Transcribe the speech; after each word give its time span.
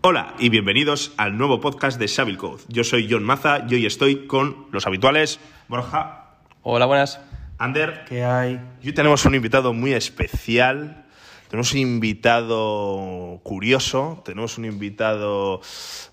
Hola 0.00 0.34
y 0.38 0.48
bienvenidos 0.48 1.12
al 1.16 1.36
nuevo 1.36 1.60
podcast 1.60 1.98
de 1.98 2.06
Savile 2.06 2.38
Code. 2.38 2.62
Yo 2.68 2.84
soy 2.84 3.08
John 3.10 3.24
Maza 3.24 3.64
y 3.68 3.74
hoy 3.74 3.84
estoy 3.84 4.28
con 4.28 4.68
los 4.70 4.86
habituales 4.86 5.40
Borja, 5.66 6.36
Hola, 6.62 6.86
buenas. 6.86 7.20
Ander. 7.58 8.04
¿Qué 8.08 8.24
hay? 8.24 8.60
Y 8.80 8.86
hoy 8.86 8.92
tenemos 8.92 9.24
un 9.24 9.34
invitado 9.34 9.72
muy 9.72 9.92
especial. 9.94 11.04
Tenemos 11.48 11.72
un 11.72 11.78
invitado 11.80 13.40
curioso, 13.42 14.22
tenemos 14.24 14.56
un 14.56 14.66
invitado 14.66 15.60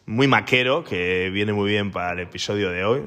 muy 0.08 0.28
maquero 0.28 0.84
que 0.84 1.30
viene 1.30 1.54
muy 1.54 1.70
bien 1.70 1.92
para 1.92 2.14
el 2.14 2.22
episodio 2.22 2.72
de 2.72 2.86
hoy 2.86 3.04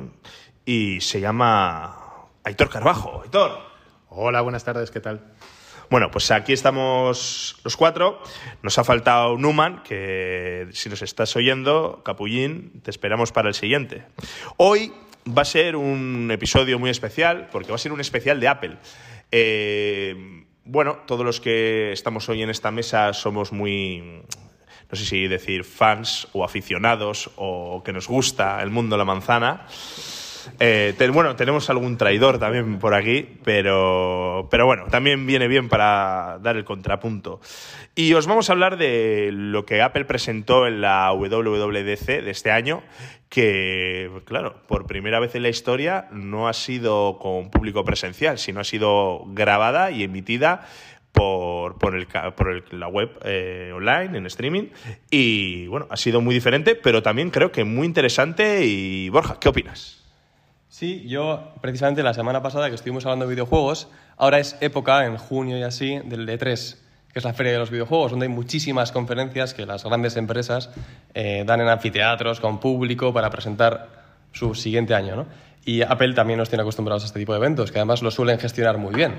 y 0.64 1.00
se 1.00 1.20
llama 1.20 2.28
Aitor 2.44 2.68
Carbajo. 2.68 3.22
Aitor. 3.24 3.58
Hola, 4.10 4.42
buenas 4.42 4.62
tardes, 4.62 4.92
¿qué 4.92 5.00
tal? 5.00 5.22
Bueno, 5.90 6.10
pues 6.10 6.30
aquí 6.30 6.52
estamos 6.52 7.56
los 7.64 7.76
cuatro. 7.76 8.22
Nos 8.62 8.78
ha 8.78 8.84
faltado 8.84 9.38
Numan, 9.38 9.82
que 9.84 10.68
si 10.72 10.90
nos 10.90 11.00
estás 11.00 11.34
oyendo, 11.34 12.02
Capullín, 12.04 12.82
te 12.82 12.90
esperamos 12.90 13.32
para 13.32 13.48
el 13.48 13.54
siguiente. 13.54 14.04
Hoy 14.58 14.92
va 15.26 15.42
a 15.42 15.46
ser 15.46 15.76
un 15.76 16.30
episodio 16.30 16.78
muy 16.78 16.90
especial, 16.90 17.48
porque 17.50 17.70
va 17.70 17.76
a 17.76 17.78
ser 17.78 17.92
un 17.92 18.00
especial 18.00 18.38
de 18.38 18.48
Apple. 18.48 18.76
Eh, 19.32 20.44
bueno, 20.64 20.98
todos 21.06 21.24
los 21.24 21.40
que 21.40 21.90
estamos 21.92 22.28
hoy 22.28 22.42
en 22.42 22.50
esta 22.50 22.70
mesa 22.70 23.14
somos 23.14 23.50
muy, 23.50 24.22
no 24.90 24.98
sé 24.98 25.06
si 25.06 25.26
decir 25.26 25.64
fans 25.64 26.28
o 26.34 26.44
aficionados 26.44 27.30
o 27.36 27.82
que 27.82 27.94
nos 27.94 28.08
gusta 28.08 28.62
el 28.62 28.68
mundo 28.68 28.96
de 28.96 28.98
la 28.98 29.04
manzana. 29.06 29.66
Eh, 30.60 30.94
bueno, 31.12 31.36
tenemos 31.36 31.70
algún 31.70 31.96
traidor 31.96 32.38
también 32.38 32.78
por 32.78 32.94
aquí, 32.94 33.26
pero, 33.44 34.48
pero 34.50 34.66
bueno, 34.66 34.86
también 34.90 35.26
viene 35.26 35.48
bien 35.48 35.68
para 35.68 36.38
dar 36.42 36.56
el 36.56 36.64
contrapunto. 36.64 37.40
Y 37.94 38.14
os 38.14 38.26
vamos 38.26 38.48
a 38.48 38.52
hablar 38.52 38.76
de 38.76 39.30
lo 39.32 39.64
que 39.64 39.82
Apple 39.82 40.04
presentó 40.04 40.66
en 40.66 40.80
la 40.80 41.12
WWDC 41.12 42.06
de 42.22 42.30
este 42.30 42.50
año, 42.50 42.82
que, 43.28 44.10
claro, 44.24 44.62
por 44.66 44.86
primera 44.86 45.20
vez 45.20 45.34
en 45.34 45.42
la 45.42 45.48
historia 45.48 46.08
no 46.12 46.48
ha 46.48 46.52
sido 46.52 47.18
con 47.18 47.50
público 47.50 47.84
presencial, 47.84 48.38
sino 48.38 48.60
ha 48.60 48.64
sido 48.64 49.24
grabada 49.28 49.90
y 49.90 50.02
emitida 50.04 50.66
por, 51.12 51.78
por, 51.78 51.96
el, 51.96 52.06
por 52.06 52.50
el- 52.50 52.64
la 52.70 52.86
web 52.88 53.10
eh, 53.24 53.72
online, 53.74 54.16
en 54.18 54.26
streaming. 54.26 54.68
Y 55.10 55.66
bueno, 55.66 55.86
ha 55.90 55.96
sido 55.96 56.20
muy 56.20 56.34
diferente, 56.34 56.74
pero 56.76 57.02
también 57.02 57.30
creo 57.30 57.50
que 57.50 57.64
muy 57.64 57.86
interesante. 57.86 58.64
Y 58.64 59.08
Borja, 59.08 59.38
¿qué 59.40 59.48
opinas? 59.48 59.97
Sí, 60.78 61.04
yo 61.08 61.40
precisamente 61.60 62.04
la 62.04 62.14
semana 62.14 62.40
pasada 62.40 62.68
que 62.68 62.76
estuvimos 62.76 63.04
hablando 63.04 63.26
de 63.26 63.30
videojuegos, 63.34 63.88
ahora 64.16 64.38
es 64.38 64.56
época, 64.60 65.04
en 65.06 65.16
junio 65.16 65.58
y 65.58 65.64
así, 65.64 65.98
del 66.04 66.28
E3, 66.28 66.76
que 67.12 67.18
es 67.18 67.24
la 67.24 67.32
feria 67.32 67.50
de 67.50 67.58
los 67.58 67.72
videojuegos, 67.72 68.12
donde 68.12 68.26
hay 68.26 68.32
muchísimas 68.32 68.92
conferencias 68.92 69.54
que 69.54 69.66
las 69.66 69.82
grandes 69.82 70.16
empresas 70.16 70.70
eh, 71.14 71.42
dan 71.44 71.60
en 71.62 71.68
anfiteatros 71.68 72.38
con 72.38 72.60
público 72.60 73.12
para 73.12 73.28
presentar 73.28 73.88
su 74.30 74.54
siguiente 74.54 74.94
año. 74.94 75.16
¿no? 75.16 75.26
Y 75.64 75.82
Apple 75.82 76.14
también 76.14 76.38
nos 76.38 76.48
tiene 76.48 76.62
acostumbrados 76.62 77.02
a 77.02 77.06
este 77.06 77.18
tipo 77.18 77.32
de 77.32 77.38
eventos, 77.38 77.72
que 77.72 77.80
además 77.80 78.00
lo 78.00 78.12
suelen 78.12 78.38
gestionar 78.38 78.78
muy 78.78 78.94
bien, 78.94 79.14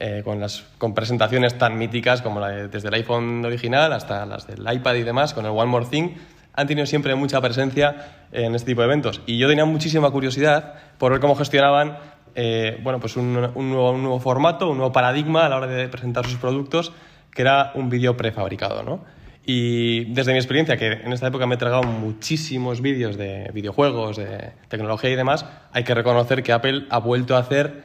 eh, 0.00 0.22
con, 0.24 0.40
las, 0.40 0.64
con 0.78 0.92
presentaciones 0.92 1.56
tan 1.56 1.78
míticas 1.78 2.20
como 2.20 2.40
la 2.40 2.48
de- 2.48 2.66
desde 2.66 2.88
el 2.88 2.94
iPhone 2.94 3.44
original 3.44 3.92
hasta 3.92 4.26
las 4.26 4.48
del 4.48 4.60
iPad 4.68 4.94
y 4.96 5.04
demás, 5.04 5.34
con 5.34 5.44
el 5.46 5.52
One 5.52 5.66
More 5.66 5.86
Thing, 5.86 6.08
han 6.56 6.66
tenido 6.66 6.86
siempre 6.86 7.14
mucha 7.14 7.40
presencia 7.40 8.26
en 8.32 8.54
este 8.54 8.72
tipo 8.72 8.80
de 8.80 8.86
eventos. 8.86 9.20
Y 9.26 9.38
yo 9.38 9.48
tenía 9.48 9.64
muchísima 9.64 10.10
curiosidad 10.10 10.74
por 10.98 11.12
ver 11.12 11.20
cómo 11.20 11.36
gestionaban 11.36 11.98
eh, 12.38 12.78
bueno, 12.82 13.00
pues 13.00 13.16
un, 13.16 13.50
un 13.54 13.70
nuevo, 13.70 13.92
un 13.92 14.02
nuevo 14.02 14.20
formato, 14.20 14.68
un 14.68 14.76
nuevo 14.76 14.92
paradigma 14.92 15.46
a 15.46 15.48
la 15.48 15.56
hora 15.56 15.66
de 15.66 15.88
presentar 15.88 16.26
sus 16.26 16.36
productos, 16.36 16.92
que 17.32 17.40
era 17.40 17.72
un 17.74 17.88
vídeo 17.88 18.14
prefabricado. 18.16 18.82
¿no? 18.82 19.04
Y 19.46 20.04
desde 20.12 20.32
mi 20.32 20.38
experiencia, 20.38 20.76
que 20.76 20.86
en 20.86 21.14
esta 21.14 21.28
época 21.28 21.46
me 21.46 21.54
he 21.54 21.58
tragado 21.58 21.84
muchísimos 21.84 22.82
vídeos 22.82 23.16
de 23.16 23.50
videojuegos, 23.54 24.18
de 24.18 24.52
tecnología 24.68 25.08
y 25.10 25.16
demás, 25.16 25.46
hay 25.72 25.84
que 25.84 25.94
reconocer 25.94 26.42
que 26.42 26.52
Apple 26.52 26.84
ha 26.90 26.98
vuelto 26.98 27.36
a 27.36 27.38
hacer 27.38 27.84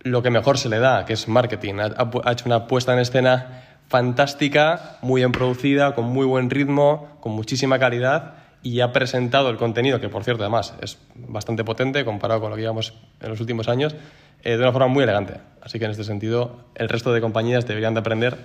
lo 0.00 0.22
que 0.22 0.30
mejor 0.30 0.56
se 0.56 0.70
le 0.70 0.78
da, 0.78 1.04
que 1.04 1.12
es 1.12 1.28
marketing. 1.28 1.74
Ha, 1.74 2.10
ha 2.24 2.32
hecho 2.32 2.44
una 2.46 2.66
puesta 2.66 2.94
en 2.94 3.00
escena 3.00 3.65
fantástica, 3.88 4.98
muy 5.02 5.20
bien 5.20 5.32
producida, 5.32 5.94
con 5.94 6.06
muy 6.06 6.26
buen 6.26 6.50
ritmo, 6.50 7.16
con 7.20 7.32
muchísima 7.32 7.78
calidad 7.78 8.34
y 8.62 8.80
ha 8.80 8.92
presentado 8.92 9.48
el 9.50 9.56
contenido, 9.56 10.00
que 10.00 10.08
por 10.08 10.24
cierto 10.24 10.42
además 10.42 10.74
es 10.82 10.98
bastante 11.14 11.62
potente 11.64 12.04
comparado 12.04 12.40
con 12.40 12.50
lo 12.50 12.56
que 12.56 12.62
llevamos 12.62 12.94
en 13.20 13.28
los 13.28 13.40
últimos 13.40 13.68
años, 13.68 13.94
eh, 14.42 14.56
de 14.56 14.58
una 14.58 14.72
forma 14.72 14.88
muy 14.88 15.04
elegante. 15.04 15.34
Así 15.62 15.78
que 15.78 15.84
en 15.84 15.92
este 15.92 16.04
sentido 16.04 16.64
el 16.74 16.88
resto 16.88 17.12
de 17.12 17.20
compañías 17.20 17.66
deberían 17.66 17.94
de 17.94 18.00
aprender 18.00 18.38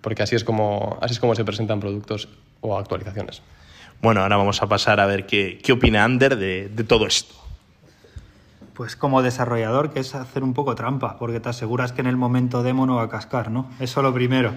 porque 0.00 0.22
así 0.22 0.36
es 0.36 0.44
como, 0.44 0.98
así 1.02 1.14
es 1.14 1.20
como 1.20 1.34
se 1.34 1.44
presentan 1.44 1.80
productos 1.80 2.28
o 2.60 2.78
actualizaciones. 2.78 3.42
Bueno, 4.02 4.20
ahora 4.22 4.36
vamos 4.36 4.62
a 4.62 4.68
pasar 4.68 5.00
a 5.00 5.06
ver 5.06 5.26
qué, 5.26 5.58
qué 5.62 5.72
opina 5.72 6.04
Ander 6.04 6.36
de, 6.36 6.68
de 6.68 6.84
todo 6.84 7.06
esto. 7.06 7.34
Pues 8.76 8.94
como 8.94 9.22
desarrollador, 9.22 9.90
que 9.90 10.00
es 10.00 10.14
hacer 10.14 10.44
un 10.44 10.52
poco 10.52 10.74
trampa, 10.74 11.16
porque 11.18 11.40
te 11.40 11.48
aseguras 11.48 11.92
que 11.92 12.02
en 12.02 12.06
el 12.06 12.18
momento 12.18 12.62
demo 12.62 12.84
no 12.84 12.96
va 12.96 13.04
a 13.04 13.08
cascar, 13.08 13.50
¿no? 13.50 13.70
Eso 13.80 14.02
lo 14.02 14.12
primero. 14.12 14.52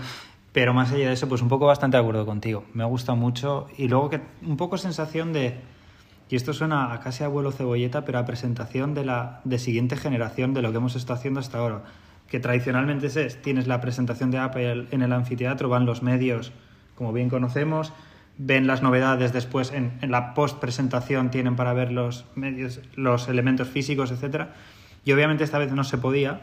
Pero 0.52 0.74
más 0.74 0.92
allá 0.92 1.08
de 1.08 1.14
eso, 1.14 1.30
pues 1.30 1.42
un 1.42 1.48
poco 1.48 1.68
bastante 1.68 1.96
de 1.96 2.02
acuerdo 2.02 2.26
contigo. 2.26 2.66
Me 2.74 2.84
gusta 2.84 3.14
mucho. 3.14 3.68
Y 3.78 3.88
luego 3.88 4.10
que 4.10 4.20
un 4.42 4.58
poco 4.58 4.78
sensación 4.78 5.32
de. 5.32 5.62
Y 6.28 6.36
esto 6.36 6.52
suena 6.52 6.92
a 6.92 7.00
casi 7.00 7.24
abuelo 7.24 7.54
cebolleta, 7.54 8.04
pero 8.04 8.20
a 8.20 8.26
presentación 8.26 8.94
de 8.94 9.06
la 9.06 9.40
de 9.46 9.58
siguiente 9.58 9.96
generación 9.96 10.54
de 10.54 10.64
lo 10.64 10.72
que 10.72 10.78
hemos 10.78 10.98
estado 10.98 11.18
haciendo 11.18 11.40
hasta 11.40 11.60
ahora. 11.60 11.84
Que 12.28 12.42
tradicionalmente 12.42 13.08
es, 13.08 13.16
es, 13.16 13.42
tienes 13.42 13.68
la 13.68 13.80
presentación 13.80 14.32
de 14.32 14.40
Apple 14.40 14.88
en 14.92 15.02
el 15.02 15.14
anfiteatro, 15.14 15.70
van 15.70 15.86
los 15.86 16.04
medios, 16.04 16.52
como 16.96 17.14
bien 17.14 17.30
conocemos, 17.30 17.94
ven 18.42 18.68
las 18.68 18.82
novedades 18.82 19.34
después 19.34 19.72
en, 19.74 19.92
la 20.02 20.34
post 20.34 20.60
presentación 20.60 21.30
tienen 21.30 21.58
para 21.58 21.74
ver 21.74 21.92
los 21.92 22.26
medios, 22.36 22.80
los 22.96 23.28
elementos 23.28 23.68
físicos, 23.68 24.12
etcétera. 24.12 24.54
Y 25.04 25.12
obviamente 25.12 25.44
esta 25.44 25.60
vez 25.60 25.72
no 25.74 25.84
se 25.84 25.98
podía, 25.98 26.42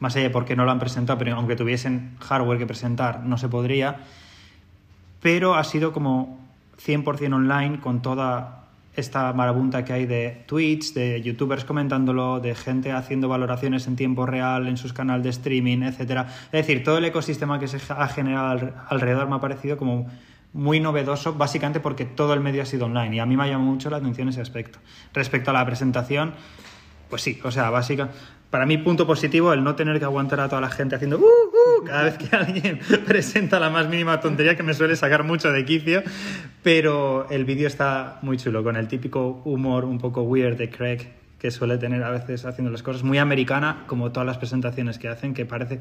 más 0.00 0.16
allá 0.16 0.24
de 0.24 0.30
porque 0.30 0.56
no 0.56 0.64
lo 0.64 0.70
han 0.70 0.78
presentado, 0.78 1.18
pero 1.18 1.36
aunque 1.36 1.54
tuviesen 1.54 2.16
hardware 2.18 2.58
que 2.58 2.66
presentar, 2.66 3.24
no 3.24 3.36
se 3.36 3.48
podría. 3.48 3.98
Pero 5.20 5.54
ha 5.54 5.64
sido 5.64 5.92
como 5.92 6.38
100% 6.84 7.34
online 7.34 7.80
con 7.80 8.00
toda 8.02 8.64
esta 8.94 9.32
marabunta 9.32 9.84
que 9.84 9.92
hay 9.92 10.06
de 10.06 10.44
tweets, 10.46 10.94
de 10.94 11.20
youtubers 11.22 11.64
comentándolo, 11.64 12.40
de 12.40 12.54
gente 12.54 12.90
haciendo 12.92 13.28
valoraciones 13.28 13.86
en 13.86 13.96
tiempo 13.96 14.26
real 14.26 14.66
en 14.66 14.76
sus 14.76 14.92
canales 14.92 15.24
de 15.24 15.30
streaming, 15.30 15.82
etcétera. 15.82 16.26
Es 16.46 16.52
decir, 16.66 16.82
todo 16.82 16.98
el 16.98 17.04
ecosistema 17.04 17.60
que 17.60 17.68
se 17.68 17.78
ha 17.92 18.08
generado 18.08 18.48
al- 18.48 18.74
alrededor 18.88 19.28
me 19.28 19.36
ha 19.36 19.40
parecido 19.40 19.76
como 19.76 20.08
muy 20.52 20.80
novedoso, 20.80 21.34
básicamente 21.34 21.80
porque 21.80 22.04
todo 22.04 22.34
el 22.34 22.40
medio 22.40 22.62
ha 22.62 22.66
sido 22.66 22.86
online 22.86 23.16
y 23.16 23.18
a 23.20 23.26
mí 23.26 23.36
me 23.36 23.44
ha 23.44 23.46
llamado 23.46 23.70
mucho 23.70 23.90
la 23.90 23.98
atención 23.98 24.28
ese 24.28 24.40
aspecto. 24.40 24.78
Respecto 25.12 25.50
a 25.50 25.54
la 25.54 25.64
presentación, 25.66 26.34
pues 27.10 27.22
sí, 27.22 27.40
o 27.44 27.50
sea, 27.50 27.70
básica. 27.70 28.10
Para 28.50 28.64
mí, 28.64 28.78
punto 28.78 29.06
positivo, 29.06 29.52
el 29.52 29.62
no 29.62 29.74
tener 29.74 29.98
que 29.98 30.06
aguantar 30.06 30.40
a 30.40 30.48
toda 30.48 30.62
la 30.62 30.70
gente 30.70 30.96
haciendo 30.96 31.18
"Uh, 31.18 31.22
uh", 31.22 31.84
cada 31.84 32.04
vez 32.04 32.16
que 32.16 32.34
alguien 32.36 32.80
presenta 33.06 33.60
la 33.60 33.68
más 33.68 33.88
mínima 33.88 34.20
tontería 34.20 34.56
que 34.56 34.62
me 34.62 34.72
suele 34.72 34.96
sacar 34.96 35.22
mucho 35.22 35.52
de 35.52 35.64
quicio. 35.66 36.02
Pero 36.62 37.28
el 37.30 37.44
vídeo 37.44 37.66
está 37.66 38.18
muy 38.22 38.38
chulo, 38.38 38.64
con 38.64 38.76
el 38.76 38.88
típico 38.88 39.42
humor 39.44 39.84
un 39.84 39.98
poco 39.98 40.22
weird 40.22 40.56
de 40.56 40.70
Craig 40.70 41.12
que 41.38 41.50
suele 41.50 41.78
tener 41.78 42.02
a 42.02 42.10
veces 42.10 42.44
haciendo 42.46 42.70
las 42.70 42.82
cosas. 42.82 43.02
Muy 43.04 43.18
americana, 43.18 43.84
como 43.86 44.10
todas 44.12 44.26
las 44.26 44.38
presentaciones 44.38 44.98
que 44.98 45.08
hacen, 45.08 45.34
que 45.34 45.46
parece, 45.46 45.80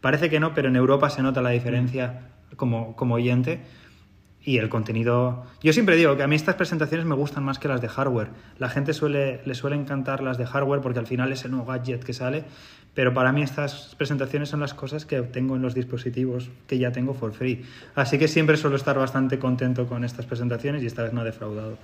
parece 0.00 0.28
que 0.28 0.38
no, 0.38 0.54
pero 0.54 0.68
en 0.68 0.76
Europa 0.76 1.08
se 1.10 1.22
nota 1.22 1.40
la 1.40 1.50
diferencia 1.50 2.28
como, 2.56 2.94
como 2.94 3.14
oyente. 3.14 3.60
Y 4.44 4.58
el 4.58 4.68
contenido. 4.68 5.44
Yo 5.62 5.72
siempre 5.72 5.96
digo 5.96 6.16
que 6.16 6.22
a 6.22 6.26
mí 6.26 6.36
estas 6.36 6.54
presentaciones 6.54 7.06
me 7.06 7.14
gustan 7.14 7.44
más 7.44 7.58
que 7.58 7.68
las 7.68 7.80
de 7.80 7.88
hardware. 7.88 8.28
La 8.58 8.68
gente 8.68 8.94
suele, 8.94 9.42
le 9.44 9.54
suele 9.54 9.76
encantar 9.76 10.22
las 10.22 10.38
de 10.38 10.46
hardware 10.46 10.80
porque 10.80 11.00
al 11.00 11.06
final 11.06 11.32
es 11.32 11.44
el 11.44 11.50
nuevo 11.50 11.66
gadget 11.66 12.04
que 12.04 12.12
sale. 12.12 12.44
Pero 12.94 13.14
para 13.14 13.30
mí 13.32 13.42
estas 13.42 13.94
presentaciones 13.96 14.48
son 14.48 14.60
las 14.60 14.74
cosas 14.74 15.04
que 15.04 15.20
tengo 15.22 15.54
en 15.54 15.62
los 15.62 15.74
dispositivos 15.74 16.50
que 16.66 16.78
ya 16.78 16.90
tengo 16.92 17.14
for 17.14 17.32
free. 17.32 17.64
Así 17.94 18.18
que 18.18 18.26
siempre 18.26 18.56
suelo 18.56 18.76
estar 18.76 18.98
bastante 18.98 19.38
contento 19.38 19.86
con 19.86 20.04
estas 20.04 20.26
presentaciones 20.26 20.82
y 20.82 20.86
esta 20.86 21.02
vez 21.02 21.12
no 21.12 21.22
he 21.22 21.24
defraudado. 21.24 21.78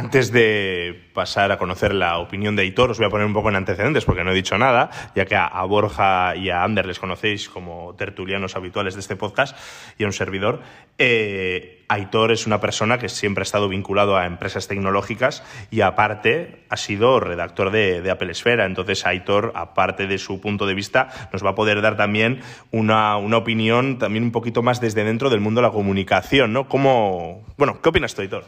Antes 0.00 0.32
de 0.32 0.98
pasar 1.12 1.52
a 1.52 1.58
conocer 1.58 1.94
la 1.94 2.20
opinión 2.20 2.56
de 2.56 2.62
Aitor, 2.62 2.90
os 2.90 2.96
voy 2.96 3.06
a 3.06 3.10
poner 3.10 3.26
un 3.26 3.34
poco 3.34 3.50
en 3.50 3.56
antecedentes 3.56 4.06
porque 4.06 4.24
no 4.24 4.30
he 4.30 4.34
dicho 4.34 4.56
nada, 4.56 4.88
ya 5.14 5.26
que 5.26 5.36
a, 5.36 5.62
Borja 5.64 6.34
y 6.36 6.48
a 6.48 6.64
Ander 6.64 6.86
les 6.86 6.98
conocéis 6.98 7.50
como 7.50 7.94
tertulianos 7.96 8.56
habituales 8.56 8.94
de 8.94 9.00
este 9.00 9.16
podcast 9.16 9.54
y 9.98 10.04
a 10.04 10.06
un 10.06 10.14
servidor. 10.14 10.62
Eh, 10.96 11.84
Aitor 11.88 12.32
es 12.32 12.46
una 12.46 12.62
persona 12.62 12.96
que 12.96 13.10
siempre 13.10 13.42
ha 13.42 13.44
estado 13.44 13.68
vinculado 13.68 14.16
a 14.16 14.24
empresas 14.24 14.68
tecnológicas 14.68 15.42
y 15.70 15.82
aparte 15.82 16.64
ha 16.70 16.78
sido 16.78 17.20
redactor 17.20 17.70
de, 17.70 18.00
de 18.00 18.10
Apple 18.10 18.32
Esfera. 18.32 18.64
Entonces 18.64 19.04
Aitor, 19.04 19.52
aparte 19.54 20.06
de 20.06 20.16
su 20.16 20.40
punto 20.40 20.64
de 20.64 20.72
vista, 20.72 21.08
nos 21.30 21.44
va 21.44 21.50
a 21.50 21.54
poder 21.54 21.82
dar 21.82 21.98
también 21.98 22.40
una, 22.70 23.18
una 23.18 23.36
opinión 23.36 23.98
también 23.98 24.24
un 24.24 24.32
poquito 24.32 24.62
más 24.62 24.80
desde 24.80 25.04
dentro 25.04 25.28
del 25.28 25.40
mundo 25.40 25.60
de 25.60 25.66
la 25.66 25.74
comunicación, 25.74 26.54
¿no? 26.54 26.68
¿Cómo, 26.68 27.44
bueno, 27.58 27.82
¿qué 27.82 27.90
opinas 27.90 28.14
tú, 28.14 28.22
Aitor? 28.22 28.46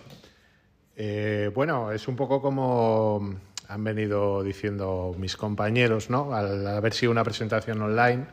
Eh, 1.05 1.51
bueno, 1.53 1.91
es 1.91 2.07
un 2.07 2.15
poco 2.15 2.41
como 2.41 3.35
han 3.67 3.83
venido 3.83 4.45
diciendo 4.45 5.17
mis 5.19 5.37
compañeros, 5.37 6.11
¿no? 6.11 6.33
Al 6.33 6.65
haber 6.65 6.93
sido 6.93 7.11
una 7.11 7.25
presentación 7.25 7.83
online, 7.83 8.27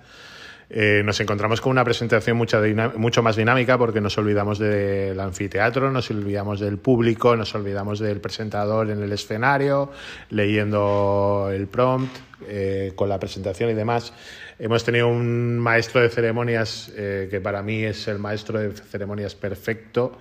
Eh, 0.71 1.01
nos 1.03 1.19
encontramos 1.19 1.61
con 1.61 1.71
una 1.71 1.83
presentación 1.83 2.37
mucho, 2.37 2.61
mucho 2.95 3.23
más 3.23 3.35
dinámica 3.35 3.75
porque 3.79 4.01
nos 4.01 4.15
olvidamos 4.19 4.59
del 4.59 5.19
anfiteatro, 5.19 5.89
nos 5.89 6.11
olvidamos 6.11 6.59
del 6.59 6.77
público, 6.77 7.35
nos 7.35 7.55
olvidamos 7.55 7.97
del 7.97 8.21
presentador 8.21 8.91
en 8.91 9.01
el 9.01 9.11
escenario, 9.11 9.91
leyendo 10.29 11.49
el 11.51 11.65
prompt, 11.65 12.15
eh, 12.47 12.91
con 12.95 13.09
la 13.09 13.19
presentación 13.19 13.71
y 13.71 13.73
demás. 13.73 14.13
Hemos 14.59 14.83
tenido 14.83 15.07
un 15.07 15.57
maestro 15.57 16.01
de 16.01 16.09
ceremonias 16.09 16.91
eh, 16.95 17.27
que 17.31 17.41
para 17.41 17.63
mí 17.63 17.83
es 17.83 18.07
el 18.07 18.19
maestro 18.19 18.59
de 18.59 18.71
ceremonias 18.71 19.33
perfecto 19.33 20.19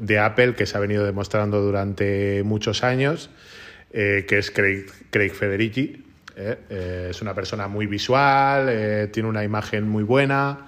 de 0.00 0.18
Apple, 0.18 0.54
que 0.54 0.66
se 0.66 0.76
ha 0.76 0.80
venido 0.80 1.04
demostrando 1.04 1.60
durante 1.60 2.42
muchos 2.42 2.82
años, 2.82 3.30
que 3.92 4.26
es 4.28 4.50
Craig, 4.50 5.32
Federici 5.32 6.04
¿eh? 6.36 6.58
Eh, 6.70 7.06
es 7.10 7.22
una 7.22 7.34
persona 7.34 7.68
muy 7.68 7.86
visual, 7.86 8.66
eh, 8.68 9.08
tiene 9.12 9.28
una 9.28 9.44
imagen 9.44 9.88
muy 9.88 10.02
buena, 10.02 10.66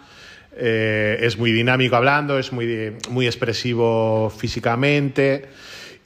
es 0.54 1.38
muy 1.38 1.50
dinámico 1.50 1.96
hablando, 1.96 2.38
es 2.38 2.52
muy, 2.52 2.92
muy 3.08 3.24
expresivo 3.24 4.28
físicamente 4.28 5.46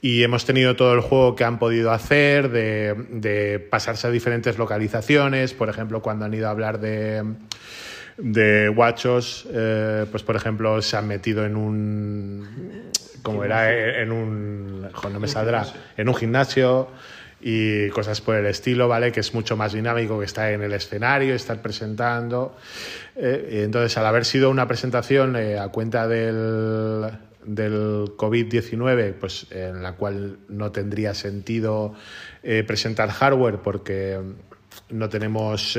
y 0.01 0.23
hemos 0.23 0.45
tenido 0.45 0.77
todo 0.77 0.93
el 0.93 1.01
juego 1.01 1.35
que 1.35 1.43
han 1.43 1.59
podido 1.59 1.91
hacer 1.91 2.49
de, 2.49 2.95
de, 3.09 3.59
pasarse 3.59 4.07
a 4.07 4.09
diferentes 4.09 4.57
localizaciones, 4.57 5.53
por 5.53 5.67
ejemplo, 5.67 6.01
cuando 6.01 6.23
han 6.23 6.33
ido 6.33 6.47
a 6.47 6.51
hablar 6.51 6.79
de, 6.79 7.25
de 8.17 8.69
guachos, 8.69 9.49
pues 10.09 10.23
por 10.23 10.37
ejemplo 10.37 10.81
se 10.81 10.95
han 10.95 11.07
metido 11.09 11.45
en 11.45 11.57
un, 11.57 12.47
como 13.27 13.43
era, 13.43 14.01
en 14.01 14.13
un, 14.13 14.81
no 14.83 15.19
me 15.19 15.27
saldrá, 15.27 15.65
en 15.97 16.07
un 16.07 16.15
gimnasio 16.15 16.87
y 17.41 17.89
cosas 17.89 18.21
por 18.21 18.35
el 18.35 18.45
estilo, 18.45 18.87
¿vale? 18.87 19.11
Que 19.11 19.19
es 19.19 19.33
mucho 19.33 19.57
más 19.57 19.73
dinámico 19.73 20.17
que 20.17 20.25
estar 20.25 20.49
en 20.53 20.63
el 20.63 20.71
escenario, 20.71 21.35
estar 21.35 21.61
presentando. 21.61 22.55
Eh, 23.17 23.63
entonces, 23.65 23.97
al 23.97 24.05
haber 24.05 24.23
sido 24.23 24.49
una 24.49 24.65
presentación 24.65 25.35
eh, 25.35 25.59
a 25.59 25.67
cuenta 25.67 26.07
del, 26.07 27.05
del 27.43 28.15
COVID-19, 28.15 29.15
pues 29.19 29.47
en 29.51 29.83
la 29.83 29.91
cual 29.91 30.39
no 30.47 30.71
tendría 30.71 31.13
sentido 31.13 31.95
eh, 32.43 32.63
presentar 32.65 33.09
hardware 33.09 33.57
porque 33.57 34.21
no 34.89 35.09
tenemos 35.09 35.77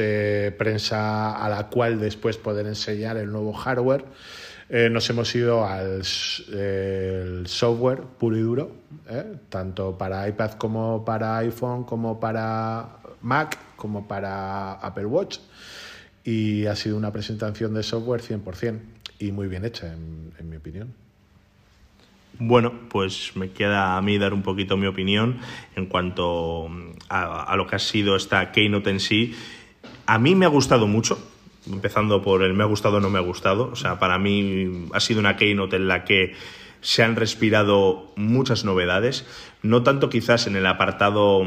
prensa 0.59 1.35
a 1.35 1.49
la 1.49 1.69
cual 1.69 1.99
después 1.99 2.37
poder 2.37 2.67
enseñar 2.67 3.17
el 3.17 3.33
nuevo 3.33 3.55
hardware. 3.55 4.05
Eh, 4.71 4.91
nos 4.91 5.09
hemos 5.09 5.35
ido 5.35 5.65
al 5.65 6.05
software 7.47 8.03
puro 8.03 8.37
y 8.37 8.41
duro, 8.41 8.71
¿eh? 9.09 9.25
tanto 9.49 9.97
para 9.97 10.29
iPad 10.29 10.53
como 10.53 11.05
para 11.07 11.39
iPhone, 11.39 11.85
como 11.85 12.21
para 12.21 12.99
Mac, 13.23 13.59
como 13.77 14.07
para 14.07 14.75
Apple 14.75 15.07
Watch. 15.07 15.39
Y 16.23 16.67
ha 16.67 16.77
sido 16.77 16.99
una 16.99 17.11
presentación 17.11 17.73
de 17.73 17.83
software 17.83 18.21
100% 18.21 18.79
y 19.19 19.33
muy 19.33 19.49
bien 19.49 19.65
hecha, 19.65 19.91
en, 19.93 20.51
mi 20.51 20.57
opinión. 20.57 20.93
Bueno, 22.39 22.73
pues 22.91 23.33
me 23.37 23.51
queda 23.51 23.97
a 23.97 24.03
mí 24.03 24.19
dar 24.19 24.35
un 24.35 24.43
poquito 24.43 24.77
mi 24.77 24.87
opinión 24.87 25.39
en 25.77 25.87
cuanto 25.87 26.69
a, 27.09 27.45
a, 27.45 27.57
lo 27.57 27.67
que 27.67 27.77
ha 27.77 27.81
sido 27.81 28.15
esta 28.17 28.53
Keynote 28.53 28.91
en 28.91 29.01
sí. 29.01 29.35
A 30.07 30.19
mí 30.19 30.35
me 30.35 30.45
ha 30.45 30.49
gustado 30.49 30.87
mucho, 30.87 31.19
empezando 31.71 32.23
por 32.23 32.43
el 32.43 32.55
me 32.55 32.65
ha 32.65 32.67
gustado 32.67 32.97
o 32.97 33.01
no 33.01 33.11
me 33.11 33.19
ha 33.19 33.23
gustado. 33.23 33.71
O 33.73 33.77
sea, 33.77 33.99
para 33.99 34.19
mí 34.19 34.89
ha 34.93 35.01
sido 35.01 35.21
una 35.21 35.37
keynote 35.37 35.77
en 35.77 35.89
la 35.89 36.05
que 36.05 36.35
se 36.81 37.03
han 37.03 37.17
respirado 37.17 38.13
muchas 38.17 38.65
novedades, 38.65 39.27
no 39.63 39.83
tanto 39.83 40.11
quizás 40.11 40.47
en 40.47 40.57
el 40.57 40.67
apartado 40.67 41.43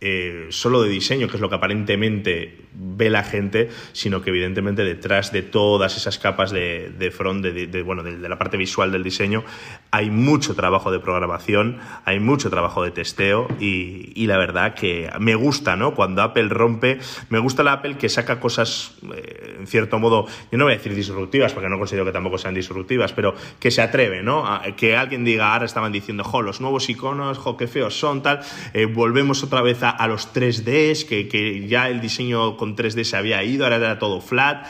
eh, 0.00 0.46
solo 0.50 0.82
de 0.82 0.88
diseño, 0.88 1.28
que 1.28 1.36
es 1.36 1.40
lo 1.40 1.48
que 1.48 1.56
aparentemente 1.56 2.66
ve 2.72 3.10
la 3.10 3.22
gente, 3.22 3.68
sino 3.92 4.22
que 4.22 4.30
evidentemente 4.30 4.82
detrás 4.82 5.32
de 5.32 5.42
todas 5.42 5.96
esas 5.96 6.18
capas 6.18 6.50
de, 6.50 7.12
front, 7.16 7.44
de, 7.44 7.82
bueno, 7.82 8.02
de, 8.02 8.16
la 8.16 8.38
parte 8.38 8.56
visual 8.56 8.92
del 8.92 9.02
diseño, 9.02 9.44
hay 9.90 10.10
mucho 10.10 10.54
trabajo 10.54 10.90
de 10.90 11.00
programación, 11.00 11.78
hay 12.04 12.20
mucho 12.20 12.50
trabajo 12.50 12.82
de 12.82 12.90
testeo 12.90 13.48
y, 13.60 14.26
la 14.30 14.38
verdad 14.38 14.74
que 14.74 15.10
me 15.18 15.34
gusta, 15.34 15.74
¿no? 15.74 15.94
Cuando 15.94 16.22
Apple 16.22 16.48
rompe, 16.48 17.00
me 17.30 17.40
gusta 17.40 17.64
la 17.64 17.72
Apple 17.72 17.96
que 17.98 18.08
saca 18.08 18.38
cosas, 18.38 18.94
eh, 19.12 19.56
en 19.58 19.66
cierto 19.66 19.98
modo, 19.98 20.26
yo 20.52 20.58
no 20.58 20.64
voy 20.64 20.74
a 20.74 20.76
decir 20.76 20.94
disruptivas, 20.94 21.52
porque 21.52 21.68
no 21.68 21.78
considero 21.78 22.04
que 22.04 22.12
tampoco 22.12 22.38
sean 22.38 22.54
disruptivas, 22.54 23.12
pero 23.12 23.34
que 23.58 23.72
se 23.72 23.82
atreve, 23.82 24.22
¿no? 24.22 24.44
que 24.76 24.96
alguien 24.96 25.24
diga, 25.24 25.52
ahora 25.52 25.66
estaban 25.66 25.90
diciendo, 25.90 26.22
jo, 26.22 26.42
los 26.42 26.60
nuevos 26.60 26.88
iconos, 26.88 27.38
jo, 27.38 27.56
qué 27.56 27.66
feos 27.66 27.98
son, 27.98 28.22
tal, 28.22 28.40
eh, 28.72 28.86
volvemos 28.86 29.42
otra 29.42 29.62
vez 29.62 29.82
a 29.82 29.90
a, 29.90 30.06
los 30.06 30.32
3Ds, 30.32 31.06
que, 31.06 31.28
que, 31.28 31.66
ya 31.66 31.88
el 31.88 32.00
diseño 32.00 32.56
con 32.60 32.76
3D 32.76 33.04
se 33.04 33.16
había 33.16 33.42
ido, 33.42 33.64
ahora 33.64 33.76
era 33.76 33.98
todo 33.98 34.20
flat. 34.20 34.66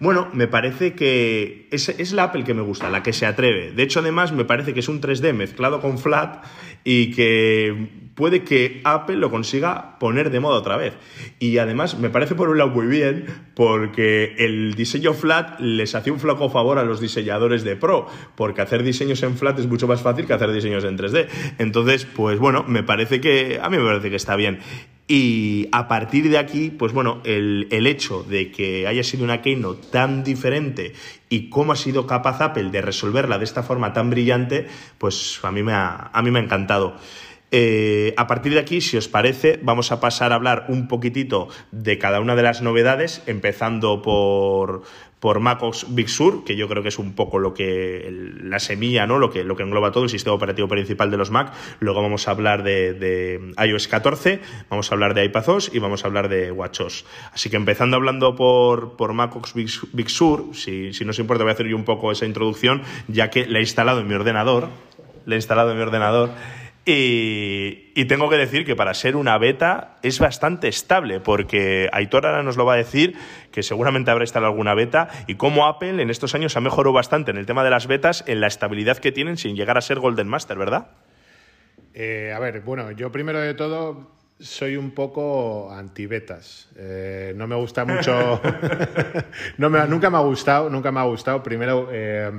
Bueno, 0.00 0.30
me 0.32 0.48
parece 0.48 0.94
que 0.94 1.68
es, 1.70 1.90
es 1.90 2.12
la 2.14 2.24
Apple 2.24 2.42
que 2.42 2.54
me 2.54 2.62
gusta, 2.62 2.88
la 2.88 3.02
que 3.02 3.12
se 3.12 3.26
atreve. 3.26 3.70
De 3.72 3.82
hecho, 3.82 4.00
además, 4.00 4.32
me 4.32 4.46
parece 4.46 4.72
que 4.72 4.80
es 4.80 4.88
un 4.88 5.02
3D 5.02 5.34
mezclado 5.34 5.82
con 5.82 5.98
flat 5.98 6.42
y 6.84 7.10
que 7.10 8.10
puede 8.14 8.44
que 8.44 8.80
Apple 8.84 9.16
lo 9.16 9.30
consiga 9.30 9.98
poner 9.98 10.30
de 10.30 10.40
moda 10.40 10.56
otra 10.56 10.78
vez. 10.78 10.94
Y 11.38 11.58
además 11.58 11.98
me 11.98 12.08
parece 12.08 12.34
por 12.34 12.48
un 12.48 12.56
lado 12.56 12.70
muy 12.70 12.86
bien 12.86 13.26
porque 13.54 14.34
el 14.38 14.72
diseño 14.74 15.12
flat 15.12 15.60
les 15.60 15.94
hace 15.94 16.10
un 16.10 16.20
flaco 16.20 16.48
favor 16.48 16.78
a 16.78 16.84
los 16.84 16.98
diseñadores 16.98 17.62
de 17.62 17.76
Pro, 17.76 18.06
porque 18.36 18.62
hacer 18.62 18.82
diseños 18.84 19.22
en 19.22 19.36
flat 19.36 19.58
es 19.58 19.66
mucho 19.66 19.86
más 19.86 20.00
fácil 20.00 20.26
que 20.26 20.32
hacer 20.32 20.50
diseños 20.50 20.84
en 20.84 20.96
3D. 20.96 21.28
Entonces, 21.58 22.06
pues 22.06 22.38
bueno, 22.38 22.64
me 22.66 22.82
parece 22.82 23.20
que 23.20 23.60
a 23.62 23.68
mí 23.68 23.76
me 23.76 23.84
parece 23.84 24.08
que 24.08 24.16
está 24.16 24.34
bien. 24.34 24.60
Y 25.06 25.68
a 25.72 25.86
partir 25.86 26.30
de 26.30 26.38
aquí, 26.38 26.70
pues 26.70 26.94
bueno, 26.94 27.20
el, 27.24 27.68
el, 27.70 27.86
hecho 27.86 28.22
de 28.22 28.50
que 28.50 28.86
haya 28.86 29.04
sido 29.04 29.24
una 29.24 29.42
Keynote 29.42 29.88
tan 29.88 30.24
diferente 30.24 30.94
y 31.28 31.50
cómo 31.50 31.72
ha 31.72 31.76
sido 31.76 32.06
capaz 32.06 32.40
Apple 32.40 32.70
de 32.70 32.80
resolverla 32.80 33.36
de 33.36 33.44
esta 33.44 33.62
forma 33.62 33.92
tan 33.92 34.08
brillante, 34.08 34.66
pues 34.96 35.40
a 35.42 35.50
mí 35.50 35.62
me 35.62 35.74
ha, 35.74 36.10
a 36.10 36.22
mí 36.22 36.30
me 36.30 36.38
ha 36.38 36.42
encantado. 36.42 36.96
Eh, 37.50 38.14
a 38.16 38.26
partir 38.26 38.52
de 38.54 38.58
aquí, 38.58 38.80
si 38.80 38.96
os 38.96 39.06
parece, 39.06 39.60
vamos 39.62 39.92
a 39.92 40.00
pasar 40.00 40.32
a 40.32 40.34
hablar 40.34 40.64
un 40.68 40.88
poquitito 40.88 41.48
de 41.70 41.98
cada 41.98 42.18
una 42.20 42.34
de 42.34 42.42
las 42.42 42.62
novedades, 42.62 43.22
empezando 43.26 44.02
por, 44.02 44.82
por 45.24 45.40
MacOS 45.40 45.86
Big 45.94 46.10
Sur, 46.10 46.44
que 46.44 46.54
yo 46.54 46.68
creo 46.68 46.82
que 46.82 46.90
es 46.90 46.98
un 46.98 47.14
poco 47.14 47.38
lo 47.38 47.54
que 47.54 48.12
la 48.42 48.58
semilla, 48.58 49.06
¿no? 49.06 49.18
Lo 49.18 49.30
que, 49.30 49.42
lo 49.42 49.56
que 49.56 49.62
engloba 49.62 49.90
todo 49.90 50.04
el 50.04 50.10
sistema 50.10 50.36
operativo 50.36 50.68
principal 50.68 51.10
de 51.10 51.16
los 51.16 51.30
Mac. 51.30 51.54
Luego 51.80 52.02
vamos 52.02 52.28
a 52.28 52.32
hablar 52.32 52.62
de, 52.62 53.40
iOS 53.56 53.88
14, 53.88 54.42
vamos 54.68 54.92
a 54.92 54.94
hablar 54.94 55.14
de 55.14 55.24
iPadOS 55.24 55.70
y 55.72 55.78
vamos 55.78 56.04
a 56.04 56.08
hablar 56.08 56.28
de 56.28 56.52
WatchOS. 56.52 57.06
Así 57.32 57.48
que 57.48 57.56
empezando 57.56 57.96
hablando 57.96 58.36
por, 58.36 58.98
por 58.98 59.14
MacOS 59.14 59.54
Big, 59.54 59.70
Big 59.94 60.10
Sur, 60.10 60.48
si, 60.52 60.92
si 60.92 61.06
no 61.06 61.12
os 61.12 61.18
importa 61.18 61.42
voy 61.42 61.52
a 61.52 61.54
hacer 61.54 61.68
yo 61.68 61.76
un 61.76 61.84
poco 61.84 62.12
esa 62.12 62.26
introducción, 62.26 62.82
ya 63.08 63.30
que 63.30 63.46
la 63.46 63.60
he 63.60 63.62
instalado 63.62 64.00
en 64.00 64.06
mi 64.06 64.12
ordenador, 64.12 64.68
la 65.24 65.36
he 65.36 65.38
instalado 65.38 65.70
en 65.70 65.78
mi 65.78 65.82
ordenador 65.82 66.32
y, 66.86 68.04
tengo 68.04 68.28
que 68.28 68.36
decir 68.36 68.66
que 68.66 68.76
para 68.76 68.92
ser 68.92 69.16
una 69.16 69.38
beta 69.38 69.96
es 70.02 70.18
bastante 70.18 70.68
estable, 70.68 71.20
porque 71.20 71.88
Aitor 71.92 72.26
ahora 72.26 72.42
nos 72.42 72.56
lo 72.56 72.66
va 72.66 72.74
a 72.74 72.76
decir, 72.76 73.16
que 73.50 73.62
seguramente 73.62 74.10
habrá 74.10 74.24
instalado 74.24 74.52
alguna 74.52 74.74
beta, 74.74 75.08
y 75.26 75.36
cómo 75.36 75.66
Apple 75.66 76.02
en 76.02 76.10
estos 76.10 76.34
años 76.34 76.56
ha 76.56 76.60
mejorado 76.60 76.92
bastante 76.92 77.30
en 77.30 77.38
el 77.38 77.46
tema 77.46 77.64
de 77.64 77.70
las 77.70 77.86
betas, 77.86 78.24
en 78.26 78.40
la 78.40 78.48
estabilidad 78.48 78.98
que 78.98 79.12
tienen 79.12 79.38
sin 79.38 79.56
llegar 79.56 79.78
a 79.78 79.80
ser 79.80 79.98
Golden 79.98 80.28
Master, 80.28 80.58
¿verdad? 80.58 80.88
Eh, 81.94 82.32
a 82.34 82.38
ver, 82.38 82.60
bueno, 82.60 82.90
yo 82.90 83.10
primero 83.10 83.40
de 83.40 83.54
todo 83.54 84.10
soy 84.38 84.76
un 84.76 84.90
poco 84.90 85.72
anti-betas. 85.72 86.68
Eh, 86.76 87.32
no 87.36 87.46
me 87.46 87.54
gusta 87.56 87.84
mucho. 87.84 88.40
no 89.58 89.70
nunca 89.86 90.10
me 90.10 90.18
ha 90.18 90.20
gustado, 90.20 90.68
nunca 90.68 90.92
me 90.92 91.00
ha 91.00 91.04
gustado. 91.04 91.42
Primero. 91.42 91.88
Eh, 91.90 92.30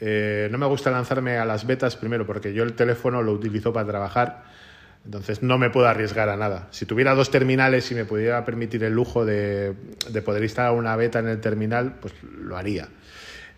eh, 0.00 0.48
no 0.50 0.56
me 0.56 0.66
gusta 0.66 0.90
lanzarme 0.90 1.36
a 1.36 1.44
las 1.44 1.66
betas 1.66 1.96
primero 1.96 2.26
porque 2.26 2.54
yo 2.54 2.62
el 2.62 2.72
teléfono 2.72 3.22
lo 3.22 3.32
utilizo 3.32 3.72
para 3.72 3.86
trabajar, 3.86 4.44
entonces 5.04 5.42
no 5.42 5.58
me 5.58 5.68
puedo 5.70 5.88
arriesgar 5.88 6.28
a 6.30 6.36
nada. 6.36 6.68
Si 6.70 6.86
tuviera 6.86 7.14
dos 7.14 7.30
terminales 7.30 7.90
y 7.90 7.94
me 7.94 8.06
pudiera 8.06 8.44
permitir 8.44 8.82
el 8.84 8.94
lujo 8.94 9.24
de, 9.24 9.74
poder 10.24 10.42
instalar 10.42 10.72
una 10.72 10.96
beta 10.96 11.18
en 11.18 11.28
el 11.28 11.40
terminal, 11.40 11.96
pues 12.00 12.14
lo 12.22 12.56
haría. 12.56 12.88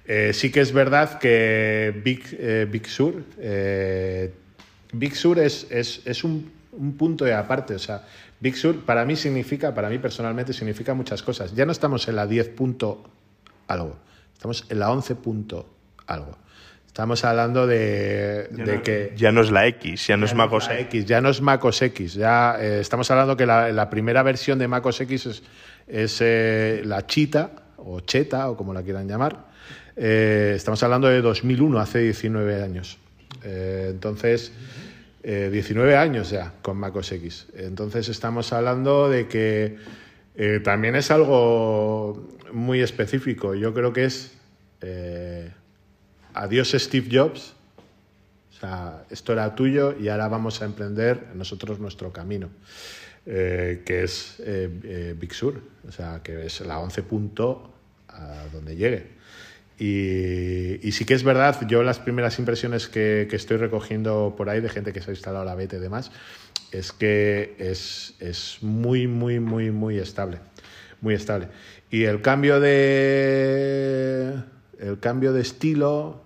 Eh, 0.05 0.33
sí 0.33 0.51
que 0.51 0.61
es 0.61 0.73
verdad 0.73 1.21
que 1.21 2.01
Big, 2.05 2.25
eh, 2.33 2.67
Big 2.69 2.89
Sur, 2.89 3.23
Big 4.93 5.15
Sur 5.15 5.39
es, 5.39 5.69
es, 5.71 6.25
un, 6.25 6.51
un, 6.73 6.97
punto 6.97 7.25
de 7.25 7.35
aparte. 7.35 7.77
O 7.77 7.79
sea, 7.79 8.05
Big 8.41 8.57
Sur 8.57 8.85
para 8.85 9.05
mí 9.05 9.15
significa, 9.15 9.73
para 9.73 9.89
mí 9.89 9.99
personalmente 9.99 10.53
significa 10.53 10.93
muchas 10.93 11.23
cosas. 11.23 11.55
Ya 11.55 11.65
no 11.67 11.73
estamos 11.73 12.09
en 12.09 12.17
la 12.17 12.27
10 12.27 12.49
punto 12.49 13.05
algo, 13.69 13.97
estamos 14.35 14.67
en 14.69 14.81
la 14.81 14.91
11 14.91 15.15
punto 15.15 15.69
algo. 16.07 16.37
Estamos 16.93 17.25
hablando 17.25 17.67
de, 17.67 18.51
que... 18.85 19.15
Ya 19.17 19.33
no 19.33 19.41
es 19.41 19.51
la 19.51 19.67
X, 19.67 20.09
ya 20.09 20.19
no 20.19 20.27
es 20.27 20.35
MacOS 20.35 20.69
X. 20.69 21.07
Ya 21.07 21.23
no 21.23 21.31
es 21.31 21.41
MacOS 21.41 21.81
X. 21.81 22.13
Ya, 22.13 22.59
eh, 22.61 22.81
estamos 22.81 23.11
hablando 23.11 23.35
que 23.35 23.47
la, 23.47 23.89
primera 23.89 24.23
versión 24.23 24.59
de 24.59 24.69
MacOS 24.69 25.01
X 25.01 25.43
es, 25.87 26.19
eh, 26.21 26.83
la 26.85 27.07
Chita, 27.07 27.53
o 27.79 28.01
Cheta, 28.01 28.51
o 28.51 28.59
como 28.59 28.75
la 28.75 28.83
quieran 28.83 29.09
llamar. 29.09 29.47
Eh, 29.97 30.53
estamos 30.55 30.83
hablando 30.83 31.09
de 31.09 31.23
2001, 31.23 31.81
hace 31.81 32.01
19 32.01 32.63
años. 32.63 32.99
entonces, 33.43 34.53
19 35.23 35.97
años 35.97 36.29
ya 36.29 36.53
con 36.61 36.77
MacOS 36.77 37.13
X. 37.13 37.47
Entonces 37.57 38.11
estamos 38.11 38.53
hablando 38.53 39.09
de 39.09 39.29
que 39.29 39.79
también 40.63 40.95
es 40.95 41.11
algo 41.11 42.29
muy 42.53 42.83
específico. 42.83 43.55
Yo 43.55 43.73
creo 43.73 43.95
que 43.95 44.05
es 44.05 44.37
adiós 46.35 46.73
Steve 46.73 47.09
Jobs. 47.11 47.55
O 48.51 48.61
sea, 48.61 49.05
esto 49.11 49.33
era 49.33 49.55
tuyo 49.55 49.97
y 49.99 50.09
ahora 50.09 50.29
vamos 50.29 50.63
a 50.63 50.67
emprender 50.67 51.29
nosotros 51.35 51.81
nuestro 51.81 52.13
camino, 52.13 52.49
eh, 53.27 53.83
que 53.85 54.05
es 54.05 54.37
eh, 54.41 54.71
eh, 54.85 55.15
Big 55.19 55.35
Sur. 55.35 55.61
O 55.87 55.93
sea, 55.93 56.21
que 56.23 56.47
es 56.47 56.61
la 56.61 56.79
11 56.79 57.03
punto 57.03 57.73
a 58.09 58.45
donde 58.53 58.77
llegue. 58.77 59.23
Y, 59.79 60.93
sí 60.93 61.05
que 61.05 61.15
es 61.15 61.25
verdad, 61.25 61.67
yo 61.67 61.83
las 61.83 61.99
primeras 61.99 62.39
impresiones 62.39 62.87
que, 62.87 63.27
que 63.29 63.35
estoy 63.35 63.57
recogiendo 63.57 64.35
por 64.37 64.49
ahí 64.49 64.61
de 64.61 64.69
gente 64.69 64.93
que 64.93 65.01
se 65.01 65.11
ha 65.11 65.15
instalado 65.15 65.45
la 65.45 65.57
beta 65.57 65.77
y 65.77 65.81
demás, 65.81 66.13
es 66.73 66.93
que 66.93 67.55
es, 67.59 68.15
es 68.21 68.59
muy, 68.63 69.07
muy, 69.07 69.41
muy, 69.41 69.71
muy 69.71 69.99
estable. 69.99 70.39
Muy 71.01 71.15
estable. 71.15 71.49
Y 71.91 72.05
el 72.05 72.23
cambio 72.23 72.61
de. 72.61 74.35
El 74.79 74.99
cambio 74.99 75.33
de 75.33 75.43
estilo. 75.43 76.22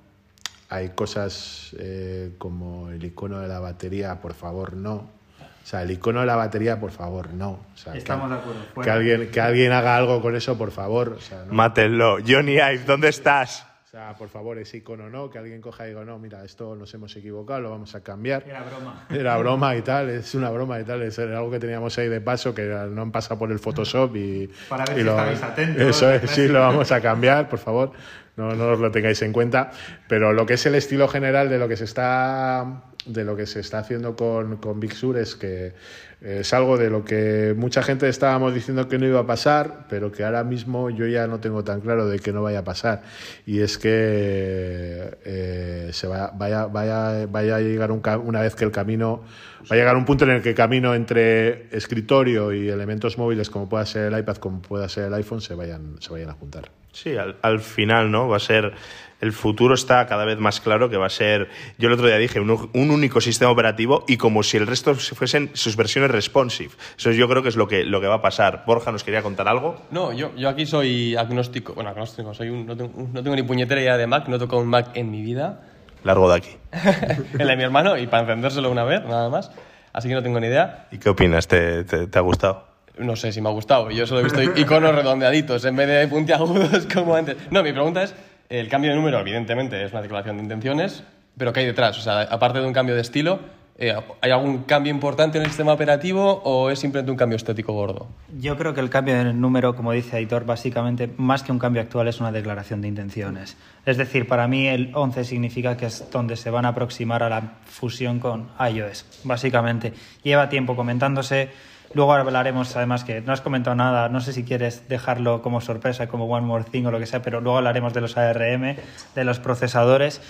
Hay 0.68 0.90
cosas 0.90 1.74
eh, 1.78 2.32
como 2.38 2.90
el 2.90 3.04
icono 3.04 3.40
de 3.40 3.48
la 3.48 3.60
batería, 3.60 4.20
por 4.20 4.34
favor, 4.34 4.74
no. 4.74 4.94
O 4.94 5.68
sea, 5.68 5.82
el 5.82 5.90
icono 5.90 6.20
de 6.20 6.26
la 6.26 6.36
batería, 6.36 6.78
por 6.78 6.90
favor, 6.92 7.32
no. 7.32 7.50
O 7.50 7.76
sea, 7.76 7.94
Estamos 7.96 8.28
que, 8.28 8.34
de 8.34 8.40
acuerdo. 8.40 8.82
que 8.82 8.90
alguien, 8.90 9.30
que 9.30 9.40
alguien 9.40 9.72
haga 9.72 9.96
algo 9.96 10.20
con 10.22 10.36
eso, 10.36 10.56
por 10.56 10.70
favor. 10.70 11.14
O 11.18 11.20
sea, 11.20 11.44
no. 11.44 11.52
Mátenlo. 11.52 12.18
Johnny 12.26 12.54
Ive, 12.54 12.84
¿dónde 12.84 13.08
estás? 13.08 13.66
O 13.84 13.88
sea, 13.88 14.14
por 14.14 14.28
favor, 14.28 14.58
ese 14.58 14.76
icono 14.78 15.08
no, 15.08 15.30
que 15.30 15.38
alguien 15.38 15.60
coja 15.60 15.86
y 15.86 15.90
diga, 15.90 16.04
no, 16.04 16.18
mira, 16.18 16.44
esto 16.44 16.74
nos 16.74 16.92
hemos 16.94 17.16
equivocado, 17.16 17.60
lo 17.60 17.70
vamos 17.70 17.94
a 17.94 18.00
cambiar. 18.02 18.44
Era 18.46 18.62
broma. 18.62 19.06
Era 19.10 19.36
broma 19.38 19.76
y 19.76 19.82
tal, 19.82 20.10
es 20.10 20.34
una 20.34 20.50
broma 20.50 20.78
y 20.80 20.84
tal, 20.84 21.02
es 21.02 21.18
algo 21.18 21.50
que 21.50 21.58
teníamos 21.60 21.96
ahí 21.96 22.08
de 22.08 22.20
paso 22.20 22.54
que 22.54 22.62
no 22.64 23.02
han 23.02 23.10
pasado 23.10 23.38
por 23.38 23.50
el 23.50 23.58
Photoshop 23.58 24.14
y... 24.16 24.50
Para 24.68 24.84
ver 24.84 24.98
y 24.98 25.02
si 25.02 25.08
estabais 25.08 25.42
atentos, 25.42 25.82
Eso 25.82 26.10
es, 26.10 26.30
sí, 26.30 26.46
lo 26.48 26.60
vamos 26.60 26.92
a 26.92 27.00
cambiar, 27.00 27.48
por 27.48 27.58
favor, 27.58 27.92
no, 28.36 28.52
no 28.54 28.68
os 28.72 28.78
lo 28.80 28.90
tengáis 28.90 29.20
en 29.22 29.32
cuenta. 29.32 29.70
Pero 30.08 30.32
lo 30.32 30.46
que 30.46 30.54
es 30.54 30.66
el 30.66 30.74
estilo 30.74 31.08
general 31.08 31.48
de 31.48 31.58
lo 31.58 31.68
que 31.68 31.76
se 31.76 31.84
está, 31.84 32.82
de 33.06 33.24
lo 33.24 33.36
que 33.36 33.46
se 33.46 33.60
está 33.60 33.78
haciendo 33.78 34.16
con, 34.16 34.56
con 34.58 34.80
Big 34.80 34.94
Sur 34.94 35.16
es 35.18 35.34
que 35.36 35.74
es 36.20 36.52
algo 36.54 36.78
de 36.78 36.88
lo 36.90 37.04
que 37.04 37.54
mucha 37.56 37.82
gente 37.82 38.08
estábamos 38.08 38.54
diciendo 38.54 38.88
que 38.88 38.98
no 38.98 39.06
iba 39.06 39.20
a 39.20 39.26
pasar, 39.26 39.86
pero 39.88 40.10
que 40.10 40.24
ahora 40.24 40.44
mismo 40.44 40.88
yo 40.90 41.06
ya 41.06 41.26
no 41.26 41.40
tengo 41.40 41.62
tan 41.62 41.80
claro 41.82 42.08
de 42.08 42.18
que 42.18 42.32
no 42.32 42.42
vaya 42.42 42.60
a 42.60 42.64
pasar. 42.64 43.02
Y 43.44 43.60
es 43.60 43.76
que 43.78 45.18
eh, 45.24 45.90
se 45.92 46.06
va- 46.08 46.32
vaya, 46.34 46.66
vaya, 46.66 47.26
vaya 47.26 47.56
a 47.56 47.60
llegar 47.60 47.92
un, 47.92 48.02
una 48.24 48.40
vez 48.40 48.54
que 48.56 48.64
el 48.64 48.72
camino, 48.72 49.22
va 49.70 49.74
a 49.74 49.78
llegar 49.78 49.96
un 49.96 50.04
punto 50.04 50.24
en 50.24 50.30
el 50.30 50.42
que 50.42 50.50
el 50.50 50.54
camino 50.54 50.94
entre 50.94 51.68
escritorio 51.76 52.52
y 52.52 52.68
elementos 52.68 53.18
móviles, 53.18 53.50
como 53.50 53.68
pueda 53.68 53.84
ser 53.86 54.12
el 54.12 54.18
iPad, 54.18 54.36
como 54.36 54.62
pueda 54.62 54.88
ser 54.88 55.04
el 55.04 55.14
iPhone, 55.14 55.40
se 55.42 55.54
vayan, 55.54 55.96
se 56.00 56.10
vayan 56.12 56.30
a 56.30 56.34
juntar. 56.34 56.70
Sí, 56.96 57.14
al, 57.16 57.36
al 57.42 57.60
final, 57.60 58.10
¿no? 58.10 58.26
Va 58.28 58.38
a 58.38 58.40
ser. 58.40 58.72
El 59.20 59.32
futuro 59.32 59.74
está 59.74 60.06
cada 60.06 60.24
vez 60.24 60.38
más 60.38 60.60
claro 60.60 60.88
que 60.90 60.96
va 60.96 61.06
a 61.06 61.10
ser. 61.10 61.48
Yo 61.78 61.88
el 61.88 61.94
otro 61.94 62.06
día 62.06 62.16
dije, 62.16 62.38
un, 62.40 62.50
un 62.50 62.90
único 62.90 63.20
sistema 63.20 63.50
operativo 63.50 64.04
y 64.08 64.16
como 64.16 64.42
si 64.42 64.56
el 64.56 64.66
resto 64.66 64.94
fuesen 64.94 65.50
sus 65.54 65.76
versiones 65.76 66.10
responsive. 66.10 66.70
Eso 66.98 67.10
yo 67.12 67.28
creo 67.28 67.42
que 67.42 67.48
es 67.50 67.56
lo 67.56 67.66
que, 67.68 67.84
lo 67.84 68.00
que 68.00 68.06
va 68.06 68.16
a 68.16 68.22
pasar. 68.22 68.64
Borja 68.66 68.92
nos 68.92 69.04
quería 69.04 69.22
contar 69.22 69.46
algo. 69.48 69.76
No, 69.90 70.12
yo, 70.12 70.34
yo 70.36 70.48
aquí 70.48 70.64
soy 70.66 71.16
agnóstico. 71.16 71.74
Bueno, 71.74 71.90
agnóstico, 71.90 72.32
soy 72.34 72.48
un- 72.50 72.66
no, 72.66 72.76
tengo, 72.76 72.92
no 73.12 73.22
tengo 73.22 73.36
ni 73.36 73.42
puñetera 73.42 73.80
idea 73.80 73.96
de 73.98 74.06
Mac, 74.06 74.28
no 74.28 74.36
he 74.36 74.38
tocado 74.38 74.60
un 74.62 74.68
Mac 74.68 74.90
en 74.94 75.10
mi 75.10 75.22
vida. 75.22 75.62
Largo 76.02 76.30
de 76.30 76.36
aquí. 76.36 76.50
el 77.38 77.46
de 77.48 77.56
mi 77.56 77.62
hermano, 77.62 77.96
y 77.98 78.06
para 78.06 78.22
encendérselo 78.22 78.70
una 78.70 78.84
vez, 78.84 79.02
nada 79.04 79.28
más. 79.30 79.50
Así 79.94 80.08
que 80.08 80.14
no 80.14 80.22
tengo 80.22 80.40
ni 80.40 80.46
idea. 80.46 80.88
¿Y 80.92 80.98
qué 80.98 81.08
opinas? 81.08 81.46
¿Te, 81.48 81.84
te, 81.84 82.06
te 82.06 82.18
ha 82.18 82.22
gustado? 82.22 82.75
No 82.98 83.16
sé 83.16 83.32
si 83.32 83.40
me 83.40 83.48
ha 83.48 83.52
gustado. 83.52 83.90
Yo 83.90 84.06
solo 84.06 84.20
he 84.20 84.24
visto 84.24 84.42
iconos 84.42 84.94
redondeaditos 84.94 85.64
en 85.64 85.76
vez 85.76 85.88
de 85.88 86.08
puntiagudos 86.08 86.86
como 86.94 87.14
antes. 87.14 87.36
No, 87.50 87.62
mi 87.62 87.72
pregunta 87.72 88.02
es, 88.02 88.14
el 88.48 88.68
cambio 88.68 88.90
de 88.90 88.96
número, 88.96 89.20
evidentemente, 89.20 89.84
es 89.84 89.92
una 89.92 90.02
declaración 90.02 90.36
de 90.36 90.42
intenciones, 90.44 91.02
pero 91.36 91.52
¿qué 91.52 91.60
hay 91.60 91.66
detrás? 91.66 91.98
O 91.98 92.00
sea, 92.00 92.22
aparte 92.22 92.60
de 92.60 92.66
un 92.66 92.72
cambio 92.72 92.94
de 92.94 93.00
estilo, 93.00 93.40
eh, 93.78 93.94
¿hay 94.22 94.30
algún 94.30 94.62
cambio 94.62 94.90
importante 94.90 95.36
en 95.36 95.44
el 95.44 95.50
sistema 95.50 95.74
operativo 95.74 96.40
o 96.44 96.70
es 96.70 96.78
simplemente 96.78 97.10
un 97.10 97.18
cambio 97.18 97.36
estético 97.36 97.74
gordo? 97.74 98.06
Yo 98.38 98.56
creo 98.56 98.72
que 98.72 98.80
el 98.80 98.88
cambio 98.88 99.20
el 99.20 99.38
número, 99.38 99.76
como 99.76 99.92
dice 99.92 100.16
Aitor, 100.16 100.46
básicamente, 100.46 101.10
más 101.18 101.42
que 101.42 101.52
un 101.52 101.58
cambio 101.58 101.82
actual, 101.82 102.08
es 102.08 102.18
una 102.18 102.32
declaración 102.32 102.80
de 102.80 102.88
intenciones. 102.88 103.58
Es 103.84 103.98
decir, 103.98 104.26
para 104.26 104.48
mí 104.48 104.66
el 104.66 104.92
11 104.94 105.24
significa 105.24 105.76
que 105.76 105.86
es 105.86 106.10
donde 106.10 106.36
se 106.36 106.48
van 106.48 106.64
a 106.64 106.68
aproximar 106.68 107.22
a 107.22 107.28
la 107.28 107.58
fusión 107.66 108.18
con 108.18 108.48
iOS, 108.58 109.04
básicamente. 109.24 109.92
Lleva 110.22 110.48
tiempo 110.48 110.74
comentándose. 110.74 111.50
Luego 111.94 112.12
hablaremos, 112.12 112.74
además, 112.76 113.04
que 113.04 113.20
no 113.20 113.32
has 113.32 113.40
comentado 113.40 113.74
nada, 113.76 114.08
no 114.08 114.20
sé 114.20 114.32
si 114.32 114.44
quieres 114.44 114.88
dejarlo 114.88 115.40
como 115.42 115.60
sorpresa, 115.60 116.08
como 116.08 116.26
One 116.26 116.46
More 116.46 116.64
Thing 116.64 116.84
o 116.86 116.90
lo 116.90 116.98
que 116.98 117.06
sea, 117.06 117.22
pero 117.22 117.40
luego 117.40 117.58
hablaremos 117.58 117.92
de 117.94 118.00
los 118.00 118.16
ARM, 118.16 118.76
de 119.14 119.24
los 119.24 119.38
procesadores, 119.38 120.20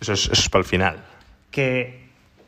Eso 0.00 0.12
es, 0.14 0.24
eso 0.24 0.32
es 0.32 0.48
para 0.48 0.60
el 0.62 0.66
final. 0.68 0.96
que 1.50 2.02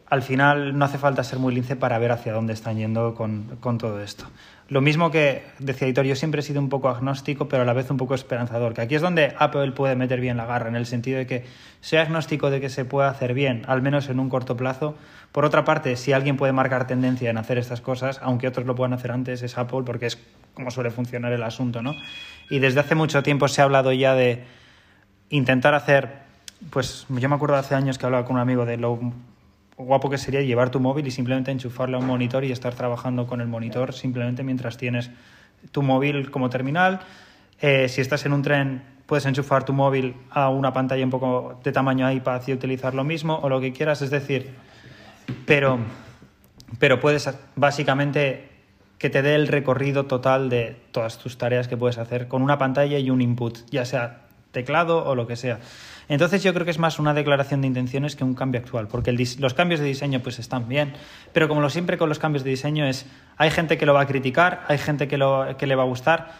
al 0.09 0.23
final 0.23 0.76
no 0.78 0.85
hace 0.85 0.99
falta 0.99 1.25
ser 1.25 1.38
muy 1.38 1.54
lince 1.54 1.76
para 1.76 1.99
ver 1.99 2.12
hacia 2.12 2.33
dónde 2.33 2.52
están 2.52 2.76
yendo 2.76 3.14
con, 3.14 3.56
con 3.61 3.78
todo 3.78 4.00
esto. 4.00 4.26
Lo 4.68 4.80
mismo 4.80 5.11
que 5.11 5.42
decía 5.59 5.87
Hitor, 5.88 6.06
yo 6.06 6.16
siempre 6.16 6.40
he 6.40 6.42
sido 6.42 6.59
un 6.59 6.71
poco 6.71 6.88
agnóstico, 6.88 7.49
pero 7.49 7.62
a 7.62 7.66
la 7.66 7.75
vez 7.75 7.90
un 7.90 7.99
poco 7.99 8.14
esperanzador, 8.14 8.73
que 8.73 8.80
aquí 8.80 8.94
es 8.94 9.02
donde 9.02 9.35
Apple 9.38 9.73
puede 9.73 9.94
meter 9.94 10.21
bien 10.21 10.38
la 10.38 10.47
garra, 10.47 10.68
en 10.68 10.76
el 10.76 10.87
sentido 10.87 11.18
de 11.18 11.26
que 11.26 11.44
sea 11.83 12.00
agnóstico 12.00 12.49
de 12.49 12.62
que 12.62 12.71
se 12.71 12.87
pueda 12.87 13.11
hacer 13.11 13.35
bien, 13.35 13.62
al 13.66 13.83
menos 13.83 14.09
en 14.09 14.18
un 14.18 14.30
corto 14.30 14.56
plazo. 14.56 14.94
Por 15.33 15.44
otra 15.44 15.64
parte, 15.64 15.97
si 15.97 16.14
alguien 16.14 16.38
puede 16.38 16.54
marcar 16.54 16.87
tendencia 16.87 17.28
en 17.28 17.37
hacer 17.37 17.59
estas 17.59 17.83
cosas, 17.83 18.21
aunque 18.23 18.49
otros 18.49 18.66
lo 18.66 18.75
puedan 18.75 18.94
hacer 18.94 19.12
antes, 19.12 19.42
es 19.42 19.59
Apple, 19.59 19.83
porque 19.85 20.06
es 20.06 20.18
como 20.54 20.71
suele 20.71 20.90
funcionar 20.90 21.33
el 21.33 21.42
asunto, 21.42 21.83
¿no? 21.83 21.94
Y 22.49 22.59
desde 22.59 22.80
hace 22.80 22.94
mucho 22.94 23.23
tiempo 23.23 23.49
se 23.49 23.61
ha 23.61 23.64
hablado 23.64 23.92
ya 23.92 24.14
de 24.14 24.44
intentar 25.28 25.75
hacer, 25.75 26.09
pues 26.71 27.04
yo 27.11 27.28
me 27.28 27.35
acuerdo 27.35 27.56
hace 27.56 27.75
años 27.75 27.99
que 27.99 28.06
hablaba 28.06 28.25
con 28.25 28.37
un 28.37 28.40
amigo 28.40 28.64
de 28.64 28.78
lo 28.78 28.99
guapo 29.76 30.11
que 30.11 30.19
sería 30.19 30.43
llevar 30.43 30.71
tu 30.71 30.81
móvil 30.81 31.07
y 31.07 31.11
simplemente 31.11 31.50
enchufarle 31.50 31.97
a 31.97 31.99
un 31.99 32.07
monitor 32.07 32.45
y 32.45 32.52
estar 32.52 32.75
trabajando 32.75 33.26
con 33.26 33.40
el 33.40 33.49
monitor 33.49 33.93
simplemente 33.93 34.43
mientras 34.43 34.76
tienes 34.76 35.11
tu 35.73 35.83
móvil 35.83 36.31
como 36.31 36.50
terminal. 36.50 37.00
Eh, 37.61 37.88
si 37.88 38.00
estás 38.00 38.26
en 38.26 38.33
un 38.33 38.43
tren, 38.43 38.83
puedes 39.07 39.26
enchufar 39.26 39.64
tu 39.64 39.73
móvil 39.73 40.16
a 40.31 40.49
una 40.49 40.73
pantalla 40.73 41.04
un 41.04 41.11
poco 41.11 41.61
de 41.62 41.73
tamaño 41.73 42.11
iPad 42.11 42.43
y 42.47 42.52
utilizar 42.52 42.95
lo 42.95 43.04
mismo 43.04 43.38
o 43.43 43.49
lo 43.49 43.61
que 43.61 43.73
quieras, 43.73 44.02
es 44.02 44.11
decir, 44.11 44.54
pero, 45.47 45.78
pero 46.78 47.00
puedes 47.00 47.28
básicamente 47.57 48.50
que 48.99 49.11
te 49.11 49.23
dé 49.23 49.35
el 49.35 49.49
recorrido 49.49 50.07
total 50.07 50.49
de 50.49 50.76
todas 50.93 51.19
tus 51.19 51.37
tareas 51.37 51.69
que 51.69 51.76
puedes 51.76 51.99
hacer 51.99 52.28
con 52.28 52.43
una 52.43 52.59
pantalla 52.59 52.99
y 52.99 53.11
un 53.11 53.21
input, 53.21 53.59
ya 53.71 53.85
sea 53.85 54.23
teclado 54.52 55.04
o 55.04 55.14
lo 55.14 55.26
que 55.26 55.37
sea. 55.37 55.61
Entonces 56.09 56.43
yo 56.43 56.53
creo 56.53 56.65
que 56.65 56.71
es 56.71 56.79
más 56.79 56.99
una 56.99 57.15
declaración 57.15 57.61
de 57.61 57.67
intenciones 57.67 58.17
que 58.17 58.25
un 58.25 58.35
cambio 58.35 58.61
actual, 58.61 58.89
porque 58.89 59.11
el 59.11 59.25
los 59.39 59.55
cambios 59.55 59.81
de 59.81 59.87
diseño 59.87 60.21
pues 60.21 60.39
están 60.39 60.69
bien, 60.69 60.93
pero 61.33 61.49
como 61.49 61.61
lo 61.61 61.71
siempre 61.71 61.97
con 61.97 62.09
los 62.09 62.19
cambios 62.19 62.45
de 62.45 62.51
diseño 62.51 62.87
es, 62.87 63.07
hay 63.37 63.51
gente 63.51 63.79
que 63.79 63.87
lo 63.87 63.95
va 63.95 64.03
a 64.03 64.07
criticar, 64.07 64.65
hay 64.69 64.79
gente 64.79 65.09
que, 65.09 65.17
lo, 65.17 65.57
que 65.57 65.67
le 65.67 65.75
va 65.75 65.83
a 65.85 65.87
gustar, 65.87 66.33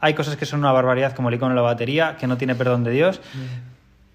hay 0.00 0.14
cosas 0.14 0.36
que 0.36 0.44
son 0.44 0.60
una 0.60 0.72
barbaridad 0.72 1.14
como 1.14 1.28
el 1.30 1.36
icono 1.36 1.50
de 1.50 1.56
la 1.56 1.62
batería, 1.62 2.16
que 2.18 2.26
no 2.26 2.36
tiene 2.36 2.54
perdón 2.54 2.84
de 2.84 2.90
Dios, 2.90 3.20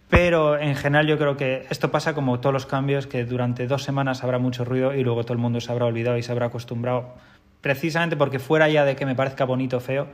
pero 0.10 0.60
en 0.60 0.76
general 0.76 1.08
yo 1.08 1.18
creo 1.18 1.38
que 1.38 1.66
esto 1.70 1.90
pasa 1.90 2.14
como 2.14 2.40
todos 2.40 2.54
los 2.54 2.66
cambios, 2.66 3.08
que 3.08 3.26
durante 3.26 3.66
dos 3.66 3.84
semanas 3.84 4.24
habrá 4.24 4.38
mucho 4.38 4.66
ruido 4.66 4.94
y 4.94 5.04
luego 5.04 5.24
todo 5.24 5.34
el 5.34 5.40
mundo 5.40 5.62
se 5.62 5.72
habrá 5.72 5.86
olvidado 5.86 6.18
y 6.18 6.24
se 6.24 6.32
habrá 6.32 6.48
acostumbrado, 6.48 7.16
precisamente 7.62 8.18
porque 8.18 8.38
fuera 8.38 8.70
ya 8.70 8.86
de 8.86 8.96
que 8.96 9.06
me 9.06 9.16
parezca 9.16 9.46
bonito 9.46 9.78
o 9.78 9.80
feo, 9.80 10.08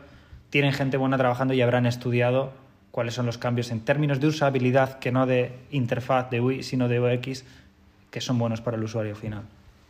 tienen 0.49 0.71
gente 0.71 0.95
buena 0.95 1.17
trabajando 1.17 1.53
y 1.53 1.61
habrán 1.61 1.85
estudiado 1.85 2.53
cuáles 2.91 3.13
son 3.13 3.25
los 3.25 3.37
cambios 3.37 3.71
en 3.71 3.81
términos 3.81 4.19
de 4.19 4.27
usabilidad, 4.27 4.99
que 4.99 5.11
no 5.11 5.25
de 5.25 5.51
interfaz 5.71 6.29
de 6.29 6.39
UI, 6.41 6.63
sino 6.63 6.87
de 6.87 6.99
UX, 6.99 7.45
que 8.11 8.21
son 8.21 8.39
buenos 8.39 8.61
para 8.61 8.77
el 8.77 8.83
usuario 8.83 9.15
final. 9.15 9.43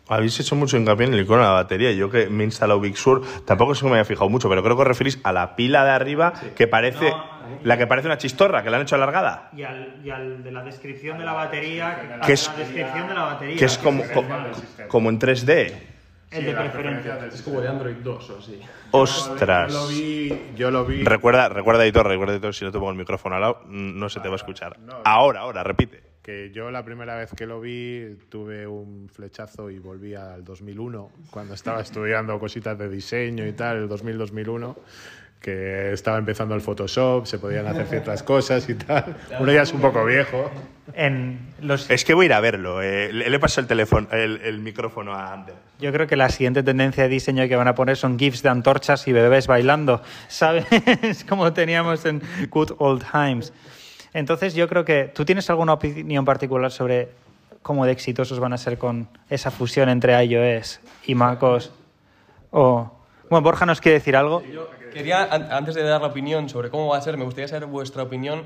Habéis 0.10 0.40
hecho 0.40 0.56
mucho 0.56 0.78
hincapié 0.78 1.08
en 1.08 1.14
el 1.14 1.20
icono 1.22 1.40
de 1.42 1.48
la 1.48 1.52
batería. 1.54 1.92
Yo 1.92 2.10
que 2.10 2.28
me 2.30 2.44
he 2.44 2.46
instalado 2.46 2.80
Big 2.80 2.96
Sur, 2.98 3.24
tampoco 3.46 3.74
es 3.74 3.80
que 3.82 3.86
me 3.88 3.96
haya 3.96 4.06
fijado 4.06 4.30
mucho, 4.30 4.48
pero 4.50 4.64
creo 4.64 4.76
que 4.76 4.82
os 4.84 4.88
referís 4.88 5.20
a 5.24 5.34
la 5.34 5.56
pila 5.58 5.84
de 5.84 5.92
arriba 5.92 6.34
que 6.56 6.68
parece. 6.68 7.10
No, 7.12 7.38
la 7.64 7.78
que 7.78 7.88
parece 7.88 8.08
una 8.08 8.18
chistorra, 8.18 8.62
que 8.64 8.70
la 8.70 8.78
han 8.78 8.84
hecho 8.84 8.96
alargada. 8.96 9.50
Y 9.56 9.64
al, 9.64 10.44
de 10.44 10.52
la 10.52 10.64
descripción 10.64 11.18
de 11.18 11.26
la 11.26 11.34
batería, 11.34 12.20
Que 12.26 12.34
es- 12.34 12.48
la 12.48 12.56
descripción 12.58 13.08
de 13.08 13.14
la 13.14 13.22
batería, 13.24 13.58
Que 13.58 13.66
es 13.66 13.78
como, 13.78 14.04
co- 14.14 14.26
como 14.88 15.10
en 15.10 15.20
3D. 15.20 15.74
El 16.32 16.46
de 16.46 16.54
preferencia. 16.54 17.20
Es 17.28 17.42
como 17.42 17.62
de 17.62 17.68
Android 17.68 17.96
2 17.98 18.30
o 18.30 18.38
así. 18.40 18.60
Ostras. 18.92 19.72
Yo 19.72 19.80
lo 19.80 19.88
vi, 19.88 20.42
yo 20.56 20.72
lo 20.72 20.86
vi 20.86 21.04
Recuerda, 21.04 21.50
recuerda, 21.50 21.84
editor, 21.84 22.08
recuerda, 22.08 22.34
editor, 22.34 22.54
si 22.54 22.66
no 22.66 22.72
te 22.72 22.78
pongo 22.78 22.92
el 22.92 22.98
micrófono 22.98 23.36
al 23.36 23.42
lado, 23.42 23.62
no 23.68 24.10
se 24.10 24.20
te 24.20 24.28
va 24.28 24.36
a 24.36 24.38
escuchar. 24.38 24.78
Ahora, 25.04 25.42
ahora, 25.42 25.64
repite. 25.64 26.04
que 26.22 26.52
yo 26.52 26.70
la 26.72 26.84
primera 26.84 27.16
vez 27.16 27.32
que 27.34 27.46
lo 27.46 27.62
vi 27.62 28.18
tuve 28.30 28.68
un 28.68 29.10
flechazo 29.10 29.70
y 29.70 29.80
volví 29.80 30.14
al 30.16 30.44
2001, 30.44 31.12
cuando 31.32 31.54
estaba 31.54 31.82
estudiando 31.82 32.38
cositas 32.40 32.78
de 32.78 32.90
diseño 32.90 33.46
y 33.48 33.54
tal, 33.54 33.78
el 33.78 33.90
2000-2001, 33.90 34.76
que 35.42 35.94
estaba 35.94 36.18
empezando 36.18 36.56
el 36.56 36.62
Photoshop, 36.62 37.26
se 37.26 37.40
podían 37.40 37.68
hacer 37.68 37.86
ciertas 37.90 38.24
cosas 38.24 38.68
y 38.70 38.76
tal. 38.76 39.16
Uno 39.40 39.52
ya 39.52 39.62
es 39.62 39.74
un 39.74 39.82
poco 39.82 40.04
viejo. 40.06 40.50
En 40.94 41.54
los, 41.62 41.90
Es 41.90 42.06
que 42.06 42.14
voy 42.14 42.26
a 42.26 42.28
ir 42.28 42.34
a 42.34 42.40
verlo. 42.40 42.82
eh, 42.82 43.12
le, 43.14 43.30
le 43.30 43.40
paso 43.40 43.60
el 43.62 43.68
teléfono, 43.68 44.08
el, 44.12 44.42
el 44.42 44.60
micrófono 44.60 45.14
a 45.14 45.34
Ander. 45.34 45.56
yo 45.80 45.92
creo 45.92 46.08
que 46.08 46.16
la 46.16 46.30
siguiente 46.30 46.64
tendencia 46.64 47.04
de 47.04 47.10
diseño 47.10 47.48
que 47.48 47.56
van 47.56 47.68
a 47.68 47.76
poner 47.76 47.98
son 47.98 48.18
GIFs 48.18 48.42
de 48.42 48.50
antorchas 48.50 49.08
y 49.08 49.12
bebés 49.14 49.48
bailando, 49.48 50.02
¿sabes? 50.28 50.66
Como 51.28 51.54
teníamos 51.54 52.06
en 52.06 52.22
Good 52.50 52.72
Old 52.80 53.04
Times. 53.12 53.54
Entonces 54.14 54.56
yo 54.56 54.68
creo 54.68 54.86
que 54.86 55.12
tú 55.14 55.26
tienes 55.26 55.50
alguna 55.50 55.74
opinión 55.74 56.26
particular 56.26 56.72
sobre 56.72 57.10
cómo 57.62 57.86
de 57.86 57.92
exitosos 57.92 58.40
van 58.40 58.54
a 58.54 58.58
ser 58.58 58.78
con 58.78 59.10
esa 59.30 59.52
fusión 59.52 59.90
entre 59.90 60.24
iOS 60.24 60.80
y 61.06 61.16
MacOS. 61.16 61.72
O 62.52 62.97
bueno, 63.30 63.44
Borja 63.44 63.66
nos 63.66 63.82
quiere 63.82 63.98
decir 64.00 64.16
algo. 64.16 64.42
Quería, 64.94 65.24
an- 65.26 65.48
antes 65.52 65.76
de 65.76 65.84
dar 65.84 66.02
la 66.02 66.08
opinión 66.08 66.50
sobre 66.50 66.70
cómo 66.70 66.88
va 66.88 66.98
a 66.98 67.02
ser, 67.02 67.18
me 67.18 67.24
gustaría 67.26 67.48
saber 67.48 67.66
vuestra 67.68 68.04
opinión 68.04 68.44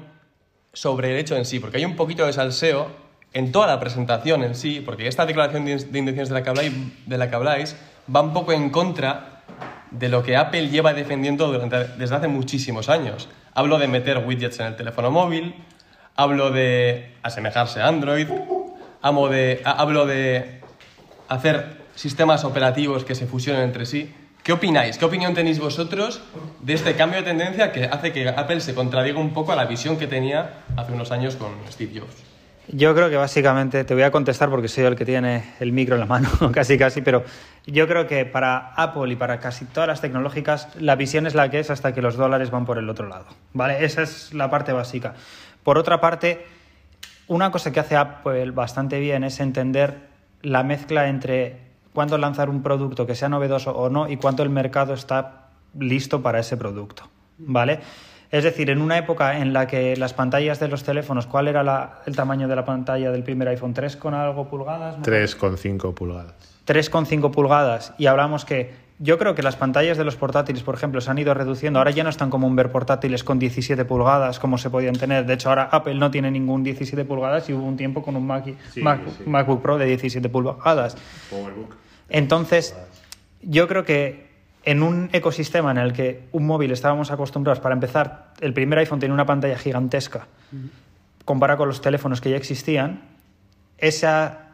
sobre 0.74 1.12
el 1.12 1.18
hecho 1.20 1.36
en 1.36 1.46
sí, 1.46 1.60
porque 1.60 1.78
hay 1.78 1.86
un 1.86 1.96
poquito 1.96 2.26
de 2.26 2.34
salseo 2.34 2.88
en 3.34 3.52
toda 3.52 3.68
la 3.68 3.80
presentación 3.80 4.44
en 4.44 4.56
sí, 4.56 4.82
porque 4.86 5.08
esta 5.08 5.26
declaración 5.26 5.66
de 5.66 5.74
intenciones 5.74 6.30
de 6.30 6.34
la 6.36 6.44
que 6.44 6.50
habláis, 6.50 6.74
de 7.08 7.18
la 7.18 7.30
que 7.30 7.36
habláis 7.36 7.76
va 8.14 8.22
un 8.22 8.34
poco 8.34 8.52
en 8.54 8.70
contra 8.70 9.44
de 9.92 10.10
lo 10.10 10.24
que 10.24 10.36
Apple 10.38 10.70
lleva 10.70 10.94
defendiendo 10.94 11.48
durante, 11.52 11.86
desde 11.98 12.16
hace 12.16 12.28
muchísimos 12.28 12.90
años. 12.90 13.30
Hablo 13.54 13.78
de 13.80 13.88
meter 13.88 14.18
widgets 14.26 14.60
en 14.60 14.68
el 14.68 14.76
teléfono 14.76 15.12
móvil, 15.12 15.56
hablo 16.16 16.52
de 16.52 17.14
asemejarse 17.24 17.82
a 17.82 17.88
Android, 17.88 18.28
de, 19.30 19.62
ha- 19.66 19.72
hablo 19.72 20.06
de 20.06 20.62
hacer 21.30 21.82
sistemas 21.96 22.44
operativos 22.44 23.04
que 23.06 23.16
se 23.16 23.28
fusionen 23.28 23.64
entre 23.64 23.86
sí. 23.86 24.14
¿Qué 24.44 24.54
opináis? 24.54 24.98
¿Qué 24.98 25.06
opinión 25.06 25.36
tenéis 25.36 25.60
vosotros 25.60 26.20
de 26.62 26.74
este 26.74 26.96
cambio 26.96 27.20
de 27.20 27.26
tendencia 27.26 27.72
que 27.72 27.86
hace 27.86 28.12
que 28.12 28.28
Apple 28.28 28.60
se 28.60 28.74
contradiga 28.74 29.20
un 29.20 29.34
poco 29.34 29.52
a 29.52 29.56
la 29.56 29.66
visión 29.66 29.98
que 29.98 30.08
tenía 30.08 30.64
hace 30.76 30.94
unos 30.94 31.12
años 31.12 31.36
con 31.36 31.52
Steve 31.70 32.00
Jobs? 32.00 32.24
Yo 32.68 32.96
creo 32.96 33.10
que 33.12 33.18
básicamente, 33.18 33.84
te 33.84 33.94
voy 33.94 34.02
a 34.02 34.10
contestar 34.10 34.50
porque 34.50 34.68
soy 34.68 34.86
el 34.86 34.96
que 34.96 35.06
tiene 35.06 35.54
el 35.60 35.72
micro 35.72 35.94
en 35.96 36.00
la 36.00 36.06
mano, 36.08 36.30
casi 36.52 36.76
casi, 36.76 37.02
pero 37.04 37.24
yo 37.68 37.88
creo 37.88 38.08
que 38.08 38.26
para 38.26 38.74
Apple 38.74 39.14
y 39.14 39.16
para 39.16 39.40
casi 39.40 39.66
todas 39.66 39.88
las 39.88 40.02
tecnológicas 40.02 40.70
la 40.80 40.96
visión 40.96 41.28
es 41.28 41.36
la 41.36 41.52
que 41.52 41.60
es 41.60 41.70
hasta 41.70 41.94
que 41.94 42.02
los 42.02 42.16
dólares 42.16 42.50
van 42.50 42.66
por 42.66 42.80
el 42.80 42.90
otro 42.90 43.08
lado. 43.08 43.28
¿Vale? 43.54 43.86
Esa 43.86 44.02
es 44.02 44.34
la 44.34 44.50
parte 44.50 44.74
básica. 44.74 45.14
Por 45.64 45.78
otra 45.78 46.02
parte, 46.02 46.44
una 47.28 47.52
cosa 47.52 47.72
que 47.72 47.80
hace 47.80 47.96
Apple 47.96 48.50
bastante 48.50 49.00
bien 49.00 49.24
es 49.24 49.40
entender 49.40 50.10
la 50.42 50.64
mezcla 50.64 51.08
entre 51.10 51.71
cuándo 51.94 52.18
lanzar 52.18 52.50
un 52.50 52.62
producto 52.64 53.06
que 53.06 53.16
sea 53.16 53.30
novedoso 53.30 53.72
o 53.72 53.90
no 53.90 54.10
y 54.10 54.18
cuánto 54.18 54.44
el 54.44 54.50
mercado 54.50 54.94
está 54.94 55.48
listo 55.78 56.22
para 56.22 56.40
ese 56.40 56.58
producto. 56.58 57.04
¿Vale? 57.38 57.80
Es 58.30 58.44
decir, 58.46 58.70
en 58.70 58.82
una 58.82 58.98
época 58.98 59.40
en 59.40 59.52
la 59.52 59.68
que 59.68 59.98
las 59.98 60.14
pantallas 60.14 60.60
de 60.60 60.70
los 60.70 60.84
teléfonos, 60.84 61.28
¿cuál 61.28 61.50
era 61.50 61.64
la- 61.64 62.00
el 62.06 62.16
tamaño 62.16 62.48
de 62.48 62.56
la 62.56 62.64
pantalla 62.64 63.12
del 63.12 63.24
primer 63.24 63.48
iPhone? 63.50 63.74
¿3 63.74 63.98
con 63.98 64.14
algo 64.14 64.48
pulgadas? 64.48 64.98
¿No? 64.98 65.04
3,5 65.04 65.94
pulgadas. 65.94 66.34
3,5 66.66 67.32
pulgadas 67.32 67.94
y 67.98 68.06
hablamos 68.06 68.46
que 68.46 68.74
yo 69.00 69.18
creo 69.18 69.34
que 69.34 69.42
las 69.42 69.56
pantallas 69.56 69.98
de 69.98 70.04
los 70.06 70.16
portátiles, 70.16 70.62
por 70.62 70.76
ejemplo, 70.76 71.02
se 71.02 71.10
han 71.10 71.18
ido 71.18 71.34
reduciendo. 71.34 71.80
Ahora 71.80 71.90
ya 71.90 72.04
no 72.04 72.10
es 72.12 72.18
tan 72.18 72.30
común 72.30 72.56
ver 72.56 72.72
portátiles 72.72 73.24
con 73.24 73.40
17 73.40 73.84
pulgadas 73.84 74.38
como 74.40 74.60
se 74.60 74.70
podían 74.70 74.94
tener. 74.96 75.26
De 75.26 75.34
hecho, 75.34 75.50
ahora 75.50 75.68
Apple 75.72 75.96
no 75.96 76.12
tiene 76.12 76.30
ningún 76.30 76.62
17 76.64 77.04
pulgadas 77.04 77.50
y 77.50 77.54
hubo 77.54 77.66
un 77.66 77.76
tiempo 77.78 78.04
con 78.04 78.16
un 78.16 78.28
Mac- 78.28 78.46
Mac- 78.82 79.02
sí. 79.18 79.24
MacBook 79.26 79.62
Pro 79.64 79.78
de 79.80 79.88
17 79.88 80.30
pulgadas. 80.30 80.96
Entonces, 82.12 82.76
yo 83.42 83.68
creo 83.68 83.84
que 83.86 84.30
en 84.64 84.84
un 84.84 85.10
ecosistema 85.14 85.72
en 85.72 85.78
el 85.78 85.94
que 85.94 86.28
un 86.34 86.46
móvil 86.46 86.72
estábamos 86.72 87.10
acostumbrados, 87.10 87.60
para 87.60 87.74
empezar, 87.74 88.34
el 88.42 88.54
primer 88.54 88.78
iPhone 88.80 89.00
tenía 89.00 89.14
una 89.14 89.26
pantalla 89.26 89.58
gigantesca, 89.58 90.28
comparado 91.26 91.60
con 91.60 91.68
los 91.70 91.82
teléfonos 91.82 92.22
que 92.22 92.30
ya 92.30 92.38
existían, 92.38 93.02
esa, 93.78 94.50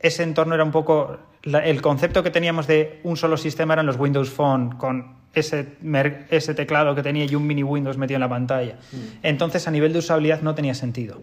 ese 0.00 0.22
entorno 0.24 0.54
era 0.54 0.64
un 0.64 0.72
poco... 0.72 1.18
la- 1.44 1.64
el 1.64 1.80
concepto 1.80 2.22
que 2.22 2.30
teníamos 2.30 2.66
de 2.66 3.00
un 3.04 3.16
solo 3.16 3.36
sistema 3.38 3.72
eran 3.74 3.86
los 3.86 3.96
Windows 3.98 4.28
Phone, 4.30 4.76
con 4.76 5.14
ese, 5.32 5.76
ese 6.30 6.54
teclado 6.54 6.94
que 6.94 7.02
tenía 7.02 7.24
y 7.24 7.34
un 7.34 7.46
mini 7.46 7.62
Windows 7.62 7.96
metido 7.96 8.16
en 8.16 8.22
la 8.22 8.28
pantalla. 8.28 8.76
Entonces, 9.22 9.66
a 9.68 9.70
nivel 9.70 9.92
de 9.92 10.00
usabilidad 10.00 10.40
no 10.42 10.54
tenía 10.54 10.74
sentido. 10.74 11.20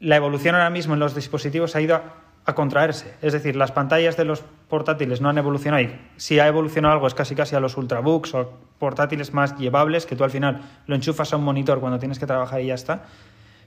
La 0.00 0.16
evolución 0.16 0.54
ahora 0.54 0.70
mismo 0.70 0.94
en 0.94 1.00
los 1.00 1.14
dispositivos 1.14 1.74
ha 1.76 1.80
ido 1.80 1.96
a, 1.96 2.14
a 2.48 2.54
contraerse. 2.54 3.14
Es 3.20 3.34
decir, 3.34 3.56
las 3.56 3.72
pantallas 3.72 4.16
de 4.16 4.24
los 4.24 4.42
portátiles 4.68 5.20
no 5.20 5.28
han 5.28 5.36
evolucionado. 5.36 5.82
Y 5.82 5.94
si 6.16 6.40
ha 6.40 6.46
evolucionado 6.46 6.94
algo 6.94 7.06
es 7.06 7.12
casi 7.12 7.34
casi 7.34 7.54
a 7.54 7.60
los 7.60 7.76
ultrabooks 7.76 8.34
o 8.34 8.54
portátiles 8.78 9.34
más 9.34 9.58
llevables, 9.58 10.06
que 10.06 10.16
tú 10.16 10.24
al 10.24 10.30
final 10.30 10.62
lo 10.86 10.94
enchufas 10.94 11.30
a 11.34 11.36
un 11.36 11.44
monitor 11.44 11.78
cuando 11.78 11.98
tienes 11.98 12.18
que 12.18 12.26
trabajar 12.26 12.62
y 12.62 12.68
ya 12.68 12.74
está. 12.74 13.04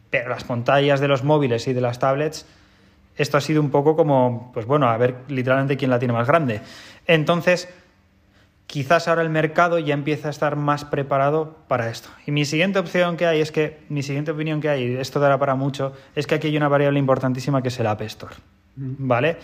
Pero 0.09 0.29
las 0.29 0.45
pantallas 0.45 0.99
de 0.99 1.07
los 1.07 1.23
móviles 1.23 1.67
y 1.67 1.73
de 1.73 1.81
las 1.81 1.99
tablets, 1.99 2.47
esto 3.15 3.37
ha 3.37 3.41
sido 3.41 3.61
un 3.61 3.69
poco 3.69 3.95
como, 3.95 4.49
pues 4.51 4.65
bueno, 4.65 4.89
a 4.89 4.97
ver 4.97 5.15
literalmente 5.27 5.77
quién 5.77 5.91
la 5.91 5.99
tiene 5.99 6.15
más 6.15 6.25
grande. 6.25 6.61
Entonces, 7.05 7.69
quizás 8.65 9.07
ahora 9.07 9.21
el 9.21 9.29
mercado 9.29 9.77
ya 9.77 9.93
empieza 9.93 10.29
a 10.29 10.31
estar 10.31 10.55
más 10.55 10.85
preparado 10.85 11.55
para 11.67 11.91
esto. 11.91 12.09
Y 12.25 12.31
mi 12.31 12.45
siguiente 12.45 12.79
opción 12.79 13.15
que 13.15 13.27
hay 13.27 13.41
es 13.41 13.51
que, 13.51 13.77
mi 13.89 14.01
siguiente 14.01 14.31
opinión 14.31 14.59
que 14.59 14.69
hay, 14.69 14.83
y 14.85 14.95
esto 14.95 15.19
dará 15.19 15.37
para 15.37 15.53
mucho, 15.53 15.93
es 16.15 16.25
que 16.25 16.33
aquí 16.33 16.47
hay 16.47 16.57
una 16.57 16.67
variable 16.67 16.97
importantísima 16.97 17.61
que 17.61 17.67
es 17.67 17.79
el 17.79 17.85
App 17.85 18.01
Store. 18.01 18.33
¿Vale? 18.75 19.37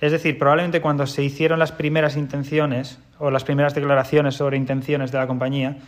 Es 0.00 0.12
decir, 0.12 0.38
probablemente 0.38 0.80
cuando 0.80 1.06
se 1.06 1.22
hicieron 1.22 1.58
las 1.58 1.72
primeras 1.72 2.16
intenciones 2.16 2.98
o 3.18 3.30
las 3.30 3.44
primeras 3.44 3.74
declaraciones 3.74 4.34
sobre 4.34 4.56
intenciones 4.56 5.12
de 5.12 5.18
la 5.18 5.26
compañía, 5.26 5.78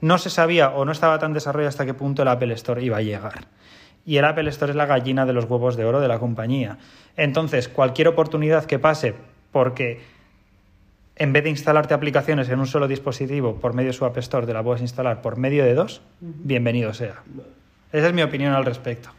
no 0.00 0.18
se 0.18 0.30
sabía 0.30 0.70
o 0.70 0.84
no 0.84 0.92
estaba 0.92 1.18
tan 1.18 1.32
desarrollado 1.32 1.68
hasta 1.68 1.86
qué 1.86 1.94
punto 1.94 2.22
el 2.22 2.28
Apple 2.28 2.54
Store 2.54 2.82
iba 2.82 2.98
a 2.98 3.02
llegar. 3.02 3.46
Y 4.06 4.18
el 4.18 4.24
Apple 4.24 4.48
Store 4.50 4.70
es 4.70 4.76
la 4.76 4.86
gallina 4.86 5.24
de 5.24 5.32
los 5.32 5.46
huevos 5.46 5.76
de 5.76 5.84
oro 5.84 6.00
de 6.00 6.08
la 6.08 6.18
compañía. 6.18 6.78
Entonces, 7.16 7.68
cualquier 7.68 8.08
oportunidad 8.08 8.66
que 8.66 8.78
pase 8.78 9.14
porque 9.50 10.02
en 11.16 11.32
vez 11.32 11.44
de 11.44 11.50
instalarte 11.50 11.94
aplicaciones 11.94 12.48
en 12.48 12.58
un 12.58 12.66
solo 12.66 12.88
dispositivo 12.88 13.56
por 13.56 13.72
medio 13.72 13.88
de 13.88 13.92
su 13.92 14.04
App 14.04 14.18
Store, 14.18 14.46
te 14.46 14.52
la 14.52 14.62
puedes 14.62 14.82
instalar 14.82 15.22
por 15.22 15.36
medio 15.36 15.64
de 15.64 15.74
dos, 15.74 16.02
bienvenido 16.20 16.92
sea. 16.92 17.22
Esa 17.92 18.08
es 18.08 18.12
mi 18.12 18.22
opinión 18.22 18.52
al 18.52 18.64
respecto. 18.64 19.10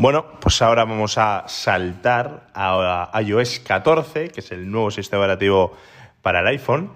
Bueno, 0.00 0.26
pues 0.38 0.62
ahora 0.62 0.84
vamos 0.84 1.18
a 1.18 1.48
saltar 1.48 2.46
a 2.54 3.20
iOS 3.20 3.58
14, 3.58 4.28
que 4.28 4.38
es 4.38 4.52
el 4.52 4.70
nuevo 4.70 4.92
sistema 4.92 5.22
operativo 5.22 5.76
para 6.22 6.38
el 6.38 6.46
iPhone. 6.46 6.92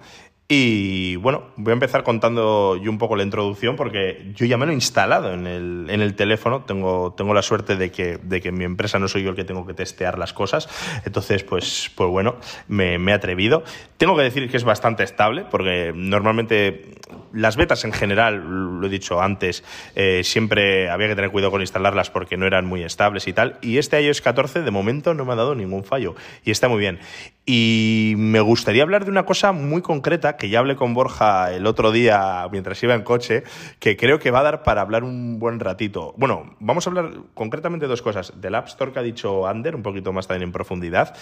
Y 0.55 1.15
bueno, 1.15 1.45
voy 1.55 1.71
a 1.71 1.73
empezar 1.73 2.03
contando 2.03 2.77
yo 2.77 2.91
un 2.91 2.99
poco 2.99 3.15
la 3.15 3.23
introducción 3.23 3.75
porque 3.75 4.33
yo 4.35 4.45
ya 4.45 4.55
me 4.55 4.67
lo 4.67 4.71
he 4.71 4.75
instalado 4.75 5.33
en 5.33 5.47
el, 5.47 6.15
teléfono. 6.15 6.61
Tengo, 6.61 7.15
tengo 7.17 7.33
la 7.33 7.41
suerte 7.41 7.75
de 7.75 7.91
que, 7.91 8.19
de 8.21 8.39
que 8.39 8.49
en 8.49 8.57
mi 8.59 8.63
empresa 8.63 8.99
no 8.99 9.07
soy 9.07 9.23
yo 9.23 9.31
el 9.31 9.35
que 9.35 9.45
tengo 9.45 9.65
que 9.65 9.73
testear 9.73 10.19
las 10.19 10.31
cosas. 10.31 10.69
Entonces, 11.05 11.43
pues, 11.43 11.89
pues 11.95 12.07
bueno, 12.07 12.35
me, 12.67 12.99
me 12.99 13.13
he 13.13 13.15
atrevido. 13.15 13.63
Tengo 13.97 14.15
que 14.15 14.21
decir 14.21 14.47
que 14.47 14.57
es 14.57 14.63
bastante 14.63 15.01
estable 15.01 15.43
porque 15.49 15.91
normalmente 15.95 16.97
las 17.33 17.55
betas 17.55 17.83
en 17.83 17.91
general, 17.91 18.79
lo 18.79 18.85
he 18.85 18.89
dicho 18.89 19.21
antes, 19.21 19.63
eh, 19.95 20.23
siempre 20.23 20.89
había 20.91 21.07
que 21.07 21.15
tener 21.15 21.31
cuidado 21.31 21.49
con 21.49 21.61
instalarlas 21.61 22.11
porque 22.11 22.37
no 22.37 22.45
eran 22.45 22.67
muy 22.67 22.83
estables 22.83 23.27
y 23.27 23.33
tal. 23.33 23.57
Y 23.61 23.79
este 23.79 23.99
iOS 23.99 24.21
14 24.21 24.61
de 24.61 24.71
momento 24.71 25.15
no 25.15 25.25
me 25.25 25.33
ha 25.33 25.35
dado 25.35 25.55
ningún 25.55 25.83
fallo 25.83 26.13
y 26.45 26.51
está 26.51 26.67
muy 26.67 26.79
bien. 26.79 26.99
Y 27.45 28.13
me 28.17 28.39
gustaría 28.39 28.83
hablar 28.83 29.03
de 29.03 29.11
una 29.11 29.25
cosa 29.25 29.51
muy 29.51 29.81
concreta 29.81 30.37
que 30.37 30.47
ya 30.47 30.59
hablé 30.59 30.77
con 30.77 30.93
Borja 30.93 31.53
el 31.53 31.65
otro 31.65 31.91
día 31.91 32.47
mientras 32.51 32.81
iba 32.83 32.95
en 32.95 33.01
coche, 33.01 33.43
que 33.79 33.97
creo 33.97 34.17
que 34.17 34.31
va 34.31 34.39
a 34.39 34.43
dar 34.43 34.63
para 34.63 34.81
hablar 34.81 35.03
un 35.03 35.39
buen 35.39 35.59
ratito. 35.59 36.13
Bueno, 36.15 36.55
vamos 36.61 36.87
a 36.87 36.89
hablar 36.89 37.11
concretamente 37.33 37.85
de 37.85 37.89
dos 37.89 38.01
cosas. 38.01 38.39
Del 38.39 38.55
App 38.55 38.67
Store 38.67 38.93
que 38.93 38.99
ha 38.99 39.03
dicho 39.03 39.45
Ander, 39.45 39.75
un 39.75 39.83
poquito 39.83 40.13
más 40.13 40.25
también 40.25 40.47
en 40.47 40.51
profundidad, 40.53 41.17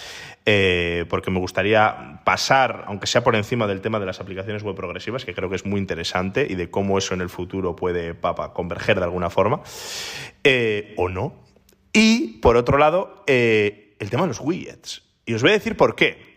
eh, 0.46 1.06
porque 1.08 1.32
me 1.32 1.40
gustaría 1.40 2.20
pasar, 2.24 2.84
aunque 2.86 3.08
sea 3.08 3.24
por 3.24 3.34
encima 3.34 3.66
del 3.66 3.80
tema 3.80 3.98
de 3.98 4.06
las 4.06 4.20
aplicaciones 4.20 4.62
web 4.62 4.76
progresivas, 4.76 5.24
que 5.24 5.34
creo 5.34 5.50
que 5.50 5.56
es 5.56 5.66
muy 5.66 5.80
interesante 5.80 6.46
y 6.48 6.54
de 6.54 6.70
cómo 6.70 6.98
eso 6.98 7.14
en 7.14 7.20
el 7.20 7.30
futuro 7.30 7.74
puede 7.74 8.14
converger 8.52 8.98
de 8.98 9.04
alguna 9.04 9.28
forma, 9.28 9.62
eh, 10.44 10.94
o 10.96 11.08
no. 11.08 11.34
Y, 11.92 12.38
por 12.38 12.56
otro 12.56 12.78
lado, 12.78 13.24
eh, 13.26 13.96
el 13.98 14.08
tema 14.08 14.22
de 14.22 14.28
los 14.28 14.40
widgets. 14.40 15.11
Y 15.24 15.34
os 15.34 15.42
voy 15.42 15.50
a 15.50 15.54
decir 15.54 15.76
por 15.76 15.94
qué. 15.94 16.32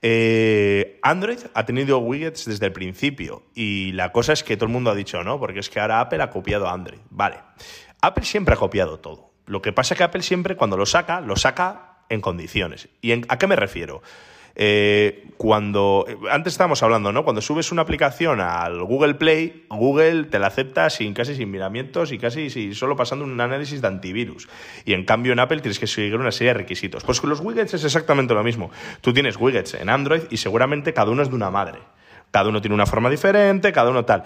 Eh, 0.00 1.00
Android 1.02 1.38
ha 1.54 1.66
tenido 1.66 1.98
widgets 1.98 2.44
desde 2.44 2.66
el 2.66 2.72
principio 2.72 3.42
y 3.54 3.90
la 3.92 4.12
cosa 4.12 4.32
es 4.32 4.44
que 4.44 4.56
todo 4.56 4.66
el 4.66 4.72
mundo 4.72 4.90
ha 4.90 4.94
dicho 4.94 5.22
no, 5.24 5.40
porque 5.40 5.58
es 5.58 5.70
que 5.70 5.80
ahora 5.80 6.00
Apple 6.00 6.22
ha 6.22 6.30
copiado 6.30 6.68
a 6.68 6.72
Android. 6.72 7.00
Vale, 7.10 7.38
Apple 8.00 8.24
siempre 8.24 8.54
ha 8.54 8.56
copiado 8.56 9.00
todo. 9.00 9.32
Lo 9.46 9.60
que 9.60 9.72
pasa 9.72 9.94
es 9.94 9.98
que 9.98 10.04
Apple 10.04 10.22
siempre 10.22 10.56
cuando 10.56 10.76
lo 10.76 10.86
saca, 10.86 11.20
lo 11.20 11.36
saca 11.36 12.04
en 12.08 12.20
condiciones. 12.20 12.88
¿Y 13.00 13.12
a 13.12 13.38
qué 13.38 13.46
me 13.46 13.56
refiero? 13.56 14.02
Eh, 14.60 15.24
cuando 15.36 16.04
antes 16.32 16.54
estábamos 16.54 16.82
hablando, 16.82 17.12
¿no? 17.12 17.22
Cuando 17.22 17.40
subes 17.40 17.70
una 17.70 17.82
aplicación 17.82 18.40
al 18.40 18.82
Google 18.82 19.14
Play, 19.14 19.64
Google 19.70 20.24
te 20.24 20.40
la 20.40 20.48
acepta 20.48 20.90
sin 20.90 21.14
casi 21.14 21.36
sin 21.36 21.48
miramientos 21.52 22.10
y 22.10 22.18
casi 22.18 22.50
sin- 22.50 22.74
solo 22.74 22.96
pasando 22.96 23.24
un 23.24 23.40
análisis 23.40 23.80
de 23.80 23.86
antivirus. 23.86 24.48
Y 24.84 24.94
en 24.94 25.04
cambio 25.04 25.32
en 25.32 25.38
Apple 25.38 25.60
tienes 25.60 25.78
que 25.78 25.86
seguir 25.86 26.16
una 26.16 26.32
serie 26.32 26.54
de 26.54 26.58
requisitos. 26.58 27.04
Pues 27.04 27.20
con 27.20 27.30
los 27.30 27.38
widgets 27.38 27.74
es 27.74 27.84
exactamente 27.84 28.34
lo 28.34 28.42
mismo. 28.42 28.72
Tú 29.00 29.12
tienes 29.12 29.36
widgets 29.36 29.74
en 29.74 29.88
Android 29.90 30.22
y 30.28 30.38
seguramente 30.38 30.92
cada 30.92 31.12
uno 31.12 31.22
es 31.22 31.28
de 31.30 31.36
una 31.36 31.50
madre. 31.52 31.78
Cada 32.32 32.48
uno 32.48 32.60
tiene 32.60 32.74
una 32.74 32.86
forma 32.86 33.08
diferente, 33.08 33.70
cada 33.72 33.90
uno 33.90 34.04
tal. 34.04 34.24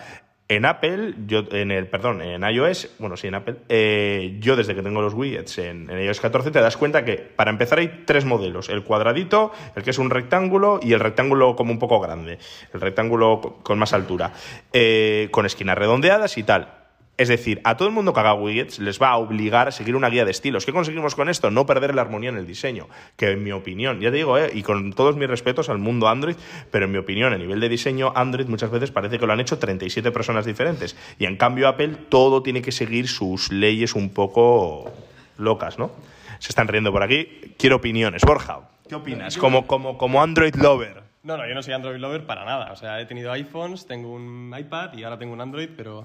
En 0.48 0.66
Apple, 0.66 1.14
yo, 1.26 1.44
en 1.52 1.70
el, 1.70 1.86
perdón, 1.86 2.20
en 2.20 2.42
iOS, 2.42 2.96
bueno, 2.98 3.16
sí, 3.16 3.28
en 3.28 3.36
Apple, 3.36 3.56
eh, 3.68 4.36
yo 4.40 4.54
desde 4.54 4.74
que 4.74 4.82
tengo 4.82 5.00
los 5.00 5.14
widgets 5.14 5.58
en, 5.58 5.88
iOS 5.88 6.20
14 6.20 6.50
te 6.50 6.60
das 6.60 6.76
cuenta 6.76 7.04
que 7.04 7.16
para 7.16 7.50
empezar 7.50 7.78
hay 7.78 8.02
tres 8.04 8.24
modelos, 8.24 8.68
el 8.68 8.82
cuadradito, 8.82 9.52
el 9.74 9.82
que 9.82 9.90
es 9.90 9.98
un 9.98 10.10
rectángulo 10.10 10.80
y 10.82 10.92
el 10.92 11.00
rectángulo 11.00 11.56
como 11.56 11.72
un 11.72 11.78
poco 11.78 12.00
grande, 12.00 12.38
el 12.74 12.80
rectángulo 12.80 13.60
con 13.62 13.78
más 13.78 13.92
altura, 13.92 14.34
eh, 14.72 15.28
con 15.30 15.46
esquinas 15.46 15.78
redondeadas 15.78 16.36
y 16.36 16.42
tal. 16.42 16.81
Es 17.22 17.28
decir, 17.28 17.60
a 17.62 17.76
todo 17.76 17.86
el 17.86 17.94
mundo 17.94 18.12
que 18.12 18.18
haga 18.18 18.34
widgets 18.34 18.80
les 18.80 19.00
va 19.00 19.10
a 19.10 19.16
obligar 19.16 19.68
a 19.68 19.70
seguir 19.70 19.94
una 19.94 20.10
guía 20.10 20.24
de 20.24 20.32
estilos. 20.32 20.66
¿Qué 20.66 20.72
conseguimos 20.72 21.14
con 21.14 21.28
esto? 21.28 21.52
No 21.52 21.66
perder 21.66 21.94
la 21.94 22.02
armonía 22.02 22.30
en 22.30 22.36
el 22.36 22.48
diseño, 22.48 22.88
que 23.16 23.30
en 23.30 23.44
mi 23.44 23.52
opinión, 23.52 24.00
ya 24.00 24.10
te 24.10 24.16
digo, 24.16 24.36
eh, 24.38 24.50
y 24.52 24.64
con 24.64 24.92
todos 24.92 25.14
mis 25.14 25.28
respetos 25.28 25.68
al 25.68 25.78
mundo 25.78 26.08
Android, 26.08 26.34
pero 26.72 26.86
en 26.86 26.90
mi 26.90 26.98
opinión, 26.98 27.32
a 27.32 27.38
nivel 27.38 27.60
de 27.60 27.68
diseño, 27.68 28.12
Android 28.16 28.48
muchas 28.48 28.72
veces 28.72 28.90
parece 28.90 29.20
que 29.20 29.26
lo 29.28 29.34
han 29.34 29.38
hecho 29.38 29.56
37 29.56 30.10
personas 30.10 30.44
diferentes. 30.44 30.96
Y 31.16 31.26
en 31.26 31.36
cambio 31.36 31.68
Apple 31.68 31.90
todo 32.08 32.42
tiene 32.42 32.60
que 32.60 32.72
seguir 32.72 33.06
sus 33.06 33.52
leyes 33.52 33.94
un 33.94 34.10
poco 34.10 34.90
locas, 35.38 35.78
¿no? 35.78 35.92
Se 36.40 36.48
están 36.48 36.66
riendo 36.66 36.90
por 36.90 37.04
aquí. 37.04 37.54
Quiero 37.56 37.76
opiniones. 37.76 38.22
Borja, 38.22 38.68
¿qué 38.88 38.96
opinas? 38.96 39.38
Como, 39.38 39.68
como, 39.68 39.96
como 39.96 40.20
Android 40.20 40.56
lover. 40.56 41.04
No, 41.22 41.36
no, 41.36 41.46
yo 41.46 41.54
no 41.54 41.62
soy 41.62 41.74
Android 41.74 42.00
lover 42.00 42.26
para 42.26 42.44
nada. 42.44 42.72
O 42.72 42.76
sea, 42.76 43.00
he 43.00 43.06
tenido 43.06 43.30
iPhones, 43.30 43.86
tengo 43.86 44.12
un 44.12 44.52
iPad 44.58 44.94
y 44.94 45.04
ahora 45.04 45.20
tengo 45.20 45.32
un 45.32 45.40
Android, 45.40 45.68
pero 45.76 46.04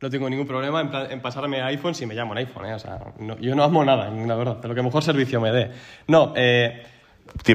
no 0.00 0.10
tengo 0.10 0.28
ningún 0.28 0.46
problema 0.46 0.80
en, 0.80 1.12
en 1.12 1.20
pasarme 1.20 1.60
a 1.60 1.66
iPhone 1.66 1.94
si 1.94 2.06
me 2.06 2.14
llamo 2.14 2.32
en 2.32 2.38
iPhone. 2.38 2.66
¿eh? 2.66 2.74
O 2.74 2.78
sea, 2.78 2.98
no, 3.18 3.38
yo 3.38 3.54
no 3.54 3.64
amo 3.64 3.84
nada, 3.84 4.10
la 4.10 4.34
verdad, 4.34 4.56
de 4.56 4.68
lo 4.68 4.74
que 4.74 4.82
mejor 4.82 5.02
servicio 5.02 5.40
me 5.40 5.52
dé. 5.52 5.70
No, 6.06 6.32
eh, 6.36 6.84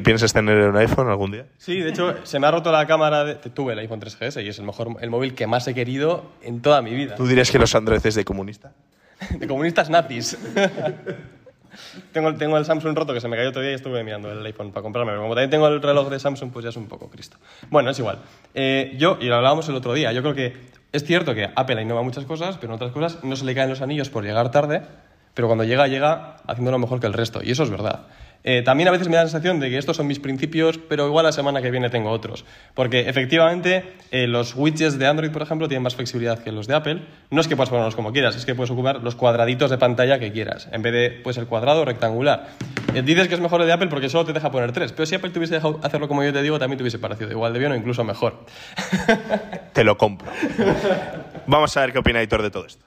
¿Piensas 0.04 0.34
tener 0.34 0.69
un 0.69 0.77
iPhone 0.77 1.10
algún 1.10 1.32
día? 1.32 1.45
Sí, 1.58 1.80
de 1.80 1.89
hecho, 1.89 2.15
se 2.23 2.39
me 2.39 2.47
ha 2.47 2.51
roto 2.51 2.71
la 2.71 2.86
cámara. 2.86 3.23
De, 3.23 3.36
tuve 3.36 3.73
el 3.73 3.80
iPhone 3.80 4.01
3GS 4.01 4.43
y 4.43 4.49
es 4.49 4.60
el, 4.60 4.65
mejor, 4.65 4.95
el 4.99 5.10
móvil 5.10 5.34
que 5.34 5.47
más 5.47 5.67
he 5.67 5.73
querido 5.73 6.25
en 6.41 6.62
toda 6.62 6.82
mi 6.82 6.93
vida. 6.93 7.15
¿Tú 7.15 7.25
dirías 7.25 7.49
que 7.51 7.60
los 7.60 7.73
Android 7.73 8.06
es 8.06 8.15
de 8.15 8.25
comunista? 8.25 8.73
de 9.30 9.47
comunistas 9.47 9.89
nazis. 9.89 10.38
tengo, 12.12 12.36
tengo 12.36 12.58
el 12.58 12.65
Samsung 12.65 12.95
roto 12.95 13.13
que 13.13 13.21
se 13.21 13.27
me 13.27 13.38
cayó 13.38 13.49
otro 13.49 13.62
día 13.62 13.71
y 13.71 13.75
estuve 13.75 14.04
mirando 14.04 14.32
el 14.32 14.45
iPhone 14.45 14.71
para 14.71 14.84
comprarme. 14.84 15.12
Pero 15.12 15.21
como 15.21 15.36
también 15.36 15.49
tengo 15.49 15.67
el 15.67 15.82
reloj 15.82 16.10
de 16.10 16.19
Samsung, 16.19 16.51
pues 16.51 16.63
ya 16.63 16.69
es 16.69 16.75
un 16.75 16.88
poco 16.88 17.10
Cristo. 17.10 17.38
Bueno, 17.69 17.91
es 17.91 17.99
igual. 17.99 18.19
Eh, 18.54 18.95
yo, 18.97 19.17
y 19.19 19.25
lo 19.25 19.36
hablábamos 19.36 19.67
el 19.69 19.75
otro 19.75 19.93
día, 19.93 20.12
yo 20.12 20.21
creo 20.21 20.36
que 20.36 20.54
es 20.91 21.04
cierto 21.04 21.34
que 21.34 21.49
Apple 21.56 21.82
innova 21.82 22.01
muchas 22.01 22.25
cosas, 22.25 22.58
pero 22.58 22.73
en 22.73 22.75
otras 22.75 22.91
cosas 22.91 23.23
no 23.23 23.36
se 23.36 23.45
le 23.45 23.56
caen 23.56 23.69
los 23.69 23.82
anillos 23.82 24.10
por 24.10 24.23
llegar 24.23 24.51
tarde, 24.51 24.82
pero 25.34 25.47
cuando 25.47 25.63
llega, 25.63 25.88
llega 25.88 26.38
haciéndolo 26.47 26.80
mejor 26.80 26.99
que 26.99 27.08
el 27.08 27.13
resto. 27.13 27.41
Y 27.43 27.51
eso 27.51 27.63
es 27.63 27.69
verdad. 27.69 28.08
Eh, 28.43 28.62
también 28.63 28.88
a 28.88 28.91
veces 28.91 29.08
me 29.08 29.15
da 29.15 29.23
la 29.23 29.30
sensación 29.30 29.60
de 29.60 29.69
que 29.69 29.77
estos 29.77 29.97
son 29.97 30.08
mis 30.08 30.19
principios, 30.19 30.77
pero 30.77 31.08
igual 31.08 31.25
la 31.25 31.32
semana 31.32 31.62
que 31.62 31.71
viene 31.71 31.89
tengo 31.89 32.10
otros. 32.10 32.45
Porque 32.73 33.01
efectivamente 33.01 33.93
eh, 34.12 34.27
los 34.27 34.56
widgets 34.56 34.97
de 34.97 35.08
Android, 35.08 35.32
por 35.32 35.41
ejemplo, 35.41 35.67
tienen 35.67 35.84
más 35.84 35.95
flexibilidad 35.95 36.39
que 36.39 36.51
los 36.51 36.67
de 36.67 36.75
Apple. 36.75 37.01
No 37.30 37.41
es 37.41 37.47
que 37.47 37.56
puedas 37.56 37.69
ponerlos 37.69 37.95
como 37.95 38.12
quieras, 38.12 38.36
es 38.36 38.45
que 38.45 38.56
puedes 38.56 38.71
ocupar 38.71 39.01
los 39.01 39.15
cuadraditos 39.15 39.69
de 39.69 39.77
pantalla 39.77 40.19
que 40.19 40.32
quieras, 40.32 40.67
en 40.71 40.82
vez 40.82 40.93
de 40.93 41.12
pues, 41.23 41.38
el 41.38 41.47
cuadrado 41.47 41.86
rectangular. 41.86 42.49
Eh, 42.95 43.01
dices 43.04 43.27
que 43.27 43.36
es 43.36 43.41
mejor 43.41 43.62
el 43.62 43.67
de 43.67 43.73
Apple 43.73 43.88
porque 43.88 44.10
solo 44.10 44.25
te 44.25 44.34
deja 44.34 44.51
poner 44.51 44.71
tres, 44.71 44.91
pero 44.91 45.06
si 45.06 45.15
Apple 45.15 45.30
te 45.30 45.39
hubiese 45.39 45.56
dejado 45.56 45.80
hacerlo 45.84 46.08
como 46.08 46.23
yo 46.23 46.34
te 46.34 46.41
digo, 46.41 46.58
también 46.60 46.77
te 46.77 46.84
hubiese 46.84 46.99
parecido 46.99 47.32
igual 47.32 47.54
de 47.54 47.60
bien 47.60 47.71
o 47.71 47.75
incluso 47.75 48.04
mejor. 48.04 48.45
Te 49.73 49.84
lo 49.84 49.97
compro. 49.97 50.32
Vamos 51.47 51.75
a 51.77 51.82
ver 51.82 51.93
qué 51.93 51.99
opina 51.99 52.19
Editor 52.19 52.41
de 52.41 52.51
todo 52.51 52.65
esto. 52.65 52.86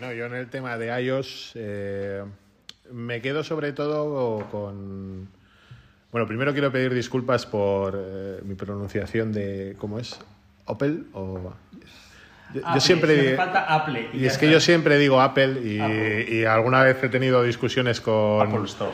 no, 0.00 0.12
yo 0.12 0.26
en 0.26 0.34
el 0.34 0.48
tema 0.48 0.76
de 0.76 1.00
iOS 1.02 1.52
me 2.92 3.20
quedo 3.20 3.44
sobre 3.44 3.72
todo 3.72 4.46
con... 4.50 5.28
Bueno, 6.12 6.28
primero 6.28 6.52
quiero 6.52 6.70
pedir 6.70 6.94
disculpas 6.94 7.44
por 7.46 7.94
eh, 7.96 8.40
mi 8.44 8.54
pronunciación 8.54 9.32
de... 9.32 9.74
¿Cómo 9.78 9.98
es? 9.98 10.18
¿Opel? 10.66 11.06
O... 11.12 11.52
Yo, 12.54 12.60
Apple, 12.64 12.80
siempre 12.80 13.30
si 13.30 13.36
falta 13.36 13.64
Apple. 13.74 14.10
Y, 14.12 14.18
y 14.18 14.26
es 14.26 14.38
que 14.38 14.48
yo 14.48 14.60
siempre 14.60 14.96
digo 14.98 15.20
Apple 15.20 15.60
y, 15.64 15.80
Apple 15.80 16.26
y, 16.30 16.44
alguna 16.44 16.84
vez 16.84 17.02
he 17.02 17.08
tenido 17.08 17.42
discusiones 17.42 18.00
con 18.00 18.46
Apple 18.46 18.66
Store 18.66 18.92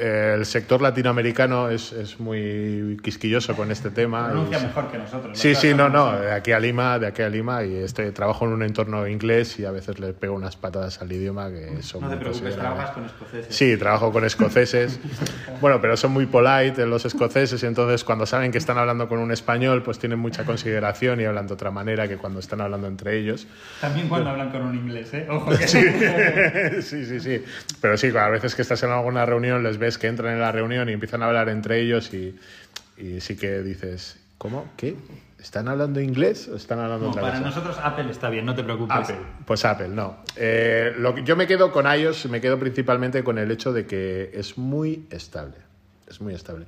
el 0.00 0.46
sector 0.46 0.80
latinoamericano 0.80 1.68
es, 1.68 1.92
es, 1.92 2.18
muy 2.18 2.98
quisquilloso 3.02 3.54
con 3.54 3.70
este 3.70 3.90
tema. 3.90 4.28
Pronuncia 4.28 4.58
y, 4.58 4.62
mejor 4.62 4.90
que 4.90 4.98
nosotros. 4.98 5.38
Sí, 5.38 5.54
sí, 5.54 5.74
no, 5.74 5.88
no, 5.88 6.18
de 6.18 6.32
aquí 6.32 6.52
a 6.52 6.58
Lima, 6.58 6.98
de 6.98 7.06
aquí 7.06 7.22
a 7.22 7.28
Lima, 7.28 7.64
y 7.64 7.76
este, 7.76 8.10
trabajo 8.12 8.46
en 8.46 8.52
un 8.52 8.62
entorno 8.62 9.06
inglés 9.06 9.58
y 9.58 9.64
a 9.64 9.70
veces 9.70 9.98
le 9.98 10.12
pego 10.12 10.34
unas 10.34 10.56
patadas 10.56 11.02
al 11.02 11.12
idioma 11.12 11.50
que 11.50 11.82
son 11.82 12.00
No 12.00 12.08
te 12.08 12.16
preocupes, 12.16 12.56
trabajas 12.56 12.90
con 12.90 13.04
escoceses. 13.04 13.54
Sí, 13.54 13.76
trabajo 13.76 14.12
con 14.12 14.24
escoceses. 14.24 15.00
bueno, 15.60 15.80
pero 15.80 15.96
son 15.96 16.12
muy 16.12 16.26
polite 16.26 16.86
los 16.86 17.04
escoceses 17.04 17.62
y 17.62 17.66
entonces 17.66 18.02
cuando 18.04 18.26
saben 18.26 18.52
que 18.52 18.58
están 18.58 18.78
hablando 18.78 19.08
con 19.08 19.18
un 19.18 19.32
español, 19.32 19.82
pues 19.82 19.98
tienen 19.98 20.18
mucha 20.18 20.44
consideración 20.44 21.20
y 21.20 21.24
hablan 21.24 21.46
de 21.46 21.54
otra 21.54 21.70
manera 21.70 22.08
que 22.08 22.16
cuando 22.16 22.40
están 22.40 22.60
hablando 22.60 22.86
entre 22.86 23.18
ellos. 23.18 23.46
También 23.80 24.08
cuando 24.08 24.30
hablan 24.30 24.50
con 24.50 24.62
un 24.62 24.74
inglés, 24.74 25.12
¿eh? 25.12 25.26
Ojo 25.28 25.50
que... 25.50 25.68
sí, 25.68 25.80
sí, 26.82 27.04
sí, 27.04 27.20
sí. 27.20 27.44
Pero 27.80 27.96
sí, 27.96 28.08
a 28.16 28.28
veces 28.28 28.54
que 28.54 28.62
estás 28.62 28.82
en 28.82 28.90
alguna 28.90 29.26
reunión 29.26 29.62
les 29.62 29.78
ves 29.78 29.89
que 29.98 30.06
entran 30.06 30.34
en 30.34 30.40
la 30.40 30.52
reunión 30.52 30.88
y 30.88 30.92
empiezan 30.92 31.22
a 31.22 31.26
hablar 31.26 31.48
entre 31.48 31.80
ellos 31.80 32.12
y, 32.12 32.38
y 32.96 33.20
sí 33.20 33.36
que 33.36 33.62
dices, 33.62 34.18
¿cómo? 34.38 34.70
¿Qué? 34.76 34.96
¿Están 35.40 35.68
hablando 35.68 36.00
inglés 36.00 36.48
o 36.48 36.56
están 36.56 36.80
hablando 36.80 37.06
no, 37.06 37.10
otra 37.12 37.22
para 37.22 37.38
cosa? 37.38 37.46
nosotros 37.46 37.78
Apple 37.82 38.10
está 38.10 38.28
bien, 38.28 38.44
no 38.44 38.54
te 38.54 38.62
preocupes. 38.62 38.94
Apple. 38.94 39.16
Pues 39.46 39.64
Apple, 39.64 39.88
no. 39.88 40.18
Eh, 40.36 40.94
lo 40.98 41.14
que, 41.14 41.24
yo 41.24 41.34
me 41.34 41.46
quedo 41.46 41.72
con 41.72 41.86
iOS, 41.86 42.26
me 42.26 42.40
quedo 42.40 42.58
principalmente 42.58 43.24
con 43.24 43.38
el 43.38 43.50
hecho 43.50 43.72
de 43.72 43.86
que 43.86 44.30
es 44.34 44.58
muy 44.58 45.06
estable. 45.10 45.56
Es 46.08 46.20
muy 46.20 46.34
estable. 46.34 46.66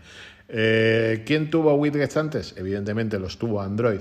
Eh, 0.48 1.22
¿Quién 1.26 1.50
tuvo 1.50 1.74
widgets 1.74 2.16
antes? 2.16 2.54
Evidentemente 2.56 3.18
los 3.18 3.38
tuvo 3.38 3.60
Android. 3.60 4.00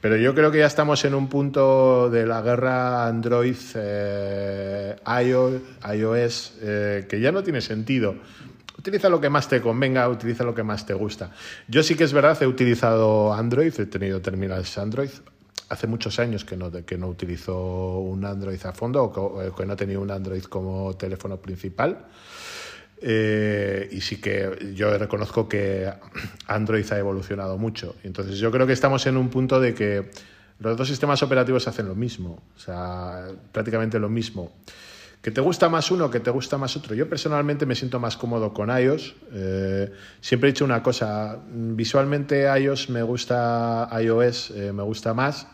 Pero 0.00 0.16
yo 0.16 0.34
creo 0.34 0.50
que 0.50 0.58
ya 0.58 0.66
estamos 0.66 1.04
en 1.04 1.14
un 1.14 1.28
punto 1.28 2.10
de 2.10 2.26
la 2.26 2.42
guerra 2.42 3.06
Android 3.06 3.56
eh, 3.74 4.94
iOS, 5.24 5.62
iOS 5.94 6.54
eh, 6.62 7.06
que 7.08 7.20
ya 7.20 7.32
no 7.32 7.42
tiene 7.42 7.60
sentido. 7.60 8.14
Utiliza 8.86 9.08
lo 9.08 9.20
que 9.20 9.28
más 9.28 9.48
te 9.48 9.60
convenga, 9.60 10.08
utiliza 10.08 10.44
lo 10.44 10.54
que 10.54 10.62
más 10.62 10.86
te 10.86 10.94
gusta. 10.94 11.32
Yo 11.66 11.82
sí 11.82 11.96
que 11.96 12.04
es 12.04 12.12
verdad, 12.12 12.40
he 12.40 12.46
utilizado 12.46 13.34
Android, 13.34 13.74
he 13.80 13.86
tenido 13.86 14.20
terminales 14.20 14.78
Android. 14.78 15.10
Hace 15.68 15.88
muchos 15.88 16.20
años 16.20 16.44
que 16.44 16.56
no, 16.56 16.70
que 16.70 16.96
no 16.96 17.08
utilizo 17.08 17.98
un 17.98 18.24
Android 18.24 18.64
a 18.64 18.72
fondo 18.72 19.02
o 19.02 19.12
que, 19.12 19.50
que 19.56 19.66
no 19.66 19.72
he 19.72 19.76
tenido 19.76 20.00
un 20.00 20.12
Android 20.12 20.44
como 20.44 20.94
teléfono 20.96 21.38
principal. 21.38 22.06
Eh, 23.02 23.88
y 23.90 24.00
sí 24.00 24.20
que 24.20 24.72
yo 24.76 24.96
reconozco 24.96 25.48
que 25.48 25.92
Android 26.46 26.86
ha 26.92 26.98
evolucionado 27.00 27.58
mucho. 27.58 27.96
Entonces 28.04 28.38
yo 28.38 28.52
creo 28.52 28.68
que 28.68 28.72
estamos 28.72 29.04
en 29.08 29.16
un 29.16 29.30
punto 29.30 29.58
de 29.58 29.74
que 29.74 30.12
los 30.60 30.76
dos 30.76 30.86
sistemas 30.86 31.20
operativos 31.24 31.66
hacen 31.66 31.88
lo 31.88 31.96
mismo, 31.96 32.40
o 32.54 32.58
sea, 32.60 33.26
prácticamente 33.50 33.98
lo 33.98 34.08
mismo. 34.08 34.52
¿Que 35.26 35.32
te 35.32 35.40
gusta 35.40 35.68
más 35.68 35.90
uno, 35.90 36.08
que 36.08 36.20
te 36.20 36.30
gusta 36.30 36.56
más 36.56 36.76
otro? 36.76 36.94
Yo 36.94 37.08
personalmente 37.08 37.66
me 37.66 37.74
siento 37.74 37.98
más 37.98 38.16
cómodo 38.16 38.54
con 38.54 38.68
iOS. 38.70 39.16
Eh, 39.32 39.90
siempre 40.20 40.48
he 40.48 40.52
dicho 40.52 40.64
una 40.64 40.84
cosa, 40.84 41.40
visualmente 41.50 42.44
iOS 42.44 42.90
me 42.90 43.02
gusta, 43.02 43.88
iOS 44.00 44.52
eh, 44.52 44.72
me 44.72 44.84
gusta 44.84 45.14
más, 45.14 45.48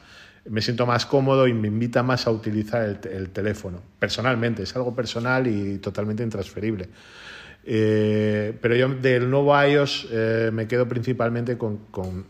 me 0.45 0.61
siento 0.61 0.85
más 0.85 1.07
cómodo 1.07 1.49
y 1.49 1.55
me 1.55 1.69
invita 1.69 2.03
más 2.03 2.27
a 2.27 2.33
utilizar 2.33 2.83
el, 2.83 2.99
el 3.11 3.31
teléfono. 3.31 3.81
Personalmente, 3.99 4.65
es 4.65 4.77
algo 4.77 4.95
personal 4.95 5.47
y 5.47 5.79
totalmente 5.79 6.23
intransferible. 6.23 6.91
Eh, 7.65 8.55
pero 8.61 8.77
yo 8.77 8.91
del 8.91 9.31
nuevo 9.31 9.59
iOS 9.59 10.07
me 10.53 10.69
quedo 10.69 10.87
principalmente 10.87 11.57
con, 11.57 11.79
con, 11.91 12.27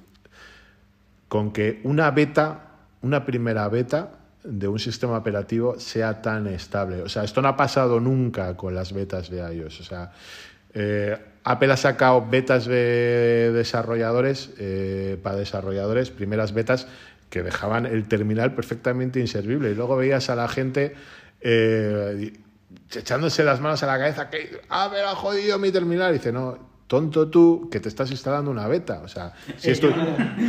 con, 1.26 1.52
que 1.52 1.81
una 1.83 2.09
beta, 2.12 2.76
una 3.00 3.26
primera 3.26 3.68
beta 3.68 4.22
de 4.44 4.68
un 4.68 4.78
sistema 4.78 5.16
operativo 5.16 5.78
sea 5.78 6.20
tan 6.22 6.46
estable. 6.46 7.02
O 7.02 7.09
sea, 7.09 7.24
esto 7.24 7.42
no 7.42 7.48
ha 7.48 7.57
pasado 7.57 8.00
nunca 8.00 8.57
con 8.57 8.74
las 8.74 8.92
betas 8.92 9.31
de 9.31 9.38
iOS. 9.55 9.81
O 9.81 9.85
sea, 9.85 10.12
eh, 10.74 11.18
Apple 11.44 11.72
ha 11.72 11.76
sacado 11.76 12.26
betas 12.28 12.66
de 12.66 13.52
desarrolladores 13.52 14.50
para 15.22 15.37
desarrolladores, 15.37 16.11
primeras 16.11 16.52
betas 16.55 16.87
que 17.31 17.42
dejaban 17.42 17.87
el 17.87 18.07
terminal 18.09 18.55
perfectamente 18.55 19.20
inservible. 19.20 19.70
Y 19.70 19.74
luego 19.74 19.96
veías 19.96 20.31
a 20.31 20.37
la 20.37 20.48
gente 20.48 20.94
echándose 22.96 23.44
las 23.44 23.61
manos 23.61 23.83
a 23.83 23.87
la 23.87 23.98
cabeza, 23.98 24.31
que 24.31 24.61
ah, 24.68 24.88
me 24.92 25.00
ha 25.00 25.14
jodido 25.14 25.59
mi 25.59 25.70
terminal. 25.70 26.11
Y 26.11 26.18
dice, 26.18 26.33
no, 26.33 26.72
tonto 26.92 27.28
tú 27.28 27.70
que 27.70 27.81
te 27.81 27.88
estás 27.88 28.11
instalando 28.11 28.50
una 28.50 28.68
beta. 28.68 29.00
O 29.02 29.09
sea, 29.09 29.33
si 29.57 29.70
es 29.70 29.81
tu, 29.81 29.88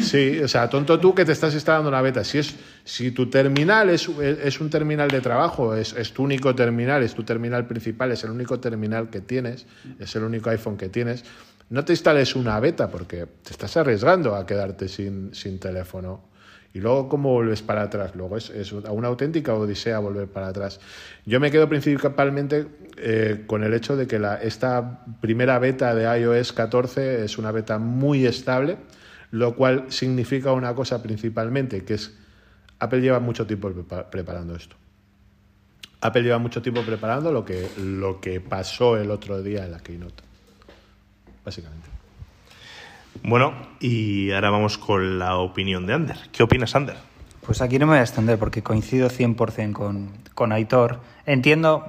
sí, 0.01 0.41
o 0.41 0.47
sea, 0.49 0.69
tonto 0.69 0.99
tú 0.99 1.15
que 1.15 1.23
te 1.23 1.31
estás 1.31 1.53
instalando 1.53 1.87
una 1.87 2.01
beta. 2.01 2.21
Si, 2.25 2.37
es, 2.37 2.53
si 2.83 3.11
tu 3.11 3.29
terminal 3.29 3.89
es, 3.89 4.09
es 4.09 4.59
un 4.59 4.69
terminal 4.69 5.09
de 5.09 5.21
trabajo, 5.21 5.73
es, 5.73 5.93
es, 5.93 6.11
tu 6.11 6.21
único 6.23 6.53
terminal, 6.53 7.01
es 7.01 7.13
tu 7.13 7.23
terminal 7.23 7.65
principal, 7.65 8.11
es 8.11 8.25
el 8.25 8.31
único 8.31 8.59
terminal 8.59 9.09
que 9.09 9.21
tienes, 9.21 9.65
es 9.97 10.13
el 10.17 10.23
único 10.23 10.49
iPhone 10.49 10.75
que 10.75 10.89
tienes, 10.89 11.23
no 11.69 11.85
te 11.85 11.93
instales 11.93 12.35
una 12.35 12.59
beta 12.59 12.89
porque 12.89 13.25
te 13.41 13.51
estás 13.51 13.77
arriesgando 13.77 14.35
a 14.35 14.45
quedarte 14.45 14.89
sin, 14.89 15.33
sin 15.33 15.59
teléfono. 15.59 16.32
Y 16.73 16.79
luego, 16.79 17.07
¿cómo 17.07 17.31
vuelves 17.33 17.61
para 17.61 17.83
atrás? 17.83 18.15
Luego 18.15 18.35
es, 18.35 18.71
una 18.71 19.07
auténtica 19.07 19.53
odisea 19.53 19.99
volver 19.99 20.27
para 20.27 20.47
atrás. 20.47 20.79
Yo 21.25 21.39
me 21.39 21.51
quedo 21.51 21.69
principalmente 21.69 22.65
eh, 22.97 23.43
con 23.45 23.63
el 23.63 23.75
hecho 23.75 23.95
de 23.95 24.07
que 24.07 24.17
la, 24.17 24.41
esta 24.41 25.05
primera 25.21 25.59
beta 25.59 25.93
de 25.93 26.19
iOS 26.19 26.51
14 26.51 27.25
es 27.25 27.37
una 27.37 27.51
beta 27.51 27.77
muy 27.77 28.25
estable. 28.25 28.77
Lo 29.29 29.55
cual 29.55 29.85
significa 29.89 30.51
una 30.51 30.75
cosa 30.75 31.01
principalmente, 31.01 31.83
que 31.83 31.95
es 31.95 32.15
Apple 32.77 33.01
lleva 33.01 33.19
mucho 33.19 33.47
tiempo 33.47 33.69
prepa- 33.71 34.09
preparando 34.09 34.55
esto. 34.55 34.75
Apple 36.01 36.21
lleva 36.21 36.37
mucho 36.37 36.61
tiempo 36.61 36.81
preparando 36.81 37.31
lo 37.31 37.45
que, 37.45 37.67
lo 37.77 38.19
que 38.19 38.41
pasó 38.41 38.97
el 38.97 39.09
otro 39.09 39.41
día 39.41 39.65
en 39.65 39.71
la 39.71 39.79
Keynote. 39.79 40.23
Básicamente. 41.45 41.92
Bueno, 43.21 43.53
y 43.79 44.31
ahora 44.31 44.49
vamos 44.49 44.77
con 44.77 45.19
la 45.19 45.37
opinión 45.37 45.85
de 45.85 45.93
Ander. 45.93 46.17
¿Qué 46.31 46.43
opinas, 46.43 46.75
Ander? 46.75 46.95
Pues 47.45 47.61
aquí 47.61 47.77
no 47.77 47.85
me 47.85 47.91
voy 47.91 47.99
a 47.99 48.03
extender 48.03 48.39
porque 48.39 48.63
coincido 48.63 49.09
100% 49.09 49.73
con, 49.73 50.09
con 50.33 50.51
Aitor. 50.51 50.99
Entiendo, 51.25 51.85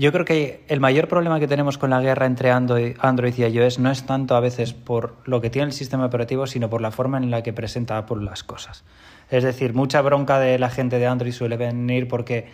yo 0.00 0.12
creo 0.12 0.24
que 0.24 0.64
el 0.68 0.80
mayor 0.80 1.08
problema 1.08 1.38
que 1.40 1.46
tenemos 1.46 1.76
con 1.76 1.90
la 1.90 2.00
guerra 2.00 2.24
entre 2.24 2.50
Android, 2.50 3.34
y 3.36 3.44
iOS 3.44 3.78
no 3.78 3.90
es 3.90 4.04
tanto 4.06 4.34
a 4.34 4.40
veces 4.40 4.72
por 4.72 5.14
lo 5.26 5.42
que 5.42 5.50
tiene 5.50 5.66
el 5.66 5.74
sistema 5.74 6.06
operativo, 6.06 6.46
sino 6.46 6.70
por 6.70 6.80
la 6.80 6.90
forma 6.90 7.18
en 7.18 7.30
la 7.30 7.42
que 7.42 7.52
presenta 7.52 7.98
Apple 7.98 8.24
las 8.24 8.42
cosas. 8.42 8.82
Es 9.30 9.44
decir, 9.44 9.74
mucha 9.74 10.00
bronca 10.00 10.40
de 10.40 10.58
la 10.58 10.70
gente 10.70 10.98
de 10.98 11.06
Android 11.06 11.32
suele 11.32 11.58
venir 11.58 12.08
porque 12.08 12.48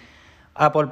Apple 0.54 0.88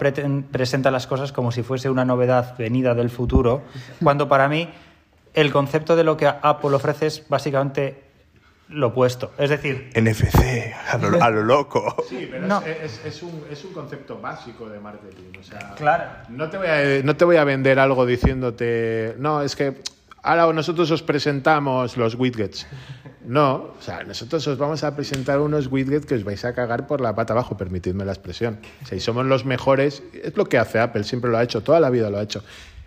presenta 0.52 0.92
las 0.92 1.08
cosas 1.08 1.32
como 1.32 1.50
si 1.50 1.64
fuese 1.64 1.90
una 1.90 2.04
novedad 2.04 2.56
venida 2.56 2.94
del 2.94 3.10
futuro, 3.10 3.62
cuando 4.00 4.28
para 4.28 4.48
mí 4.48 4.68
el 5.34 5.52
concepto 5.52 5.96
de 5.96 6.04
lo 6.04 6.16
que 6.16 6.26
Apple 6.26 6.74
ofrece 6.74 7.06
es 7.06 7.28
básicamente 7.28 8.02
lo 8.70 8.88
opuesto. 8.88 9.32
Es 9.36 9.50
decir, 9.50 9.90
NFC, 9.94 10.72
a 10.90 10.96
lo, 10.96 11.22
a 11.22 11.28
lo 11.30 11.42
loco. 11.42 11.94
Sí, 12.08 12.26
pero 12.30 12.46
No. 12.46 12.62
es, 12.62 12.94
es- 12.98 13.00
es 13.04 13.22
un, 13.22 13.44
es 13.50 13.62
un 13.64 13.72
concepto 13.74 14.18
básico 14.20 14.68
de 14.68 14.80
marketing. 14.80 15.38
O 15.38 15.42
sea, 15.42 15.74
Claro. 15.76 16.04
No 16.30 16.48
te, 16.48 16.56
voy 16.56 16.66
a, 16.68 17.02
no 17.04 17.14
te 17.16 17.24
voy 17.26 17.36
a 17.36 17.44
vender 17.44 17.78
algo 17.78 18.06
diciéndote, 18.06 19.16
no, 19.18 19.42
es 19.42 19.54
que 19.54 19.82
ahora 20.22 20.50
nosotros 20.52 20.90
os 20.90 21.02
presentamos 21.02 21.96
los 21.98 22.14
widgets. 22.14 22.66
No, 23.26 23.54
o 23.78 23.80
sea, 23.80 24.02
nosotros 24.04 24.46
os 24.46 24.58
vamos 24.58 24.82
a 24.84 24.94
presentar 24.96 25.40
unos 25.40 25.66
widgets 25.70 26.06
que 26.06 26.14
os 26.14 26.24
vais 26.24 26.44
a 26.44 26.54
cagar 26.54 26.86
por 26.86 27.00
la 27.00 27.14
pata 27.14 27.32
abajo, 27.34 27.56
permitidme 27.56 28.04
la 28.04 28.12
expresión. 28.12 28.58
O 28.82 28.86
sea, 28.86 28.96
y 28.96 29.00
somos 29.00 29.24
los 29.26 29.44
mejores, 29.44 30.02
es 30.14 30.36
lo 30.36 30.44
que 30.46 30.58
hace 30.58 30.78
Apple, 30.78 31.04
siempre 31.04 31.30
lo 31.30 31.38
ha 31.38 31.42
hecho, 31.42 31.62
toda 31.62 31.80
la 31.80 31.90
vida 31.90 32.08
lo 32.10 32.18
ha 32.18 32.22
hecho. 32.22 32.42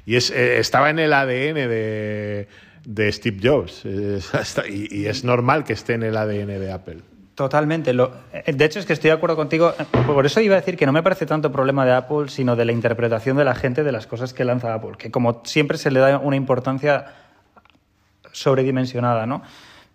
Y 0.07 0.15
es, 0.15 0.31
eh, 0.31 0.57
estaba 0.57 0.89
en 0.89 0.99
el 0.99 1.11
ADN 1.11 1.53
de, 1.53 2.47
de 2.85 3.11
Steve 3.11 3.39
Jobs, 3.43 3.83
y, 4.69 5.05
es 5.05 5.25
normal 5.25 5.65
que 5.65 5.73
esté 5.73 5.95
en 5.95 6.03
el 6.03 6.15
ADN 6.15 6.47
de 6.47 6.71
Apple. 6.71 6.99
Totalmente. 7.35 7.91
Eh, 7.91 8.53
de 8.53 8.65
hecho, 8.65 8.79
es 8.79 8.85
que 8.85 8.93
estoy 8.93 9.09
de 9.09 9.17
acuerdo 9.17 9.35
contigo. 9.35 9.75
Por 10.07 10.25
eso 10.25 10.39
iba 10.39 10.55
a 10.55 10.59
decir 10.59 10.77
que 10.77 10.85
no 10.85 10.93
me 10.93 11.03
parece 11.03 11.25
tanto 11.25 11.51
problema 11.51 11.85
de 11.85 11.91
Apple, 11.91 12.29
sino 12.29 12.55
de 12.55 12.63
la 12.63 12.71
interpretación 12.71 13.35
de 13.35 13.43
la 13.43 13.53
gente 13.53 13.83
de 13.83 13.91
las 13.91 14.07
cosas 14.07 14.33
que 14.33 14.45
lanza 14.45 14.73
Apple, 14.73 14.93
que 14.97 15.11
como 15.11 15.41
siempre 15.43 15.77
se 15.77 15.91
le 15.91 15.99
da 15.99 16.19
una 16.19 16.37
importancia 16.37 17.07
sobredimensionada, 18.31 19.25
¿no? 19.25 19.43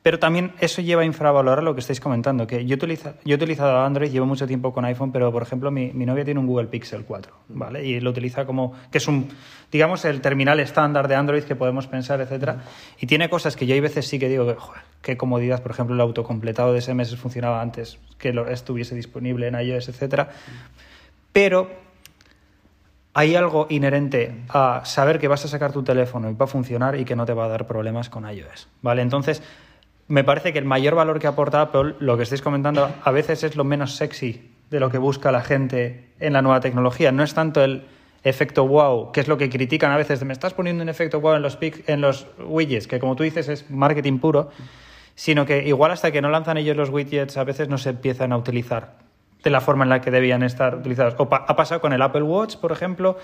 Pero 0.03 0.19
también 0.19 0.53
eso 0.59 0.83
lleva 0.83 1.03
a 1.03 1.05
infravalorar 1.05 1.62
lo 1.62 1.75
que 1.75 1.81
estáis 1.81 2.01
comentando, 2.01 2.47
que 2.47 2.67
yo, 2.67 2.77
yo 2.77 3.15
he 3.25 3.35
utilizado 3.35 3.81
Android, 3.83 4.11
llevo 4.11 4.27
mucho 4.27 4.49
tiempo 4.49 4.73
con 4.73 4.85
iPhone, 4.85 5.12
pero 5.12 5.31
por 5.31 5.43
ejemplo 5.43 5.71
mi, 5.71 5.93
novia 5.93 6.25
tiene 6.25 6.41
un 6.41 6.47
Google 6.49 6.67
Pixel 6.67 7.05
4, 7.05 7.33
¿vale? 7.51 7.85
Y 7.85 8.01
lo 8.01 8.11
utiliza 8.11 8.45
como, 8.45 8.73
que 8.91 8.99
es 8.99 9.07
un, 9.07 9.29
digamos, 9.71 10.05
el 10.05 10.21
terminal 10.21 10.59
estándar 10.59 11.07
de 11.07 11.15
Android 11.15 11.45
que 11.45 11.55
podemos 11.55 11.87
pensar, 11.87 12.21
etcétera. 12.21 12.65
Y 13.01 13.07
tiene 13.07 13.31
cosas 13.31 13.55
que 13.55 13.65
yo 13.65 13.75
hay 13.75 13.81
veces 13.81 14.09
sí 14.09 14.19
que 14.19 14.29
digo, 14.29 14.45
joder, 14.59 14.83
qué 15.03 15.17
comodidad, 15.17 15.62
por 15.62 15.71
ejemplo, 15.71 15.95
el 15.95 16.01
autocompletado 16.01 16.73
de 16.73 16.81
SMS 16.81 17.15
funcionaba 17.15 17.62
antes, 17.62 17.99
que 18.19 18.35
estuviese 18.51 18.97
disponible 18.97 19.47
en 19.47 19.55
iOS, 19.55 19.88
etcétera. 19.88 20.31
Pero 21.33 21.71
hay 23.15 23.37
algo 23.37 23.69
inherente 23.71 24.43
a 24.49 24.83
saber 24.85 25.21
que 25.21 25.29
vas 25.29 25.45
a 25.45 25.49
sacar 25.49 25.71
tu 25.71 25.85
teléfono 25.85 26.29
y 26.29 26.35
va 26.35 26.47
a 26.47 26.49
funcionar 26.49 26.99
y 26.99 27.05
que 27.05 27.15
no 27.15 27.25
te 27.25 27.35
va 27.35 27.45
a 27.45 27.49
dar 27.49 27.69
problemas 27.69 28.09
con 28.09 28.29
iOS, 28.29 28.69
¿vale? 28.81 29.03
Entonces, 29.03 29.43
me 30.09 30.25
parece 30.25 30.53
que 30.53 30.59
el 30.59 30.65
mayor 30.65 30.95
valor 30.95 31.19
que 31.19 31.27
aporta 31.27 31.61
Apple, 31.61 31.95
lo 32.01 32.17
que 32.17 32.25
estáis 32.25 32.43
comentando, 32.43 32.91
a 33.03 33.11
veces 33.11 33.45
es 33.45 33.57
lo 33.57 33.65
menos 33.65 33.97
sexy 33.97 34.51
de 34.71 34.81
lo 34.81 34.91
que 34.91 34.99
busca 34.99 35.33
la 35.33 35.43
gente 35.43 36.07
en 36.21 36.33
la 36.35 36.43
nueva 36.43 36.61
tecnología. 36.61 37.12
No 37.12 37.23
es 37.23 37.35
tanto 37.35 37.62
el 37.62 37.83
efecto 38.25 38.67
wow, 38.67 39.11
que 39.12 39.21
es 39.21 39.29
lo 39.29 39.37
que 39.38 39.51
critican 39.51 39.91
a 39.91 39.97
veces, 39.97 40.21
de 40.21 40.25
me 40.27 40.33
estás 40.33 40.55
poniendo 40.55 40.83
un 40.83 40.88
efecto 40.88 41.21
wow 41.21 41.35
en 41.35 41.43
los, 41.43 41.59
pic- 41.59 41.83
en 41.87 42.01
los 42.01 42.27
widgets, 42.45 42.87
que 42.87 42.99
como 43.01 43.17
tú 43.17 43.23
dices 43.25 43.49
es 43.49 43.71
marketing 43.71 44.19
puro, 44.19 44.51
sino 45.15 45.45
que 45.45 45.67
igual 45.67 45.91
hasta 45.91 46.11
que 46.12 46.23
no 46.23 46.31
lanzan 46.31 46.57
ellos 46.57 46.77
los 46.77 46.88
widgets 46.91 47.37
a 47.37 47.45
veces 47.45 47.69
no 47.69 47.79
se 47.79 47.91
empiezan 47.91 48.33
a 48.33 48.37
utilizar 48.37 48.95
de 49.43 49.51
la 49.51 49.61
forma 49.61 49.83
en 49.85 49.91
la 49.91 50.01
que 50.01 50.11
debían 50.12 50.43
estar 50.45 50.77
utilizados. 50.77 51.15
O 51.19 51.29
pa- 51.29 51.45
ha 51.49 51.57
pasado 51.57 51.81
con 51.81 51.93
el 51.93 52.01
Apple 52.01 52.23
Watch, 52.23 52.57
por 52.57 52.71
ejemplo. 52.73 53.19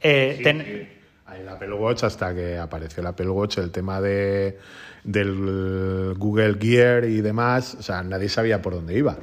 eh, 0.00 0.40
ten- 0.42 0.97
El 1.36 1.48
Apple 1.48 1.72
Watch, 1.74 2.04
hasta 2.04 2.34
que 2.34 2.56
apareció 2.58 3.00
el 3.00 3.06
Apple 3.06 3.28
Watch, 3.28 3.58
el 3.58 3.70
tema 3.70 4.00
de, 4.00 4.58
del 5.04 6.14
Google 6.16 6.56
Gear 6.60 7.04
y 7.04 7.20
demás, 7.20 7.76
o 7.78 7.82
sea, 7.82 8.02
nadie 8.02 8.28
sabía 8.28 8.62
por 8.62 8.74
dónde 8.74 8.96
iba. 8.96 9.16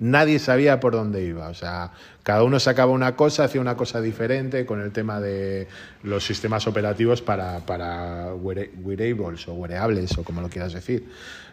Nadie 0.00 0.38
sabía 0.38 0.80
por 0.80 0.92
dónde 0.94 1.22
iba. 1.24 1.48
O 1.48 1.54
sea, 1.54 1.92
cada 2.22 2.42
uno 2.42 2.58
sacaba 2.58 2.92
una 2.92 3.14
cosa, 3.16 3.44
hacía 3.44 3.60
una 3.60 3.76
cosa 3.76 4.00
diferente 4.00 4.66
con 4.66 4.80
el 4.80 4.90
tema 4.92 5.20
de 5.20 5.68
los 6.02 6.24
sistemas 6.24 6.66
operativos 6.66 7.22
para, 7.22 7.60
para 7.60 8.34
weare- 8.34 8.70
wearables 8.82 9.46
o 9.48 9.54
wearables 9.54 10.16
o 10.18 10.24
como 10.24 10.40
lo 10.40 10.48
quieras 10.48 10.72
decir. 10.72 11.08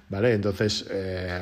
¿Vale? 0.09 0.33
Entonces, 0.33 0.85
eh, 0.89 1.41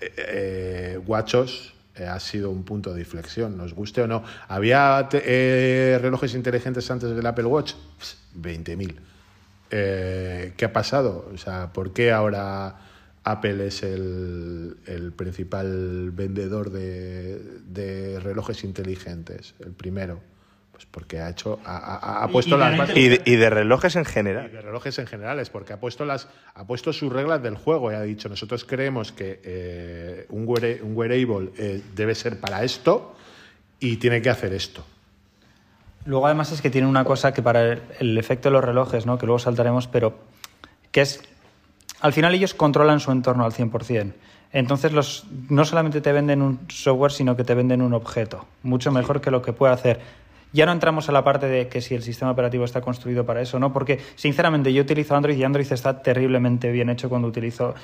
eh, 0.00 1.00
WatchOS 1.06 1.71
eh, 1.94 2.06
ha 2.06 2.18
sido 2.20 2.50
un 2.50 2.64
punto 2.64 2.94
de 2.94 3.00
inflexión, 3.00 3.56
nos 3.56 3.74
guste 3.74 4.02
o 4.02 4.06
no. 4.06 4.24
¿Había 4.48 5.08
eh, 5.12 5.98
relojes 6.00 6.34
inteligentes 6.34 6.90
antes 6.90 7.14
del 7.14 7.26
Apple 7.26 7.44
Watch? 7.44 7.74
Pss, 7.98 8.16
20.000. 8.40 8.94
Eh, 9.70 10.54
¿Qué 10.56 10.64
ha 10.64 10.72
pasado? 10.72 11.28
O 11.32 11.36
sea, 11.36 11.72
¿por 11.72 11.92
qué 11.92 12.12
ahora 12.12 12.78
Apple 13.24 13.66
es 13.66 13.82
el, 13.82 14.76
principal 15.16 16.10
vendedor 16.12 16.70
de, 16.70 17.38
de 17.66 18.20
relojes 18.20 18.64
inteligentes? 18.64 19.54
El 19.60 19.72
primero. 19.72 20.31
Porque 20.90 21.20
ha 21.20 21.30
hecho, 21.30 21.58
ha, 21.64 21.76
ha- 21.76 22.24
ha 22.24 22.28
puesto 22.28 22.56
las 22.56 22.76
bases. 22.76 22.96
Y 22.96 23.08
de, 23.08 23.22
y 23.24 23.36
de 23.36 23.48
relojes 23.50 23.96
en 23.96 24.02
Y 24.02 24.04
general. 24.04 24.50
de 24.52 24.60
relojes 24.60 24.98
en 24.98 25.06
general, 25.06 25.38
es 25.40 25.48
porque 25.50 25.72
ha 25.72 25.80
puesto, 25.80 26.04
las, 26.04 26.28
ha 26.54 26.64
puesto 26.66 26.92
sus 26.92 27.12
reglas 27.12 27.42
del 27.42 27.56
juego 27.56 27.90
y 27.92 27.94
ha 27.94 28.02
dicho, 28.02 28.28
nosotros 28.28 28.64
creemos 28.64 29.12
que 29.12 29.40
eh, 29.44 30.26
un, 30.30 30.46
weara- 30.46 30.82
un 30.82 30.96
wearable 30.96 31.50
eh, 31.56 31.82
debe 31.94 32.14
ser 32.14 32.40
para 32.40 32.62
esto 32.64 33.14
y 33.80 33.96
tiene 33.96 34.20
que 34.20 34.30
hacer 34.30 34.52
esto. 34.52 34.84
Luego 36.04 36.26
además 36.26 36.50
es 36.52 36.60
que 36.60 36.70
tiene 36.70 36.86
una 36.88 37.04
cosa 37.04 37.32
que 37.32 37.42
para 37.42 37.62
el, 37.72 37.82
el 38.00 38.18
efecto 38.18 38.48
de 38.48 38.54
los 38.54 38.64
relojes, 38.64 39.06
¿no? 39.06 39.18
que 39.18 39.26
luego 39.26 39.38
saltaremos, 39.38 39.86
pero 39.86 40.18
que 40.90 41.02
es, 41.02 41.22
al 42.00 42.12
final 42.12 42.34
ellos 42.34 42.54
controlan 42.54 42.98
su 43.00 43.12
entorno 43.12 43.44
al 43.44 43.52
100%. 43.52 44.12
Entonces 44.54 44.92
los, 44.92 45.24
no 45.48 45.64
solamente 45.64 46.00
te 46.00 46.12
venden 46.12 46.42
un 46.42 46.60
software, 46.68 47.12
sino 47.12 47.36
que 47.36 47.44
te 47.44 47.54
venden 47.54 47.80
un 47.80 47.94
objeto, 47.94 48.46
mucho 48.62 48.90
mejor 48.92 49.20
que 49.20 49.30
lo 49.30 49.40
que 49.42 49.52
puede 49.52 49.72
hacer. 49.72 50.00
Ya 50.52 50.66
no 50.66 50.72
entramos 50.72 51.08
a 51.08 51.12
la 51.12 51.24
parte 51.24 51.46
de 51.46 51.68
que 51.68 51.80
si 51.80 51.94
el 51.94 52.02
sistema 52.02 52.30
operativo 52.30 52.64
está 52.64 52.80
construido 52.80 53.24
para 53.24 53.40
eso, 53.40 53.58
¿no? 53.58 53.72
Porque, 53.72 54.00
sinceramente, 54.16 54.72
yo 54.72 54.82
utilizo 54.82 55.16
Android 55.16 55.36
y 55.36 55.44
Android 55.44 55.70
está 55.72 56.02
terriblemente 56.02 56.70
bien 56.70 56.90
hecho 56.90 57.08
cuando 57.08 57.28
utilizo... 57.28 57.74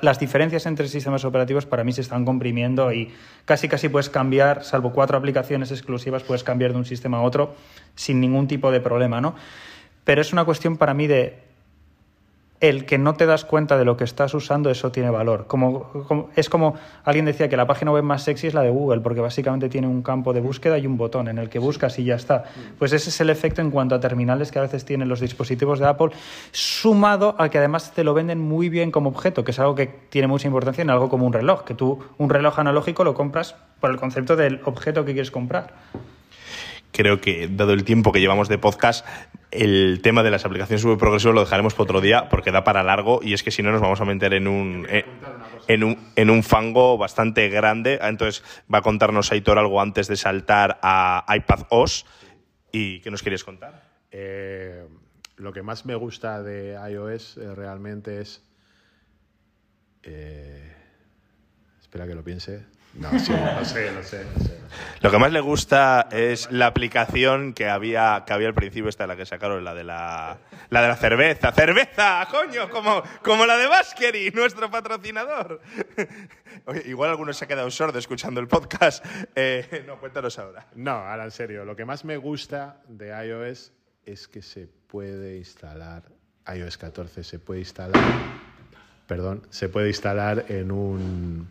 las 0.00 0.18
diferencias 0.18 0.66
entre 0.66 0.88
sistemas 0.88 1.24
operativos 1.24 1.66
para 1.66 1.84
mí 1.84 1.92
se 1.92 2.00
están 2.00 2.24
comprimiendo 2.24 2.92
y 2.92 3.12
casi 3.44 3.68
casi 3.68 3.88
puedes 3.88 4.08
cambiar, 4.08 4.64
salvo 4.64 4.92
cuatro 4.92 5.18
aplicaciones 5.18 5.70
exclusivas, 5.70 6.22
puedes 6.22 6.44
cambiar 6.44 6.72
de 6.72 6.78
un 6.78 6.84
sistema 6.84 7.18
a 7.18 7.22
otro 7.22 7.54
sin 7.94 8.20
ningún 8.20 8.48
tipo 8.48 8.70
de 8.70 8.80
problema, 8.80 9.20
¿no? 9.20 9.34
Pero 10.04 10.20
es 10.20 10.32
una 10.32 10.44
cuestión 10.44 10.76
para 10.76 10.94
mí 10.94 11.06
de 11.06 11.38
el 12.60 12.86
que 12.86 12.96
no 12.96 13.14
te 13.14 13.26
das 13.26 13.44
cuenta 13.44 13.76
de 13.76 13.84
lo 13.84 13.96
que 13.96 14.04
estás 14.04 14.32
usando, 14.32 14.70
eso 14.70 14.90
tiene 14.90 15.10
valor. 15.10 15.46
Como, 15.46 15.90
como- 16.08 16.30
es 16.34 16.48
como 16.48 16.76
alguien 17.04 17.26
decía 17.26 17.48
que 17.48 17.56
la 17.58 17.66
página 17.66 17.90
web 17.90 18.04
más 18.04 18.22
sexy 18.22 18.46
es 18.46 18.54
la 18.54 18.62
de 18.62 18.70
Google, 18.70 19.00
porque 19.00 19.20
básicamente 19.20 19.68
tiene 19.68 19.86
un 19.86 20.02
campo 20.02 20.32
de 20.32 20.40
búsqueda 20.40 20.78
y 20.78 20.86
un 20.86 20.96
botón 20.96 21.28
en 21.28 21.38
el 21.38 21.50
que 21.50 21.58
buscas 21.58 21.98
y 21.98 22.04
ya 22.04 22.14
está. 22.14 22.44
Pues 22.78 22.92
ese 22.92 23.10
es 23.10 23.20
el 23.20 23.28
efecto 23.28 23.60
en 23.60 23.70
cuanto 23.70 23.94
a 23.94 24.00
terminales 24.00 24.50
que 24.50 24.58
a 24.60 24.62
veces 24.62 24.84
tienen 24.84 25.08
los 25.08 25.20
dispositivos 25.20 25.78
de 25.78 25.86
Apple, 25.88 26.10
sumado 26.52 27.34
a 27.38 27.48
que 27.50 27.58
además 27.58 27.92
te 27.92 28.04
lo 28.04 28.14
venden 28.14 28.40
muy 28.40 28.68
bien 28.68 28.90
como 28.90 29.10
objeto, 29.10 29.44
que 29.44 29.50
es 29.50 29.58
algo 29.58 29.74
que 29.74 29.86
tiene 30.08 30.28
mucha 30.28 30.46
importancia 30.46 30.82
en 30.82 30.90
algo 30.90 31.08
como 31.10 31.26
un 31.26 31.32
reloj, 31.32 31.64
que 31.64 31.74
tú 31.74 31.98
un 32.16 32.30
reloj 32.30 32.58
analógico 32.58 33.04
lo 33.04 33.12
compras 33.14 33.56
por 33.80 33.90
el 33.90 33.96
concepto 33.98 34.36
del 34.36 34.60
objeto 34.64 35.04
que 35.04 35.12
quieres 35.12 35.30
comprar. 35.30 35.74
Creo 36.94 37.20
que, 37.20 37.48
dado 37.48 37.72
el 37.72 37.82
tiempo 37.82 38.12
que 38.12 38.20
llevamos 38.20 38.48
de 38.48 38.56
podcast, 38.56 39.04
el 39.50 39.98
tema 40.00 40.22
de 40.22 40.30
las 40.30 40.44
aplicaciones 40.44 40.80
super 40.80 40.96
progresivas 40.96 41.34
lo 41.34 41.40
dejaremos 41.40 41.74
para 41.74 41.82
otro 41.82 42.00
día 42.00 42.28
porque 42.28 42.52
da 42.52 42.62
para 42.62 42.84
largo 42.84 43.18
y 43.20 43.32
es 43.32 43.42
que 43.42 43.50
si 43.50 43.64
no 43.64 43.72
nos 43.72 43.80
vamos 43.80 44.00
a 44.00 44.04
meter 44.04 44.32
en 44.32 44.46
un, 44.46 44.86
eh, 44.88 45.04
en 45.66 45.82
un, 45.82 46.12
en 46.14 46.30
un 46.30 46.44
fango 46.44 46.96
bastante 46.96 47.48
grande. 47.48 47.98
Entonces 48.00 48.44
va 48.72 48.78
a 48.78 48.82
contarnos 48.82 49.32
Aitor 49.32 49.58
algo 49.58 49.80
antes 49.80 50.06
de 50.06 50.14
saltar 50.14 50.78
a 50.82 51.24
iPad 51.34 51.66
OS. 51.70 52.06
¿Y 52.70 53.00
qué 53.00 53.10
nos 53.10 53.24
querías 53.24 53.42
contar? 53.42 53.82
Eh, 54.12 54.86
lo 55.34 55.52
que 55.52 55.64
más 55.64 55.86
me 55.86 55.96
gusta 55.96 56.44
de 56.44 56.78
iOS 56.92 57.38
eh, 57.38 57.56
realmente 57.56 58.20
es... 58.20 58.40
espera 61.82 62.06
que 62.06 62.14
lo 62.14 62.22
piense. 62.22 62.66
No, 62.96 63.18
sí, 63.18 63.32
lo 63.32 63.64
sé, 63.64 63.90
lo 63.92 64.02
sé, 64.04 64.24
lo 64.24 64.44
sé. 64.44 64.58
Lo 65.00 65.10
que 65.10 65.18
más 65.18 65.32
le 65.32 65.40
gusta 65.40 66.08
es 66.12 66.50
la 66.52 66.66
aplicación 66.66 67.52
que 67.52 67.68
había, 67.68 68.22
que 68.26 68.32
había 68.32 68.48
al 68.48 68.54
principio, 68.54 68.88
esta 68.88 69.06
la 69.06 69.16
que 69.16 69.26
sacaron, 69.26 69.64
la 69.64 69.74
de 69.74 69.84
la, 69.84 70.38
la 70.70 70.82
de 70.82 70.88
la 70.88 70.96
cerveza. 70.96 71.52
¡Cerveza! 71.52 72.26
¡Coño! 72.30 72.70
Como, 72.70 73.02
como 73.22 73.46
la 73.46 73.56
de 73.56 73.66
Baskery, 73.66 74.30
nuestro 74.30 74.70
patrocinador. 74.70 75.60
Oye, 76.66 76.82
igual 76.86 77.10
alguno 77.10 77.32
se 77.32 77.44
ha 77.44 77.48
quedado 77.48 77.70
sordo 77.70 77.98
escuchando 77.98 78.40
el 78.40 78.46
podcast. 78.48 79.04
Eh, 79.34 79.84
no, 79.86 79.98
cuéntanos 79.98 80.38
ahora. 80.38 80.66
No, 80.74 80.92
ahora 80.92 81.24
en 81.24 81.32
serio, 81.32 81.64
lo 81.64 81.74
que 81.74 81.84
más 81.84 82.04
me 82.04 82.16
gusta 82.16 82.80
de 82.88 83.08
iOS 83.26 83.72
es 84.06 84.28
que 84.28 84.40
se 84.42 84.66
puede 84.66 85.36
instalar, 85.36 86.04
iOS 86.54 86.78
14 86.78 87.24
se 87.24 87.38
puede 87.38 87.60
instalar, 87.60 88.00
perdón, 89.06 89.46
se 89.50 89.68
puede 89.68 89.88
instalar 89.88 90.44
en 90.48 90.70
un 90.70 91.48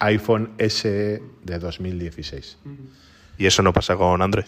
iPhone 0.00 0.50
SE 0.58 1.22
de 1.44 1.58
2016. 1.58 2.58
¿Y 3.38 3.46
eso 3.46 3.62
no 3.62 3.72
pasa 3.72 3.96
con 3.96 4.20
Android? 4.22 4.46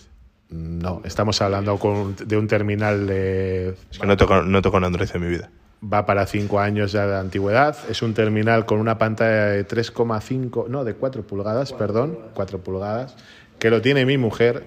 No, 0.51 1.01
estamos 1.05 1.41
hablando 1.41 1.79
con- 1.79 2.15
de 2.17 2.37
un 2.37 2.47
terminal 2.47 3.07
de... 3.07 3.75
Es 3.91 3.99
que 3.99 4.07
no 4.07 4.17
toco, 4.17 4.43
no 4.43 4.61
toco 4.61 4.79
en 4.79 4.85
Android 4.85 5.09
en 5.15 5.21
mi 5.23 5.29
vida. 5.29 5.51
Va 5.83 6.05
para 6.07 6.27
5 6.27 6.61
años 6.61 6.93
ya 6.93 7.07
de 7.07 7.17
antigüedad. 7.17 7.77
Es 7.91 8.03
un 8.03 8.15
terminal 8.15 8.67
con 8.67 8.79
una 8.79 8.99
pantalla 8.99 9.47
de 9.47 9.67
3,5, 9.67 10.69
no, 10.69 10.85
de 10.85 10.95
4 10.95 11.23
pulgadas, 11.27 11.73
perdón, 11.73 12.19
4 12.35 12.61
pulgadas, 12.61 13.17
que 13.59 13.71
lo 13.71 13.81
tiene 13.81 14.05
mi 14.07 14.19
mujer, 14.19 14.65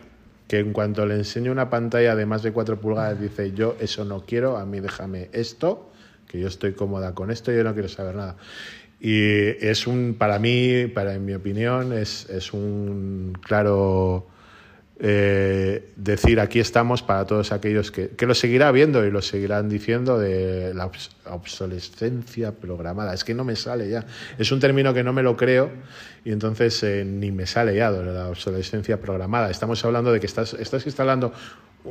que 0.48 0.60
en 0.60 0.74
cuanto 0.74 1.06
le 1.06 1.16
enseño 1.16 1.52
una 1.52 1.70
pantalla 1.70 2.16
de 2.16 2.26
más 2.26 2.42
de 2.44 2.52
4 2.52 2.80
pulgadas 2.80 3.20
dice, 3.22 3.52
yo 3.54 3.76
eso 3.80 4.06
no 4.06 4.26
quiero, 4.26 4.58
a 4.58 4.66
mí 4.66 4.80
déjame 4.80 5.30
esto, 5.34 5.90
que 6.28 6.40
yo 6.40 6.48
estoy 6.48 6.74
cómoda 6.74 7.14
con 7.14 7.32
esto, 7.32 7.52
yo 7.52 7.64
no 7.64 7.74
quiero 7.74 7.88
saber 7.90 8.16
nada. 8.16 8.36
Y 9.08 9.64
es 9.64 9.86
un, 9.86 10.16
para 10.18 10.40
mí, 10.40 10.88
para 10.88 11.14
en 11.14 11.26
mi 11.26 11.36
opinión, 11.36 11.94
es, 11.94 12.28
es 12.28 12.54
un 12.54 13.38
claro 13.40 14.26
eh, 15.00 15.92
decir 15.96 16.40
aquí 16.40 16.60
estamos 16.60 17.04
para 17.04 17.24
todos 17.28 17.52
aquellos 17.52 17.92
que, 17.92 18.10
que 18.10 18.26
lo 18.26 18.34
seguirá 18.34 18.72
viendo 18.72 19.06
y 19.06 19.12
lo 19.12 19.22
seguirán 19.22 19.70
diciendo 19.70 20.18
de 20.18 20.74
la 20.74 20.88
obs- 20.90 21.12
obsolescencia 21.26 22.54
programada. 22.54 23.14
Es 23.14 23.24
que 23.24 23.36
no 23.36 23.44
me 23.44 23.56
sale 23.56 23.88
ya. 23.92 24.08
Es 24.40 24.52
un 24.52 24.60
término 24.60 24.92
que 24.92 25.04
no 25.04 25.14
me 25.14 25.22
lo 25.22 25.38
creo 25.38 25.70
y 26.24 26.32
entonces 26.32 26.82
eh, 26.82 27.06
ni 27.06 27.32
me 27.32 27.46
sale 27.46 27.76
ya 27.76 27.92
de 27.92 28.12
la 28.12 28.30
obsolescencia 28.30 29.00
programada. 29.00 29.52
Estamos 29.52 29.86
hablando 29.86 30.12
de 30.14 30.20
que 30.20 30.26
estás, 30.26 30.56
estás 30.56 30.84
instalando 30.88 31.32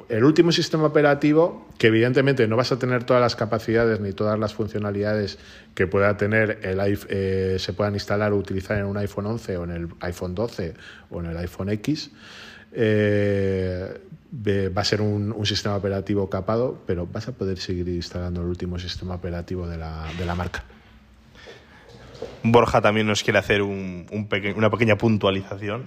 el 0.09 0.25
último 0.25 0.53
sistema 0.53 0.85
operativo 0.85 1.69
que 1.79 1.89
evidentemente 1.89 2.47
no 2.49 2.57
vas 2.57 2.73
a 2.73 2.79
tener 2.79 3.05
todas 3.05 3.21
las 3.21 3.37
capacidades 3.37 4.01
ni 4.01 4.13
todas 4.13 4.39
las 4.39 4.55
funcionalidades 4.55 5.39
que 5.75 5.87
pueda 5.87 6.17
tener 6.17 6.61
el 6.63 6.81
eh, 7.09 7.57
se 7.59 7.73
puedan 7.73 7.95
instalar 7.95 8.33
o 8.33 8.37
utilizar 8.37 8.79
en 8.79 8.87
un 8.87 8.97
iPhone 8.97 9.27
11 9.27 9.57
o 9.57 9.65
en 9.65 9.71
el 9.71 9.89
iPhone 10.01 10.35
12 10.35 10.75
o 11.11 11.21
en 11.21 11.27
el 11.27 11.37
iPhone 11.37 11.69
X 11.71 12.11
eh, 12.73 14.01
va 14.77 14.83
a 14.83 14.85
ser 14.85 15.01
un, 15.01 15.35
sistema 15.47 15.77
operativo 15.77 16.29
capado, 16.29 16.83
pero 16.87 17.07
vas 17.07 17.29
a 17.29 17.33
poder 17.33 17.59
seguir 17.59 17.89
instalando 17.89 18.41
el 18.41 18.49
último 18.49 18.79
sistema 18.79 19.15
operativo 19.15 19.69
de 19.69 19.79
la, 19.79 20.07
de 20.19 20.27
la 20.27 20.35
marca. 20.35 20.65
Borja 22.43 22.81
también 22.81 23.07
nos 23.07 23.23
quiere 23.23 23.39
hacer 23.39 23.63
un- 23.63 24.07
un 24.11 24.29
una 24.57 24.71
pequeña 24.71 24.97
puntualización. 24.99 25.85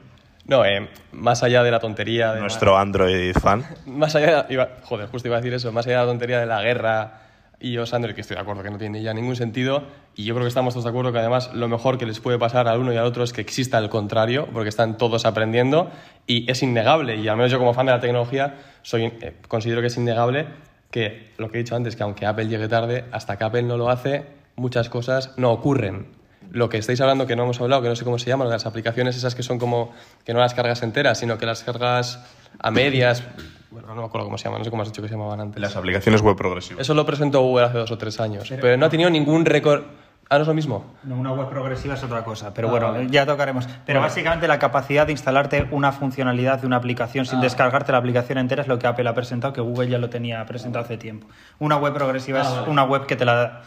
No, 0.47 0.63
eh, 0.65 0.87
más 1.11 1.43
allá 1.43 1.61
de 1.63 1.71
la 1.71 1.79
tontería 1.79 2.33
de 2.33 2.39
Nuestro 2.41 2.77
Android 2.77 3.33
fan. 3.35 3.65
Más 3.85 4.15
allá, 4.15 4.45
iba- 4.49 4.69
joder, 4.83 5.07
justo 5.09 5.27
iba 5.27 5.37
a 5.37 5.41
decir 5.41 5.53
eso, 5.53 5.71
más 5.71 5.85
allá 5.87 5.99
de 5.99 6.05
la 6.05 6.11
tontería 6.11 6.39
de 6.39 6.45
la 6.45 6.61
guerra 6.61 7.21
y 7.59 7.77
os 7.79 7.93
Android, 7.93 8.13
que 8.15 8.21
estoy 8.21 8.35
de 8.35 8.41
acuerdo 8.41 8.61
que 8.63 8.69
no 8.69 8.77
tiene 8.77 9.01
ya 9.01 9.13
ningún 9.13 9.35
sentido, 9.35 9.83
y 10.15 10.25
yo 10.25 10.35
creo 10.35 10.45
que 10.45 10.49
estamos 10.49 10.73
todos 10.75 10.83
de 10.83 10.89
acuerdo 10.91 11.11
que 11.11 11.17
además 11.19 11.51
lo 11.53 11.67
mejor 11.67 11.97
que 11.97 12.05
les 12.05 12.19
puede 12.19 12.37
pasar 12.37 12.67
al 12.67 12.79
uno 12.79 12.93
y 12.93 12.97
al 12.97 13.05
otro 13.05 13.23
es 13.23 13.33
que 13.33 13.41
exista 13.41 13.77
el 13.79 13.89
contrario, 13.89 14.47
porque 14.53 14.69
están 14.69 14.97
todos 14.97 15.25
aprendiendo 15.25 15.89
y 16.27 16.49
es 16.51 16.61
innegable, 16.63 17.15
y 17.17 17.27
al 17.27 17.35
menos 17.35 17.51
yo 17.51 17.57
como 17.57 17.73
fan 17.73 17.87
de 17.87 17.93
la 17.93 17.99
tecnología 17.99 18.55
soy, 18.83 19.05
eh, 19.05 19.33
considero 19.47 19.81
que 19.81 19.87
es 19.87 19.97
innegable 19.97 20.45
que 20.91 21.31
lo 21.37 21.49
que 21.49 21.57
he 21.57 21.63
dicho 21.63 21.75
antes, 21.75 21.95
que 21.95 22.03
aunque 22.03 22.25
Apple 22.27 22.47
llegue 22.47 22.67
tarde, 22.67 23.05
hasta 23.11 23.37
que 23.37 23.43
Apple 23.43 23.63
no 23.63 23.75
lo 23.75 23.89
hace, 23.89 24.23
muchas 24.55 24.87
cosas 24.89 25.33
no 25.37 25.51
ocurren. 25.51 26.15
Lo 26.57 26.69
que 26.69 26.77
estáis 26.77 26.99
hablando, 27.01 27.27
que 27.27 27.35
no 27.35 27.43
hemos 27.43 27.61
hablado, 27.61 27.83
que 27.83 27.89
no 27.89 27.95
sé 27.95 28.03
cómo 28.03 28.17
se 28.17 28.29
llaman, 28.29 28.49
las 28.49 28.65
aplicaciones 28.65 29.15
esas 29.15 29.35
que 29.35 29.43
son 29.43 29.59
como 29.59 29.93
que 30.25 30.33
no 30.33 30.39
las 30.39 30.53
cargas 30.55 30.81
enteras, 30.81 31.19
sino 31.19 31.37
que 31.37 31.45
las 31.45 31.63
cargas 31.63 32.19
a 32.59 32.71
medias, 32.71 33.23
bueno, 33.69 33.89
no 33.89 33.95
me 34.01 34.05
acuerdo 34.05 34.25
cómo 34.25 34.37
se 34.39 34.45
llaman, 34.45 34.61
no 34.61 34.65
sé 34.65 34.71
cómo 34.71 34.81
has 34.81 34.87
dicho 34.89 35.01
que 35.03 35.07
se 35.07 35.13
llamaban 35.13 35.39
antes. 35.39 35.61
Las 35.61 35.75
aplicaciones 35.75 36.21
web 36.21 36.35
progresivas. 36.35 36.81
Eso 36.81 36.93
lo 36.95 37.05
presentó 37.05 37.41
Google 37.41 37.65
hace 37.65 37.77
dos 37.77 37.91
o 37.91 37.97
tres 37.99 38.19
años, 38.19 38.51
pero, 38.59 38.75
no 38.75 38.85
ha 38.87 38.89
tenido 38.89 39.09
ningún 39.11 39.45
récord. 39.45 39.83
Ah, 40.29 40.35
no 40.37 40.41
es 40.41 40.47
lo 40.49 40.53
mismo. 40.55 40.83
No, 41.03 41.15
una 41.15 41.31
web 41.31 41.47
progresiva 41.47 41.93
es 41.93 42.03
otra 42.03 42.23
cosa, 42.25 42.53
pero 42.53 42.67
Ah, 42.67 42.71
bueno, 42.71 42.91
vale. 42.91 43.07
ya 43.09 43.25
tocaremos. 43.25 43.65
Pero 43.85 44.01
básicamente 44.01 44.45
la 44.47 44.59
capacidad 44.59 45.05
de 45.05 45.13
instalarte 45.13 45.67
una 45.71 45.93
funcionalidad 45.93 46.59
de 46.59 46.67
una 46.67 46.75
aplicación 46.77 47.25
Ah. 47.25 47.29
sin 47.29 47.39
descargarte 47.39 47.93
la 47.93 47.99
aplicación 47.99 48.37
entera 48.39 48.61
es 48.63 48.67
lo 48.67 48.77
que 48.77 48.87
Apple 48.87 49.07
ha 49.07 49.13
presentado, 49.13 49.53
que 49.53 49.61
Google 49.61 49.87
ya 49.89 49.99
lo 49.99 50.09
tenía 50.09 50.45
presentado 50.45 50.83
hace 50.83 50.97
tiempo. 50.97 51.27
Una 51.59 51.77
web 51.77 51.93
progresiva 51.93 52.39
Ah, 52.41 52.43
es 52.43 52.55
vale. 52.55 52.69
una 52.71 52.83
web 52.83 53.05
que 53.05 53.15
te, 53.15 53.23
la, 53.23 53.61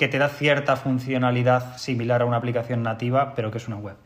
que 0.00 0.08
te 0.08 0.16
da 0.16 0.30
cierta 0.30 0.76
funcionalidad 0.76 1.76
similar 1.76 2.22
a 2.22 2.24
una 2.24 2.38
aplicación 2.38 2.82
nativa, 2.82 3.34
pero 3.34 3.50
que 3.50 3.58
es 3.58 3.68
una 3.68 3.76
web. 3.76 3.96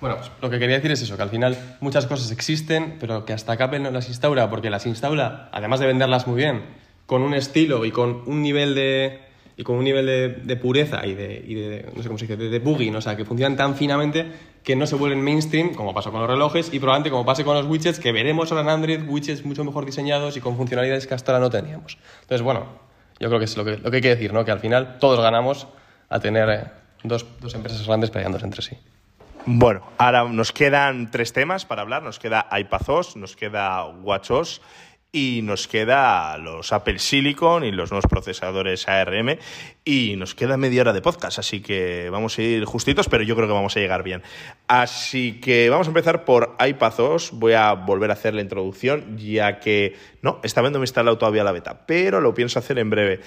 Bueno, 0.00 0.14
pues 0.16 0.30
lo 0.40 0.48
que 0.48 0.60
quería 0.60 0.76
decir 0.76 0.92
es 0.92 1.02
eso, 1.02 1.16
que 1.16 1.22
al 1.24 1.28
final 1.28 1.58
muchas 1.80 2.06
cosas 2.06 2.30
existen, 2.30 2.98
pero 3.00 3.24
que 3.24 3.32
hasta 3.32 3.56
que 3.56 3.62
Apple 3.64 3.80
no 3.80 3.90
las 3.90 4.06
instaura, 4.08 4.48
porque 4.48 4.70
las 4.70 4.86
instaura, 4.86 5.48
además 5.50 5.80
de 5.80 5.88
venderlas 5.88 6.28
muy 6.28 6.36
bien, 6.36 6.62
con 7.04 7.22
un 7.22 7.34
estilo 7.34 7.84
y 7.84 7.90
con 7.90 8.22
un 8.26 8.42
nivel 8.42 8.76
de 8.76 9.22
y 9.56 9.64
con 9.64 9.74
un 9.76 9.82
nivel 9.84 10.06
de, 10.06 10.28
de 10.28 10.56
pureza 10.56 11.04
y 11.04 11.14
de, 11.14 11.44
y 11.46 11.54
de- 11.54 11.90
no 11.96 12.00
sé 12.02 12.08
cómo 12.08 12.16
se 12.18 12.26
dice, 12.28 12.36
de 12.36 12.48
debugging, 12.48 12.94
o 12.94 13.00
sea, 13.00 13.16
que 13.16 13.24
funcionan 13.24 13.56
tan 13.56 13.74
finamente 13.74 14.26
que 14.62 14.76
no 14.76 14.86
se 14.86 14.94
vuelven 14.94 15.20
mainstream, 15.20 15.74
como 15.74 15.92
pasó 15.92 16.12
con 16.12 16.20
los 16.20 16.30
relojes, 16.30 16.72
y 16.72 16.78
probablemente 16.78 17.10
como 17.10 17.26
pase 17.26 17.44
con 17.44 17.56
los 17.56 17.66
widgets, 17.66 17.98
que 17.98 18.12
veremos 18.12 18.52
ahora 18.52 18.62
en 18.62 18.68
Android, 18.70 19.00
widgets 19.06 19.44
mucho 19.44 19.64
mejor 19.64 19.84
diseñados 19.84 20.36
y 20.36 20.40
con 20.40 20.56
funcionalidades 20.56 21.08
que 21.08 21.14
hasta 21.14 21.32
ahora 21.32 21.44
no 21.44 21.50
teníamos. 21.50 21.98
Entonces, 22.22 22.40
bueno, 22.42 22.66
yo 23.20 23.28
creo 23.28 23.38
que 23.38 23.44
es 23.44 23.56
lo 23.56 23.64
que, 23.64 23.76
lo 23.76 23.90
que 23.90 23.96
hay 23.96 24.02
que 24.02 24.08
decir, 24.08 24.32
¿no? 24.32 24.44
Que 24.44 24.50
al 24.50 24.60
final 24.60 24.98
todos 24.98 25.20
ganamos 25.20 25.68
a 26.08 26.18
tener 26.18 26.48
eh, 26.48 26.64
dos, 27.04 27.26
dos 27.40 27.54
empresas 27.54 27.86
grandes 27.86 28.10
peleándose 28.10 28.46
entre 28.46 28.62
sí. 28.62 28.76
Bueno, 29.46 29.82
ahora 29.98 30.24
nos 30.24 30.52
quedan 30.52 31.10
tres 31.10 31.32
temas 31.32 31.64
para 31.64 31.82
hablar. 31.82 32.02
Nos 32.02 32.18
queda 32.18 32.46
iPadOS, 32.50 33.16
nos 33.16 33.36
queda 33.36 33.86
WatchOS 33.86 34.60
y 35.12 35.40
nos 35.42 35.66
queda 35.66 36.38
los 36.38 36.72
Apple 36.72 36.98
Silicon 36.98 37.64
y 37.64 37.72
los 37.72 37.90
nuevos 37.90 38.06
procesadores 38.08 38.88
ARM 38.88 39.38
y 39.84 40.14
nos 40.16 40.34
queda 40.34 40.56
media 40.56 40.82
hora 40.82 40.92
de 40.92 41.02
podcast, 41.02 41.38
así 41.38 41.60
que 41.60 42.08
vamos 42.10 42.38
a 42.38 42.42
ir 42.42 42.64
justitos, 42.64 43.08
pero 43.08 43.24
yo 43.24 43.34
creo 43.34 43.48
que 43.48 43.54
vamos 43.54 43.76
a 43.76 43.80
llegar 43.80 44.02
bien. 44.02 44.22
Así 44.68 45.40
que 45.40 45.68
vamos 45.68 45.88
a 45.88 45.90
empezar 45.90 46.24
por 46.24 46.56
iPadOS. 46.64 47.32
Voy 47.32 47.54
a 47.54 47.72
volver 47.72 48.10
a 48.10 48.14
hacer 48.14 48.34
la 48.34 48.42
introducción, 48.42 49.18
ya 49.18 49.58
que 49.58 49.96
no, 50.22 50.38
esta 50.44 50.62
vez 50.62 50.70
no 50.70 50.78
me 50.78 50.84
he 50.84 50.86
instalado 50.86 51.18
todavía 51.18 51.42
la 51.42 51.52
beta, 51.52 51.86
pero 51.86 52.20
lo 52.20 52.34
pienso 52.34 52.58
hacer 52.58 52.78
en 52.78 52.90
breve. 52.90 53.20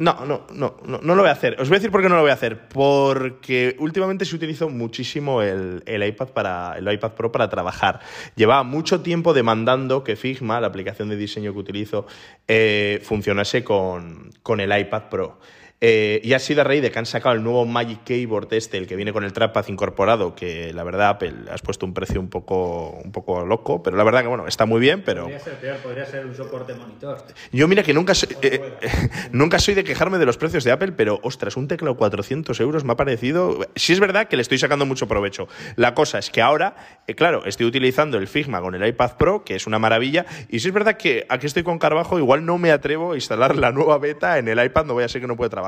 No, 0.00 0.24
no, 0.24 0.46
no, 0.52 0.76
no, 0.84 1.00
lo 1.00 1.22
voy 1.22 1.28
a 1.28 1.32
hacer. 1.32 1.60
Os 1.60 1.68
voy 1.68 1.74
a 1.74 1.78
decir 1.80 1.90
por 1.90 2.00
qué 2.00 2.08
no 2.08 2.14
lo 2.14 2.22
voy 2.22 2.30
a 2.30 2.34
hacer. 2.34 2.68
Porque 2.68 3.74
últimamente 3.80 4.24
se 4.24 4.36
utilizo 4.36 4.68
muchísimo 4.68 5.42
el, 5.42 5.82
el 5.86 6.06
iPad 6.06 6.28
para 6.28 6.78
el 6.78 6.92
iPad 6.92 7.12
Pro 7.14 7.32
para 7.32 7.48
trabajar. 7.48 7.98
Llevaba 8.36 8.62
mucho 8.62 9.00
tiempo 9.00 9.34
demandando 9.34 10.04
que 10.04 10.14
Figma, 10.14 10.60
la 10.60 10.68
aplicación 10.68 11.08
de 11.08 11.16
diseño 11.16 11.52
que 11.52 11.58
utilizo, 11.58 12.06
eh, 12.46 13.00
funcionase 13.02 13.64
con, 13.64 14.30
con 14.44 14.60
el 14.60 14.78
iPad 14.78 15.08
Pro. 15.10 15.40
Eh, 15.80 16.20
y 16.24 16.32
ha 16.32 16.40
sido 16.40 16.62
a 16.62 16.64
raíz 16.64 16.82
de 16.82 16.90
que 16.90 16.98
han 16.98 17.06
sacado 17.06 17.36
el 17.36 17.42
nuevo 17.44 17.64
Magic 17.64 18.02
Keyboard 18.02 18.52
este, 18.52 18.78
el 18.78 18.88
que 18.88 18.96
viene 18.96 19.12
con 19.12 19.22
el 19.22 19.32
trackpad 19.32 19.68
incorporado, 19.68 20.34
que 20.34 20.72
la 20.72 20.82
verdad 20.82 21.10
Apple 21.10 21.34
has 21.52 21.62
puesto 21.62 21.86
un 21.86 21.94
precio 21.94 22.20
un 22.20 22.28
poco, 22.28 22.98
un 23.04 23.12
poco 23.12 23.46
loco, 23.46 23.80
pero 23.80 23.96
la 23.96 24.02
verdad 24.02 24.22
que 24.22 24.26
bueno, 24.26 24.48
está 24.48 24.66
muy 24.66 24.80
bien, 24.80 25.04
pero... 25.04 25.28
ser 25.38 25.54
peor, 25.60 25.76
podría 25.76 26.04
ser 26.04 26.26
un 26.26 26.34
soporte 26.34 26.74
monitor. 26.74 27.24
Yo 27.52 27.68
mira 27.68 27.84
que 27.84 27.94
nunca 27.94 28.14
soy, 28.14 28.28
eh, 28.42 28.60
eh, 28.80 28.90
nunca 29.30 29.60
soy 29.60 29.74
de 29.74 29.84
quejarme 29.84 30.18
de 30.18 30.26
los 30.26 30.36
precios 30.36 30.64
de 30.64 30.72
Apple, 30.72 30.92
pero 30.92 31.20
ostras, 31.22 31.56
un 31.56 31.68
teclado 31.68 31.96
400 31.96 32.58
euros 32.58 32.82
me 32.82 32.92
ha 32.92 32.96
parecido... 32.96 33.60
Sí 33.76 33.92
es 33.92 34.00
verdad 34.00 34.26
que 34.26 34.34
le 34.34 34.42
estoy 34.42 34.58
sacando 34.58 34.84
mucho 34.84 35.06
provecho. 35.06 35.46
La 35.76 35.94
cosa 35.94 36.18
es 36.18 36.30
que 36.30 36.42
ahora, 36.42 36.74
eh, 37.06 37.14
claro, 37.14 37.44
estoy 37.44 37.66
utilizando 37.66 38.18
el 38.18 38.26
Figma 38.26 38.60
con 38.60 38.74
el 38.74 38.84
iPad 38.84 39.12
Pro, 39.16 39.44
que 39.44 39.54
es 39.54 39.68
una 39.68 39.78
maravilla, 39.78 40.26
y 40.48 40.58
sí 40.58 40.68
es 40.68 40.74
verdad 40.74 40.96
que 40.96 41.24
aquí 41.28 41.46
estoy 41.46 41.62
con 41.62 41.78
Carbajo, 41.78 42.18
igual 42.18 42.44
no 42.44 42.58
me 42.58 42.72
atrevo 42.72 43.12
a 43.12 43.14
instalar 43.14 43.54
la 43.54 43.70
nueva 43.70 43.98
beta 43.98 44.38
en 44.38 44.48
el 44.48 44.60
iPad, 44.64 44.86
no 44.86 44.94
voy 44.94 45.04
a 45.04 45.08
ser 45.08 45.20
que 45.20 45.28
no 45.28 45.36
puede 45.36 45.50
trabajar. 45.50 45.67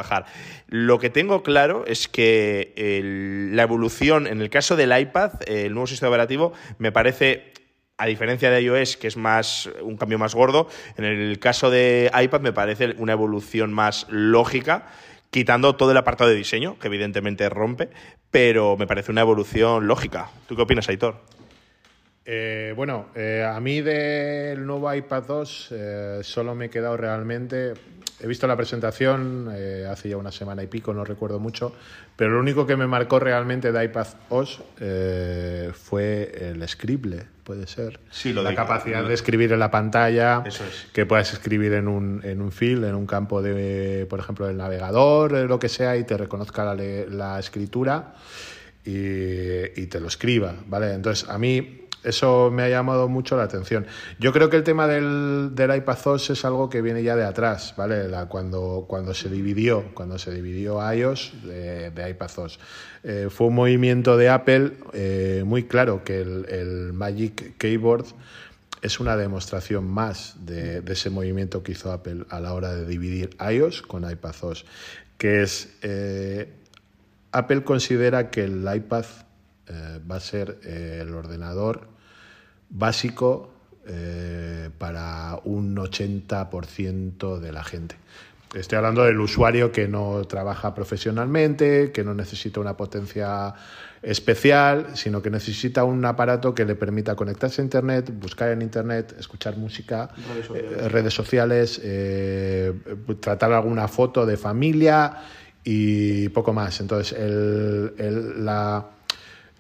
Lo 0.68 0.98
que 0.98 1.10
tengo 1.10 1.42
claro 1.42 1.84
es 1.86 2.08
que 2.08 2.72
la 3.52 3.62
evolución, 3.62 4.26
en 4.26 4.40
el 4.40 4.50
caso 4.50 4.76
del 4.76 4.98
iPad, 4.98 5.32
eh, 5.46 5.66
el 5.66 5.72
nuevo 5.72 5.86
sistema 5.86 6.10
operativo, 6.10 6.52
me 6.78 6.92
parece 6.92 7.52
a 7.98 8.06
diferencia 8.06 8.50
de 8.50 8.62
iOS, 8.62 8.96
que 8.96 9.08
es 9.08 9.18
más 9.18 9.68
un 9.82 9.98
cambio 9.98 10.18
más 10.18 10.34
gordo, 10.34 10.68
en 10.96 11.04
el 11.04 11.38
caso 11.38 11.70
de 11.70 12.10
iPad 12.18 12.40
me 12.40 12.52
parece 12.52 12.94
una 12.96 13.12
evolución 13.12 13.74
más 13.74 14.06
lógica, 14.08 14.86
quitando 15.30 15.76
todo 15.76 15.90
el 15.90 15.98
apartado 15.98 16.30
de 16.30 16.36
diseño, 16.36 16.78
que 16.78 16.86
evidentemente 16.88 17.48
rompe, 17.50 17.90
pero 18.30 18.76
me 18.78 18.86
parece 18.86 19.12
una 19.12 19.20
evolución 19.20 19.86
lógica. 19.86 20.30
¿Tú 20.48 20.57
qué 20.57 20.62
opinas, 20.62 20.88
Aitor? 20.88 21.16
Eh, 22.24 22.74
bueno, 22.76 23.09
eh, 23.14 23.44
a 23.44 23.59
mí 23.61 23.80
del 23.80 24.64
nuevo 24.64 24.92
iPad 24.92 25.24
2 25.24 25.68
eh, 25.72 26.18
solo 26.22 26.55
me 26.55 26.66
he 26.66 26.70
quedado 26.70 26.96
realmente 26.96 27.74
he 28.23 28.27
visto 28.27 28.47
la 28.47 28.57
presentación 28.57 29.51
eh, 29.55 29.87
hace 29.91 30.09
ya 30.09 30.16
una 30.16 30.33
semana 30.33 30.62
y 30.62 30.66
pico, 30.66 30.93
no 30.93 31.05
recuerdo 31.05 31.39
mucho, 31.39 31.75
pero 32.16 32.33
lo 32.33 32.41
único 32.41 32.66
que 32.66 32.77
me 32.77 32.87
marcó 32.87 33.18
realmente 33.18 33.73
de 33.73 33.85
iPad 33.85 34.07
OS 34.29 34.61
eh, 34.81 35.71
fue 35.73 36.51
el 36.51 36.68
scribble, 36.68 37.25
puede 37.45 37.66
ser. 37.66 38.01
Sí, 38.11 38.33
lo 38.33 38.43
la 38.43 38.55
capacidad 38.55 39.03
de 39.05 39.14
escribir 39.14 39.53
en 39.53 39.59
la 39.59 39.71
pantalla, 39.71 40.43
Eso 40.45 40.64
es. 40.64 40.87
que 40.93 41.07
puedas 41.07 41.33
escribir 41.33 41.73
en 41.73 41.89
un, 41.89 42.21
en 42.25 42.43
un 42.43 42.53
field, 42.53 42.85
en 42.85 42.95
un 42.95 43.07
campo 43.07 43.43
de, 43.43 44.07
por 44.09 44.21
ejemplo, 44.21 44.47
del 44.47 44.57
navegador, 44.57 45.35
eh, 45.35 45.45
lo 45.47 45.59
que 45.59 45.68
sea, 45.68 45.97
y 45.97 46.05
te 46.05 46.16
reconozca 46.16 46.64
la, 46.64 46.75
la 46.75 47.39
escritura 47.39 48.14
y, 48.85 49.81
y 49.81 49.87
te 49.87 50.01
lo 50.01 50.09
escriba, 50.09 50.55
¿vale? 50.66 50.93
Entonces, 50.95 51.29
a 51.29 51.39
mí 51.39 51.80
eso 52.03 52.51
me 52.51 52.62
ha 52.62 52.68
llamado 52.68 53.09
mucho 53.09 53.36
la 53.36 53.42
atención. 53.42 53.86
Yo 54.18 54.32
creo 54.32 54.48
que 54.48 54.57
el 54.57 54.64
tema 54.64 54.86
del, 54.86 55.51
del 55.55 55.76
iPad 55.76 55.98
es 56.30 56.44
algo 56.44 56.70
que 56.70 56.80
viene 56.82 57.03
ya 57.03 57.16
de 57.16 57.24
atrás, 57.24 57.74
¿vale? 57.76 58.09
La- 58.09 58.26
cuando, 58.26 58.84
cuando 58.88 59.12
se 59.14 59.28
dividió, 59.28 59.92
cuando 59.94 60.18
se 60.18 60.32
dividió 60.32 60.80
iOS 60.92 61.32
de, 61.44 61.90
de 61.90 62.11
iPad. 62.11 62.30
Eh, 63.03 63.28
fue 63.30 63.48
un 63.48 63.55
movimiento 63.55 64.16
de 64.16 64.28
Apple 64.28 64.72
eh, 64.92 65.42
muy 65.44 65.64
claro 65.64 66.05
que 66.05 66.20
el, 66.20 66.92
Magic 66.92 67.57
Keyboard 67.57 68.05
es 68.82 69.01
una 69.01 69.16
demostración 69.16 69.84
más 69.84 70.36
de, 70.46 70.80
de 70.80 70.92
ese 70.92 71.11
movimiento 71.11 71.62
que 71.62 71.72
hizo 71.72 71.92
Apple 71.92 72.24
a 72.30 72.40
la 72.40 72.55
hora 72.55 72.74
de 72.74 72.86
dividir 72.86 73.30
iOS 73.40 73.82
con 73.82 74.11
iPadOS, 74.11 74.64
que 75.18 75.42
es 75.42 75.68
eh, 75.82 76.53
Apple 77.32 77.62
considera 77.64 78.30
que 78.30 78.44
el 78.44 78.66
iPad 78.74 79.05
eh, 79.71 80.01
va 80.11 80.16
a 80.16 80.21
ser 80.21 80.59
eh, 80.64 80.99
el 81.03 81.14
ordenador 81.14 81.87
básico 82.68 83.51
eh, 83.87 84.71
para 84.79 85.39
un 85.45 85.77
80% 85.77 87.39
de 87.39 87.53
la 87.53 87.64
gente. 87.64 87.97
Estoy 88.55 88.77
hablando 88.79 89.05
del 89.05 89.21
usuario 89.21 89.71
que 89.71 89.87
no 89.87 90.25
trabaja 90.25 90.75
profesionalmente, 90.75 91.93
que 91.93 92.03
no 92.03 92.14
necesita 92.14 92.59
una 92.59 92.77
potencia 92.77 93.55
especial, 94.03 94.89
sino 94.97 95.23
que 95.23 95.31
necesita 95.31 95.85
un 95.85 96.05
aparato 96.05 96.53
que 96.53 96.64
le 96.64 96.75
permita 96.75 97.14
conectarse 97.14 97.61
a 97.61 97.64
Internet, 97.64 98.11
buscar 98.18 98.49
en 98.51 98.62
Internet, 98.62 99.14
escuchar 99.21 99.57
música, 99.57 100.11
eh, 100.57 100.89
redes 100.89 101.14
sociales, 101.14 101.81
eh, 101.85 102.73
tratar 103.21 103.53
alguna 103.53 103.87
foto 103.87 104.27
de 104.27 104.37
familia 104.37 105.18
y 105.62 106.29
poco 106.31 106.53
más. 106.53 106.81
Entonces, 106.81 107.16
el- 107.16 107.93
el- 107.99 108.45
la, 108.45 108.85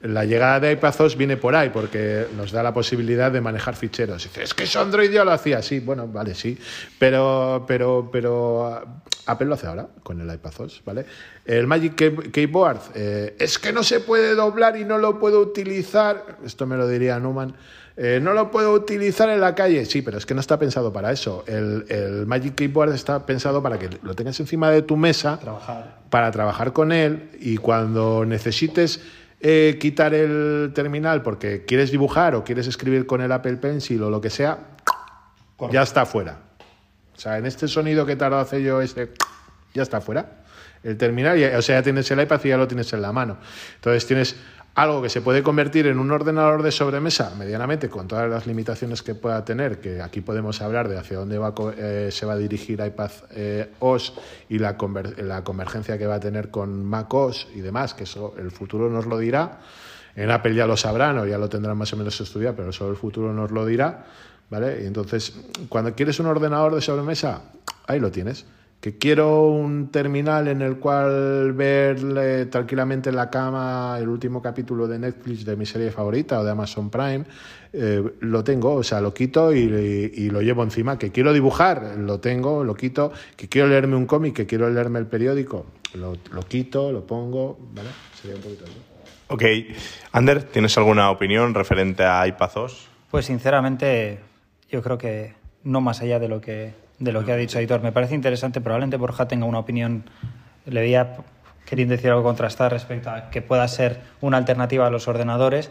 la 0.00 0.24
llegada 0.24 0.60
de 0.60 0.72
iPadOS 0.72 1.16
viene 1.16 1.36
por 1.36 1.54
ahí 1.54 1.68
porque 1.70 2.26
nos 2.36 2.52
da 2.52 2.62
la 2.62 2.72
posibilidad 2.72 3.30
de 3.30 3.40
manejar 3.40 3.76
ficheros. 3.76 4.22
Dice, 4.24 4.42
es 4.42 4.54
que 4.54 4.64
eso 4.64 4.80
Android 4.80 5.10
ya 5.10 5.24
lo 5.24 5.32
hacía, 5.32 5.60
sí, 5.62 5.80
bueno, 5.80 6.08
vale, 6.08 6.34
sí, 6.34 6.58
pero, 6.98 7.64
pero, 7.68 8.08
pero 8.10 8.82
Apple 9.26 9.46
lo 9.46 9.54
hace 9.54 9.66
ahora 9.66 9.88
con 10.02 10.20
el 10.20 10.32
iPadOS, 10.34 10.82
¿vale? 10.84 11.04
El 11.44 11.66
Magic 11.66 11.94
Key- 11.96 12.30
Keyboard, 12.32 12.80
eh, 12.94 13.36
es 13.38 13.58
que 13.58 13.72
no 13.72 13.82
se 13.82 14.00
puede 14.00 14.34
doblar 14.34 14.76
y 14.76 14.84
no 14.84 14.98
lo 14.98 15.18
puedo 15.18 15.40
utilizar, 15.40 16.38
esto 16.44 16.66
me 16.66 16.76
lo 16.76 16.88
diría 16.88 17.18
Newman, 17.18 17.54
eh, 17.96 18.18
no 18.22 18.32
lo 18.32 18.50
puedo 18.50 18.72
utilizar 18.72 19.28
en 19.28 19.40
la 19.42 19.54
calle, 19.54 19.84
sí, 19.84 20.00
pero 20.00 20.16
es 20.16 20.24
que 20.24 20.32
no 20.32 20.40
está 20.40 20.58
pensado 20.58 20.90
para 20.92 21.12
eso. 21.12 21.44
El, 21.46 21.84
el 21.90 22.26
Magic 22.26 22.54
Keyboard 22.54 22.94
está 22.94 23.26
pensado 23.26 23.62
para 23.62 23.78
que 23.78 23.90
lo 24.02 24.14
tengas 24.14 24.40
encima 24.40 24.70
de 24.70 24.80
tu 24.80 24.96
mesa 24.96 25.38
Trabajar. 25.38 25.98
para 26.08 26.30
trabajar 26.30 26.72
con 26.72 26.92
él 26.92 27.28
y 27.40 27.58
cuando 27.58 28.24
necesites 28.24 29.02
eh, 29.40 29.78
quitar 29.80 30.12
el 30.14 30.72
terminal 30.74 31.22
porque 31.22 31.64
quieres 31.64 31.90
dibujar 31.90 32.34
o 32.34 32.44
quieres 32.44 32.66
escribir 32.66 33.06
con 33.06 33.20
el 33.20 33.32
Apple 33.32 33.56
Pencil 33.56 34.02
o 34.02 34.10
lo 34.10 34.20
que 34.20 34.30
sea, 34.30 34.58
ya 35.72 35.82
está 35.82 36.06
fuera. 36.06 36.38
O 37.16 37.18
sea, 37.20 37.38
en 37.38 37.46
este 37.46 37.68
sonido 37.68 38.06
que 38.06 38.16
tardo 38.16 38.38
hace 38.38 38.62
yo, 38.62 38.80
este, 38.80 39.12
ya 39.74 39.82
está 39.82 40.00
fuera. 40.00 40.42
El 40.82 40.96
terminal, 40.96 41.38
ya- 41.38 41.58
o 41.58 41.62
sea, 41.62 41.78
ya 41.78 41.82
tienes 41.82 42.10
el 42.10 42.20
iPad 42.20 42.40
y 42.44 42.48
ya 42.48 42.56
lo 42.56 42.66
tienes 42.66 42.90
en 42.94 43.02
la 43.02 43.12
mano. 43.12 43.36
Entonces 43.76 44.06
tienes 44.06 44.36
algo 44.74 45.02
que 45.02 45.08
se 45.08 45.20
puede 45.20 45.42
convertir 45.42 45.86
en 45.86 45.98
un 45.98 46.10
ordenador 46.10 46.62
de 46.62 46.70
sobremesa 46.70 47.34
medianamente 47.38 47.88
con 47.88 48.06
todas 48.08 48.30
las 48.30 48.46
limitaciones 48.46 49.02
que 49.02 49.14
pueda 49.14 49.44
tener, 49.44 49.80
que 49.80 50.00
aquí 50.00 50.20
podemos 50.20 50.62
hablar 50.62 50.88
de 50.88 50.98
hacia 50.98 51.18
dónde 51.18 51.38
va, 51.38 51.52
eh, 51.76 52.08
se 52.12 52.26
va 52.26 52.34
a 52.34 52.36
dirigir 52.36 52.80
iPad 52.80 53.10
eh, 53.32 53.72
OS 53.80 54.14
y 54.48 54.58
la 54.58 54.76
convergencia 54.76 55.98
que 55.98 56.06
va 56.06 56.16
a 56.16 56.20
tener 56.20 56.50
con 56.50 56.84
Mac 56.84 57.12
OS 57.12 57.48
y 57.54 57.60
demás, 57.60 57.94
que 57.94 58.04
eso 58.04 58.34
el 58.38 58.50
futuro 58.50 58.88
nos 58.88 59.06
lo 59.06 59.18
dirá. 59.18 59.60
En 60.16 60.30
Apple 60.30 60.54
ya 60.54 60.66
lo 60.66 60.76
sabrán 60.76 61.18
o 61.18 61.26
ya 61.26 61.38
lo 61.38 61.48
tendrán 61.48 61.76
más 61.76 61.92
o 61.92 61.96
menos 61.96 62.20
estudiado, 62.20 62.56
pero 62.56 62.70
eso 62.70 62.88
el 62.88 62.96
futuro 62.96 63.32
nos 63.32 63.50
lo 63.50 63.66
dirá. 63.66 64.04
¿vale? 64.50 64.82
Y 64.82 64.86
entonces, 64.86 65.34
cuando 65.68 65.94
quieres 65.94 66.18
un 66.20 66.26
ordenador 66.26 66.74
de 66.74 66.80
sobremesa, 66.80 67.42
ahí 67.86 68.00
lo 68.00 68.10
tienes. 68.10 68.44
Que 68.80 68.96
quiero 68.96 69.48
un 69.48 69.90
terminal 69.90 70.48
en 70.48 70.62
el 70.62 70.78
cual 70.78 71.52
ver 71.52 71.98
eh, 72.16 72.46
tranquilamente 72.46 73.10
en 73.10 73.16
la 73.16 73.28
cama 73.28 73.98
el 74.00 74.08
último 74.08 74.40
capítulo 74.40 74.88
de 74.88 74.98
Netflix 74.98 75.44
de 75.44 75.54
mi 75.54 75.66
serie 75.66 75.90
favorita 75.90 76.40
o 76.40 76.44
de 76.44 76.50
Amazon 76.50 76.88
Prime, 76.88 77.24
eh, 77.74 78.02
lo 78.20 78.42
tengo, 78.42 78.74
o 78.74 78.82
sea, 78.82 79.02
lo 79.02 79.12
quito 79.12 79.54
y, 79.54 79.58
y 79.58 80.30
lo 80.30 80.40
llevo 80.40 80.62
encima. 80.62 80.98
Que 80.98 81.12
quiero 81.12 81.34
dibujar, 81.34 81.96
lo 81.98 82.20
tengo, 82.20 82.64
lo 82.64 82.74
quito. 82.74 83.12
Que 83.36 83.48
quiero 83.48 83.68
leerme 83.68 83.96
un 83.96 84.06
cómic, 84.06 84.34
que 84.34 84.46
quiero 84.46 84.70
leerme 84.70 84.98
el 84.98 85.06
periódico, 85.06 85.66
lo, 85.94 86.14
lo 86.32 86.42
quito, 86.42 86.90
lo 86.90 87.06
pongo, 87.06 87.58
¿vale? 87.74 87.90
Sería 88.20 88.36
un 88.36 88.42
poquito 88.42 88.64
eso. 88.64 88.90
Ok. 89.28 89.44
Ander, 90.12 90.42
¿tienes 90.44 90.76
alguna 90.78 91.10
opinión 91.10 91.54
referente 91.54 92.02
a 92.02 92.26
iPadOS? 92.26 92.88
Pues 93.10 93.26
sinceramente, 93.26 94.20
yo 94.70 94.82
creo 94.82 94.98
que 94.98 95.34
no 95.62 95.80
más 95.80 96.00
allá 96.00 96.18
de 96.18 96.28
lo 96.28 96.40
que, 96.40 96.72
de 97.00 97.12
lo 97.12 97.24
que 97.24 97.32
ha 97.32 97.36
dicho 97.36 97.58
Aitor. 97.58 97.82
Me 97.82 97.90
parece 97.90 98.14
interesante, 98.14 98.60
probablemente 98.60 98.96
Borja 98.96 99.26
tenga 99.26 99.46
una 99.46 99.58
opinión, 99.58 100.04
le 100.66 100.80
veía 100.80 101.16
queriendo 101.64 101.92
decir 101.92 102.10
algo 102.10 102.22
contrastar 102.22 102.70
respecto 102.70 103.10
a 103.10 103.30
que 103.30 103.42
pueda 103.42 103.66
ser 103.66 104.00
una 104.20 104.36
alternativa 104.36 104.86
a 104.86 104.90
los 104.90 105.08
ordenadores, 105.08 105.70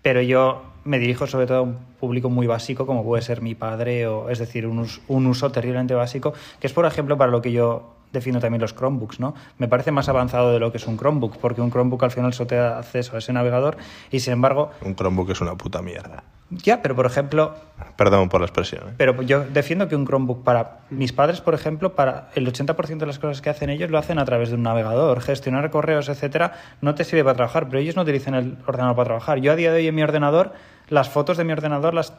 pero 0.00 0.20
yo 0.20 0.64
me 0.84 0.98
dirijo 0.98 1.26
sobre 1.26 1.46
todo 1.46 1.58
a 1.58 1.62
un 1.62 1.76
público 2.00 2.28
muy 2.28 2.46
básico, 2.46 2.86
como 2.86 3.04
puede 3.04 3.22
ser 3.22 3.42
mi 3.42 3.54
padre, 3.54 4.06
o 4.06 4.30
es 4.30 4.38
decir, 4.38 4.66
un, 4.66 4.86
un 5.08 5.26
uso 5.26 5.52
terriblemente 5.52 5.94
básico, 5.94 6.32
que 6.58 6.66
es, 6.66 6.72
por 6.72 6.86
ejemplo, 6.86 7.16
para 7.16 7.30
lo 7.30 7.40
que 7.40 7.52
yo 7.52 7.94
defino 8.12 8.40
también 8.40 8.60
los 8.60 8.74
Chromebooks, 8.74 9.20
¿no? 9.20 9.34
Me 9.58 9.68
parece 9.68 9.90
más 9.90 10.08
avanzado 10.08 10.52
de 10.52 10.58
lo 10.58 10.70
que 10.70 10.78
es 10.78 10.86
un 10.86 10.98
Chromebook, 10.98 11.38
porque 11.38 11.60
un 11.60 11.70
Chromebook 11.70 12.02
al 12.04 12.10
final 12.10 12.32
solo 12.32 12.46
te 12.46 12.56
da 12.56 12.78
acceso 12.78 13.16
a 13.16 13.18
ese 13.18 13.32
navegador 13.32 13.76
y, 14.10 14.20
sin 14.20 14.34
embargo, 14.34 14.70
Un 14.82 14.94
Chromebook 14.94 15.30
es 15.30 15.40
una 15.40 15.56
puta 15.56 15.82
mierda. 15.82 16.22
Ya, 16.52 16.82
pero 16.82 16.94
por 16.94 17.06
ejemplo, 17.06 17.54
Perdón 17.96 18.28
por 18.28 18.40
la 18.40 18.46
expresión. 18.46 18.88
¿eh? 18.88 18.94
pero 18.96 19.20
yo 19.22 19.44
defiendo 19.44 19.88
que 19.88 19.96
un 19.96 20.06
Chromebook 20.06 20.44
para 20.44 20.80
mis 20.90 21.12
padres, 21.12 21.40
por 21.40 21.54
ejemplo, 21.54 21.94
para 21.94 22.30
el 22.34 22.50
80% 22.50 22.98
de 22.98 23.06
las 23.06 23.18
cosas 23.18 23.40
que 23.40 23.50
hacen 23.50 23.70
ellos 23.70 23.90
lo 23.90 23.98
hacen 23.98 24.18
a 24.18 24.24
través 24.24 24.50
de 24.50 24.56
un 24.56 24.62
navegador, 24.62 25.20
gestionar 25.20 25.70
correos, 25.70 26.08
etcétera, 26.08 26.52
no 26.80 26.94
te 26.94 27.04
sirve 27.04 27.24
para 27.24 27.36
trabajar, 27.36 27.68
pero 27.68 27.78
ellos 27.78 27.96
no 27.96 28.02
utilizan 28.02 28.34
el 28.34 28.58
ordenador 28.66 28.96
para 28.96 29.06
trabajar. 29.06 29.38
Yo 29.40 29.52
a 29.52 29.56
día 29.56 29.72
de 29.72 29.78
hoy 29.78 29.88
en 29.88 29.94
mi 29.94 30.02
ordenador, 30.02 30.52
las 30.88 31.08
fotos 31.08 31.36
de 31.36 31.44
mi 31.44 31.52
ordenador 31.52 31.94
las 31.94 32.14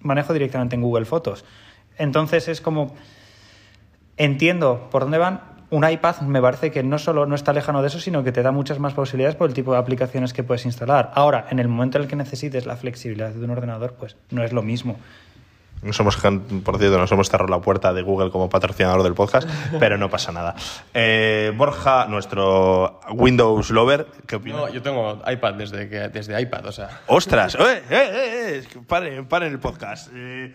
manejo 0.00 0.32
directamente 0.32 0.76
en 0.76 0.82
Google 0.82 1.04
Fotos. 1.04 1.44
Entonces 1.98 2.48
es 2.48 2.60
como 2.60 2.94
entiendo 4.16 4.88
por 4.90 5.02
dónde 5.02 5.18
van. 5.18 5.51
Un 5.72 5.88
iPad 5.88 6.20
me 6.20 6.42
parece 6.42 6.70
que 6.70 6.82
no 6.82 6.98
solo 6.98 7.24
no 7.24 7.34
está 7.34 7.54
lejano 7.54 7.80
de 7.80 7.88
eso, 7.88 7.98
sino 7.98 8.22
que 8.22 8.30
te 8.30 8.42
da 8.42 8.52
muchas 8.52 8.78
más 8.78 8.92
posibilidades 8.92 9.36
por 9.36 9.48
el 9.48 9.54
tipo 9.54 9.72
de 9.72 9.78
aplicaciones 9.78 10.34
que 10.34 10.42
puedes 10.42 10.66
instalar. 10.66 11.10
Ahora, 11.14 11.46
en 11.48 11.58
el 11.60 11.68
momento 11.68 11.96
en 11.96 12.04
el 12.04 12.10
que 12.10 12.14
necesites 12.14 12.66
la 12.66 12.76
flexibilidad 12.76 13.30
de 13.30 13.42
un 13.42 13.50
ordenador, 13.50 13.94
pues 13.94 14.14
no 14.28 14.44
es 14.44 14.52
lo 14.52 14.60
mismo. 14.60 14.98
Nos 15.80 15.98
hemos, 15.98 16.16
por 16.16 16.78
cierto, 16.78 16.98
nos 16.98 17.10
hemos 17.10 17.30
cerrado 17.30 17.50
la 17.50 17.62
puerta 17.62 17.94
de 17.94 18.02
Google 18.02 18.30
como 18.30 18.50
patrocinador 18.50 19.02
del 19.02 19.14
podcast, 19.14 19.48
pero 19.80 19.96
no 19.96 20.10
pasa 20.10 20.30
nada. 20.30 20.54
Eh, 20.92 21.54
Borja, 21.56 22.04
nuestro 22.04 23.00
Windows 23.10 23.70
lover, 23.70 24.08
¿qué 24.26 24.36
opina? 24.36 24.58
No, 24.58 24.68
yo 24.68 24.82
tengo 24.82 25.22
iPad 25.26 25.54
desde, 25.54 25.88
que, 25.88 26.08
desde 26.10 26.38
iPad, 26.38 26.66
o 26.66 26.72
sea. 26.72 27.00
¡Ostras! 27.06 27.54
¡Eh, 27.58 27.60
eh, 27.62 27.82
eh! 27.90 28.62
eh! 28.74 28.78
Paren, 28.86 29.24
paren 29.24 29.50
el 29.50 29.58
podcast. 29.58 30.10
Eh, 30.14 30.54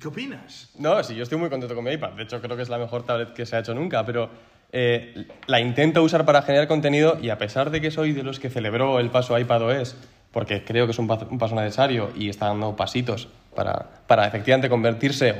¿Qué 0.00 0.08
opinas? 0.08 0.70
No, 0.78 1.02
sí, 1.02 1.14
yo 1.14 1.22
estoy 1.24 1.38
muy 1.38 1.50
contento 1.50 1.74
con 1.74 1.84
mi 1.84 1.92
iPad. 1.92 2.10
De 2.10 2.22
hecho, 2.22 2.40
creo 2.40 2.56
que 2.56 2.62
es 2.62 2.68
la 2.68 2.78
mejor 2.78 3.04
tablet 3.04 3.32
que 3.32 3.46
se 3.46 3.56
ha 3.56 3.60
hecho 3.60 3.74
nunca, 3.74 4.04
pero 4.04 4.30
eh, 4.70 5.26
la 5.46 5.60
intento 5.60 6.02
usar 6.02 6.24
para 6.24 6.42
generar 6.42 6.68
contenido 6.68 7.18
y 7.20 7.30
a 7.30 7.38
pesar 7.38 7.70
de 7.70 7.80
que 7.80 7.90
soy 7.90 8.12
de 8.12 8.22
los 8.22 8.38
que 8.38 8.50
celebró 8.50 9.00
el 9.00 9.10
paso 9.10 9.34
a 9.34 9.40
iPadOS, 9.40 9.96
porque 10.30 10.62
creo 10.62 10.86
que 10.86 10.92
es 10.92 10.98
un 10.98 11.08
paso, 11.08 11.54
necesario 11.54 12.10
y 12.14 12.28
está 12.28 12.46
dando 12.46 12.76
pasitos 12.76 13.28
para, 13.56 14.02
para 14.06 14.26
efectivamente 14.26 14.68
convertirse, 14.68 15.34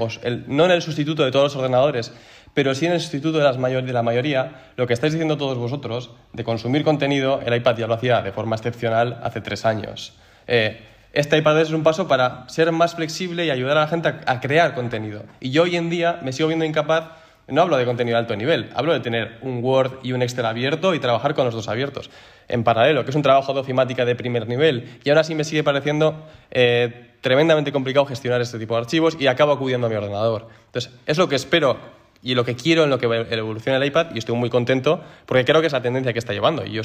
no 0.49 0.65
en 0.65 0.71
el 0.71 0.83
sustituto 0.83 1.25
de 1.25 1.31
todos 1.31 1.45
los 1.45 1.57
ordenadores, 1.57 2.13
pero 2.55 2.75
sí 2.75 2.87
en 2.87 2.93
el 2.93 3.01
sustituto 3.01 3.39
de 3.39 3.93
la 3.93 4.03
mayoría, 4.03 4.73
lo 4.77 4.87
que 4.87 4.95
estáis 4.95 5.13
diciendo 5.13 5.37
todos 5.37 5.59
vosotros, 5.59 6.11
de 6.33 6.43
consumir 6.43 6.83
contenido, 6.83 7.41
el 7.45 7.55
iPad 7.55 7.77
ya 7.77 7.87
lo 7.87 7.95
hacía 7.95 8.23
de 8.23 8.33
forma 8.33 8.57
excepcional 8.57 9.21
hace 9.23 9.41
tres 9.41 9.65
años. 9.65 10.15
Eh, 10.47 10.81
este 11.13 11.39
iPad 11.39 11.61
es 11.61 11.71
un 11.71 11.83
paso 11.83 12.07
para 12.07 12.49
ser 12.49 12.71
más 12.73 12.95
flexible 12.95 13.45
y 13.45 13.51
ayudar 13.51 13.79
a 13.79 13.83
la 13.83 13.89
gente 13.89 14.09
a, 14.27 14.41
crear 14.41 14.75
contenido. 14.75 15.25
Y 15.41 15.51
yo 15.51 15.63
hoy 15.63 15.77
en 15.77 15.91
día 15.91 16.21
me 16.23 16.33
sigo 16.33 16.49
viendo 16.49 16.65
incapaz, 16.65 17.11
no 17.47 17.63
hablo 17.63 17.77
de 17.77 17.87
contenido 17.87 18.17
de 18.17 18.21
alto 18.21 18.37
nivel, 18.37 18.71
hablo 18.75 18.93
de 18.93 19.01
tener 19.01 19.39
un 19.43 19.63
Word 19.65 20.01
y 20.03 20.13
un 20.13 20.23
Excel 20.23 20.45
abierto 20.45 20.95
y 20.95 20.99
trabajar 20.99 21.35
con 21.35 21.47
los 21.47 21.55
dos 21.55 21.69
abiertos 21.69 22.11
en 22.49 22.63
paralelo, 22.63 23.05
que 23.05 23.11
es 23.11 23.17
un 23.17 23.23
trabajo 23.23 23.55
de 23.55 23.61
ofimática 23.61 24.05
de 24.05 24.15
primer 24.15 24.49
nivel. 24.49 24.99
Y 25.05 25.11
aún 25.11 25.19
así 25.19 25.35
me 25.35 25.45
sigue 25.45 25.65
pareciendo 25.65 26.27
eh, 26.51 27.13
tremendamente 27.21 27.73
complicado 27.73 28.07
gestionar 28.07 28.41
este 28.41 28.59
tipo 28.59 28.75
de 28.75 28.81
archivos 28.81 29.17
y 29.19 29.27
acabo 29.27 29.53
acudiendo 29.53 29.87
a 29.87 29.91
mi 29.91 29.97
ordenador. 29.97 30.49
Entonces, 30.67 30.93
es 31.07 31.19
lo 31.19 31.29
que 31.29 31.37
espero 31.37 31.79
y 32.23 32.35
lo 32.35 32.45
que 32.45 32.57
quiero 32.57 32.85
en 32.85 32.91
lo 32.91 32.99
que 32.99 33.07
evoluciona 33.07 33.79
el 33.79 33.85
iPad 33.85 34.09
y 34.15 34.19
estoy 34.19 34.35
muy 34.35 34.51
contento 34.51 35.03
porque 35.27 35.45
creo 35.45 35.61
que 35.61 35.69
es 35.69 35.73
la 35.73 35.83
tendencia 35.83 36.13
que 36.13 36.19
está 36.19 36.33
llevando 36.33 36.65
y, 36.67 36.73
yo, 36.73 36.83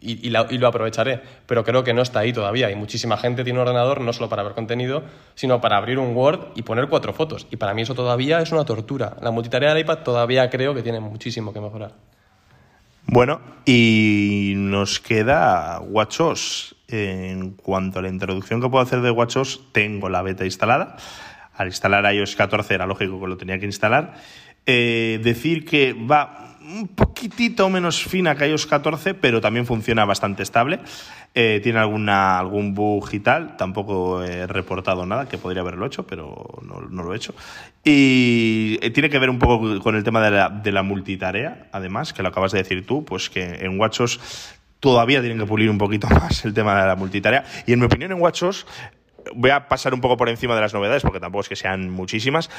y, 0.00 0.30
lo 0.30 0.68
aprovecharé, 0.68 1.20
pero 1.46 1.64
creo 1.64 1.82
que 1.82 1.94
no 1.94 2.02
está 2.02 2.20
ahí 2.20 2.32
todavía 2.32 2.70
y 2.70 2.76
muchísima 2.76 3.16
gente 3.16 3.44
tiene 3.44 3.58
un 3.58 3.66
ordenador 3.66 4.00
no 4.00 4.12
solo 4.12 4.28
para 4.28 4.42
ver 4.42 4.52
contenido, 4.52 5.02
sino 5.34 5.60
para 5.60 5.76
abrir 5.76 5.98
un 5.98 6.14
Word 6.16 6.52
y 6.54 6.62
poner 6.62 6.88
cuatro 6.88 7.12
fotos 7.12 7.46
y 7.50 7.56
para 7.56 7.74
mí 7.74 7.82
eso 7.82 7.94
todavía 7.94 8.40
es 8.40 8.52
una 8.52 8.64
tortura. 8.64 9.16
La 9.20 9.30
multitarea 9.30 9.70
del 9.74 9.80
iPad 9.80 9.98
todavía 9.98 10.48
creo 10.50 10.74
que 10.74 10.82
tiene 10.82 11.00
muchísimo 11.00 11.52
que 11.52 11.60
mejorar. 11.60 11.92
Bueno, 13.08 13.40
y 13.64 14.54
nos 14.56 14.98
queda 15.00 15.80
WatchOS. 15.80 16.74
En 16.88 17.52
cuanto 17.52 17.98
a 17.98 18.02
la 18.02 18.08
introducción 18.08 18.60
que 18.60 18.68
puedo 18.68 18.82
hacer 18.82 19.00
de 19.00 19.10
WatchOS, 19.10 19.72
tengo 19.72 20.08
la 20.08 20.22
beta 20.22 20.44
instalada. 20.44 20.96
Al 21.54 21.68
instalar 21.68 22.12
iOS 22.12 22.36
14 22.36 22.74
era 22.74 22.86
lógico 22.86 23.20
que 23.20 23.26
lo 23.26 23.36
tenía 23.36 23.58
que 23.58 23.66
instalar. 23.66 24.14
Eh, 24.66 25.20
decir 25.22 25.64
que 25.64 25.92
va 25.94 26.45
un 26.66 26.88
poquitito 26.88 27.68
menos 27.70 28.02
fina 28.02 28.34
que 28.34 28.48
iOS 28.48 28.66
14, 28.66 29.14
pero 29.14 29.40
también 29.40 29.66
funciona 29.66 30.04
bastante 30.04 30.42
estable. 30.42 30.80
Eh, 31.34 31.60
tiene 31.62 31.78
alguna, 31.78 32.38
algún 32.38 32.74
bug 32.74 33.08
y 33.12 33.20
tal. 33.20 33.56
Tampoco 33.56 34.22
he 34.22 34.46
reportado 34.46 35.06
nada, 35.06 35.28
que 35.28 35.38
podría 35.38 35.62
haberlo 35.62 35.86
hecho, 35.86 36.06
pero 36.06 36.46
no, 36.62 36.80
lo 36.80 37.12
he 37.12 37.16
hecho. 37.16 37.34
Y 37.84 38.78
eh, 38.82 38.90
tiene 38.90 39.10
que 39.10 39.18
ver 39.18 39.30
un 39.30 39.38
poco 39.38 39.80
con 39.80 39.96
el 39.96 40.04
tema 40.04 40.20
de 40.22 40.30
la, 40.30 40.48
de 40.48 40.72
la 40.72 40.82
multitarea, 40.82 41.68
además, 41.72 42.12
que 42.12 42.22
lo 42.22 42.28
acabas 42.28 42.52
de 42.52 42.58
decir 42.58 42.86
tú, 42.86 43.04
pues 43.04 43.30
que 43.30 43.44
en 43.44 43.78
WatchOS 43.78 44.20
todavía 44.80 45.20
tienen 45.20 45.38
que 45.38 45.46
pulir 45.46 45.70
un 45.70 45.78
poquito 45.78 46.08
más 46.10 46.44
el 46.44 46.54
tema 46.54 46.80
de 46.80 46.86
la 46.86 46.96
multitarea. 46.96 47.44
Y 47.66 47.72
en 47.72 47.80
mi 47.80 47.86
opinión, 47.86 48.12
en 48.12 48.20
WatchOS 48.20 48.66
voy 49.34 49.50
a 49.50 49.68
pasar 49.68 49.94
un 49.94 50.00
poco 50.00 50.16
por 50.16 50.28
encima 50.28 50.54
de 50.54 50.60
las 50.60 50.74
novedades, 50.74 51.02
porque 51.02 51.20
tampoco 51.20 51.42
es 51.42 51.48
que 51.48 51.56
sean 51.56 51.90
muchísimas, 51.90 52.50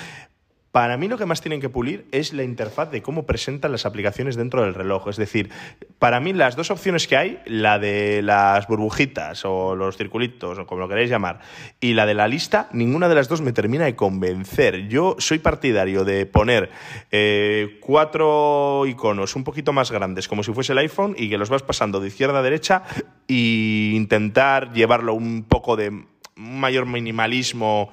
para 0.77 0.95
mí 0.95 1.07
lo 1.07 1.17
que 1.17 1.25
más 1.25 1.41
tienen 1.41 1.59
que 1.59 1.69
pulir 1.69 2.05
es 2.11 2.33
la 2.33 2.43
interfaz 2.43 2.91
de 2.91 3.01
cómo 3.01 3.25
presentan 3.25 3.71
las 3.71 3.87
aplicaciones 3.87 4.35
dentro 4.35 4.61
del 4.61 4.75
reloj. 4.75 5.07
Es 5.07 5.17
decir, 5.17 5.49
para 5.97 6.19
mí 6.19 6.33
las 6.33 6.55
dos 6.55 6.69
opciones 6.69 7.07
que 7.07 7.17
hay, 7.17 7.39
la 7.47 7.79
de 7.79 8.21
las 8.21 8.67
burbujitas 8.67 9.43
o 9.43 9.75
los 9.75 9.97
circulitos 9.97 10.59
o 10.59 10.67
como 10.67 10.81
lo 10.81 10.87
queráis 10.87 11.09
llamar, 11.09 11.39
y 11.79 11.95
la 11.95 12.05
de 12.05 12.13
la 12.13 12.27
lista, 12.27 12.69
ninguna 12.73 13.09
de 13.09 13.15
las 13.15 13.27
dos 13.27 13.41
me 13.41 13.53
termina 13.53 13.85
de 13.85 13.95
convencer. 13.95 14.87
Yo 14.87 15.15
soy 15.17 15.39
partidario 15.39 16.05
de 16.05 16.27
poner 16.27 16.69
eh, 17.09 17.79
cuatro 17.81 18.85
iconos 18.85 19.35
un 19.35 19.43
poquito 19.43 19.73
más 19.73 19.91
grandes, 19.91 20.27
como 20.27 20.43
si 20.43 20.53
fuese 20.53 20.73
el 20.73 20.77
iPhone, 20.77 21.15
y 21.17 21.27
que 21.27 21.39
los 21.39 21.49
vas 21.49 21.63
pasando 21.63 21.99
de 21.99 22.09
izquierda 22.09 22.37
a 22.37 22.43
derecha 22.43 22.83
e 23.27 23.93
intentar 23.95 24.73
llevarlo 24.73 25.15
un 25.15 25.41
poco 25.41 25.75
de 25.75 26.05
mayor 26.35 26.85
minimalismo 26.85 27.91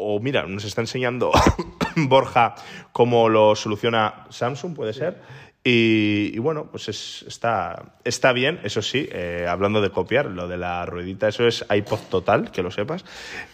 o 0.00 0.20
mira, 0.20 0.46
nos 0.46 0.64
está 0.64 0.80
enseñando 0.80 1.30
Borja 1.96 2.54
cómo 2.92 3.28
lo 3.28 3.54
soluciona 3.54 4.26
Samsung, 4.30 4.74
puede 4.74 4.92
ser. 4.92 5.18
Y, 5.62 6.38
bueno, 6.38 6.68
pues 6.70 6.88
está, 6.88 7.92
está 8.02 8.32
bien, 8.32 8.60
eso 8.64 8.80
sí, 8.80 9.06
eh, 9.12 9.46
hablando 9.46 9.82
de 9.82 9.90
copiar, 9.90 10.24
lo 10.24 10.48
de 10.48 10.56
la 10.56 10.86
ruedita, 10.86 11.28
eso 11.28 11.46
es 11.46 11.66
iPod 11.68 11.98
total, 12.08 12.50
que 12.50 12.62
lo 12.62 12.70
sepas. 12.70 13.04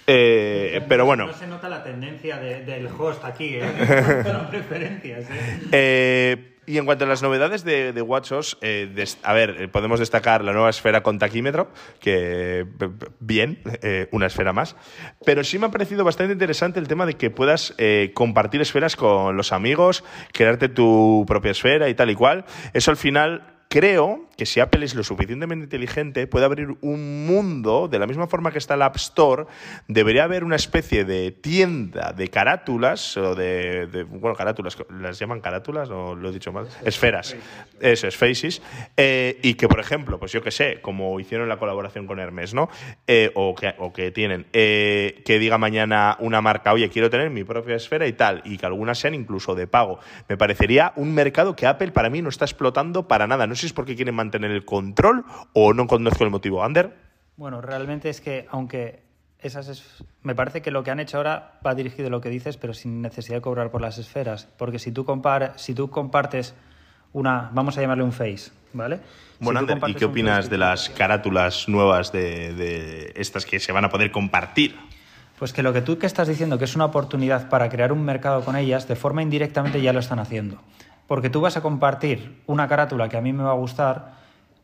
Eh, 0.07 0.84
pero 0.88 1.05
bueno. 1.05 1.26
No 1.26 1.32
se 1.32 1.49
nota 1.49 1.68
la 1.68 1.82
tendencia 1.82 2.38
del 2.38 2.86
host 2.86 3.24
aquí, 3.24 3.57
¿eh? 3.57 3.64
preferencias. 4.51 5.26
¿eh? 5.72 6.55
Eh 6.67 6.73
y 6.73 6.79
en 6.79 6.85
cuanto 6.85 7.05
a 7.05 7.09
las 7.09 7.23
novedades 7.23 7.64
de, 7.64 8.03
WatchOS, 8.03 8.59
eh, 8.61 9.05
a 9.23 9.33
ver, 9.33 9.57
eh, 9.59 9.69
podemos 9.69 10.01
destacar 10.01 10.45
la 10.45 10.53
nueva 10.53 10.71
esfera 10.71 11.03
con 11.03 11.19
taquímetro, 11.19 11.71
que 12.01 12.67
bien, 13.21 13.61
eh, 13.83 14.09
una 14.12 14.27
esfera 14.27 14.53
más. 14.53 14.77
Pero 15.25 15.45
sí 15.45 15.59
me 15.59 15.67
ha 15.67 15.71
parecido 15.71 16.05
bastante 16.05 16.33
interesante 16.33 16.81
el 16.81 16.89
tema 16.89 17.07
de 17.07 17.14
que 17.14 17.31
puedas 17.31 17.75
compartir 18.14 18.61
esferas 18.61 18.97
con 18.97 19.37
los 19.37 19.53
amigos, 19.53 20.05
crearte 20.33 20.69
tu 20.69 21.25
propia 21.27 21.53
esfera 21.53 21.89
y 21.89 21.95
tal 21.95 22.11
y 22.11 22.14
cual. 22.14 22.45
Eso 22.73 22.91
al 22.91 22.97
final 22.97 23.62
creo 23.69 24.26
que 24.37 24.47
si 24.47 24.61
Apple 24.61 24.84
es 24.84 24.95
lo 24.95 25.03
suficientemente 25.03 25.64
inteligente, 25.64 26.26
puede 26.26 26.45
abrir 26.45 26.76
un 26.82 27.26
mundo, 27.26 27.89
de 27.89 27.99
la 27.99 28.07
misma 28.07 28.26
forma 28.26 28.53
que 28.53 28.59
está 28.59 28.74
el 28.74 28.82
App 28.82 28.97
Store, 28.97 29.47
debería 29.89 30.24
haber 30.24 30.45
una 30.45 30.57
especie 30.57 31.05
de 31.05 31.32
tienda 31.32 32.12
de 32.12 32.28
carátulas, 32.28 33.16
o 33.16 33.34
de, 33.34 34.07
bueno, 34.11 34.37
carátulas, 34.37 34.76
¿las 35.01 35.18
llaman 35.18 35.41
carátulas 35.41 35.89
o 35.91 36.14
lo 36.14 36.28
he 36.28 36.32
dicho 36.32 36.53
mal? 36.53 36.68
Esferas. 36.84 37.34
Eso, 37.80 38.09
es 38.09 38.16
faces. 38.16 38.62
Eh, 38.97 39.39
y 39.43 39.55
que, 39.55 39.68
por 39.68 39.80
ejemplo, 39.80 40.18
pues 40.18 40.32
yo 40.32 40.43
que 40.43 40.51
sé, 40.51 40.80
como 40.82 41.18
hicieron 41.18 41.49
la 41.49 41.57
colaboración 41.59 42.07
con 42.07 42.18
Hermes, 42.20 42.53
¿no? 42.53 42.68
Eh, 43.07 43.30
o, 43.34 43.55
que, 43.55 43.74
o 43.78 43.93
que 43.93 44.11
tienen, 44.11 44.47
eh, 44.53 45.22
que 45.24 45.39
diga 45.39 45.57
mañana 45.57 46.16
una 46.20 46.43
marca, 46.43 46.72
oye, 46.72 46.91
quiero 46.91 47.09
tener 47.09 47.30
mi 47.30 47.45
propia 47.45 47.76
esfera 47.76 48.07
y 48.07 48.12
tal, 48.12 48.43
y 48.45 48.59
que 48.59 48.66
algunas 48.66 48.99
sean 48.99 49.14
incluso 49.14 49.55
de 49.55 49.66
pago. 49.66 49.99
Me 50.28 50.37
parecería 50.37 50.93
un 50.97 51.14
mercado 51.14 51.57
que 51.57 51.66
Apple 51.66 51.93
para 51.93 52.11
mí 52.11 52.20
no 52.20 52.28
está 52.28 52.45
explotando 52.45 53.09
para 53.09 53.26
nada. 53.26 53.47
No 53.47 53.55
sé 53.55 53.62
si 53.62 53.66
es 53.68 53.72
porque 53.72 53.97
quieren 53.97 54.14
mantener 54.14 54.26
el 54.35 54.64
control 54.64 55.24
o 55.53 55.72
no 55.72 55.87
conozco 55.87 56.24
el 56.24 56.31
motivo. 56.31 56.62
¿Ander? 56.62 56.95
Bueno, 57.37 57.61
realmente 57.61 58.09
es 58.09 58.20
que, 58.20 58.47
aunque 58.51 59.03
esas 59.41 59.68
es... 59.68 60.05
me 60.22 60.35
parece 60.35 60.62
que 60.62 60.70
lo 60.70 60.83
que 60.83 60.91
han 60.91 61.01
hecho 61.01 61.18
ahora 61.18 61.59
va 61.64 61.74
dirigido 61.74 62.09
a 62.09 62.11
lo 62.11 62.20
que 62.20 62.31
dices, 62.31 62.57
pero 62.57 62.74
sin 62.74 63.03
necesidad 63.03 63.37
de 63.37 63.43
cobrar 63.43 63.70
por 63.70 63.81
las 63.81 63.99
esferas. 63.99 64.49
Porque 64.57 64.79
si 64.79 64.93
tú, 64.93 65.05
compar... 65.05 65.55
si 65.57 65.74
tú 65.74 65.91
compartes 65.91 66.55
una, 67.12 67.51
vamos 67.53 67.79
a 67.79 67.81
llamarle 67.81 68.05
un 68.05 68.12
face, 68.12 68.51
¿vale? 68.72 69.01
Bueno, 69.41 69.61
Ander, 69.61 69.79
¿y 69.87 69.95
qué 69.95 70.05
opinas 70.05 70.51
de 70.51 70.59
las 70.59 70.91
carátulas 70.91 71.68
nuevas 71.68 72.12
de, 72.12 72.53
de, 72.55 73.12
estas 73.16 73.47
que 73.47 73.61
se 73.61 73.72
van 73.72 73.85
a 73.85 73.89
poder 73.89 74.11
compartir? 74.11 74.77
Pues 75.39 75.53
que 75.53 75.62
lo 75.62 75.72
que 75.72 75.83
tú 75.83 75.99
que 75.99 76.07
estás 76.07 76.29
diciendo, 76.29 76.59
que 76.59 76.64
es 76.64 76.74
una 76.74 76.87
oportunidad 76.87 77.49
para 77.49 77.68
crear 77.68 77.93
un 77.93 78.03
mercado 78.03 78.43
con 78.43 78.57
ellas, 78.57 78.89
de 78.89 78.97
forma 78.97 79.22
indirectamente 79.22 79.81
ya 79.83 79.93
lo 79.93 80.01
están 80.01 80.18
haciendo. 80.18 80.62
Porque 81.07 81.31
tú 81.31 81.41
vas 81.41 81.57
a 81.57 81.62
compartir 81.62 82.43
una 82.47 82.66
carátula 82.68 83.09
que 83.09 83.16
a 83.16 83.20
mí 83.20 83.33
me 83.33 83.45
va 83.45 83.51
a 83.51 83.55
gustar, 83.55 84.16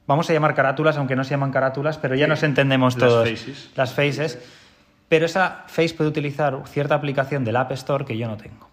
vamos 0.07 0.29
a 0.29 0.33
llamar 0.33 0.55
carátulas, 0.55 0.97
aunque 0.97 1.17
no 1.17 1.25
se 1.25 1.31
llaman 1.31 1.51
carátulas, 1.51 1.99
pero 1.99 2.15
ya 2.15 2.27
nos 2.27 2.43
entendemos 2.43 2.97
todos. 2.97 3.29
Las 3.29 3.41
faces. 3.41 3.71
Las 3.77 3.95
faces. 3.95 4.39
Pero 5.09 5.27
esa 5.27 5.65
face 5.67 5.95
puede 5.95 6.11
utilizar 6.11 6.59
cierta 6.67 6.95
aplicación 6.95 7.45
del 7.45 7.57
App 7.57 7.73
Store 7.73 8.05
que 8.05 8.17
yo 8.17 8.29
no 8.29 8.37
tengo. 8.37 8.69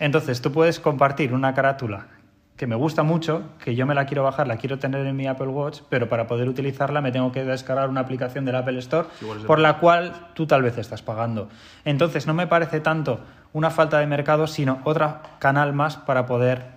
Entonces, 0.00 0.42
tú 0.42 0.50
puedes 0.50 0.80
compartir 0.80 1.32
una 1.32 1.54
carátula 1.54 2.08
que 2.56 2.66
me 2.66 2.76
gusta 2.76 3.02
mucho, 3.02 3.42
que 3.62 3.74
yo 3.74 3.84
me 3.84 3.94
la 3.94 4.06
quiero 4.06 4.22
bajar, 4.22 4.46
la 4.46 4.56
quiero 4.56 4.78
tener 4.78 5.04
en 5.06 5.16
mi 5.16 5.26
Apple 5.26 5.48
Watch, 5.48 5.80
pero 5.88 6.08
para 6.08 6.26
poder 6.26 6.48
utilizarla 6.48 7.00
me 7.00 7.10
tengo 7.10 7.32
que 7.32 7.44
descargar 7.44 7.88
una 7.88 8.00
aplicación 8.00 8.44
del 8.44 8.54
Apple 8.54 8.78
Store 8.78 9.08
por 9.46 9.58
la 9.58 9.78
cual 9.78 10.28
tú 10.34 10.46
tal 10.46 10.62
vez 10.62 10.78
estás 10.78 11.02
pagando. 11.02 11.48
Entonces, 11.84 12.26
no 12.26 12.34
me 12.34 12.46
parece 12.46 12.80
tanto 12.80 13.20
una 13.52 13.70
falta 13.70 13.98
de 13.98 14.06
mercado, 14.06 14.46
sino 14.46 14.80
otro 14.84 15.18
canal 15.38 15.72
más 15.72 15.96
para 15.96 16.26
poder 16.26 16.74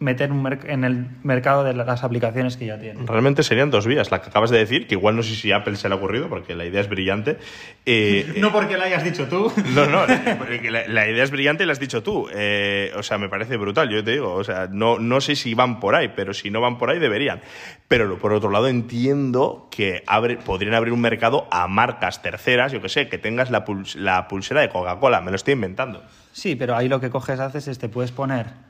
meter 0.00 0.30
en 0.66 0.84
el 0.84 1.06
mercado 1.24 1.64
de 1.64 1.74
las 1.74 2.04
aplicaciones 2.04 2.56
que 2.56 2.66
ya 2.66 2.78
tiene. 2.78 3.00
Realmente 3.04 3.42
serían 3.42 3.70
dos 3.70 3.86
vías. 3.86 4.10
La 4.10 4.22
que 4.22 4.28
acabas 4.28 4.50
de 4.50 4.58
decir, 4.58 4.86
que 4.86 4.94
igual 4.94 5.16
no 5.16 5.22
sé 5.22 5.34
si 5.34 5.50
Apple 5.50 5.76
se 5.76 5.88
le 5.88 5.94
ha 5.94 5.98
ocurrido, 5.98 6.28
porque 6.28 6.54
la 6.54 6.64
idea 6.64 6.80
es 6.80 6.88
brillante. 6.88 7.38
Eh, 7.84 8.34
no 8.38 8.52
porque 8.52 8.76
la 8.76 8.84
hayas 8.84 9.04
dicho 9.04 9.26
tú. 9.28 9.52
No, 9.78 9.86
no, 9.86 10.06
la, 10.06 11.08
idea 11.08 11.22
es 11.22 11.30
brillante 11.30 11.62
y 11.62 11.66
la 11.66 11.72
has 11.72 11.80
dicho 11.80 12.02
tú. 12.02 12.28
Eh, 12.32 12.92
o 12.96 13.02
sea, 13.02 13.18
me 13.18 13.28
parece 13.28 13.56
brutal, 13.56 13.88
yo 13.90 14.02
te 14.02 14.12
digo. 14.12 14.34
O 14.34 14.44
sea, 14.44 14.68
no, 14.70 14.98
no 14.98 15.20
sé 15.20 15.36
si 15.36 15.54
van 15.54 15.78
por 15.78 15.94
ahí, 15.94 16.12
pero 16.14 16.32
si 16.32 16.50
no 16.50 16.60
van 16.60 16.78
por 16.78 16.90
ahí 16.90 16.98
deberían. 16.98 17.40
Pero 17.86 18.18
por 18.18 18.32
otro 18.32 18.50
lado 18.50 18.68
entiendo 18.68 19.68
que 19.70 20.02
abre, 20.06 20.36
podrían 20.36 20.74
abrir 20.74 20.92
un 20.92 21.00
mercado 21.00 21.46
a 21.50 21.68
marcas 21.68 22.22
terceras, 22.22 22.72
yo 22.72 22.80
que 22.80 22.88
sé, 22.88 23.08
que 23.08 23.18
tengas 23.18 23.50
la, 23.50 23.64
la 23.96 24.28
pulsera 24.28 24.60
de 24.62 24.68
Coca-Cola, 24.68 25.20
me 25.20 25.30
lo 25.30 25.36
estoy 25.36 25.54
inventando. 25.54 26.02
Sí, 26.32 26.56
pero 26.56 26.76
ahí 26.76 26.88
lo 26.88 27.00
que 27.00 27.10
coges, 27.10 27.40
haces 27.40 27.68
es 27.68 27.78
te 27.78 27.88
puedes 27.88 28.12
poner 28.12 28.67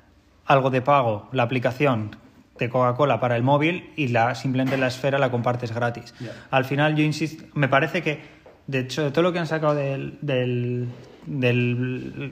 algo 0.48 0.70
de 0.70 0.82
pago, 0.82 1.28
la 1.30 1.44
aplicación 1.44 2.16
de 2.58 2.68
Coca-Cola 2.68 3.20
para 3.20 3.36
el 3.36 3.44
móvil 3.44 3.92
y 3.96 4.08
la, 4.08 4.34
simplemente 4.34 4.76
la 4.76 4.88
esfera 4.88 5.18
la 5.18 5.30
compartes 5.30 5.72
gratis. 5.72 6.12
Al 6.50 6.64
final 6.64 6.96
yo 6.96 7.04
insisto, 7.04 7.44
me 7.54 7.68
parece 7.68 8.02
que, 8.02 8.20
de 8.66 8.80
hecho, 8.80 9.04
de 9.04 9.10
todo 9.12 9.22
lo 9.22 9.32
que 9.32 9.38
han 9.38 9.46
sacado 9.46 9.74
del, 9.74 10.18
del, 10.20 10.88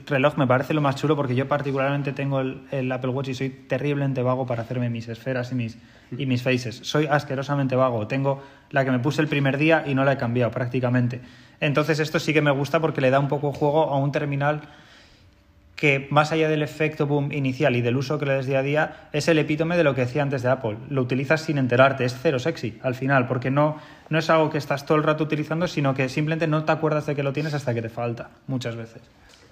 reloj 0.05 0.37
me 0.37 0.47
parece 0.47 0.73
lo 0.73 0.81
más 0.81 0.95
chulo 0.95 1.15
porque 1.15 1.35
yo 1.35 1.47
particularmente 1.47 2.11
tengo 2.11 2.41
el, 2.41 2.91
Apple 2.91 3.11
Watch 3.11 3.29
y 3.29 3.35
soy 3.35 3.49
terriblemente 3.49 4.21
vago 4.21 4.45
para 4.45 4.63
hacerme 4.63 4.89
mis 4.89 5.07
esferas 5.07 5.51
y 5.51 5.55
mis, 5.55 5.77
y 6.17 6.25
mis 6.25 6.41
faces. 6.41 6.79
Soy 6.83 7.05
asquerosamente 7.05 7.75
vago. 7.75 8.07
Tengo 8.07 8.43
la 8.71 8.83
que 8.83 8.91
me 8.91 8.99
puse 8.99 9.21
el 9.21 9.27
primer 9.27 9.57
día 9.57 9.83
y 9.87 9.95
no 9.95 10.03
la 10.03 10.13
he 10.13 10.17
cambiado 10.17 10.51
prácticamente. 10.51 11.21
Entonces 11.59 11.99
esto 11.99 12.19
sí 12.19 12.33
que 12.33 12.41
me 12.41 12.51
gusta 12.51 12.79
porque 12.79 13.01
le 13.01 13.11
da 13.11 13.19
un 13.19 13.27
poco 13.27 13.53
juego 13.53 13.91
a 13.91 13.97
un 13.97 14.11
terminal 14.11 14.61
que 15.77 16.07
más 16.09 16.31
allá 16.31 16.49
del 16.49 16.63
efecto 16.63 17.05
boom 17.05 17.31
inicial 17.31 17.75
y 17.75 17.81
del 17.81 17.95
uso 17.95 18.17
que 18.17 18.25
le 18.25 18.33
des 18.33 18.47
día 18.47 18.59
a 18.59 18.63
día, 18.63 19.09
es 19.13 19.27
el 19.27 19.37
epítome 19.37 19.77
de 19.77 19.83
lo 19.83 19.93
que 19.93 20.01
decía 20.01 20.23
antes 20.23 20.41
de 20.41 20.49
Apple. 20.49 20.75
Lo 20.89 21.03
utilizas 21.03 21.41
sin 21.41 21.59
enterarte, 21.59 22.03
es 22.03 22.17
cero 22.19 22.39
sexy 22.39 22.79
al 22.81 22.95
final, 22.95 23.27
porque 23.27 23.51
no, 23.51 23.77
no 24.09 24.17
es 24.17 24.29
algo 24.31 24.49
que 24.49 24.57
estás 24.57 24.85
todo 24.87 24.97
el 24.97 25.03
rato 25.03 25.23
utilizando, 25.23 25.67
sino 25.67 25.93
que 25.93 26.09
simplemente 26.09 26.47
no 26.47 26.65
te 26.65 26.71
acuerdas 26.71 27.05
de 27.05 27.15
que 27.15 27.21
lo 27.21 27.31
tienes 27.31 27.53
hasta 27.53 27.75
que 27.75 27.83
te 27.83 27.89
falta, 27.89 28.31
muchas 28.47 28.75
veces. 28.75 29.03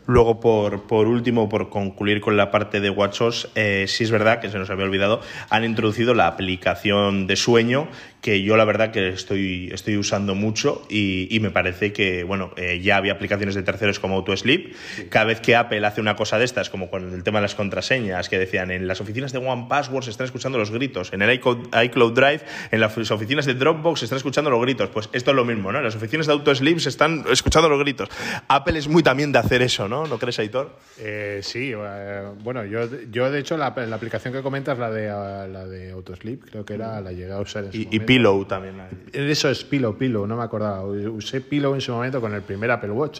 Luego, 0.07 0.39
por, 0.39 0.83
por, 0.83 1.07
último, 1.07 1.49
por 1.49 1.69
concluir 1.69 2.21
con 2.21 2.37
la 2.37 2.51
parte 2.51 2.79
de 2.79 2.91
WatchOS, 2.91 3.49
eh, 3.55 3.85
sí 3.87 4.03
es 4.03 4.11
verdad 4.11 4.39
que 4.39 4.49
se 4.49 4.59
nos 4.59 4.69
había 4.69 4.85
olvidado, 4.85 5.21
han 5.49 5.63
introducido 5.63 6.13
la 6.13 6.27
aplicación 6.27 7.25
de 7.25 7.35
sueño 7.35 7.87
que 8.25 8.41
yo 8.41 8.57
la 8.57 8.65
verdad 8.65 8.89
que 8.89 9.09
estoy, 9.09 9.69
estoy 9.71 9.97
usando 9.97 10.33
mucho 10.33 10.81
y, 10.89 11.27
y 11.29 11.39
me 11.39 11.51
parece 11.51 11.93
que, 11.93 12.23
bueno, 12.23 12.49
eh, 12.57 12.81
ya 12.81 12.97
había 12.97 13.13
aplicaciones 13.13 13.53
de 13.53 13.61
terceros 13.61 13.99
como 13.99 14.15
AutoSleep. 14.15 14.73
Cada 15.09 15.25
vez 15.25 15.41
que 15.41 15.55
Apple 15.55 15.85
hace 15.85 16.01
una 16.01 16.15
cosa 16.15 16.39
de 16.39 16.45
estas, 16.45 16.71
como 16.71 16.89
con 16.89 17.13
el 17.13 17.23
tema 17.23 17.37
de 17.37 17.43
las 17.43 17.53
contraseñas, 17.53 18.27
que 18.27 18.39
decían 18.39 18.71
en 18.71 18.87
las 18.87 18.99
oficinas 18.99 19.31
de 19.31 19.37
One 19.37 19.67
Password 19.69 20.05
se 20.05 20.09
están 20.09 20.25
escuchando 20.25 20.57
los 20.57 20.71
gritos, 20.71 21.13
en 21.13 21.21
el 21.21 21.35
iCloud, 21.35 22.13
Drive, 22.13 22.41
en 22.71 22.79
las 22.79 22.97
oficinas 23.11 23.45
de 23.45 23.53
Dropbox 23.53 23.99
se 23.99 24.05
están 24.05 24.17
escuchando 24.17 24.49
los 24.49 24.59
gritos. 24.59 24.89
Pues 24.89 25.07
esto 25.13 25.29
es 25.29 25.35
lo 25.35 25.45
mismo, 25.45 25.71
¿no? 25.71 25.77
En 25.77 25.83
las 25.83 25.95
oficinas 25.95 26.25
de 26.25 26.33
AutoSleep 26.33 26.79
se 26.79 26.89
están 26.89 27.25
escuchando 27.31 27.69
los 27.69 27.79
gritos. 27.79 28.09
Apple 28.47 28.79
es 28.79 28.87
muy 28.87 29.03
también 29.03 29.31
de 29.31 29.37
hacer 29.37 29.61
eso, 29.61 29.87
¿no? 29.87 30.07
¿No 30.07 30.17
crees, 30.17 30.39
Aitor? 30.39 30.75
Eh, 30.97 31.41
sí, 31.43 31.73
eh, 31.75 32.23
bueno, 32.43 32.65
yo, 32.65 32.89
yo 33.11 33.29
de 33.29 33.37
hecho 33.39 33.55
la, 33.55 33.71
la 33.75 33.95
aplicación 33.95 34.33
que 34.33 34.41
comentas, 34.41 34.79
la 34.79 34.89
de, 34.89 35.13
uh, 35.13 35.47
la 35.47 35.67
de 35.67 35.91
Autosleep, 35.91 36.43
creo 36.49 36.65
que 36.65 36.73
era 36.73 36.99
la 37.01 37.11
llegué 37.11 37.31
a 37.31 37.39
usar 37.39 37.65
en 37.65 37.71
su 37.71 37.77
Y, 37.77 37.81
y 37.81 37.85
momento. 37.85 38.14
Pillow 38.15 38.45
también. 38.45 38.75
Eso 39.11 39.49
es 39.49 39.63
Pillow, 39.65 39.97
Pillow, 39.97 40.25
no 40.25 40.37
me 40.37 40.43
acordaba. 40.43 40.83
Usé 40.85 41.41
Pillow 41.41 41.73
en 41.75 41.81
su 41.81 41.91
momento 41.91 42.21
con 42.21 42.33
el 42.33 42.41
primer 42.43 42.71
Apple 42.71 42.91
Watch 42.91 43.19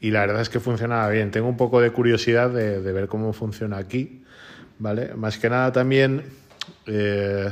y 0.00 0.10
la 0.10 0.20
verdad 0.20 0.42
es 0.42 0.48
que 0.50 0.60
funcionaba 0.60 1.08
bien. 1.08 1.30
Tengo 1.30 1.48
un 1.48 1.56
poco 1.56 1.80
de 1.80 1.90
curiosidad 1.90 2.50
de, 2.50 2.82
de 2.82 2.92
ver 2.92 3.08
cómo 3.08 3.32
funciona 3.32 3.78
aquí, 3.78 4.22
¿vale? 4.78 5.14
Más 5.14 5.38
que 5.38 5.48
nada 5.48 5.72
también 5.72 6.22
eh, 6.86 7.50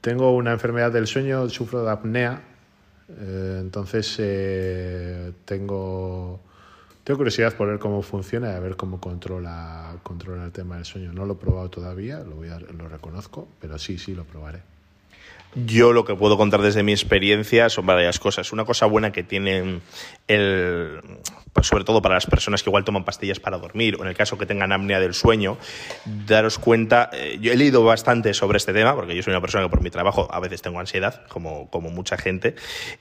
tengo 0.00 0.34
una 0.34 0.52
enfermedad 0.52 0.90
del 0.90 1.06
sueño, 1.06 1.48
sufro 1.48 1.84
de 1.84 1.90
apnea, 1.92 2.42
eh, 3.08 3.58
entonces 3.60 4.16
eh, 4.18 5.32
tengo, 5.44 6.40
tengo 7.04 7.18
curiosidad 7.18 7.54
por 7.54 7.68
ver 7.68 7.78
cómo 7.78 8.02
funciona 8.02 8.50
y 8.52 8.54
a 8.56 8.60
ver 8.60 8.74
cómo 8.76 9.00
controla, 9.00 9.96
controla 10.02 10.44
el 10.44 10.50
tema 10.52 10.74
del 10.76 10.84
sueño. 10.84 11.12
No 11.12 11.24
lo 11.24 11.34
he 11.34 11.36
probado 11.36 11.70
todavía, 11.70 12.18
lo, 12.20 12.34
voy 12.36 12.48
a- 12.48 12.58
lo 12.58 12.88
reconozco, 12.88 13.46
pero 13.60 13.78
sí, 13.78 13.96
sí, 13.98 14.12
lo 14.14 14.24
probaré. 14.24 14.60
Yo 15.64 15.94
lo 15.94 16.04
que 16.04 16.14
puedo 16.14 16.36
contar 16.36 16.60
desde 16.60 16.82
mi 16.82 16.92
experiencia 16.92 17.70
son 17.70 17.86
varias 17.86 18.18
cosas. 18.18 18.52
Una 18.52 18.66
cosa 18.66 18.84
buena 18.84 19.10
que 19.10 19.22
tienen 19.22 19.80
el, 20.28 21.00
pues 21.52 21.68
sobre 21.68 21.84
todo 21.84 22.02
para 22.02 22.14
las 22.16 22.26
personas 22.26 22.62
que 22.62 22.68
igual 22.70 22.84
toman 22.84 23.04
pastillas 23.04 23.40
para 23.40 23.58
dormir 23.58 23.96
o 23.98 24.02
en 24.02 24.08
el 24.08 24.14
caso 24.14 24.36
que 24.36 24.44
tengan 24.46 24.72
apnea 24.72 25.00
del 25.00 25.14
sueño, 25.14 25.56
daros 26.04 26.58
cuenta, 26.58 27.10
eh, 27.12 27.38
yo 27.40 27.52
he 27.52 27.56
leído 27.56 27.82
bastante 27.84 28.34
sobre 28.34 28.58
este 28.58 28.72
tema 28.72 28.94
porque 28.94 29.14
yo 29.16 29.22
soy 29.22 29.32
una 29.32 29.40
persona 29.40 29.64
que 29.64 29.70
por 29.70 29.82
mi 29.82 29.90
trabajo 29.90 30.28
a 30.30 30.40
veces 30.40 30.60
tengo 30.62 30.80
ansiedad, 30.80 31.26
como, 31.28 31.70
como 31.70 31.90
mucha 31.90 32.18
gente, 32.18 32.56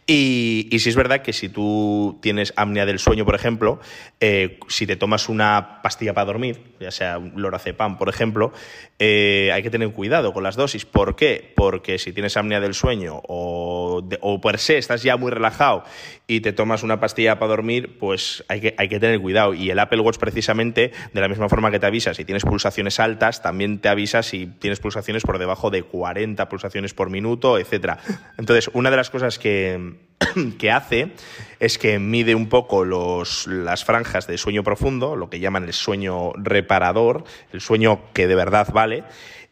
y, 0.07 0.69
sí 0.79 0.89
es 0.89 0.95
verdad 0.95 1.21
que 1.21 1.33
si 1.33 1.49
tú 1.49 2.19
tienes 2.21 2.53
apnea 2.55 2.85
del 2.85 2.99
sueño, 2.99 3.25
por 3.25 3.35
ejemplo, 3.35 3.79
eh, 4.19 4.59
si 4.67 4.85
te 4.85 4.95
tomas 4.95 5.29
una 5.29 5.81
pastilla 5.81 6.13
para 6.13 6.25
dormir, 6.25 6.75
ya 6.79 6.91
sea 6.91 7.17
un 7.17 7.41
lorazepam, 7.41 7.97
por 7.97 8.07
ejemplo, 8.09 8.53
eh, 8.99 9.51
hay 9.53 9.63
que 9.63 9.69
tener 9.69 9.89
cuidado 9.91 10.31
con 10.31 10.43
las 10.43 10.55
dosis. 10.55 10.85
¿Por 10.85 11.15
qué? 11.15 11.51
Porque 11.55 11.97
si 11.97 12.13
tienes 12.13 12.37
apnea 12.37 12.59
del 12.61 12.73
sueño 12.73 13.21
o, 13.27 14.01
de- 14.03 14.19
o 14.21 14.39
per 14.39 14.59
se 14.59 14.77
estás 14.77 15.03
ya 15.03 15.17
muy 15.17 15.31
relajado 15.31 15.83
y 16.27 16.41
te 16.41 16.53
tomas 16.53 16.83
una 16.83 16.99
pastilla 16.99 17.37
para 17.37 17.49
dormir, 17.49 17.97
pues 17.99 18.43
hay 18.47 18.59
que, 18.59 18.75
hay 18.77 18.89
que 18.89 18.99
tener 18.99 19.19
cuidado. 19.19 19.53
Y 19.53 19.69
el 19.69 19.79
Apple 19.79 19.99
Watch 19.99 20.17
precisamente, 20.17 20.91
de 21.13 21.21
la 21.21 21.27
misma 21.27 21.49
forma 21.49 21.71
que 21.71 21.79
te 21.79 21.85
avisa 21.85 22.13
si 22.13 22.25
tienes 22.25 22.43
pulsaciones 22.43 22.99
altas, 22.99 23.41
también 23.41 23.79
te 23.79 23.89
avisa 23.89 24.23
si 24.23 24.47
tienes 24.47 24.79
pulsaciones 24.79 25.23
por 25.23 25.37
debajo 25.37 25.69
de 25.69 25.83
40 25.83 26.49
pulsaciones 26.49 26.93
por 26.93 27.09
minuto, 27.09 27.59
etcétera. 27.59 27.99
Entonces, 28.37 28.69
una 28.73 28.89
de 28.89 28.97
las 28.97 29.09
cosas 29.09 29.37
que, 29.37 29.95
que 30.59 30.71
hace 30.71 31.11
es 31.59 31.77
que 31.77 31.99
mide 31.99 32.33
un 32.33 32.49
poco 32.49 32.85
los, 32.85 33.45
las 33.47 33.85
franjas 33.85 34.25
de 34.27 34.37
sueño 34.37 34.63
profundo, 34.63 35.15
lo 35.15 35.29
que 35.29 35.39
llaman 35.39 35.65
el 35.65 35.73
sueño 35.73 36.31
reparador, 36.35 37.23
el 37.53 37.61
sueño 37.61 38.11
que 38.13 38.27
de 38.27 38.35
verdad 38.35 38.69
vale. 38.73 39.03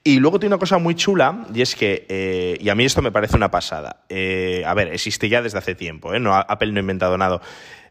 Y 0.06 0.20
luego 0.20 0.38
tiene 0.38 0.56
una 0.56 0.60
cosa 0.60 0.80
muy 0.80 0.96
chula, 0.96 1.46
y 1.54 1.62
es 1.62 1.76
que, 1.76 2.06
eh, 2.10 2.58
y 2.60 2.68
a 2.68 2.76
mí 2.76 2.84
esto 2.84 3.02
me 3.02 3.12
parece 3.12 3.38
una 3.38 3.50
pasada. 3.50 4.04
Eh, 4.10 4.62
a 4.66 4.74
ver, 4.74 4.90
existe 4.90 5.30
ya 5.30 5.42
desde 5.42 5.58
hace 5.58 5.76
tiempo, 5.76 6.14
¿eh? 6.14 6.20
No, 6.20 6.36
Apple 6.36 6.74
no 6.74 6.80
ha 6.80 6.82
inventado 6.82 7.18
nada. 7.18 7.40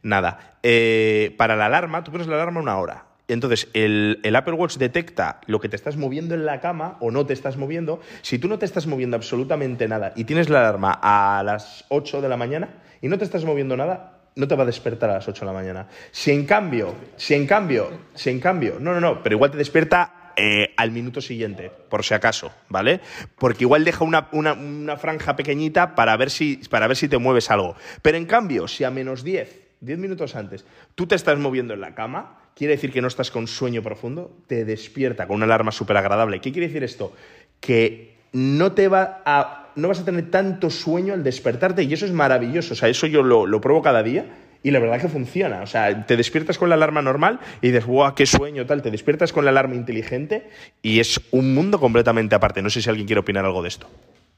nada. 0.02 0.58
Eh, 0.62 1.34
para 1.38 1.56
la 1.56 1.66
alarma, 1.66 2.04
tú 2.04 2.12
pones 2.12 2.26
la 2.26 2.34
alarma 2.34 2.60
una 2.60 2.76
hora. 2.76 3.06
Entonces, 3.28 3.68
el, 3.72 4.20
el 4.24 4.36
Apple 4.36 4.52
Watch 4.52 4.76
detecta 4.76 5.40
lo 5.46 5.58
que 5.58 5.70
te 5.70 5.76
estás 5.76 5.96
moviendo 5.96 6.34
en 6.34 6.44
la 6.44 6.60
cama 6.60 6.98
o 7.00 7.10
no 7.10 7.24
te 7.24 7.32
estás 7.32 7.56
moviendo. 7.56 8.00
Si 8.20 8.38
tú 8.38 8.46
no 8.46 8.58
te 8.58 8.66
estás 8.66 8.86
moviendo 8.86 9.16
absolutamente 9.16 9.88
nada 9.88 10.12
y 10.14 10.24
tienes 10.24 10.50
la 10.50 10.60
alarma 10.60 10.98
a 11.02 11.42
las 11.42 11.86
8 11.88 12.20
de 12.20 12.28
la 12.28 12.36
mañana 12.36 12.82
y 13.00 13.08
no 13.08 13.16
te 13.16 13.24
estás 13.24 13.46
moviendo 13.46 13.74
nada, 13.74 14.18
no 14.36 14.48
te 14.48 14.54
va 14.54 14.64
a 14.64 14.66
despertar 14.66 15.08
a 15.08 15.14
las 15.14 15.28
8 15.28 15.40
de 15.40 15.46
la 15.46 15.58
mañana. 15.58 15.88
Si 16.10 16.30
en 16.30 16.44
cambio, 16.44 16.94
si 17.16 17.32
en 17.32 17.46
cambio, 17.46 17.90
si 18.14 18.28
en 18.28 18.40
cambio, 18.40 18.76
no, 18.80 18.92
no, 18.92 19.00
no, 19.00 19.22
pero 19.22 19.36
igual 19.36 19.50
te 19.50 19.56
despierta 19.56 20.21
eh, 20.36 20.72
al 20.76 20.90
minuto 20.90 21.20
siguiente, 21.20 21.70
por 21.88 22.04
si 22.04 22.14
acaso, 22.14 22.52
¿vale? 22.68 23.00
Porque 23.38 23.64
igual 23.64 23.84
deja 23.84 24.04
una, 24.04 24.28
una- 24.32 24.52
una 24.54 24.96
franja 24.96 25.36
pequeñita 25.36 25.94
para 25.94 26.16
ver, 26.16 26.30
si, 26.30 26.56
para 26.70 26.86
ver 26.86 26.96
si 26.96 27.08
te 27.08 27.18
mueves 27.18 27.50
algo. 27.50 27.76
Pero 28.02 28.16
en 28.18 28.26
cambio, 28.26 28.68
si 28.68 28.84
a 28.84 28.90
menos 28.90 29.24
10, 29.24 29.60
10 29.80 29.98
minutos 29.98 30.34
antes, 30.36 30.64
tú 30.94 31.06
te 31.06 31.14
estás 31.14 31.38
moviendo 31.38 31.74
en 31.74 31.80
la 31.80 31.94
cama, 31.94 32.38
quiere 32.54 32.74
decir 32.74 32.92
que 32.92 33.00
no 33.02 33.08
estás 33.08 33.30
con 33.30 33.46
sueño 33.46 33.82
profundo, 33.82 34.36
te 34.46 34.64
despierta 34.64 35.26
con 35.26 35.36
una 35.36 35.44
alarma 35.46 35.72
súper 35.72 35.96
agradable. 35.96 36.40
¿Qué 36.40 36.52
quiere 36.52 36.68
decir 36.68 36.84
esto? 36.84 37.14
Que 37.60 38.16
no 38.32 38.72
te 38.72 38.88
va 38.88 39.22
a. 39.24 39.58
No 39.74 39.88
vas 39.88 40.00
a 40.00 40.04
tener 40.04 40.30
tanto 40.30 40.68
sueño 40.68 41.14
al 41.14 41.24
despertarte 41.24 41.82
y 41.82 41.92
eso 41.94 42.04
es 42.04 42.12
maravilloso. 42.12 42.74
O 42.74 42.76
sea, 42.76 42.90
eso 42.90 43.06
yo 43.06 43.22
lo, 43.22 43.46
lo 43.46 43.60
pruebo 43.62 43.80
cada 43.80 44.02
día 44.02 44.26
y 44.62 44.70
la 44.70 44.78
verdad 44.78 45.00
que 45.00 45.08
funciona. 45.08 45.62
O 45.62 45.66
sea, 45.66 46.06
te 46.06 46.16
despiertas 46.16 46.58
con 46.58 46.68
la 46.68 46.76
alarma 46.76 47.02
normal 47.02 47.40
y 47.60 47.68
dices, 47.68 47.86
¡guau, 47.86 48.14
qué 48.14 48.26
sueño! 48.26 48.66
tal. 48.66 48.82
Te 48.82 48.90
despiertas 48.90 49.32
con 49.32 49.44
la 49.44 49.50
alarma 49.50 49.74
inteligente 49.74 50.48
y 50.82 51.00
es 51.00 51.20
un 51.30 51.54
mundo 51.54 51.80
completamente 51.80 52.34
aparte. 52.34 52.62
No 52.62 52.70
sé 52.70 52.82
si 52.82 52.88
alguien 52.88 53.06
quiere 53.06 53.20
opinar 53.20 53.44
algo 53.44 53.62
de 53.62 53.68
esto. 53.68 53.88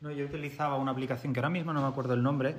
No, 0.00 0.10
yo 0.10 0.24
utilizaba 0.24 0.76
una 0.76 0.92
aplicación 0.92 1.32
que 1.32 1.40
ahora 1.40 1.50
mismo 1.50 1.72
no 1.72 1.82
me 1.82 1.88
acuerdo 1.88 2.14
el 2.14 2.22
nombre. 2.22 2.54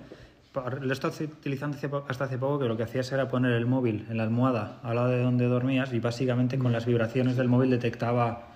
Lo 0.82 0.89
he 0.89 0.93
estado 0.93 1.13
utilizando 1.24 1.78
hasta 2.07 2.24
hace 2.24 2.38
poco 2.38 2.59
que 2.59 2.66
lo 2.66 2.78
que 2.78 2.84
hacías 2.84 3.11
era 3.11 3.28
poner 3.28 3.51
el 3.51 3.66
móvil 3.66 4.05
en 4.09 4.18
la 4.18 4.24
almohada 4.24 4.80
al 4.84 4.95
lado 4.95 5.09
de 5.09 5.22
donde 5.22 5.45
dormías 5.45 5.91
y 5.91 5.99
básicamente 5.99 6.57
con 6.57 6.72
las 6.72 6.86
vibraciones 6.86 7.36
del 7.36 7.47
móvil 7.47 7.72
detectaba... 7.72 8.55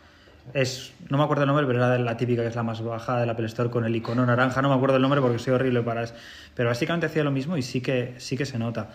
Es, 0.54 0.94
no 1.10 1.18
me 1.18 1.24
acuerdo 1.24 1.44
el 1.44 1.48
nombre, 1.48 1.66
pero 1.68 1.80
era 1.80 1.98
la 2.00 2.18
típica 2.18 2.42
que 2.42 2.48
es 2.48 2.56
la 2.56 2.64
más 2.64 2.82
baja 2.82 3.20
del 3.20 3.30
Apple 3.30 3.46
Store 3.46 3.70
con 3.70 3.86
el 3.86 3.96
icono 3.96 4.26
naranja. 4.26 4.62
No 4.62 4.70
me 4.70 4.76
acuerdo 4.76 4.96
el 4.96 5.02
nombre 5.02 5.22
porque 5.22 5.40
soy 5.40 5.54
horrible 5.54 5.82
para 5.82 6.04
eso. 6.04 6.14
Pero 6.56 6.70
básicamente 6.70 7.06
hacía 7.06 7.24
lo 7.24 7.32
mismo 7.32 7.58
y 7.58 7.62
sí 7.62 7.82
que, 7.82 8.16
sí 8.18 8.36
que 8.36 8.46
se 8.46 8.58
nota. 8.58 8.90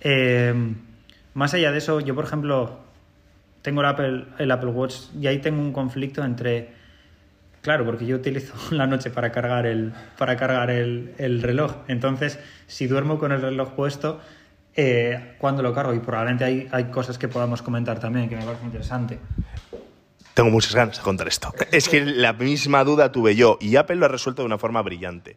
Eh, 0.00 0.54
más 1.34 1.54
allá 1.54 1.70
de 1.70 1.78
eso, 1.78 2.00
yo 2.00 2.14
por 2.14 2.24
ejemplo 2.24 2.80
tengo 3.62 3.82
el 3.82 3.86
Apple, 3.86 4.24
el 4.38 4.50
Apple 4.50 4.70
Watch 4.70 4.96
y 5.20 5.26
ahí 5.26 5.38
tengo 5.38 5.60
un 5.60 5.72
conflicto 5.72 6.24
entre 6.24 6.80
Claro, 7.62 7.84
porque 7.84 8.06
yo 8.06 8.16
utilizo 8.16 8.54
la 8.74 8.86
noche 8.86 9.10
para 9.10 9.30
cargar 9.32 9.66
el, 9.66 9.92
para 10.16 10.36
cargar 10.36 10.70
el, 10.70 11.14
el 11.18 11.42
reloj. 11.42 11.76
Entonces, 11.88 12.38
si 12.66 12.86
duermo 12.86 13.18
con 13.18 13.32
el 13.32 13.42
reloj 13.42 13.72
puesto, 13.72 14.20
eh, 14.74 15.34
cuando 15.38 15.62
lo 15.62 15.74
cargo, 15.74 15.92
y 15.94 15.98
probablemente 15.98 16.44
hay, 16.44 16.68
hay 16.70 16.84
cosas 16.84 17.18
que 17.18 17.28
podamos 17.28 17.60
comentar 17.62 18.00
también 18.00 18.28
que 18.28 18.36
me 18.36 18.44
parece 18.44 18.64
interesante. 18.64 19.18
Tengo 20.34 20.50
muchas 20.50 20.74
ganas 20.74 20.96
de 20.96 21.02
contar 21.02 21.28
esto. 21.28 21.52
Es 21.72 21.88
que 21.88 22.00
la 22.04 22.32
misma 22.32 22.84
duda 22.84 23.12
tuve 23.12 23.34
yo 23.34 23.58
y 23.60 23.76
Apple 23.76 23.96
lo 23.96 24.06
ha 24.06 24.08
resuelto 24.08 24.42
de 24.42 24.46
una 24.46 24.58
forma 24.58 24.80
brillante. 24.82 25.36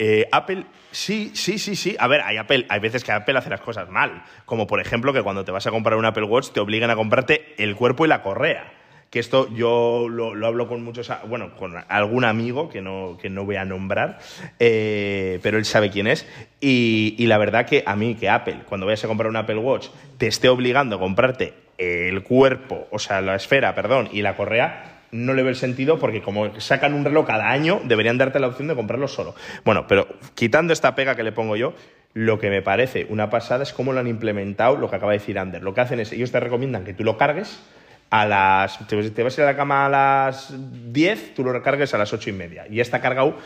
Eh, 0.00 0.28
Apple, 0.30 0.64
sí, 0.92 1.32
sí, 1.34 1.58
sí, 1.58 1.74
sí. 1.74 1.96
A 1.98 2.06
ver, 2.06 2.20
hay, 2.20 2.36
Apple, 2.36 2.66
hay 2.68 2.78
veces 2.78 3.02
que 3.02 3.10
Apple 3.10 3.36
hace 3.36 3.50
las 3.50 3.60
cosas 3.60 3.90
mal. 3.90 4.22
Como 4.44 4.66
por 4.66 4.80
ejemplo 4.80 5.12
que 5.12 5.22
cuando 5.22 5.44
te 5.44 5.50
vas 5.50 5.66
a 5.66 5.70
comprar 5.70 5.98
un 5.98 6.04
Apple 6.04 6.24
Watch 6.24 6.50
te 6.50 6.60
obligan 6.60 6.90
a 6.90 6.96
comprarte 6.96 7.54
el 7.58 7.74
cuerpo 7.74 8.04
y 8.04 8.08
la 8.08 8.22
correa. 8.22 8.72
Que 9.10 9.18
esto 9.18 9.48
yo 9.54 10.06
lo, 10.08 10.34
lo 10.34 10.46
hablo 10.46 10.68
con 10.68 10.84
muchos, 10.84 11.10
bueno, 11.26 11.56
con 11.56 11.74
algún 11.88 12.24
amigo 12.24 12.68
que 12.68 12.82
no, 12.82 13.16
que 13.20 13.30
no 13.30 13.46
voy 13.46 13.56
a 13.56 13.64
nombrar, 13.64 14.18
eh, 14.58 15.40
pero 15.42 15.56
él 15.56 15.64
sabe 15.64 15.90
quién 15.90 16.06
es. 16.06 16.26
Y, 16.60 17.14
y 17.18 17.26
la 17.26 17.38
verdad 17.38 17.66
que 17.66 17.82
a 17.86 17.96
mí, 17.96 18.14
que 18.16 18.28
Apple, 18.28 18.60
cuando 18.68 18.84
vayas 18.86 19.02
a 19.04 19.08
comprar 19.08 19.30
un 19.30 19.36
Apple 19.36 19.56
Watch, 19.56 19.88
te 20.18 20.26
esté 20.26 20.50
obligando 20.50 20.96
a 20.96 20.98
comprarte 20.98 21.54
el 21.78 22.22
cuerpo, 22.22 22.88
o 22.90 22.98
sea, 22.98 23.20
la 23.20 23.36
esfera, 23.36 23.74
perdón, 23.74 24.08
y 24.12 24.22
la 24.22 24.36
correa, 24.36 24.98
no 25.10 25.32
le 25.32 25.42
veo 25.42 25.50
el 25.50 25.56
sentido 25.56 25.98
porque 25.98 26.20
como 26.20 26.60
sacan 26.60 26.92
un 26.92 27.04
reloj 27.04 27.26
cada 27.26 27.50
año, 27.50 27.80
deberían 27.84 28.18
darte 28.18 28.40
la 28.40 28.48
opción 28.48 28.68
de 28.68 28.74
comprarlo 28.74 29.08
solo. 29.08 29.34
Bueno, 29.64 29.86
pero 29.86 30.06
quitando 30.34 30.72
esta 30.72 30.94
pega 30.94 31.14
que 31.14 31.22
le 31.22 31.32
pongo 31.32 31.56
yo, 31.56 31.74
lo 32.14 32.38
que 32.38 32.50
me 32.50 32.62
parece 32.62 33.06
una 33.08 33.30
pasada 33.30 33.62
es 33.62 33.72
cómo 33.72 33.92
lo 33.92 34.00
han 34.00 34.06
implementado, 34.06 34.76
lo 34.76 34.90
que 34.90 34.96
acaba 34.96 35.12
de 35.12 35.18
decir 35.18 35.38
Ander. 35.38 35.62
Lo 35.62 35.72
que 35.72 35.80
hacen 35.80 36.00
es, 36.00 36.12
ellos 36.12 36.32
te 36.32 36.40
recomiendan 36.40 36.84
que 36.84 36.94
tú 36.94 37.04
lo 37.04 37.16
cargues 37.16 37.60
a 38.10 38.26
las... 38.26 38.86
Te 38.88 39.22
vas 39.22 39.38
a 39.38 39.40
ir 39.40 39.46
a 39.46 39.52
la 39.52 39.56
cama 39.56 39.86
a 39.86 39.88
las 39.88 40.54
10, 40.92 41.34
tú 41.34 41.44
lo 41.44 41.52
recargues 41.52 41.94
a 41.94 41.98
las 41.98 42.12
8 42.12 42.30
y 42.30 42.32
media. 42.32 42.66
Y 42.68 42.80
está 42.80 43.00
cargado 43.00 43.36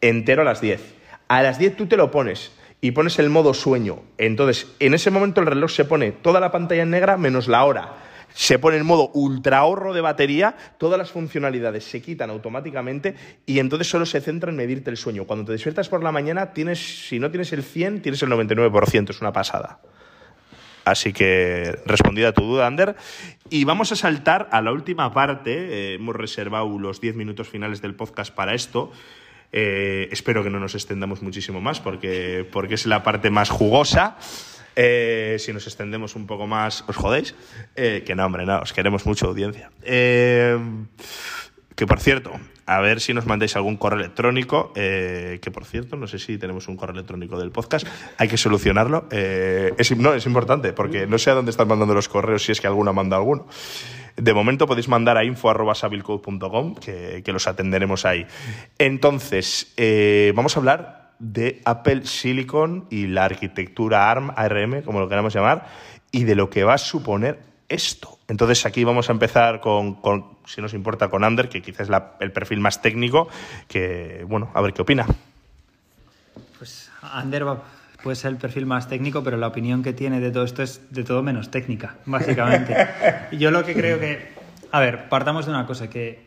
entero 0.00 0.42
a 0.42 0.44
las 0.44 0.60
10. 0.60 0.94
A 1.28 1.42
las 1.42 1.58
10 1.58 1.76
tú 1.76 1.86
te 1.86 1.96
lo 1.96 2.10
pones 2.10 2.52
y 2.82 2.90
pones 2.90 3.18
el 3.20 3.30
modo 3.30 3.54
sueño. 3.54 4.02
Entonces, 4.18 4.66
en 4.80 4.92
ese 4.92 5.10
momento 5.10 5.40
el 5.40 5.46
reloj 5.46 5.70
se 5.70 5.84
pone 5.84 6.10
toda 6.10 6.40
la 6.40 6.50
pantalla 6.50 6.82
en 6.82 6.90
negra 6.90 7.16
menos 7.16 7.46
la 7.46 7.64
hora. 7.64 7.94
Se 8.34 8.58
pone 8.58 8.76
en 8.76 8.84
modo 8.84 9.10
ultra 9.14 9.58
ahorro 9.58 9.92
de 9.92 10.00
batería, 10.00 10.56
todas 10.78 10.98
las 10.98 11.12
funcionalidades 11.12 11.84
se 11.84 12.02
quitan 12.02 12.30
automáticamente 12.30 13.14
y 13.46 13.60
entonces 13.60 13.88
solo 13.88 14.04
se 14.04 14.20
centra 14.20 14.50
en 14.50 14.56
medirte 14.56 14.90
el 14.90 14.96
sueño. 14.96 15.26
Cuando 15.26 15.44
te 15.44 15.52
despiertas 15.52 15.88
por 15.88 16.02
la 16.02 16.10
mañana, 16.10 16.52
tienes, 16.52 17.08
si 17.08 17.20
no 17.20 17.30
tienes 17.30 17.52
el 17.52 17.62
100, 17.62 18.02
tienes 18.02 18.20
el 18.22 18.30
99%, 18.30 19.10
es 19.10 19.20
una 19.20 19.32
pasada. 19.32 19.80
Así 20.84 21.12
que 21.12 21.78
respondida 21.86 22.32
tu 22.32 22.42
duda, 22.42 22.66
Ander. 22.66 22.96
Y 23.48 23.62
vamos 23.62 23.92
a 23.92 23.96
saltar 23.96 24.48
a 24.50 24.60
la 24.60 24.72
última 24.72 25.12
parte. 25.12 25.52
Eh, 25.52 25.94
hemos 25.94 26.16
reservado 26.16 26.76
los 26.80 27.00
10 27.00 27.14
minutos 27.14 27.48
finales 27.48 27.80
del 27.80 27.94
podcast 27.94 28.34
para 28.34 28.54
esto. 28.54 28.90
Eh, 29.52 30.08
espero 30.10 30.42
que 30.42 30.50
no 30.50 30.58
nos 30.58 30.74
extendamos 30.74 31.22
muchísimo 31.22 31.60
más 31.60 31.80
porque, 31.80 32.48
porque 32.50 32.74
es 32.74 32.86
la 32.86 33.02
parte 33.02 33.30
más 33.30 33.50
jugosa. 33.50 34.16
Eh, 34.74 35.36
si 35.38 35.52
nos 35.52 35.66
extendemos 35.66 36.16
un 36.16 36.26
poco 36.26 36.46
más, 36.46 36.84
os 36.88 36.96
jodéis. 36.96 37.34
Eh, 37.76 38.02
que 38.06 38.14
no, 38.14 38.24
hombre, 38.24 38.46
no, 38.46 38.60
os 38.60 38.72
queremos 38.72 39.04
mucho 39.04 39.26
audiencia. 39.26 39.70
Eh, 39.82 40.58
que 41.76 41.86
por 41.86 42.00
cierto, 42.00 42.32
a 42.66 42.80
ver 42.80 43.00
si 43.00 43.12
nos 43.12 43.26
mandáis 43.26 43.56
algún 43.56 43.76
correo 43.76 44.00
electrónico. 44.00 44.72
eh, 44.76 45.38
que 45.42 45.50
por 45.50 45.64
cierto, 45.64 45.96
no 45.96 46.06
sé 46.06 46.18
si 46.18 46.38
tenemos 46.38 46.68
un 46.68 46.76
correo 46.76 46.94
electrónico 46.94 47.38
del 47.38 47.50
podcast. 47.50 47.86
Hay 48.18 48.28
que 48.28 48.36
solucionarlo. 48.36 49.08
Eh, 49.10 49.72
es, 49.78 49.96
no, 49.96 50.14
es 50.14 50.26
importante 50.26 50.72
porque 50.72 51.06
no 51.06 51.18
sé 51.18 51.30
a 51.30 51.34
dónde 51.34 51.50
están 51.50 51.68
mandando 51.68 51.94
los 51.94 52.08
correos 52.08 52.44
si 52.44 52.52
es 52.52 52.60
que 52.60 52.66
alguno 52.66 52.92
manda 52.92 53.16
alguno. 53.16 53.46
De 54.16 54.34
momento 54.34 54.66
podéis 54.66 54.88
mandar 54.88 55.16
a 55.16 55.24
info.sabilcode.com 55.24 56.74
que, 56.76 57.22
que 57.24 57.32
los 57.32 57.46
atenderemos 57.46 58.04
ahí. 58.04 58.26
Entonces, 58.78 59.72
eh, 59.76 60.32
vamos 60.34 60.56
a 60.56 60.60
hablar 60.60 61.12
de 61.18 61.60
Apple 61.64 62.04
Silicon 62.06 62.86
y 62.90 63.06
la 63.06 63.24
arquitectura 63.24 64.10
ARM, 64.10 64.32
ARM, 64.36 64.82
como 64.82 65.00
lo 65.00 65.08
queramos 65.08 65.32
llamar, 65.32 65.66
y 66.10 66.24
de 66.24 66.34
lo 66.34 66.50
que 66.50 66.64
va 66.64 66.74
a 66.74 66.78
suponer 66.78 67.40
esto. 67.68 68.18
Entonces 68.28 68.66
aquí 68.66 68.84
vamos 68.84 69.08
a 69.08 69.12
empezar 69.12 69.60
con, 69.60 69.98
si 70.46 70.60
nos 70.60 70.74
importa, 70.74 71.08
con 71.08 71.24
Ander, 71.24 71.48
que 71.48 71.62
quizás 71.62 71.88
es 71.88 71.96
el 72.20 72.32
perfil 72.32 72.60
más 72.60 72.82
técnico, 72.82 73.28
que, 73.68 74.24
bueno, 74.28 74.50
a 74.52 74.60
ver 74.60 74.72
qué 74.74 74.82
opina. 74.82 75.06
Pues 76.58 76.90
Ander 77.02 77.46
va- 77.46 77.62
puede 78.02 78.16
ser 78.16 78.32
el 78.32 78.36
perfil 78.36 78.66
más 78.66 78.88
técnico, 78.88 79.22
pero 79.22 79.36
la 79.36 79.46
opinión 79.46 79.82
que 79.82 79.92
tiene 79.92 80.20
de 80.20 80.30
todo 80.30 80.44
esto 80.44 80.62
es 80.62 80.80
de 80.90 81.04
todo 81.04 81.22
menos 81.22 81.50
técnica, 81.50 81.96
básicamente. 82.06 82.76
Y 83.30 83.38
Yo 83.38 83.50
lo 83.50 83.64
que 83.64 83.74
creo 83.74 83.98
que... 83.98 84.32
A 84.70 84.80
ver, 84.80 85.08
partamos 85.08 85.46
de 85.46 85.52
una 85.52 85.66
cosa, 85.66 85.90
que 85.90 86.20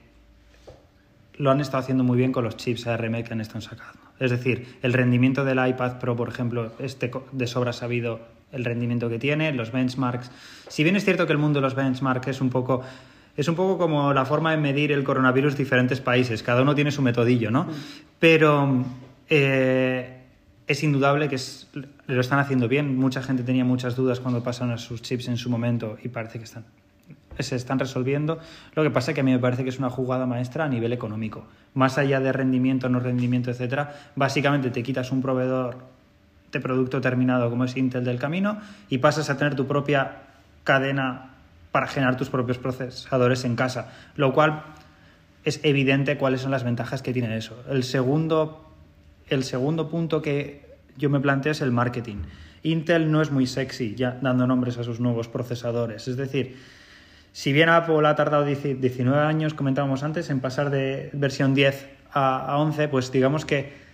lo 1.38 1.52
han 1.52 1.62
estado 1.62 1.80
haciendo 1.80 2.04
muy 2.04 2.18
bien 2.18 2.32
con 2.32 2.44
los 2.44 2.58
chips 2.58 2.88
ARM 2.88 3.24
que 3.24 3.34
han 3.34 3.42
estado 3.42 3.62
sacando. 3.62 4.00
Es 4.20 4.32
decir, 4.32 4.78
el 4.82 4.94
rendimiento 4.94 5.44
del 5.44 5.66
iPad 5.68 6.00
Pro, 6.00 6.16
por 6.16 6.30
ejemplo, 6.30 6.72
este 6.80 7.12
de 7.32 7.48
sobra 7.48 7.74
sabido 7.74 8.22
el 8.52 8.64
rendimiento 8.64 9.10
que 9.10 9.20
tiene, 9.20 9.52
los 9.52 9.72
benchmarks. 9.72 10.32
Si 10.70 10.84
bien 10.84 10.96
es 10.96 11.04
cierto 11.04 11.26
que 11.26 11.34
el 11.34 11.40
mundo 11.40 11.60
de 11.60 11.64
los 11.64 11.76
benchmarks 11.76 12.28
es 12.28 12.42
un 12.42 12.50
poco 12.50 12.84
es 13.36 13.50
un 13.50 13.56
poco 13.56 13.78
como 13.78 14.14
la 14.14 14.26
forma 14.26 14.52
de 14.52 14.58
medir 14.58 14.94
el 14.94 15.04
coronavirus 15.04 15.54
en 15.54 15.58
diferentes 15.58 16.00
países. 16.00 16.42
Cada 16.42 16.62
uno 16.62 16.74
tiene 16.74 16.92
su 16.92 17.02
metodillo, 17.02 17.52
¿no? 17.52 17.68
Pero 18.18 18.86
eh, 19.30 20.15
es 20.68 20.84
indudable 20.84 21.30
que 21.30 21.38
lo 22.08 22.22
están 22.22 22.40
haciendo 22.40 22.68
bien. 22.68 22.98
Mucha 22.98 23.22
gente 23.22 23.44
tenía 23.44 23.66
muchas 23.66 23.96
dudas 23.96 24.20
cuando 24.20 24.44
pasaron 24.44 24.74
a 24.74 24.78
sus 24.78 25.02
chips 25.02 25.28
en 25.28 25.38
su 25.38 25.50
momento 25.50 25.98
y 26.04 26.10
parece 26.10 26.40
que 26.40 26.46
se 26.46 27.56
están 27.56 27.80
resolviendo. 27.80 28.40
Lo 28.74 28.84
que 28.84 28.90
pasa 28.90 29.12
es 29.12 29.16
que 29.16 29.22
a 29.22 29.24
mí 29.24 29.32
me 29.32 29.40
parece 29.40 29.64
que 29.64 29.70
es 29.70 29.78
una 29.78 29.90
jugada 29.90 30.26
maestra 30.26 30.66
a 30.66 30.70
nivel 30.70 30.94
económico. 30.94 31.46
Más 31.74 31.98
allá 31.98 32.20
de 32.20 32.32
rendimiento, 32.32 32.90
no 32.90 33.00
rendimiento, 33.00 33.52
etcétera, 33.52 33.96
básicamente 34.16 34.72
te 34.72 34.82
quitas 34.82 35.12
un 35.12 35.22
proveedor 35.22 35.78
de 36.52 36.60
producto 36.60 37.02
terminado 37.02 37.50
como 37.50 37.66
es 37.66 37.76
Intel 37.76 38.06
del 38.06 38.18
camino 38.18 38.60
y 38.90 39.00
pasas 39.00 39.30
a 39.30 39.38
tener 39.38 39.56
tu 39.56 39.68
propia 39.68 40.24
cadena 40.64 41.32
para 41.72 41.88
generar 41.88 42.16
tus 42.16 42.30
propios 42.30 42.58
procesadores 42.58 43.44
en 43.44 43.56
casa, 43.58 43.92
lo 44.16 44.34
cual 44.34 44.64
es 45.44 45.60
evidente 45.64 46.18
cuáles 46.18 46.42
son 46.42 46.52
las 46.52 46.64
ventajas 46.64 47.02
que 47.02 47.12
tiene 47.12 47.36
eso. 47.36 47.62
El 47.70 47.84
segundo, 47.84 48.65
el 49.28 49.44
segundo 49.44 49.90
punto 49.90 50.22
que 50.22 50.66
yo 50.98 51.10
me 51.10 51.20
planteo 51.20 51.52
es 51.52 51.62
el 51.62 51.72
marketing. 51.72 52.18
Intel 52.64 53.12
no 53.12 53.22
es 53.22 53.32
muy 53.32 53.48
sexy 53.48 53.96
ya 53.96 54.18
dando 54.22 54.48
nombres 54.48 54.78
a 54.78 54.84
sus 54.84 55.00
nuevos 55.00 55.28
procesadores. 55.28 56.08
Es 56.08 56.18
decir, 56.18 56.58
si 57.32 57.54
bien 57.54 57.70
Apple 57.70 58.08
ha 58.08 58.16
tardado 58.16 58.46
10 58.46 58.82
19 58.82 59.20
años, 59.20 59.54
comentábamos 59.54 60.04
antes, 60.04 60.30
en 60.30 60.40
pasar 60.40 60.70
de 60.70 61.10
versión 61.14 61.54
10 61.54 61.90
a, 62.12 62.54
a 62.54 62.58
11, 62.58 62.88
pues 62.88 63.12
digamos 63.12 63.46
que 63.46 63.86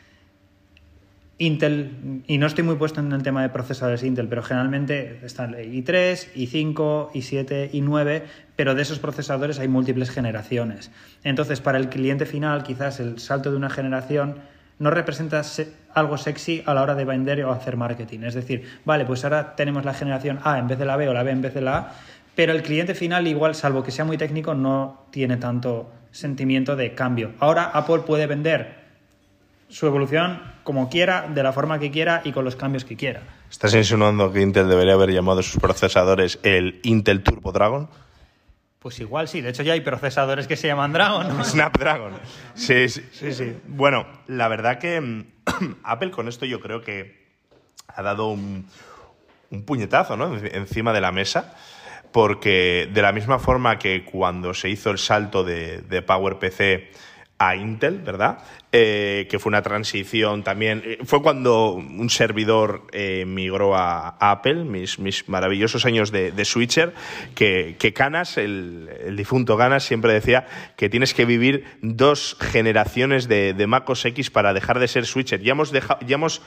Intel, 1.41 2.21
y 2.27 2.37
no 2.37 2.45
estoy 2.45 2.63
muy 2.63 2.75
puesto 2.75 2.99
en 2.99 3.11
el 3.11 3.23
tema 3.23 3.41
de 3.41 3.49
procesadores 3.49 4.03
Intel, 4.03 4.27
pero 4.27 4.43
generalmente 4.43 5.21
están 5.23 5.55
i3, 5.55 6.33
i5, 6.35 7.11
i7, 7.13 7.71
i9, 7.71 8.21
pero 8.55 8.75
de 8.75 8.83
esos 8.83 8.99
procesadores 8.99 9.57
hay 9.57 9.67
múltiples 9.67 10.11
generaciones. 10.11 10.91
Entonces, 11.23 11.59
para 11.59 11.79
el 11.79 11.89
cliente 11.89 12.27
final, 12.27 12.61
quizás 12.61 12.99
el 12.99 13.17
salto 13.17 13.49
de 13.49 13.57
una 13.57 13.71
generación 13.71 14.35
no 14.81 14.89
representa 14.89 15.43
se- 15.43 15.71
algo 15.93 16.17
sexy 16.17 16.63
a 16.65 16.73
la 16.73 16.81
hora 16.81 16.95
de 16.95 17.05
vender 17.05 17.43
o 17.45 17.51
hacer 17.51 17.77
marketing. 17.77 18.21
Es 18.23 18.33
decir, 18.33 18.67
vale, 18.83 19.05
pues 19.05 19.23
ahora 19.23 19.55
tenemos 19.55 19.85
la 19.85 19.93
generación 19.93 20.39
A 20.43 20.57
en 20.57 20.67
vez 20.67 20.79
de 20.79 20.85
la 20.85 20.97
B 20.97 21.07
o 21.07 21.13
la 21.13 21.21
B 21.23 21.31
en 21.31 21.41
vez 21.41 21.53
de 21.53 21.61
la 21.61 21.77
A, 21.77 21.93
pero 22.35 22.51
el 22.51 22.63
cliente 22.63 22.95
final, 22.95 23.27
igual, 23.27 23.53
salvo 23.55 23.83
que 23.83 23.91
sea 23.91 24.05
muy 24.05 24.17
técnico, 24.17 24.55
no 24.55 25.05
tiene 25.11 25.37
tanto 25.37 25.91
sentimiento 26.11 26.75
de 26.75 26.95
cambio. 26.95 27.33
Ahora 27.39 27.65
Apple 27.65 27.99
puede 28.07 28.25
vender 28.25 28.81
su 29.69 29.85
evolución 29.85 30.41
como 30.63 30.89
quiera, 30.89 31.27
de 31.33 31.43
la 31.43 31.53
forma 31.53 31.77
que 31.79 31.91
quiera 31.91 32.21
y 32.23 32.31
con 32.31 32.43
los 32.43 32.55
cambios 32.55 32.83
que 32.83 32.95
quiera. 32.95 33.21
¿Estás 33.49 33.73
insinuando 33.75 34.31
que 34.31 34.41
Intel 34.41 34.67
debería 34.67 34.93
haber 34.93 35.11
llamado 35.11 35.39
a 35.41 35.43
sus 35.43 35.61
procesadores 35.61 36.39
el 36.43 36.79
Intel 36.83 37.21
Turbo 37.23 37.51
Dragon? 37.51 37.87
Pues 38.81 38.99
igual 38.99 39.27
sí, 39.27 39.41
de 39.41 39.49
hecho 39.49 39.61
ya 39.61 39.73
hay 39.73 39.81
procesadores 39.81 40.47
que 40.47 40.55
se 40.57 40.65
llaman 40.67 40.91
Dragon. 40.91 41.27
¿no? 41.37 41.43
Snapdragon. 41.43 42.13
Sí, 42.55 42.89
sí, 42.89 43.07
sí, 43.11 43.31
sí. 43.31 43.55
Bueno, 43.67 44.07
la 44.25 44.47
verdad 44.47 44.79
que 44.79 44.99
mm, 44.99 45.25
Apple 45.83 46.09
con 46.09 46.27
esto 46.27 46.45
yo 46.45 46.59
creo 46.59 46.81
que 46.81 47.21
ha 47.87 48.01
dado 48.01 48.29
un, 48.29 48.67
un 49.51 49.65
puñetazo 49.65 50.17
¿no? 50.17 50.35
En- 50.35 50.55
encima 50.55 50.93
de 50.93 51.01
la 51.01 51.11
mesa, 51.11 51.53
porque 52.11 52.89
de 52.91 53.01
la 53.03 53.11
misma 53.11 53.37
forma 53.37 53.77
que 53.77 54.03
cuando 54.03 54.53
se 54.55 54.69
hizo 54.69 54.89
el 54.89 54.97
salto 54.97 55.43
de, 55.43 55.81
de 55.81 56.01
PowerPC 56.01 56.89
a 57.37 57.55
Intel, 57.55 57.99
¿verdad? 57.99 58.39
Eh, 58.73 59.27
que 59.29 59.37
fue 59.37 59.49
una 59.49 59.61
transición 59.61 60.43
también. 60.43 60.81
eh, 60.85 60.99
fue 61.03 61.21
cuando 61.21 61.73
un 61.73 62.09
servidor 62.09 62.87
eh, 62.93 63.25
migró 63.25 63.75
a, 63.75 64.15
Apple, 64.31 64.63
mis, 64.63 64.97
mis 64.97 65.27
maravillosos 65.27 65.85
años 65.85 66.09
de, 66.09 66.31
de 66.31 66.45
switcher, 66.45 66.93
que, 67.35 67.75
que 67.77 67.91
Canas, 67.91 68.37
el, 68.37 68.89
difunto 69.17 69.57
Canas, 69.57 69.83
siempre 69.83 70.13
decía 70.13 70.47
que 70.77 70.87
tienes 70.87 71.13
que 71.13 71.25
vivir 71.25 71.65
dos 71.81 72.37
generaciones 72.39 73.27
de, 73.27 73.53
de 73.53 73.67
Mac 73.67 73.89
X 73.89 74.29
para 74.29 74.53
dejar 74.53 74.79
de 74.79 74.87
ser 74.87 75.05
switcher. 75.05 75.41
Ya 75.41 75.51
hemos 75.51 75.73
dejado, 75.73 75.99
ya 76.07 76.15
hemos, 76.15 76.41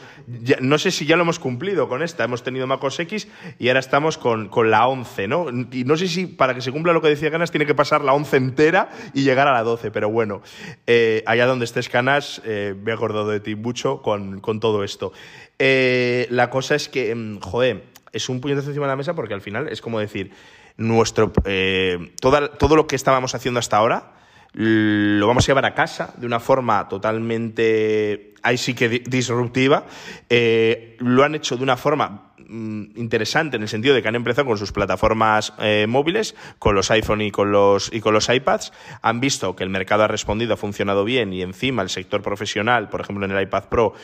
no 0.60 0.78
sé 0.78 0.92
si 0.92 1.04
ya 1.04 1.16
lo 1.16 1.24
hemos 1.24 1.38
cumplido 1.38 1.90
con 1.90 2.02
esta. 2.02 2.24
Hemos 2.24 2.42
tenido 2.42 2.66
Mac 2.66 2.82
OS 2.82 3.00
X 3.00 3.28
y 3.58 3.68
ahora 3.68 3.80
estamos 3.80 4.16
con, 4.16 4.48
con 4.48 4.70
la 4.70 4.86
11, 4.86 5.28
¿no? 5.28 5.46
Y 5.70 5.84
no 5.84 5.96
sé 5.98 6.08
si 6.08 6.26
para 6.26 6.54
que 6.54 6.62
se 6.62 6.72
cumpla 6.72 6.94
lo 6.94 7.02
que 7.02 7.08
decía 7.08 7.30
Canas 7.30 7.50
tiene 7.50 7.66
que 7.66 7.74
pasar 7.74 8.02
la 8.02 8.14
11 8.14 8.36
entera 8.38 8.88
y 9.12 9.24
llegar 9.24 9.46
a 9.46 9.52
la 9.52 9.62
12, 9.62 9.90
pero 9.90 10.08
bueno, 10.08 10.40
eh, 10.86 11.22
allá 11.26 11.44
donde 11.44 11.66
estés 11.66 11.90
Canas, 11.90 12.13
eh, 12.44 12.74
me 12.82 12.90
he 12.90 12.94
acordado 12.94 13.28
de 13.28 13.40
ti 13.40 13.54
mucho 13.54 14.02
con, 14.02 14.40
todo 14.60 14.84
esto. 14.84 15.12
Eh, 15.58 16.26
la 16.30 16.50
cosa 16.50 16.74
es 16.74 16.88
que, 16.88 17.14
mm, 17.14 17.40
joder, 17.40 17.84
es 18.12 18.28
un 18.28 18.40
puñetazo 18.40 18.68
encima 18.68 18.86
de 18.86 18.92
la 18.92 18.96
mesa 18.96 19.14
porque 19.14 19.34
al 19.34 19.40
final 19.40 19.68
es 19.68 19.80
como 19.80 19.98
decir, 19.98 20.30
nuestro, 20.76 21.32
eh, 21.44 22.12
todo 22.20 22.76
lo 22.76 22.86
que 22.86 22.96
estábamos 22.96 23.34
haciendo 23.34 23.60
hasta 23.60 23.76
ahora 23.76 24.13
lo 24.54 25.26
vamos 25.26 25.44
a 25.44 25.46
llevar 25.48 25.64
a 25.66 25.74
casa 25.74 26.14
de 26.16 26.26
una 26.26 26.40
forma 26.40 26.88
totalmente, 26.88 28.34
ahí 28.42 28.56
sí 28.56 28.74
que 28.74 28.88
di- 28.88 28.98
disruptiva. 29.06 29.84
Eh, 30.28 30.96
lo 31.00 31.24
han 31.24 31.34
hecho 31.34 31.56
de 31.56 31.62
una 31.64 31.76
forma 31.76 32.32
mm, 32.38 32.96
interesante 32.96 33.56
en 33.56 33.62
el 33.62 33.68
sentido 33.68 33.94
de 33.94 34.02
que 34.02 34.08
han 34.08 34.14
empezado 34.14 34.46
con 34.46 34.56
sus 34.58 34.70
plataformas 34.72 35.52
eh, 35.58 35.86
móviles, 35.88 36.36
con 36.58 36.74
los 36.74 36.90
iPhone 36.92 37.20
y 37.22 37.30
con 37.30 37.50
los, 37.50 37.92
y 37.92 38.00
con 38.00 38.14
los 38.14 38.28
iPads. 38.28 38.72
Han 39.02 39.20
visto 39.20 39.56
que 39.56 39.64
el 39.64 39.70
mercado 39.70 40.04
ha 40.04 40.08
respondido, 40.08 40.54
ha 40.54 40.56
funcionado 40.56 41.04
bien 41.04 41.32
y 41.32 41.42
encima 41.42 41.82
el 41.82 41.88
sector 41.90 42.22
profesional, 42.22 42.88
por 42.88 43.00
ejemplo 43.00 43.24
en 43.24 43.32
el 43.32 43.42
iPad 43.42 43.64
Pro, 43.64 43.94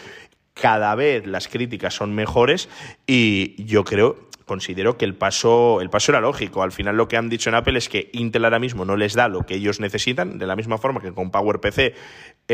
cada 0.54 0.94
vez 0.96 1.26
las 1.26 1.46
críticas 1.48 1.94
son 1.94 2.14
mejores 2.14 2.68
y 3.06 3.64
yo 3.64 3.84
creo 3.84 4.29
considero 4.50 4.98
que 4.98 5.04
el 5.04 5.14
paso, 5.14 5.80
el 5.80 5.90
paso 5.90 6.10
era 6.10 6.20
lógico. 6.20 6.64
Al 6.64 6.72
final 6.72 6.96
lo 6.96 7.06
que 7.06 7.16
han 7.16 7.28
dicho 7.28 7.48
en 7.50 7.54
Apple 7.54 7.78
es 7.78 7.88
que 7.88 8.10
Intel 8.12 8.44
ahora 8.44 8.58
mismo 8.58 8.84
no 8.84 8.96
les 8.96 9.14
da 9.14 9.28
lo 9.28 9.46
que 9.46 9.54
ellos 9.54 9.78
necesitan, 9.78 10.40
de 10.40 10.46
la 10.48 10.56
misma 10.56 10.76
forma 10.76 11.00
que 11.00 11.12
con 11.12 11.30
PowerPC 11.30 11.94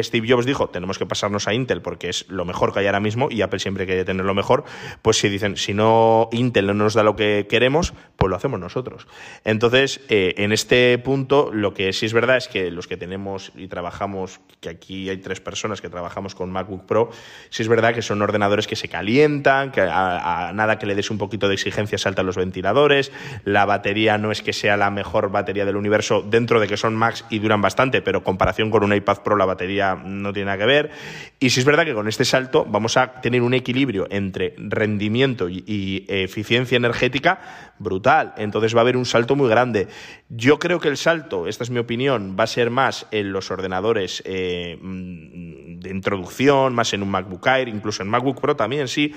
Steve 0.03 0.29
Jobs 0.29 0.45
dijo, 0.45 0.69
tenemos 0.69 0.99
que 0.99 1.07
pasarnos 1.07 1.49
a 1.49 1.55
Intel 1.55 1.81
porque 1.81 2.11
es 2.11 2.29
lo 2.29 2.45
mejor 2.45 2.75
que 2.75 2.81
hay 2.81 2.87
ahora 2.87 3.01
mismo 3.01 3.29
y 3.31 3.41
Apple 3.41 3.61
siempre 3.61 3.87
quiere 3.87 4.05
tener 4.05 4.27
lo 4.27 4.35
mejor, 4.35 4.65
pues 5.01 5.17
si 5.17 5.31
dicen, 5.31 5.57
si 5.57 5.73
no 5.73 6.29
Intel 6.33 6.67
no 6.67 6.75
nos 6.75 6.93
da 6.93 7.03
lo 7.03 7.17
que 7.17 7.47
queremos, 7.49 7.95
pues 8.17 8.31
lo 8.31 8.37
hacemos 8.37 8.59
nosotros. 8.59 9.07
Entonces, 9.45 10.01
eh, 10.09 10.35
en 10.39 10.53
este 10.53 10.97
punto, 10.99 11.51
lo 11.53 11.75
que 11.75 11.93
sí 11.93 12.07
es 12.07 12.13
verdad 12.13 12.37
es 12.37 12.49
que 12.49 12.71
los 12.71 12.87
que 12.87 12.97
tenemos 12.97 13.53
y 13.55 13.69
trabajamos, 13.69 14.41
que 14.61 14.71
aquí 14.71 15.09
hay 15.11 15.19
tres 15.19 15.41
personas 15.41 15.81
que 15.81 15.89
trabajamos 15.89 16.35
con 16.35 16.51
MacBook 16.51 16.87
Pro, 16.87 17.11
sí 17.51 17.63
es 17.63 17.69
verdad 17.69 17.95
que 17.95 18.03
son 18.03 18.23
ordenadores 18.23 18.67
que 18.67 18.77
se 18.77 18.89
calientan, 18.89 19.71
que 19.71 19.83
a, 19.83 20.53
nada 20.55 20.79
que 20.79 20.87
le 20.87 20.95
des 20.95 21.11
un 21.11 21.19
poquito 21.19 21.49
de 21.49 21.55
exigencia 21.55 21.99
saltan 21.99 22.27
los 22.27 22.37
ventiladores, 22.37 23.13
la 23.45 23.67
batería 23.67 24.19
no 24.19 24.33
es 24.33 24.43
que 24.43 24.53
sea 24.53 24.77
la 24.77 24.91
mejor 24.91 25.31
batería 25.31 25.65
del 25.65 25.77
universo 25.77 26.23
dentro 26.23 26.59
de 26.61 26.69
que 26.69 26.77
son 26.77 26.95
Macs 26.95 27.25
y 27.29 27.39
duran 27.39 27.61
bastante, 27.61 28.01
pero 28.01 28.25
comparación 28.25 28.71
con 28.71 28.83
un 28.83 28.95
iPad 28.95 29.19
Pro 29.19 29.37
la 29.37 29.45
batería 29.45 29.95
no 29.95 30.33
tiene 30.33 30.47
nada 30.47 30.59
que 30.59 30.67
ver. 30.67 30.91
Y 31.39 31.51
sí 31.51 31.61
es 31.61 31.67
verdad 31.67 31.85
que 31.85 31.95
con 31.95 32.09
este 32.09 32.25
salto 32.25 32.65
vamos 32.67 32.97
a 32.97 33.21
tener 33.21 33.43
un 33.43 33.53
equilibrio 33.53 34.07
entre 34.11 34.55
rendimiento 34.57 35.49
y, 35.49 35.65
y 35.67 36.07
eficiencia 36.09 36.77
energética 36.77 37.75
brutal. 37.79 38.06
Entonces 38.37 38.75
va 38.75 38.81
a 38.81 38.83
haber 38.83 38.97
un 38.97 39.05
salto 39.05 39.37
muy 39.37 39.49
grande. 39.49 39.89
Yo 40.29 40.59
creo 40.59 40.81
que 40.81 40.89
el 40.89 40.97
salto, 40.97 41.47
esta 41.47 41.63
es 41.63 41.71
mi 41.71 41.79
opinión, 41.79 42.37
va 42.39 42.45
a 42.45 42.49
ser 42.49 42.71
más 42.71 43.07
en 43.13 43.33
los 43.33 43.53
ordenadores 43.53 44.23
eh, 44.27 44.77
mm, 44.81 45.79
de 45.79 45.91
introducción, 45.91 46.75
más 46.75 46.93
en 46.95 47.03
un 47.03 47.11
MacBook 47.11 47.47
Air, 47.47 47.69
incluso 47.69 48.03
en 48.03 48.09
MacBook 48.09 48.41
Pro 48.41 48.57
también, 48.57 48.89
sí, 48.89 49.15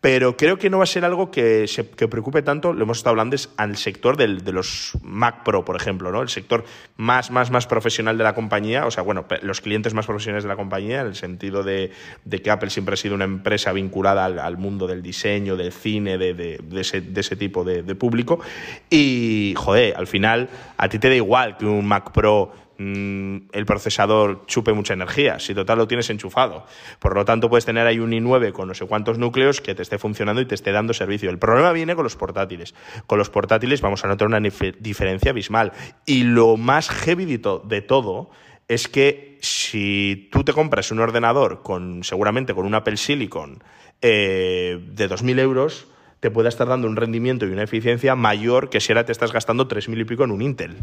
pero 0.00 0.36
creo 0.36 0.58
que 0.58 0.70
no 0.70 0.78
va 0.78 0.84
a 0.84 0.86
ser 0.86 1.04
algo 1.04 1.30
que, 1.30 1.66
se, 1.68 1.88
que 1.90 2.08
preocupe 2.08 2.40
tanto, 2.40 2.72
lo 2.72 2.84
hemos 2.84 2.98
estado 2.98 3.12
hablando, 3.12 3.36
es 3.36 3.50
al 3.58 3.76
sector 3.76 4.16
del, 4.16 4.44
de 4.44 4.52
los 4.52 4.92
Mac 5.02 5.44
Pro, 5.44 5.64
por 5.64 5.76
ejemplo, 5.76 6.10
¿no? 6.10 6.22
El 6.22 6.30
sector 6.30 6.64
más, 6.96 7.30
más, 7.30 7.50
más 7.50 7.66
profesional 7.66 8.16
de 8.16 8.24
la 8.24 8.34
compañía, 8.34 8.86
o 8.86 8.90
sea, 8.90 9.02
bueno, 9.02 9.26
los 9.42 9.60
clientes 9.60 9.92
más 9.92 10.06
profesionales 10.06 10.44
de 10.44 10.48
la 10.48 10.56
compañía, 10.56 11.02
en 11.02 11.08
el 11.08 11.16
sentido 11.16 11.62
de, 11.62 11.90
de 12.24 12.42
que 12.42 12.50
Apple 12.50 12.70
siempre 12.70 12.94
ha 12.94 12.96
sido 12.96 13.14
una 13.14 13.24
empresa 13.24 13.72
vinculada 13.72 14.24
al, 14.24 14.56
mundo 14.56 14.86
del 14.86 15.02
diseño, 15.02 15.56
del 15.56 15.72
cine, 15.72 16.16
de, 16.16 16.32
de, 16.32 16.60
de 16.62 16.80
ese, 16.80 17.02
ese, 17.14 17.36
tipo 17.36 17.62
de, 17.64 17.94
público. 17.94 18.40
Y, 18.88 19.54
joder, 19.56 19.96
al 19.96 20.06
final, 20.06 20.48
a 20.76 20.88
ti 20.88 20.98
te 20.98 21.08
da 21.08 21.14
igual 21.14 21.56
que 21.56 21.66
un 21.66 21.86
Mac 21.86 22.12
Pro 22.12 22.52
Mm, 22.82 23.50
el 23.52 23.66
procesador 23.66 24.46
chupe 24.46 24.72
mucha 24.72 24.94
energía, 24.94 25.38
si 25.38 25.54
total 25.54 25.76
lo 25.76 25.86
tienes 25.86 26.08
enchufado. 26.08 26.64
Por 26.98 27.14
lo 27.14 27.26
tanto, 27.26 27.50
puedes 27.50 27.66
tener 27.66 27.86
ahí 27.86 27.98
un 27.98 28.12
i9 28.12 28.52
con 28.52 28.68
no 28.68 28.74
sé 28.74 28.86
cuántos 28.86 29.18
núcleos 29.18 29.60
que 29.60 29.74
te 29.74 29.82
esté 29.82 29.98
funcionando 29.98 30.40
y 30.40 30.46
te 30.46 30.54
esté 30.54 30.72
dando 30.72 30.94
servicio. 30.94 31.28
El 31.28 31.38
problema 31.38 31.72
viene 31.72 31.94
con 31.94 32.04
los 32.04 32.16
portátiles. 32.16 32.74
Con 33.06 33.18
los 33.18 33.28
portátiles 33.28 33.82
vamos 33.82 34.02
a 34.02 34.08
notar 34.08 34.28
una 34.28 34.40
diferencia 34.40 35.30
abismal. 35.30 35.72
Y 36.06 36.22
lo 36.22 36.56
más 36.56 36.88
heavy 36.88 37.26
de 37.26 37.82
todo 37.82 38.30
es 38.66 38.88
que 38.88 39.36
si 39.42 40.30
tú 40.32 40.42
te 40.42 40.54
compras 40.54 40.90
un 40.90 41.00
ordenador 41.00 41.60
con 41.62 42.02
seguramente 42.02 42.54
con 42.54 42.64
un 42.64 42.74
Apple 42.74 42.96
Silicon 42.96 43.62
eh, 44.00 44.82
de 44.90 45.10
2.000 45.10 45.38
euros, 45.38 45.86
te 46.20 46.30
pueda 46.30 46.48
estar 46.48 46.68
dando 46.68 46.86
un 46.86 46.96
rendimiento 46.96 47.46
y 47.46 47.50
una 47.50 47.62
eficiencia 47.62 48.14
mayor 48.14 48.68
que 48.68 48.80
si 48.80 48.92
ahora 48.92 49.04
te 49.04 49.12
estás 49.12 49.32
gastando 49.32 49.66
3.000 49.68 50.00
y 50.00 50.04
pico 50.04 50.24
en 50.24 50.30
un 50.30 50.42
Intel. 50.42 50.76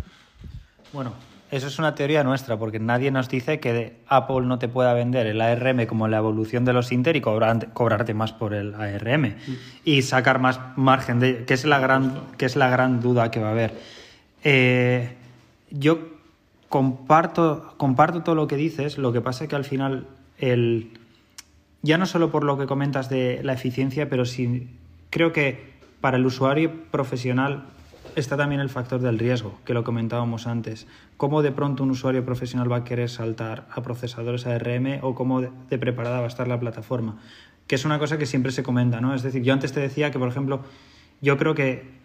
Bueno, 0.91 1.13
eso 1.51 1.67
es 1.67 1.79
una 1.79 1.95
teoría 1.95 2.23
nuestra, 2.23 2.57
porque 2.57 2.79
nadie 2.79 3.11
nos 3.11 3.29
dice 3.29 3.59
que 3.59 3.97
Apple 4.07 4.41
no 4.41 4.59
te 4.59 4.67
pueda 4.67 4.93
vender 4.93 5.27
el 5.27 5.39
ARM 5.39 5.85
como 5.85 6.07
la 6.07 6.17
evolución 6.17 6.65
de 6.65 6.73
los 6.73 6.91
Intel 6.91 7.15
y 7.15 7.21
cobrarte 7.21 8.13
más 8.13 8.33
por 8.33 8.53
el 8.53 8.73
ARM 8.73 9.35
y 9.85 10.01
sacar 10.01 10.39
más 10.39 10.59
margen, 10.75 11.19
de, 11.19 11.45
que, 11.45 11.53
es 11.53 11.65
la 11.65 11.79
gran, 11.79 12.21
que 12.38 12.45
es 12.45 12.55
la 12.55 12.69
gran 12.69 12.99
duda 12.99 13.31
que 13.31 13.39
va 13.39 13.49
a 13.49 13.51
haber. 13.51 13.75
Eh, 14.43 15.15
yo 15.69 15.99
comparto, 16.67 17.75
comparto 17.77 18.23
todo 18.23 18.35
lo 18.35 18.47
que 18.47 18.57
dices, 18.57 18.97
lo 18.97 19.13
que 19.13 19.21
pasa 19.21 19.43
es 19.43 19.49
que 19.49 19.55
al 19.55 19.65
final, 19.65 20.07
el, 20.39 20.91
ya 21.81 21.97
no 21.97 22.07
solo 22.07 22.31
por 22.31 22.43
lo 22.43 22.57
que 22.57 22.65
comentas 22.65 23.07
de 23.07 23.39
la 23.43 23.53
eficiencia, 23.53 24.09
pero 24.09 24.25
sí 24.25 24.67
creo 25.09 25.33
que 25.33 25.73
para 26.01 26.17
el 26.17 26.25
usuario 26.25 26.71
profesional 26.91 27.65
está 28.15 28.37
también 28.37 28.61
el 28.61 28.69
factor 28.69 28.99
del 28.99 29.19
riesgo, 29.19 29.59
que 29.65 29.73
lo 29.73 29.83
comentábamos 29.83 30.47
antes. 30.47 30.87
¿Cómo 31.17 31.41
de 31.41 31.51
pronto 31.51 31.83
un 31.83 31.91
usuario 31.91 32.25
profesional 32.25 32.71
va 32.71 32.77
a 32.77 32.83
querer 32.83 33.09
saltar 33.09 33.67
a 33.71 33.81
procesadores 33.81 34.47
ARM 34.47 34.99
o 35.01 35.13
cómo 35.13 35.41
de 35.41 35.77
preparada 35.77 36.19
va 36.19 36.25
a 36.25 36.29
estar 36.29 36.47
la 36.47 36.59
plataforma? 36.59 37.19
Que 37.67 37.75
es 37.75 37.85
una 37.85 37.99
cosa 37.99 38.17
que 38.17 38.25
siempre 38.25 38.51
se 38.51 38.63
comenta, 38.63 39.01
¿no? 39.01 39.13
Es 39.13 39.23
decir, 39.23 39.43
yo 39.43 39.53
antes 39.53 39.73
te 39.73 39.79
decía 39.79 40.09
que, 40.09 40.19
por 40.19 40.29
ejemplo, 40.29 40.61
yo 41.21 41.37
creo 41.37 41.53
que 41.53 41.97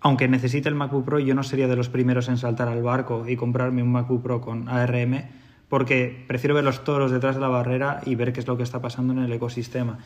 aunque 0.00 0.28
necesite 0.28 0.68
el 0.68 0.74
MacBook 0.74 1.04
Pro, 1.04 1.18
yo 1.18 1.34
no 1.34 1.42
sería 1.42 1.66
de 1.66 1.76
los 1.76 1.88
primeros 1.88 2.28
en 2.28 2.36
saltar 2.36 2.68
al 2.68 2.82
barco 2.82 3.26
y 3.26 3.36
comprarme 3.36 3.82
un 3.82 3.90
MacBook 3.90 4.22
Pro 4.22 4.40
con 4.42 4.68
ARM, 4.68 5.24
porque 5.68 6.24
prefiero 6.26 6.54
ver 6.54 6.64
los 6.64 6.84
toros 6.84 7.10
detrás 7.10 7.36
de 7.36 7.40
la 7.40 7.48
barrera 7.48 8.00
y 8.04 8.14
ver 8.14 8.34
qué 8.34 8.40
es 8.40 8.46
lo 8.46 8.58
que 8.58 8.62
está 8.62 8.82
pasando 8.82 9.14
en 9.14 9.20
el 9.20 9.32
ecosistema. 9.32 9.98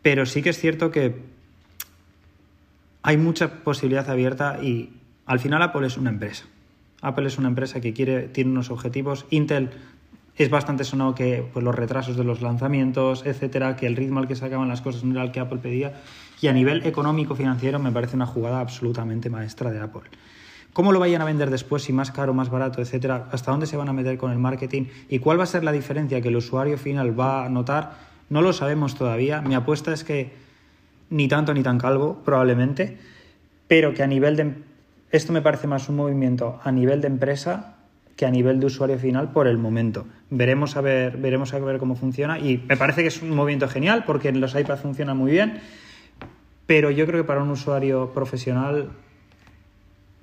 Pero 0.00 0.26
sí 0.26 0.42
que 0.42 0.50
es 0.50 0.58
cierto 0.60 0.92
que 0.92 1.24
hay 3.06 3.18
mucha 3.18 3.62
posibilidad 3.62 4.10
abierta 4.10 4.58
y 4.60 4.90
al 5.26 5.38
final 5.38 5.62
Apple 5.62 5.86
es 5.86 5.96
una 5.96 6.10
empresa. 6.10 6.44
Apple 7.00 7.28
es 7.28 7.38
una 7.38 7.46
empresa 7.46 7.80
que 7.80 7.92
quiere, 7.92 8.22
tiene 8.22 8.50
unos 8.50 8.72
objetivos. 8.72 9.26
Intel 9.30 9.70
es 10.34 10.50
bastante 10.50 10.82
sonado 10.82 11.14
que 11.14 11.48
pues, 11.52 11.64
los 11.64 11.72
retrasos 11.72 12.16
de 12.16 12.24
los 12.24 12.42
lanzamientos, 12.42 13.24
etcétera, 13.24 13.76
que 13.76 13.86
el 13.86 13.94
ritmo 13.94 14.18
al 14.18 14.26
que 14.26 14.34
sacaban 14.34 14.66
las 14.66 14.80
cosas 14.80 15.04
no 15.04 15.14
era 15.14 15.22
el 15.22 15.30
que 15.30 15.38
Apple 15.38 15.58
pedía. 15.58 16.02
Y 16.40 16.48
a 16.48 16.52
nivel 16.52 16.84
económico 16.84 17.36
financiero 17.36 17.78
me 17.78 17.92
parece 17.92 18.16
una 18.16 18.26
jugada 18.26 18.58
absolutamente 18.58 19.30
maestra 19.30 19.70
de 19.70 19.78
Apple. 19.78 20.10
¿Cómo 20.72 20.90
lo 20.90 20.98
vayan 20.98 21.22
a 21.22 21.26
vender 21.26 21.48
después, 21.48 21.84
si 21.84 21.92
más 21.92 22.10
caro, 22.10 22.34
más 22.34 22.50
barato, 22.50 22.82
etcétera? 22.82 23.28
¿Hasta 23.30 23.52
dónde 23.52 23.66
se 23.66 23.76
van 23.76 23.88
a 23.88 23.92
meter 23.92 24.18
con 24.18 24.32
el 24.32 24.38
marketing? 24.38 24.86
¿Y 25.08 25.20
cuál 25.20 25.38
va 25.38 25.44
a 25.44 25.46
ser 25.46 25.62
la 25.62 25.70
diferencia 25.70 26.20
que 26.20 26.26
el 26.26 26.36
usuario 26.36 26.76
final 26.76 27.18
va 27.18 27.46
a 27.46 27.48
notar? 27.48 27.98
No 28.30 28.42
lo 28.42 28.52
sabemos 28.52 28.96
todavía. 28.96 29.40
Mi 29.42 29.54
apuesta 29.54 29.92
es 29.92 30.02
que 30.02 30.44
ni 31.10 31.28
tanto 31.28 31.54
ni 31.54 31.62
tan 31.62 31.78
calvo, 31.78 32.22
probablemente, 32.24 32.98
pero 33.68 33.94
que 33.94 34.02
a 34.02 34.06
nivel 34.06 34.36
de... 34.36 34.54
Esto 35.10 35.32
me 35.32 35.42
parece 35.42 35.66
más 35.66 35.88
un 35.88 35.96
movimiento 35.96 36.60
a 36.62 36.72
nivel 36.72 37.00
de 37.00 37.06
empresa 37.06 37.76
que 38.16 38.26
a 38.26 38.30
nivel 38.30 38.60
de 38.60 38.66
usuario 38.66 38.98
final 38.98 39.30
por 39.32 39.46
el 39.46 39.58
momento. 39.58 40.06
Veremos 40.30 40.76
a 40.76 40.80
ver, 40.80 41.18
veremos 41.18 41.52
a 41.52 41.58
ver 41.58 41.78
cómo 41.78 41.96
funciona 41.96 42.38
y 42.38 42.64
me 42.66 42.76
parece 42.76 43.02
que 43.02 43.08
es 43.08 43.22
un 43.22 43.30
movimiento 43.30 43.68
genial 43.68 44.04
porque 44.06 44.28
en 44.28 44.40
los 44.40 44.54
iPads 44.54 44.80
funciona 44.80 45.14
muy 45.14 45.30
bien, 45.30 45.60
pero 46.66 46.90
yo 46.90 47.06
creo 47.06 47.22
que 47.22 47.26
para 47.26 47.42
un 47.42 47.50
usuario 47.50 48.12
profesional 48.12 48.90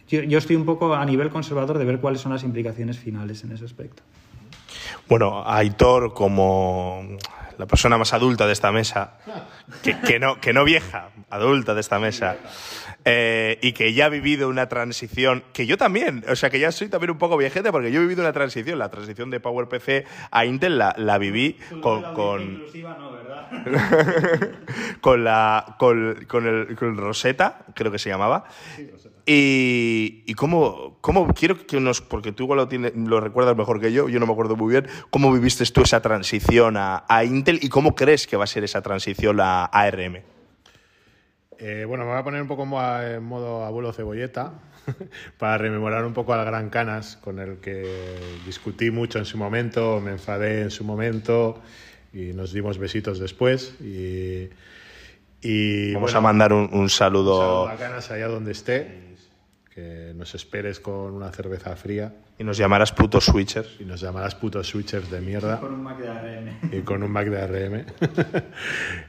yo, 0.07 0.21
yo 0.23 0.37
estoy 0.37 0.55
un 0.55 0.65
poco 0.65 0.93
a 0.95 1.05
nivel 1.05 1.29
conservador 1.29 1.77
de 1.77 1.85
ver 1.85 1.99
cuáles 1.99 2.21
son 2.21 2.33
las 2.33 2.43
implicaciones 2.43 2.97
finales 2.97 3.43
en 3.43 3.51
ese 3.51 3.65
aspecto. 3.65 4.03
Bueno, 5.07 5.43
Aitor 5.45 6.13
como 6.13 7.17
la 7.57 7.65
persona 7.65 7.97
más 7.97 8.13
adulta 8.13 8.47
de 8.47 8.53
esta 8.53 8.71
mesa, 8.71 9.17
que, 9.81 10.19
no, 10.19 10.39
que 10.39 10.53
no 10.53 10.63
vieja, 10.63 11.09
adulta 11.29 11.73
de 11.73 11.81
esta 11.81 11.99
mesa, 11.99 12.37
eh, 13.05 13.59
y 13.61 13.73
que 13.73 13.93
ya 13.93 14.05
ha 14.05 14.09
vivido 14.09 14.49
una 14.49 14.67
transición, 14.69 15.43
que 15.53 15.65
yo 15.65 15.77
también, 15.77 16.23
o 16.27 16.35
sea, 16.35 16.49
que 16.49 16.59
ya 16.59 16.71
soy 16.71 16.89
también 16.89 17.11
un 17.11 17.17
poco 17.17 17.37
viejete, 17.37 17.71
porque 17.71 17.91
yo 17.91 17.99
he 17.99 18.03
vivido 18.03 18.21
una 18.21 18.33
transición, 18.33 18.79
la 18.79 18.89
transición 18.89 19.29
de 19.29 19.39
PowerPC 19.39 20.05
a 20.31 20.45
Intel 20.45 20.77
la, 20.77 20.95
la 20.97 21.17
viví 21.17 21.57
con... 21.81 22.13
con... 22.13 22.63
con 25.01 25.23
la 25.23 25.75
con, 25.77 26.25
con, 26.27 26.47
el, 26.47 26.75
con 26.75 26.97
Rosetta, 26.97 27.59
creo 27.75 27.91
que 27.91 27.99
se 27.99 28.09
llamaba. 28.09 28.45
Sí, 28.75 28.89
y, 29.25 30.23
y 30.25 30.33
cómo, 30.33 30.97
cómo, 31.01 31.33
quiero 31.33 31.65
que 31.65 31.79
nos, 31.79 32.01
porque 32.01 32.31
tú 32.31 32.43
igual 32.43 32.57
lo, 32.57 32.67
tiene, 32.67 32.91
lo 32.95 33.21
recuerdas 33.21 33.55
mejor 33.55 33.79
que 33.79 33.93
yo, 33.93 34.09
yo 34.09 34.19
no 34.19 34.25
me 34.25 34.33
acuerdo 34.33 34.55
muy 34.55 34.71
bien, 34.71 34.87
cómo 35.09 35.31
viviste 35.31 35.63
tú 35.65 35.81
esa 35.81 36.01
transición 36.01 36.75
a, 36.77 37.05
a 37.07 37.23
Intel 37.23 37.59
y 37.61 37.69
cómo 37.69 37.95
crees 37.95 38.27
que 38.27 38.35
va 38.35 38.43
a 38.43 38.47
ser 38.47 38.63
esa 38.63 38.81
transición 38.81 39.39
a 39.39 39.65
ARM. 39.65 40.21
Eh, 41.57 41.85
bueno, 41.87 42.03
me 42.03 42.11
voy 42.11 42.19
a 42.19 42.23
poner 42.23 42.41
un 42.41 42.47
poco 42.49 42.63
en 42.63 43.23
modo 43.23 43.63
abuelo 43.63 43.93
cebolleta 43.93 44.53
para 45.37 45.57
rememorar 45.57 46.03
un 46.03 46.13
poco 46.13 46.33
al 46.33 46.43
gran 46.43 46.69
Canas 46.69 47.15
con 47.15 47.39
el 47.39 47.59
que 47.59 48.19
discutí 48.45 48.91
mucho 48.91 49.19
en 49.19 49.25
su 49.25 49.37
momento, 49.37 50.01
me 50.01 50.11
enfadé 50.11 50.63
en 50.63 50.71
su 50.71 50.83
momento 50.83 51.61
y 52.11 52.33
nos 52.33 52.51
dimos 52.51 52.77
besitos 52.77 53.19
después. 53.19 53.75
Y, 53.79 54.49
y 55.41 55.93
Vamos 55.93 56.13
a 56.15 56.19
mandar 56.19 56.51
un, 56.51 56.69
un, 56.73 56.89
saludo. 56.89 57.35
un, 57.35 57.39
saludo. 57.39 57.69
a 57.69 57.75
Canas 57.77 58.11
allá 58.11 58.27
donde 58.27 58.51
esté 58.51 59.12
que 59.73 60.13
nos 60.15 60.35
esperes 60.35 60.79
con 60.79 61.13
una 61.13 61.31
cerveza 61.31 61.75
fría. 61.75 62.13
Y 62.37 62.43
nos 62.43 62.57
llamarás 62.57 62.91
putos 62.91 63.25
switchers. 63.25 63.69
Y 63.79 63.85
nos 63.85 64.01
llamarás 64.01 64.35
putos 64.35 64.67
switchers 64.67 65.09
de 65.09 65.19
mierda. 65.19 65.55
Y 65.55 65.61
con 65.61 65.73
un 65.73 65.81
Mac 65.81 65.97
de 65.97 66.09
ARM. 66.09 66.49
Y 66.71 66.81
con 66.81 67.03
un 67.03 67.11
Mac 67.11 67.27
de 67.27 67.41
ARM. 67.41 67.85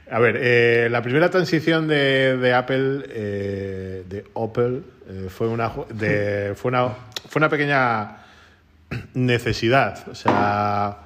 a 0.09 0.19
ver, 0.19 0.39
eh, 0.41 0.87
la 0.89 1.03
primera 1.03 1.29
transición 1.29 1.87
de, 1.87 2.37
de 2.37 2.53
Apple, 2.53 3.03
eh, 3.09 4.03
de 4.09 4.25
Opel, 4.33 4.83
eh, 5.07 5.27
fue, 5.29 5.47
una, 5.47 5.71
de, 5.93 6.53
fue, 6.55 6.69
una, 6.69 6.89
fue 7.29 7.39
una 7.39 7.49
pequeña 7.49 8.17
necesidad. 9.13 10.07
O 10.09 10.15
sea, 10.15 10.97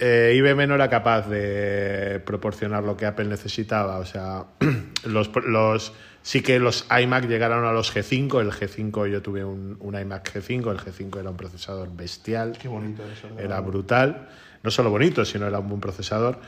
IBM 0.00 0.66
no 0.66 0.76
era 0.76 0.88
capaz 0.88 1.28
de 1.28 2.22
proporcionar 2.24 2.84
lo 2.84 2.96
que 2.96 3.04
Apple 3.04 3.26
necesitaba. 3.26 3.98
O 3.98 4.06
sea, 4.06 4.44
los, 5.04 5.30
los 5.44 5.92
Sí 6.26 6.42
que 6.42 6.58
los 6.58 6.88
iMac 6.90 7.28
llegaron 7.28 7.64
a 7.66 7.72
los 7.72 7.94
G5, 7.94 8.40
el 8.40 8.50
G5 8.50 9.08
yo 9.08 9.22
tuve 9.22 9.44
un, 9.44 9.78
iMac 9.80 10.34
G5, 10.34 10.72
el 10.72 10.78
G5 10.78 11.20
era 11.20 11.30
un 11.30 11.36
procesador 11.36 11.88
bestial. 11.94 12.58
Qué 12.60 12.66
bonito 12.66 13.04
eso. 13.04 13.28
Era 13.38 13.60
brutal. 13.60 14.28
No 14.64 14.72
solo 14.72 14.90
bonito, 14.90 15.24
sino 15.24 15.46
era 15.46 15.60
un 15.60 15.68
buen 15.68 15.80
procesador. 15.80 16.40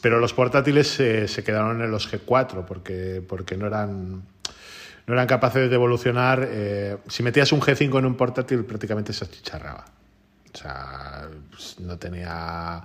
Pero 0.00 0.20
los 0.20 0.32
portátiles 0.32 0.88
se, 0.88 1.44
quedaron 1.44 1.82
en 1.82 1.90
los 1.90 2.10
G4 2.10 2.64
porque, 2.64 3.22
porque 3.28 3.58
no 3.58 3.66
eran 3.66 4.22
no 5.06 5.12
eran 5.12 5.26
capaces 5.26 5.68
de 5.68 5.74
evolucionar. 5.74 6.48
Eh, 6.50 6.96
si 7.06 7.22
metías 7.22 7.52
un 7.52 7.60
G5 7.60 7.98
en 7.98 8.06
un 8.06 8.14
portátil, 8.14 8.64
prácticamente 8.64 9.12
se 9.12 9.26
achicharraba. 9.26 9.84
O 10.54 10.56
sea, 10.56 11.28
pues, 11.50 11.78
no 11.80 11.98
tenía 11.98 12.82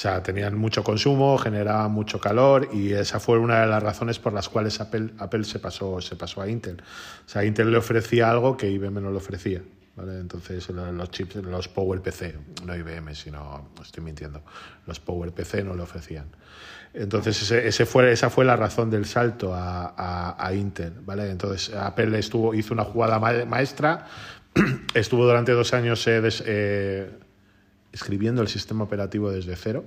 sea, 0.00 0.22
tenían 0.22 0.56
mucho 0.56 0.82
consumo, 0.82 1.36
generaban 1.36 1.92
mucho 1.92 2.18
calor 2.18 2.70
y 2.72 2.94
esa 2.94 3.20
fue 3.20 3.38
una 3.38 3.60
de 3.60 3.66
las 3.66 3.82
razones 3.82 4.18
por 4.18 4.32
las 4.32 4.48
cuales 4.48 4.80
Apple, 4.80 5.10
Apple 5.18 5.44
se, 5.44 5.58
pasó, 5.58 6.00
se 6.00 6.16
pasó 6.16 6.40
a 6.40 6.48
Intel. 6.48 6.80
O 6.80 7.28
sea, 7.28 7.44
Intel 7.44 7.70
le 7.70 7.76
ofrecía 7.76 8.30
algo 8.30 8.56
que 8.56 8.70
IBM 8.70 9.02
no 9.02 9.10
le 9.10 9.18
ofrecía. 9.18 9.60
¿vale? 9.96 10.18
Entonces, 10.18 10.70
los 10.70 11.10
chips, 11.10 11.34
los 11.34 11.68
PowerPC, 11.68 12.34
no 12.64 12.74
IBM, 12.74 13.14
sino, 13.14 13.72
estoy 13.82 14.02
mintiendo, 14.02 14.42
los 14.86 15.00
PowerPC 15.00 15.64
no 15.64 15.74
le 15.74 15.82
ofrecían. 15.82 16.34
Entonces, 16.94 17.42
ese, 17.42 17.68
ese 17.68 17.84
fue, 17.84 18.10
esa 18.10 18.30
fue 18.30 18.46
la 18.46 18.56
razón 18.56 18.88
del 18.88 19.04
salto 19.04 19.52
a, 19.54 20.34
a, 20.38 20.54
Intel. 20.54 20.94
¿vale? 21.02 21.30
Entonces, 21.30 21.74
Apple 21.76 22.18
estuvo, 22.18 22.54
hizo 22.54 22.72
una 22.72 22.84
jugada 22.84 23.18
maestra, 23.18 24.06
estuvo 24.94 25.26
durante 25.26 25.52
dos 25.52 25.74
años... 25.74 26.02
Eh, 26.06 27.10
escribiendo 27.92 28.42
el 28.42 28.48
sistema 28.48 28.84
operativo 28.84 29.30
desde 29.30 29.56
cero 29.56 29.84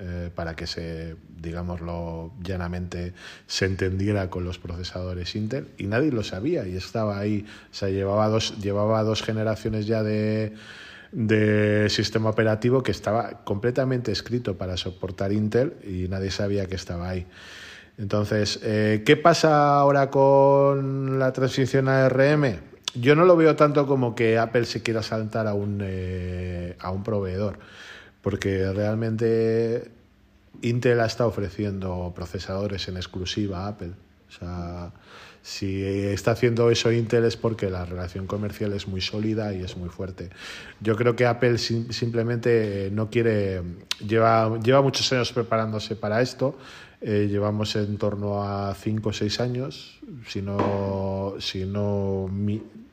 eh, 0.00 0.30
para 0.32 0.54
que 0.54 0.68
se, 0.68 1.16
digámoslo 1.40 2.30
llanamente, 2.40 3.14
se 3.48 3.64
entendiera 3.64 4.30
con 4.30 4.44
los 4.44 4.58
procesadores 4.58 5.34
Intel 5.34 5.66
y 5.76 5.86
nadie 5.86 6.12
lo 6.12 6.22
sabía 6.22 6.66
y 6.68 6.76
estaba 6.76 7.18
ahí, 7.18 7.44
o 7.70 7.74
sea, 7.74 7.88
llevaba 7.88 8.28
dos, 8.28 8.58
llevaba 8.60 9.02
dos 9.02 9.22
generaciones 9.22 9.86
ya 9.88 10.04
de, 10.04 10.52
de 11.10 11.88
sistema 11.90 12.30
operativo 12.30 12.84
que 12.84 12.92
estaba 12.92 13.42
completamente 13.44 14.12
escrito 14.12 14.56
para 14.56 14.76
soportar 14.76 15.32
Intel 15.32 15.74
y 15.82 16.06
nadie 16.08 16.30
sabía 16.30 16.66
que 16.66 16.76
estaba 16.76 17.08
ahí. 17.08 17.26
Entonces, 17.98 18.60
eh, 18.62 19.02
¿qué 19.04 19.16
pasa 19.16 19.80
ahora 19.80 20.10
con 20.10 21.18
la 21.18 21.32
transición 21.32 21.88
a 21.88 22.06
ARM? 22.06 22.67
Yo 22.94 23.14
no 23.14 23.24
lo 23.24 23.36
veo 23.36 23.54
tanto 23.56 23.86
como 23.86 24.14
que 24.14 24.38
Apple 24.38 24.64
se 24.64 24.82
quiera 24.82 25.02
saltar 25.02 25.46
a 25.46 25.54
un, 25.54 25.80
eh, 25.82 26.76
a 26.80 26.90
un 26.90 27.02
proveedor 27.02 27.58
porque 28.22 28.70
realmente 28.72 29.90
Intel 30.62 31.00
ha 31.00 31.06
estado 31.06 31.30
ofreciendo 31.30 32.12
procesadores 32.14 32.88
en 32.88 32.96
exclusiva 32.96 33.64
a 33.64 33.68
Apple. 33.68 33.92
O 34.28 34.32
sea, 34.32 34.92
si 35.40 35.82
está 35.82 36.32
haciendo 36.32 36.70
eso 36.70 36.92
Intel 36.92 37.24
es 37.24 37.36
porque 37.36 37.70
la 37.70 37.84
relación 37.84 38.26
comercial 38.26 38.72
es 38.74 38.86
muy 38.86 39.00
sólida 39.00 39.54
y 39.54 39.62
es 39.62 39.76
muy 39.76 39.88
fuerte. 39.88 40.30
Yo 40.80 40.96
creo 40.96 41.16
que 41.16 41.26
Apple 41.26 41.58
simplemente 41.58 42.90
no 42.92 43.08
quiere, 43.08 43.62
lleva, 44.06 44.58
lleva 44.58 44.82
muchos 44.82 45.10
años 45.12 45.32
preparándose 45.32 45.96
para 45.96 46.20
esto. 46.20 46.58
Eh, 47.00 47.28
llevamos 47.30 47.76
en 47.76 47.96
torno 47.96 48.42
a 48.42 48.74
5 48.74 49.08
o 49.08 49.12
6 49.12 49.40
años, 49.40 50.00
si 50.26 50.42
no, 50.42 51.34
si 51.38 51.64
no 51.64 52.28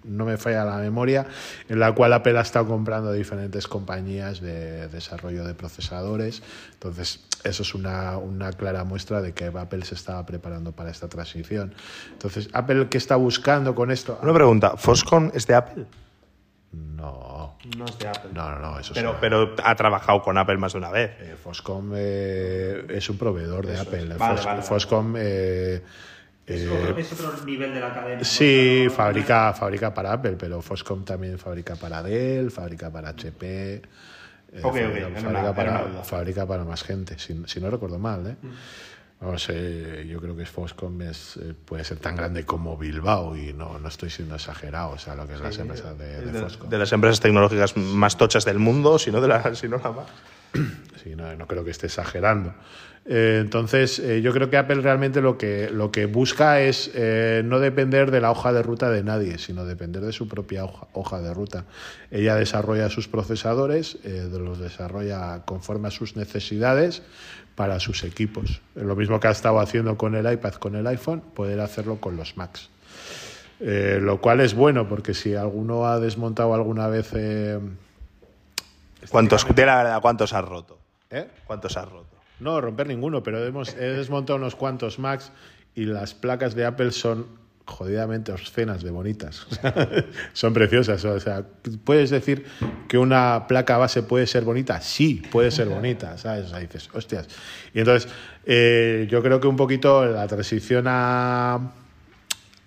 no 0.05 0.25
me 0.25 0.37
falla 0.37 0.63
la 0.63 0.77
memoria, 0.77 1.25
en 1.67 1.79
la 1.79 1.93
cual 1.93 2.13
Apple 2.13 2.37
ha 2.37 2.41
estado 2.41 2.67
comprando 2.67 3.11
diferentes 3.11 3.67
compañías 3.67 4.41
de 4.41 4.87
desarrollo 4.87 5.45
de 5.45 5.53
procesadores. 5.53 6.43
Entonces, 6.73 7.25
eso 7.43 7.63
es 7.63 7.75
una, 7.75 8.17
una, 8.17 8.51
clara 8.53 8.83
muestra 8.83 9.21
de 9.21 9.33
que 9.33 9.45
Apple 9.45 9.83
se 9.85 9.95
estaba 9.95 10.25
preparando 10.25 10.71
para 10.71 10.91
esta 10.91 11.07
transición. 11.07 11.73
Entonces, 12.11 12.49
Apple, 12.53 12.87
¿qué 12.89 12.97
está 12.97 13.15
buscando 13.15 13.75
con 13.75 13.91
esto? 13.91 14.19
Una 14.21 14.33
pregunta, 14.33 14.77
¿Foscon 14.77 15.31
es 15.33 15.47
de 15.47 15.55
Apple? 15.55 15.85
No. 16.75 17.57
No 17.77 17.85
es 17.85 17.97
de 17.97 18.07
Apple. 18.07 18.31
No, 18.33 18.51
no, 18.51 18.59
no. 18.59 18.79
Eso 18.79 18.93
pero, 18.93 19.11
es 19.11 19.17
pero 19.19 19.55
ha 19.63 19.75
trabajado 19.75 20.21
con 20.21 20.37
Apple 20.37 20.57
más 20.57 20.73
de 20.73 20.79
una 20.79 20.91
vez. 20.91 21.11
Eh, 21.19 21.35
Foscom 21.41 21.93
eh, 21.95 22.85
es 22.89 23.09
un 23.09 23.17
proveedor 23.17 23.65
de 23.65 23.79
Apple. 23.79 24.15
Vale, 24.17 24.41
vale, 24.41 24.61
Foscom. 24.61 25.15
Eh, 25.17 25.81
es, 26.45 26.67
otro, 26.67 26.97
es, 26.97 27.11
otro, 27.13 27.45
nivel 27.45 27.73
de 27.73 27.79
la 27.79 27.93
cadena. 27.93 28.23
Sí, 28.23 28.87
fabrica, 28.95 29.53
fabrica 29.53 29.93
para 29.93 30.13
Apple, 30.13 30.35
pero 30.37 30.61
Foscom 30.61 31.03
también 31.03 31.39
fabrica 31.39 31.75
para 31.75 32.03
Dell, 32.03 32.51
fabrica 32.51 32.91
para 32.91 33.09
HP. 33.09 33.81
Okay, 34.61 34.61
fabrica, 34.61 35.07
okay. 35.07 35.21
fabrica, 35.21 35.29
una, 35.29 35.53
para, 35.53 36.03
fabrica, 36.03 36.45
para, 36.45 36.63
más 36.63 36.83
gente, 36.83 37.17
si, 37.17 37.43
si 37.45 37.59
no 37.59 37.69
recuerdo 37.69 37.99
mal. 37.99 38.27
¿eh? 38.27 38.35
Mm. 38.41 38.51
Vamos, 39.21 39.47
eh, 39.49 40.05
yo 40.09 40.19
creo 40.19 40.35
que 40.35 40.45
Foscom 40.45 41.01
es, 41.01 41.37
eh, 41.37 41.53
puede 41.65 41.83
ser 41.83 41.97
tan 41.97 42.15
grande 42.15 42.45
como 42.45 42.77
Bilbao 42.77 43.35
y 43.37 43.53
no, 43.53 43.79
no 43.79 43.87
estoy 43.87 44.09
siendo 44.09 44.35
exagerado, 44.35 44.91
o 44.91 44.97
sea, 44.97 45.15
lo 45.15 45.25
que 45.25 45.33
es 45.33 45.39
sí, 45.39 45.43
las 45.45 45.57
empresas 45.57 45.97
de, 45.97 46.21
de, 46.21 46.31
de, 46.31 46.41
Foscom. 46.41 46.69
De 46.69 46.77
las 46.77 46.91
empresas 46.91 47.19
tecnológicas 47.21 47.77
más 47.77 48.17
tochas 48.17 48.45
del 48.45 48.59
mundo, 48.59 48.99
si 48.99 49.11
no, 49.11 49.21
de 49.21 49.27
la, 49.27 49.55
si 49.55 49.67
no 49.67 49.77
la 49.77 49.91
más. 49.91 50.07
Sí, 51.05 51.15
no, 51.15 51.35
no 51.35 51.45
creo 51.45 51.63
que 51.63 51.69
esté 51.69 51.85
exagerando. 51.85 52.51
Eh, 53.07 53.37
entonces, 53.39 53.99
eh, 53.99 54.23
yo 54.23 54.33
creo 54.33 54.49
que 54.49 54.57
Apple 54.57 54.81
realmente 54.81 55.21
lo 55.21 55.37
que, 55.37 55.69
lo 55.69 55.91
que 55.91 56.07
busca 56.07 56.59
es 56.61 56.89
eh, 56.95 57.43
no 57.45 57.59
depender 57.59 58.09
de 58.09 58.19
la 58.19 58.31
hoja 58.31 58.51
de 58.51 58.63
ruta 58.63 58.89
de 58.89 59.03
nadie, 59.03 59.37
sino 59.37 59.63
depender 59.63 60.01
de 60.01 60.11
su 60.11 60.27
propia 60.27 60.65
hoja, 60.65 60.87
hoja 60.93 61.21
de 61.21 61.31
ruta. 61.31 61.65
Ella 62.09 62.35
desarrolla 62.35 62.89
sus 62.89 63.07
procesadores, 63.07 63.99
los 64.03 64.57
desarrolla 64.57 65.43
conforme 65.45 65.89
a 65.89 65.91
sus 65.91 66.15
necesidades 66.15 67.03
para 67.55 67.79
sus 67.79 68.03
equipos. 68.03 68.61
Lo 68.75 68.95
mismo 68.95 69.19
que 69.19 69.27
ha 69.27 69.31
estado 69.31 69.59
haciendo 69.59 69.97
con 69.97 70.15
el 70.15 70.31
iPad, 70.31 70.53
con 70.55 70.75
el 70.75 70.85
iPhone, 70.87 71.21
poder 71.21 71.59
hacerlo 71.59 71.97
con 71.97 72.17
los 72.17 72.37
Macs. 72.37 72.69
lo 73.59 74.19
cual 74.21 74.41
es 74.41 74.53
bueno, 74.53 74.87
porque 74.87 75.13
si 75.13 75.35
alguno 75.35 75.87
ha 75.87 75.99
desmontado 75.99 76.53
alguna 76.53 76.87
vez... 76.87 77.13
¿Cuántos, 79.09 79.45
de 79.55 79.65
la 79.65 79.77
verdad, 79.77 80.01
¿cuántos 80.01 80.33
has 80.33 80.43
roto? 80.43 80.79
¿Eh? 81.09 81.27
¿Cuántos 81.45 81.77
has 81.77 81.89
roto? 81.89 82.17
No, 82.39 82.59
romper 82.59 82.87
ninguno, 82.87 83.23
pero 83.23 83.43
hemos, 83.45 83.73
he 83.75 83.91
desmontado 83.93 84.37
unos 84.37 84.55
cuantos 84.55 84.99
Macs 84.99 85.31
y 85.75 85.85
las 85.85 86.13
placas 86.13 86.55
de 86.55 86.65
Apple 86.65 86.91
son 86.91 87.27
jodidamente 87.65 88.31
obscenas 88.31 88.83
de 88.83 88.91
bonitas. 88.91 89.47
son 90.33 90.53
preciosas. 90.53 91.03
O 91.05 91.19
sea, 91.19 91.43
¿puedes 91.83 92.09
decir 92.11 92.45
que 92.87 92.97
una 92.97 93.47
placa 93.47 93.77
base 93.77 94.03
puede 94.03 94.27
ser 94.27 94.43
bonita? 94.43 94.79
Sí, 94.81 95.23
puede 95.31 95.51
ser 95.51 95.67
bonita, 95.67 96.17
¿sabes? 96.17 96.45
O 96.45 96.49
sea, 96.49 96.59
dices, 96.59 96.89
hostias. 96.93 97.27
Y 97.73 97.79
entonces, 97.79 98.11
eh, 98.45 99.07
yo 99.09 99.21
creo 99.21 99.39
que 99.39 99.47
un 99.47 99.57
poquito 99.57 100.05
la 100.05 100.27
transición 100.27 100.85
a, 100.87 101.71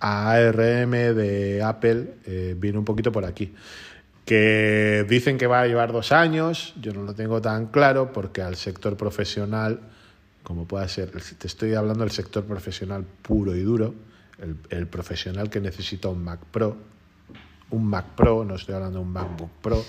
ARM 0.00 0.90
de 0.90 1.60
Apple 1.64 2.14
eh, 2.24 2.54
viene 2.56 2.78
un 2.78 2.84
poquito 2.84 3.10
por 3.10 3.24
aquí 3.24 3.52
que 4.24 5.06
dicen 5.08 5.38
que 5.38 5.46
va 5.46 5.62
a 5.62 5.66
llevar 5.66 5.90
dos 5.90 6.12
años, 6.12 6.74
yo 6.78 6.92
no 6.92 7.02
lo 7.02 7.14
tengo 7.14 7.40
tan 7.40 7.68
claro 7.68 8.12
porque 8.12 8.42
al 8.42 8.56
sector 8.56 8.94
profesional, 8.94 9.80
como 10.42 10.66
pueda 10.66 10.86
ser, 10.86 11.10
te 11.10 11.46
estoy 11.46 11.72
hablando 11.72 12.04
del 12.04 12.10
sector 12.10 12.44
profesional 12.44 13.06
puro 13.22 13.56
y 13.56 13.62
duro, 13.62 13.94
el, 14.38 14.56
el, 14.70 14.86
profesional 14.86 15.50
que 15.50 15.60
necesita 15.60 16.08
un 16.08 16.22
Mac 16.24 16.40
Pro, 16.50 16.76
un 17.70 17.86
Mac 17.86 18.14
Pro, 18.14 18.44
no 18.44 18.54
estoy 18.54 18.74
hablando 18.74 18.98
de 18.98 19.04
un 19.04 19.12
MacBook 19.12 19.50
Pro, 19.60 19.84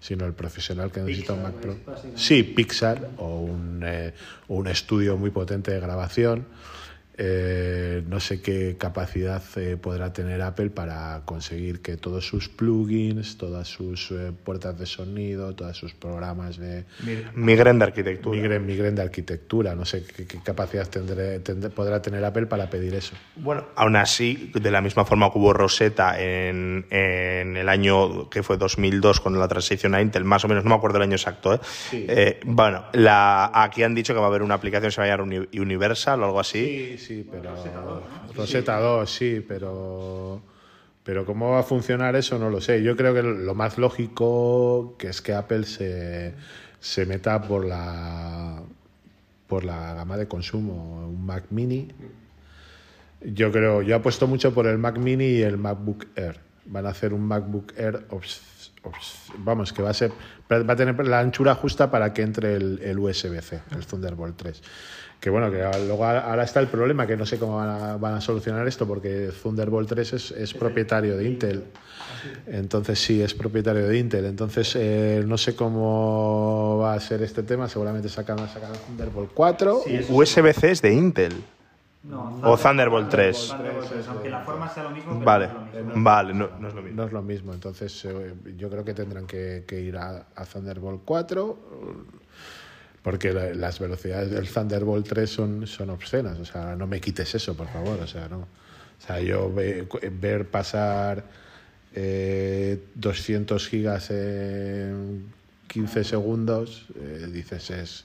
sino 0.00 0.26
el 0.26 0.34
profesional 0.34 0.90
que 0.90 1.00
necesita 1.00 1.34
un 1.34 1.42
Mac 1.42 1.54
Pro. 1.54 1.76
Sí, 2.14 2.42
Pixar 2.42 3.10
o 3.18 3.40
un, 3.40 3.82
eh, 3.84 4.14
un 4.48 4.66
estudio 4.66 5.16
muy 5.16 5.30
potente 5.30 5.70
de 5.70 5.80
grabación 5.80 6.46
eh, 7.18 8.02
no 8.08 8.20
sé 8.20 8.40
qué 8.40 8.76
capacidad 8.78 9.42
eh, 9.56 9.76
podrá 9.76 10.14
tener 10.14 10.40
Apple 10.40 10.70
para 10.70 11.20
conseguir 11.26 11.82
que 11.82 11.98
todos 11.98 12.26
sus 12.26 12.48
plugins, 12.48 13.36
todas 13.36 13.68
sus 13.68 14.10
eh, 14.12 14.32
puertas 14.44 14.78
de 14.78 14.86
sonido, 14.86 15.54
todos 15.54 15.76
sus 15.76 15.92
programas 15.92 16.56
de... 16.56 16.84
Migren 17.34 17.78
de 17.78 17.84
arquitectura. 17.84 18.34
Migren, 18.34 18.64
migren 18.64 18.94
de 18.94 19.02
arquitectura. 19.02 19.74
No 19.74 19.84
sé 19.84 20.04
qué, 20.04 20.26
qué 20.26 20.38
capacidad 20.42 20.88
tendré, 20.88 21.40
tendré, 21.40 21.68
podrá 21.68 22.00
tener 22.00 22.24
Apple 22.24 22.46
para 22.46 22.70
pedir 22.70 22.94
eso. 22.94 23.14
Bueno, 23.36 23.66
aún 23.76 23.96
así, 23.96 24.50
de 24.54 24.70
la 24.70 24.80
misma 24.80 25.04
forma 25.04 25.30
que 25.30 25.38
hubo 25.38 25.52
Rosetta 25.52 26.18
en, 26.18 26.86
en 26.88 27.58
el 27.58 27.68
año 27.68 28.30
que 28.30 28.42
fue 28.42 28.56
2002 28.56 29.20
con 29.20 29.38
la 29.38 29.48
transición 29.48 29.94
a 29.94 30.00
Intel, 30.00 30.24
más 30.24 30.46
o 30.46 30.48
menos, 30.48 30.64
no 30.64 30.70
me 30.70 30.76
acuerdo 30.76 30.96
el 30.96 31.02
año 31.02 31.16
exacto. 31.16 31.60
Sí. 31.62 32.06
bueno, 32.46 32.84
la, 32.94 33.50
aquí 33.52 33.82
han 33.82 33.94
dicho 33.94 34.14
que 34.14 34.20
va 34.20 34.26
a 34.26 34.28
haber 34.28 34.42
una 34.42 34.54
aplicación 34.54 34.88
que 34.88 34.94
se 34.94 35.00
va 35.00 35.06
a 35.06 35.10
llamar 35.10 35.48
Universal 35.52 36.22
o 36.22 36.24
algo 36.24 36.40
así. 36.40 36.96
Sí, 36.96 37.01
sí, 37.02 37.26
pero 37.30 37.54
Rosetta 38.34 38.78
2, 38.78 39.10
sí, 39.10 39.44
pero 39.46 40.42
pero 41.04 41.26
cómo 41.26 41.50
va 41.50 41.60
a 41.60 41.64
funcionar 41.64 42.14
eso 42.14 42.38
no 42.38 42.48
lo 42.48 42.60
sé. 42.60 42.82
Yo 42.82 42.96
creo 42.96 43.12
que 43.12 43.22
lo 43.22 43.54
más 43.54 43.76
lógico 43.76 44.94
que 44.98 45.08
es 45.08 45.20
que 45.20 45.34
Apple 45.34 45.64
se, 45.64 46.34
se 46.80 47.06
meta 47.06 47.42
por 47.42 47.64
la 47.64 48.62
por 49.48 49.64
la 49.64 49.94
gama 49.94 50.16
de 50.16 50.26
consumo, 50.28 51.08
un 51.08 51.26
Mac 51.26 51.44
Mini. 51.50 51.88
Yo 53.20 53.52
creo, 53.52 53.82
yo 53.82 53.96
apuesto 53.96 54.26
mucho 54.26 54.54
por 54.54 54.66
el 54.66 54.78
Mac 54.78 54.96
Mini 54.96 55.26
y 55.26 55.42
el 55.42 55.58
MacBook 55.58 56.06
Air. 56.16 56.40
Van 56.64 56.86
a 56.86 56.90
hacer 56.90 57.12
un 57.12 57.22
MacBook 57.22 57.74
Air, 57.76 58.06
vamos, 59.38 59.72
que 59.72 59.82
va 59.82 59.90
a 59.90 59.94
ser, 59.94 60.12
va 60.50 60.72
a 60.72 60.76
tener 60.76 61.06
la 61.06 61.20
anchura 61.20 61.54
justa 61.54 61.90
para 61.90 62.12
que 62.12 62.22
entre 62.22 62.56
el, 62.56 62.80
el 62.82 62.98
USB-C, 62.98 63.62
el 63.72 63.86
Thunderbolt 63.86 64.36
3 64.36 64.62
que 65.22 65.30
bueno, 65.30 65.52
que 65.52 65.58
luego 65.86 66.04
ahora 66.04 66.42
está 66.42 66.58
el 66.58 66.66
problema, 66.66 67.06
que 67.06 67.16
no 67.16 67.24
sé 67.24 67.38
cómo 67.38 67.54
van 67.54 67.68
a, 67.68 67.96
van 67.96 68.14
a 68.14 68.20
solucionar 68.20 68.66
esto, 68.66 68.88
porque 68.88 69.30
Thunderbolt 69.40 69.88
3 69.88 70.12
es, 70.14 70.30
es 70.32 70.52
propietario 70.52 71.16
de 71.16 71.24
Intel. 71.24 71.62
Entonces 72.48 72.98
sí, 72.98 73.22
es 73.22 73.32
propietario 73.32 73.86
de 73.86 73.98
Intel. 73.98 74.24
Entonces 74.24 74.74
eh, 74.74 75.22
no 75.24 75.38
sé 75.38 75.54
cómo 75.54 76.78
va 76.78 76.94
a 76.94 77.00
ser 77.00 77.22
este 77.22 77.44
tema, 77.44 77.68
seguramente 77.68 78.08
sacan, 78.08 78.36
sacan 78.48 78.72
Thunderbolt 78.84 79.30
4. 79.32 79.82
Sí, 79.84 80.00
USB-C 80.10 80.70
es 80.72 80.82
de 80.82 80.92
Intel. 80.92 81.32
No, 82.04 82.40
o 82.42 82.56
Thunderbolt 82.56 83.08
3. 83.10 83.48
Thunderbolt 83.48 83.88
3, 83.90 84.08
aunque 84.08 84.30
la 84.30 84.40
forma 84.40 84.68
sea 84.68 84.82
lo 84.82 84.90
mismo. 84.90 85.12
pero 85.12 85.24
Vale, 85.24 85.48
no 85.48 85.64
es 85.66 85.74
lo 85.74 85.84
mismo. 85.84 86.02
vale, 86.04 86.34
no, 86.34 86.50
no 86.58 86.68
es 86.68 86.74
lo 86.74 86.82
mismo. 86.82 86.96
No 86.96 87.06
es 87.06 87.12
lo 87.12 87.22
mismo, 87.22 87.54
entonces 87.54 88.04
eh, 88.04 88.34
yo 88.56 88.68
creo 88.70 88.84
que 88.84 88.94
tendrán 88.94 89.26
que, 89.26 89.64
que 89.66 89.80
ir 89.80 89.96
a, 89.96 90.26
a 90.34 90.44
Thunderbolt 90.44 91.02
4 91.04 91.58
porque 93.02 93.32
la, 93.32 93.52
las 93.54 93.78
velocidades 93.78 94.30
del 94.30 94.48
Thunderbolt 94.48 95.06
3 95.08 95.30
son, 95.30 95.66
son 95.66 95.90
obscenas. 95.90 96.38
O 96.38 96.44
sea, 96.44 96.76
no 96.76 96.86
me 96.86 97.00
quites 97.00 97.34
eso, 97.34 97.56
por 97.56 97.68
favor. 97.68 97.98
O 98.00 98.06
sea, 98.06 98.28
no. 98.28 98.38
O 98.38 99.04
sea, 99.04 99.20
yo 99.20 99.52
ve, 99.52 99.88
ver 100.12 100.48
pasar 100.48 101.24
eh, 101.94 102.80
200 102.94 103.68
gigas 103.68 104.10
en 104.10 105.26
15 105.66 106.04
segundos, 106.04 106.86
eh, 106.94 107.26
dices, 107.32 107.70
es, 107.70 108.04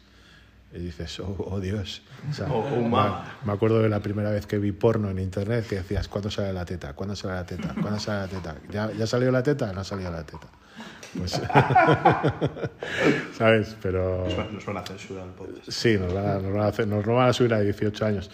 Y 0.73 0.79
dices, 0.79 1.19
oh, 1.21 1.35
oh 1.49 1.59
Dios. 1.59 2.03
O 2.29 2.33
sea, 2.33 2.47
Oh, 2.51 2.59
oh, 2.59 2.81
me, 2.81 2.89
ma. 2.89 3.37
me 3.45 3.53
acuerdo 3.53 3.81
de 3.81 3.89
la 3.89 4.01
primera 4.01 4.29
vez 4.31 4.45
que 4.45 4.57
vi 4.59 4.71
porno 4.73 5.09
en 5.09 5.17
internet 5.19 5.65
que 5.67 5.75
decías, 5.75 6.07
¿cuándo 6.07 6.29
sale 6.29 6.51
la 6.53 6.65
teta? 6.65 6.93
¿Cuándo 6.93 7.15
sale 7.15 7.35
la 7.35 7.45
teta? 7.45 7.73
¿Cuándo 7.81 7.99
sale 7.99 8.21
la 8.21 8.27
teta? 8.27 8.55
¿Ya, 8.69 8.91
ya 8.91 9.07
salió 9.07 9.31
la 9.31 9.41
teta? 9.43 9.71
No 9.71 9.79
ha 9.81 9.83
salido 9.85 10.11
la 10.11 10.23
teta. 10.25 10.47
Pues, 11.17 11.31
¿Sabes? 13.37 13.75
Pero... 13.81 14.25
Nos 14.51 14.65
van 14.65 14.77
a 14.77 14.83
censurar 14.85 15.25
el 15.27 15.33
podcast. 15.33 15.69
Sí, 15.71 15.97
nos 15.97 16.13
van 16.13 16.25
a, 16.27 16.33
nos 16.39 16.51
van 16.53 16.61
a 16.63 16.67
hacer- 16.67 16.87
nos 16.87 17.05
lo 17.05 17.15
van 17.15 17.29
a 17.29 17.33
subir 17.33 17.53
a 17.53 17.59
18 17.61 18.05
años. 18.05 18.29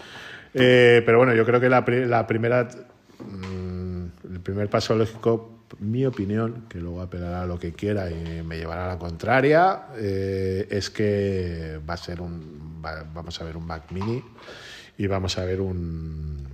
Eh, 0.54 1.02
pero 1.06 1.18
bueno, 1.20 1.34
yo 1.34 1.46
creo 1.46 1.60
que 1.60 1.70
la, 1.70 1.82
la 1.88 2.28
primera, 2.28 2.68
mm, 3.20 4.06
el 4.34 4.40
primer 4.42 4.70
paso 4.70 4.96
lógico, 4.96 5.53
mi 5.80 6.06
opinión, 6.06 6.66
que 6.70 6.80
luego 6.80 7.02
apelará 7.02 7.44
a 7.44 7.46
lo 7.46 7.60
que 7.60 7.74
quiera 7.74 8.10
y 8.10 8.42
me 8.44 8.58
llevará 8.58 8.86
a 8.86 8.88
la 8.90 9.00
contraria, 9.00 9.88
eh, 9.98 10.68
es 10.70 10.90
que 10.90 11.80
va 11.90 11.94
a 11.96 11.98
ser 11.98 12.22
un, 12.22 12.82
va- 12.84 13.06
vamos 13.14 13.40
a 13.42 13.44
ver 13.44 13.58
un 13.58 13.66
Mac 13.66 13.92
Mini 13.92 14.24
y 14.98 15.08
vamos 15.08 15.38
a 15.38 15.46
ver 15.46 15.60
un, 15.62 16.48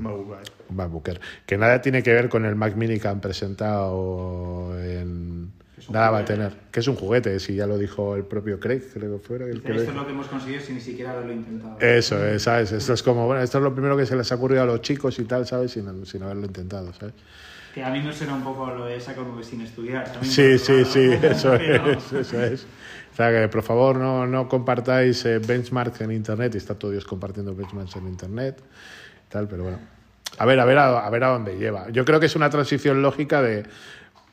un 0.70 0.76
MacBook 0.76 1.08
Air, 1.10 1.22
que 1.46 1.58
nada 1.58 1.82
tiene 1.82 2.02
que 2.04 2.14
ver 2.14 2.30
con 2.30 2.46
el 2.46 2.56
Mac 2.56 2.76
Mini 2.76 3.00
que 3.00 3.08
han 3.08 3.20
presentado 3.22 4.80
en... 4.82 5.52
Nada 5.90 6.12
va 6.12 6.18
a 6.20 6.26
tener, 6.26 6.54
que 6.72 6.82
es 6.82 6.88
un 6.88 6.96
juguete, 6.96 7.40
si 7.40 7.56
ya 7.56 7.66
lo 7.66 7.78
dijo 7.78 8.16
el 8.16 8.24
propio 8.24 8.60
Craig, 8.60 8.82
creo 8.94 9.18
que 9.18 9.26
fuera. 9.26 9.46
El 9.46 9.64
que 9.64 9.74
lo 9.74 9.80
Esto 9.80 9.92
es 9.92 9.98
lo 9.98 10.06
que 10.06 10.12
hemos 10.12 10.28
conseguido 10.28 10.62
sin 10.62 10.76
ni 10.76 10.82
siquiera 10.82 11.14
haberlo 11.14 11.34
intentado. 11.34 11.80
Eso, 11.80 12.24
es, 12.28 12.44
¿sabes? 12.44 12.72
Esto 12.74 12.94
es 12.94 13.02
como, 13.02 13.26
bueno, 13.26 13.42
esto 13.42 13.58
es 13.58 13.64
lo 13.64 13.74
primero 13.74 13.98
que 13.98 14.06
se 14.06 14.16
les 14.16 14.32
ha 14.32 14.36
ocurrido 14.36 14.62
a 14.62 14.66
los 14.66 14.82
chicos 14.82 15.18
y 15.18 15.24
tal, 15.24 15.48
¿sabes? 15.48 15.72
Sin, 15.72 16.06
sin 16.06 16.22
haberlo 16.22 16.46
intentado, 16.46 16.94
¿sabes? 16.94 17.16
Que 17.74 17.84
a 17.84 17.90
mí 17.90 18.02
me 18.02 18.12
suena 18.14 18.34
un 18.36 18.44
poco 18.44 18.66
lo 18.68 18.86
de 18.86 18.96
esa 18.98 19.14
como 19.16 19.38
que 19.38 19.44
sin 19.44 19.62
estudiar. 19.62 20.12
también 20.12 20.32
Sí, 20.34 20.58
sí, 20.58 20.84
sí, 20.86 21.12
eso 21.22 21.52
Pero- 21.58 21.92
es, 21.92 22.12
eso 22.14 22.44
es. 22.44 22.66
O 23.14 23.16
sea, 23.16 23.32
que 23.32 23.48
por 23.50 23.64
favor 23.64 23.98
no, 23.98 24.26
no 24.26 24.48
compartáis 24.48 25.26
eh, 25.26 25.40
benchmarks 25.40 26.02
en 26.02 26.12
Internet, 26.14 26.56
y 26.56 26.58
está 26.58 26.76
todo 26.76 26.92
Dios 26.92 27.06
compartiendo 27.06 27.54
benchmarks 27.54 27.96
en 27.98 28.08
Internet, 28.08 28.62
tal, 29.28 29.48
pero 29.48 29.64
bueno. 29.64 29.80
A 30.38 30.46
ver, 30.46 30.60
a 30.60 30.66
ver, 30.66 30.78
a, 30.78 31.06
a 31.06 31.10
ver 31.10 31.24
a 31.26 31.28
dónde 31.30 31.58
lleva. 31.58 31.90
Yo 31.90 32.06
creo 32.06 32.20
que 32.20 32.28
es 32.28 32.36
una 32.36 32.50
transición 32.50 33.02
lógica 33.02 33.42
de... 33.42 33.66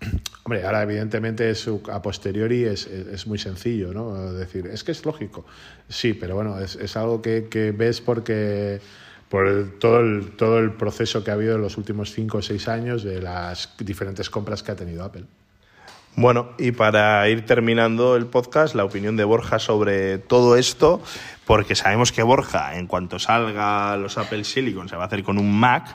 Hombre, 0.44 0.64
ahora 0.64 0.82
evidentemente 0.82 1.50
es, 1.50 1.68
a 1.90 2.00
posteriori 2.02 2.62
es, 2.64 2.86
es, 2.86 3.06
es 3.08 3.26
muy 3.26 3.38
sencillo, 3.38 3.92
¿no? 3.92 4.32
Decir, 4.32 4.66
es 4.68 4.84
que 4.84 4.92
es 4.92 5.04
lógico. 5.04 5.44
Sí, 5.88 6.14
pero 6.14 6.36
bueno, 6.36 6.60
es, 6.60 6.76
es 6.76 6.96
algo 6.96 7.20
que, 7.20 7.48
que 7.50 7.72
ves 7.72 8.00
porque 8.00 8.80
por 9.28 9.78
todo, 9.78 10.00
el, 10.00 10.30
todo 10.36 10.58
el 10.58 10.72
proceso 10.72 11.24
que 11.24 11.30
ha 11.30 11.34
habido 11.34 11.56
en 11.56 11.62
los 11.62 11.76
últimos 11.76 12.12
cinco 12.12 12.38
o 12.38 12.42
seis 12.42 12.68
años 12.68 13.02
de 13.02 13.20
las 13.20 13.74
diferentes 13.78 14.30
compras 14.30 14.62
que 14.62 14.72
ha 14.72 14.76
tenido 14.76 15.04
Apple. 15.04 15.24
Bueno, 16.18 16.52
y 16.56 16.72
para 16.72 17.28
ir 17.28 17.44
terminando 17.44 18.16
el 18.16 18.24
podcast, 18.24 18.74
la 18.74 18.84
opinión 18.84 19.16
de 19.16 19.24
Borja 19.24 19.58
sobre 19.58 20.16
todo 20.16 20.56
esto, 20.56 21.02
porque 21.44 21.74
sabemos 21.74 22.10
que 22.10 22.22
Borja, 22.22 22.78
en 22.78 22.86
cuanto 22.86 23.18
salga 23.18 23.98
los 23.98 24.16
Apple 24.16 24.44
Silicon, 24.44 24.88
se 24.88 24.96
va 24.96 25.02
a 25.02 25.06
hacer 25.08 25.22
con 25.22 25.36
un 25.36 25.60
Mac, 25.60 25.94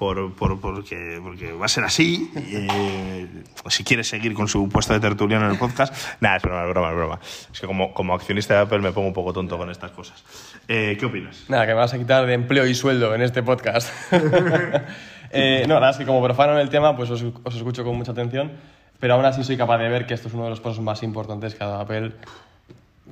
por, 0.00 0.34
por- 0.34 0.58
porque, 0.60 1.20
porque 1.22 1.52
va 1.52 1.66
a 1.66 1.68
ser 1.68 1.84
así. 1.84 2.28
eh, 2.34 3.28
si 3.68 3.84
quiere 3.84 4.02
seguir 4.02 4.34
con 4.34 4.48
su 4.48 4.68
puesto 4.68 4.94
de 4.94 4.98
tertuliano 5.00 5.44
en 5.44 5.52
el 5.52 5.58
podcast, 5.58 5.94
nada, 6.20 6.36
es 6.38 6.42
broma, 6.42 6.62
es 6.64 6.68
broma, 6.70 6.88
es 6.90 6.96
broma. 6.96 7.20
Es 7.52 7.60
que 7.60 7.66
como, 7.66 7.94
como 7.94 8.14
accionista 8.14 8.54
de 8.54 8.60
Apple 8.62 8.78
me 8.80 8.90
pongo 8.92 9.06
un 9.08 9.14
poco 9.14 9.32
tonto 9.32 9.56
con 9.58 9.70
estas 9.70 9.90
cosas. 9.92 10.24
Eh, 10.66 10.96
¿Qué 10.98 11.06
opinas? 11.06 11.44
Nada, 11.48 11.66
que 11.66 11.74
me 11.74 11.78
vas 11.78 11.92
a 11.94 11.98
quitar 11.98 12.26
de 12.26 12.32
empleo 12.34 12.66
y 12.66 12.74
sueldo 12.74 13.14
en 13.14 13.22
este 13.22 13.42
podcast. 13.44 13.88
Eh, 15.32 15.64
no, 15.68 15.74
nada, 15.74 15.90
es 15.92 15.96
que 15.96 16.04
como 16.04 16.20
profano 16.24 16.54
en 16.54 16.58
el 16.58 16.70
tema, 16.70 16.96
pues 16.96 17.08
os, 17.08 17.22
os 17.44 17.54
escucho 17.54 17.84
con 17.84 17.96
mucha 17.96 18.10
atención, 18.10 18.50
pero 18.98 19.14
aún 19.14 19.24
así 19.24 19.44
soy 19.44 19.56
capaz 19.56 19.78
de 19.78 19.88
ver 19.88 20.04
que 20.04 20.14
esto 20.14 20.26
es 20.26 20.34
uno 20.34 20.42
de 20.42 20.50
los 20.50 20.58
pasos 20.60 20.80
más 20.80 21.04
importantes 21.04 21.54
que 21.54 21.62
ha 21.62 21.68
dado 21.68 21.80
Apple 21.82 22.10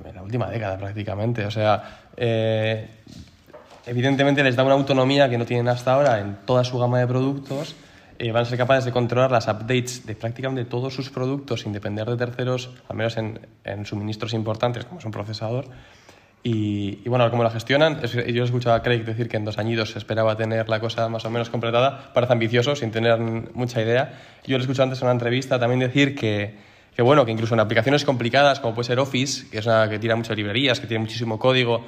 en 0.03 0.15
la 0.15 0.21
última 0.21 0.49
década 0.49 0.77
prácticamente. 0.77 1.45
O 1.45 1.51
sea, 1.51 2.01
eh, 2.17 2.89
evidentemente 3.89 4.43
les 4.43 4.55
da 4.55 4.63
una 4.63 4.73
autonomía 4.75 5.29
que 5.29 5.37
no 5.37 5.45
tienen 5.45 5.67
hasta 5.67 5.93
ahora 5.93 6.19
en 6.19 6.37
toda 6.45 6.63
su 6.63 6.77
gama 6.79 6.99
de 6.99 7.07
productos. 7.07 7.75
eh, 8.21 8.31
van 8.33 8.41
a 8.43 8.45
ser 8.45 8.57
capaces 8.57 8.83
de 8.85 8.91
controlar 8.91 9.31
las 9.31 9.47
updates 9.47 10.05
de 10.05 10.13
prácticamente 10.13 10.65
todos 10.65 10.93
sus 10.93 11.09
productos 11.09 11.61
sin 11.61 11.71
depender 11.71 12.05
de 12.05 12.17
terceros, 12.17 12.69
al 12.89 12.97
menos 12.97 13.15
en, 13.17 13.39
suministros 13.85 14.33
importantes 14.33 14.83
como 14.83 14.99
es 14.99 15.05
un 15.05 15.11
procesador. 15.11 15.65
Y, 16.43 16.99
y 17.05 17.09
bueno, 17.09 17.29
cómo 17.31 17.43
la 17.43 17.49
gestionan, 17.49 17.99
es- 18.03 18.11
yo 18.13 18.43
he 18.43 18.45
escuchado 18.45 18.75
a 18.75 18.81
Craig 18.83 19.03
decir 19.05 19.27
que 19.29 19.37
en 19.37 19.45
dos 19.45 19.57
añitos 19.57 19.91
se 19.91 19.99
esperaba 19.99 20.35
tener 20.35 20.67
la 20.69 20.79
cosa 20.81 21.07
más 21.09 21.23
o 21.25 21.29
menos 21.29 21.49
completada, 21.49 22.11
parece 22.13 22.33
ambicioso, 22.33 22.75
sin 22.75 22.91
tener 22.91 23.17
mucha 23.19 23.81
idea. 23.81 24.13
Yo 24.45 24.57
lo 24.57 24.57
he 24.57 24.61
escuchado 24.61 24.83
antes 24.83 24.99
en 25.01 25.05
una 25.05 25.13
entrevista 25.13 25.57
también 25.59 25.79
decir 25.79 26.13
que, 26.15 26.55
que 26.95 27.01
bueno, 27.01 27.25
que 27.25 27.31
incluso 27.31 27.53
en 27.53 27.61
aplicaciones 27.61 28.03
complicadas 28.05 28.59
como 28.59 28.73
puede 28.75 28.87
ser 28.87 28.99
Office, 28.99 29.49
que 29.49 29.59
es 29.59 29.65
una 29.65 29.89
que 29.89 29.97
tira 29.99 30.15
muchas 30.17 30.35
librerías, 30.37 30.79
que 30.81 30.87
tiene 30.87 31.01
muchísimo 31.03 31.39
código, 31.39 31.85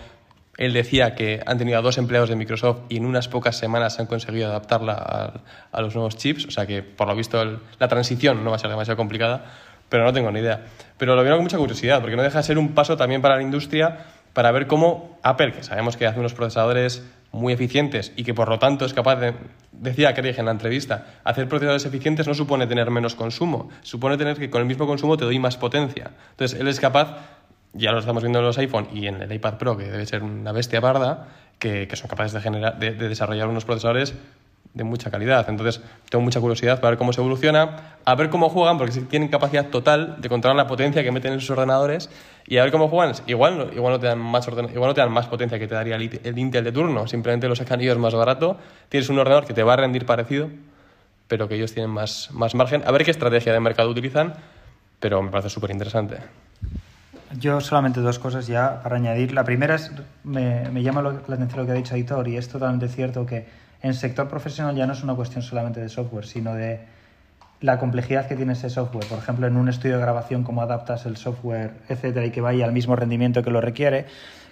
él 0.58 0.74
decía 0.74 1.16
que 1.16 1.42
han 1.46 1.58
tenido 1.58 1.80
a 1.80 1.82
dos 1.82 1.98
empleados 1.98 2.30
de 2.30 2.36
Microsoft 2.36 2.82
y 2.90 2.98
en 2.98 3.06
unas 3.06 3.28
pocas 3.28 3.58
semanas 3.58 4.00
han 4.00 4.06
conseguido 4.06 4.50
adaptarla 4.50 5.42
a, 5.72 5.82
los 5.82 5.96
nuevos 5.96 6.18
chips, 6.18 6.46
o 6.46 6.52
sea 6.52 6.66
que 6.66 6.84
por 6.84 7.08
lo 7.08 7.16
visto 7.16 7.44
la 7.80 7.88
transición 7.88 8.44
no 8.44 8.50
va 8.50 8.58
a 8.58 8.60
ser 8.60 8.70
demasiado 8.70 8.98
complicada, 8.98 9.46
pero 9.90 10.04
no 10.04 10.14
tengo 10.14 10.32
ni 10.32 10.40
idea. 10.40 10.66
Pero 10.98 11.16
lo 11.16 11.24
veo 11.24 11.36
con 11.36 11.44
mucha 11.44 11.58
curiosidad, 11.58 12.00
porque 12.02 12.16
no 12.16 12.24
deja 12.24 12.40
de 12.40 12.44
ser 12.44 12.58
un 12.58 12.74
paso 12.74 12.98
también 12.98 13.22
para 13.22 13.38
la 13.38 13.42
industria 13.42 14.06
para 14.34 14.52
ver 14.52 14.68
cómo 14.68 15.20
Apple, 15.24 15.52
que 15.52 15.64
sabemos 15.64 15.98
que 15.98 16.06
hace 16.06 16.20
unos 16.20 16.34
procesadores 16.34 17.04
muy 17.32 17.54
eficientes 17.54 18.12
y 18.16 18.24
que 18.24 18.34
por 18.34 18.50
lo 18.50 18.60
tanto 18.60 18.86
es 18.86 18.94
capaz 18.94 19.16
de, 19.18 19.34
decía 19.72 20.14
Craig 20.14 20.36
en 20.38 20.46
la 20.46 20.52
entrevista, 20.52 21.08
hacer 21.24 21.48
procesadores 21.48 21.86
eficientes 21.86 22.28
no 22.28 22.34
supone 22.34 22.68
tener 22.68 22.90
menos 22.92 23.16
consumo, 23.16 23.70
supone 23.82 24.18
tener 24.18 24.38
que 24.38 24.50
con 24.50 24.62
el 24.62 24.68
mismo 24.68 24.86
consumo 24.86 25.18
te 25.18 25.26
doy 25.26 25.40
más 25.40 25.58
potencia. 25.58 26.12
Entonces 26.32 26.60
él 26.60 26.68
es 26.68 26.80
capaz, 26.80 27.18
ya 27.74 27.92
lo 27.92 28.00
estamos 28.00 28.24
viendo 28.24 28.40
en 28.40 28.46
los 28.46 28.58
iPhone 28.58 28.88
y 28.94 29.08
en 29.08 29.22
el 29.22 29.32
iPad 29.32 29.56
Pro, 29.56 29.78
que 29.78 29.86
debe 29.86 30.06
ser 30.06 30.24
una 30.24 30.52
bestia 30.52 30.82
parda, 30.82 31.28
que, 31.60 31.88
que 31.88 31.96
son 31.96 32.10
capaces 32.10 32.34
de, 32.34 32.42
generar, 32.42 32.80
de, 32.80 32.92
de 32.94 33.10
desarrollar 33.10 33.48
unos 33.48 33.66
procesadores 33.66 34.16
de 34.74 34.84
mucha 34.86 35.12
calidad. 35.12 35.50
Entonces, 35.50 35.82
tengo 36.10 36.24
mucha 36.24 36.40
curiosidad 36.40 36.80
para 36.80 36.92
ver 36.92 36.98
cómo 36.98 37.12
se 37.12 37.20
evoluciona, 37.20 37.96
a 38.06 38.16
ver 38.16 38.30
cómo 38.30 38.50
juegan, 38.50 38.78
porque 38.78 38.94
sí 38.94 39.02
tienen 39.02 39.28
capacidad 39.28 39.68
total 39.68 40.22
de 40.22 40.30
controlar 40.30 40.56
la 40.56 40.68
potencia 40.68 41.04
que 41.04 41.12
meten 41.12 41.34
en 41.34 41.42
sus 41.42 41.50
ordenadores 41.52 42.10
y 42.48 42.58
a 42.58 42.64
ver 42.64 42.72
cómo 42.72 42.88
juegan. 42.88 43.14
Igual, 43.28 43.72
igual, 43.76 43.94
no, 43.94 44.00
te 44.00 44.08
dan 44.08 44.20
más 44.20 44.48
orden- 44.48 44.70
igual 44.74 44.90
no 44.90 44.94
te 44.94 45.02
dan 45.02 45.12
más 45.12 45.28
potencia 45.28 45.60
que 45.60 45.68
te 45.68 45.76
daría 45.76 45.98
el, 45.98 46.22
el 46.24 46.38
Intel 46.40 46.64
de 46.64 46.72
turno, 46.72 47.06
simplemente 47.08 47.50
lo 47.50 47.56
sacan 47.56 47.82
ellos 47.82 47.98
más 47.98 48.14
barato. 48.14 48.58
Tienes 48.90 49.10
un 49.10 49.20
ordenador 49.20 49.46
que 49.46 49.54
te 49.54 49.64
va 49.64 49.74
a 49.74 49.78
rendir 49.78 50.06
parecido, 50.06 50.50
pero 51.28 51.48
que 51.50 51.56
ellos 51.56 51.74
tienen 51.74 51.92
más, 51.92 52.30
más 52.32 52.56
margen. 52.56 52.82
A 52.86 52.92
ver 52.92 53.04
qué 53.04 53.12
estrategia 53.12 53.52
de 53.52 53.60
mercado 53.60 53.90
utilizan, 53.90 54.36
pero 55.02 55.22
me 55.22 55.32
parece 55.32 55.50
súper 55.50 55.72
interesante. 55.72 56.18
Yo 57.40 57.62
solamente 57.62 58.02
dos 58.02 58.20
cosas 58.20 58.48
ya 58.48 58.82
para 58.84 58.98
añadir. 58.98 59.34
La 59.34 59.44
primera 59.44 59.76
es, 59.76 59.92
me, 60.24 60.70
me 60.70 60.84
llama 60.84 61.02
la 61.02 61.36
atención 61.36 61.62
lo 61.62 61.66
que 61.66 61.72
ha 61.72 61.76
dicho 61.76 61.96
Aitor 61.96 62.28
y 62.28 62.38
es 62.38 62.50
totalmente 62.50 62.88
cierto 62.88 63.26
que 63.26 63.46
en 63.82 63.94
sector 63.94 64.28
profesional 64.28 64.76
ya 64.76 64.86
no 64.86 64.94
es 64.94 65.04
una 65.04 65.16
cuestión 65.16 65.42
solamente 65.42 65.80
de 65.80 65.90
software, 65.90 66.26
sino 66.26 66.54
de 66.54 66.82
la 67.62 67.78
complejidad 67.78 68.28
que 68.28 68.36
tiene 68.36 68.54
ese 68.54 68.70
software. 68.70 69.06
Por 69.06 69.20
ejemplo, 69.20 69.48
en 69.48 69.56
un 69.56 69.70
estudio 69.70 69.96
de 69.96 70.02
grabación, 70.02 70.44
cómo 70.44 70.62
adaptas 70.62 71.06
el 71.06 71.18
software, 71.18 71.72
etcétera, 71.88 72.26
y 72.26 72.32
que 72.32 72.42
vaya 72.42 72.66
al 72.66 72.74
mismo 72.74 72.96
rendimiento 72.96 73.44
que 73.44 73.52
lo 73.52 73.62
requiere. 73.62 74.06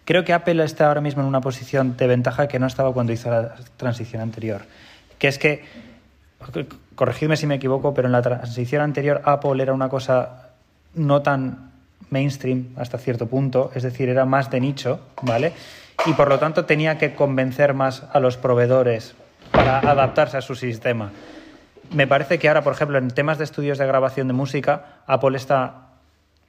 Creo 0.06 0.24
que 0.24 0.34
Apple 0.34 0.64
está 0.64 0.88
ahora 0.88 1.02
mismo 1.02 1.22
en 1.22 1.28
una 1.28 1.42
posición 1.42 1.98
de 1.98 2.08
ventaja 2.08 2.48
que 2.48 2.60
no 2.60 2.68
estaba 2.68 2.94
cuando 2.94 3.12
hizo 3.12 3.30
la 3.30 3.56
transición 3.78 4.22
anterior. 4.22 4.62
Que 5.18 5.28
es 5.28 5.38
que, 5.38 5.64
corregidme 6.96 7.36
si 7.36 7.46
me 7.46 7.56
equivoco, 7.56 7.94
pero 7.94 8.08
en 8.08 8.14
la 8.14 8.22
transición 8.22 8.82
anterior 8.82 9.22
Apple 9.26 9.62
era 9.62 9.74
una 9.74 9.90
cosa 9.90 10.50
no 10.96 11.22
tan 11.22 11.72
mainstream 12.10 12.70
hasta 12.78 12.98
cierto 12.98 13.28
punto, 13.28 13.72
es 13.76 13.84
decir, 13.84 14.10
era 14.10 14.26
más 14.26 14.50
de 14.50 14.60
nicho, 14.60 15.00
¿vale? 15.22 15.54
Y 16.06 16.14
por 16.14 16.30
lo 16.30 16.40
tanto 16.40 16.66
tenía 16.66 16.98
que 16.98 17.14
convencer 17.14 17.74
más 17.74 18.04
a 18.12 18.20
los 18.20 18.38
proveedores 18.38 19.16
para 19.52 19.80
adaptarse 19.80 20.38
a 20.38 20.42
su 20.42 20.56
sistema. 20.56 21.12
Me 21.92 22.08
parece 22.08 22.38
que 22.38 22.48
ahora, 22.48 22.64
por 22.64 22.74
ejemplo, 22.74 22.98
en 22.98 23.10
temas 23.10 23.38
de 23.38 23.44
estudios 23.44 23.78
de 23.78 23.88
grabación 23.88 24.28
de 24.28 24.34
música, 24.34 25.02
Apple 25.08 25.36
está 25.36 25.90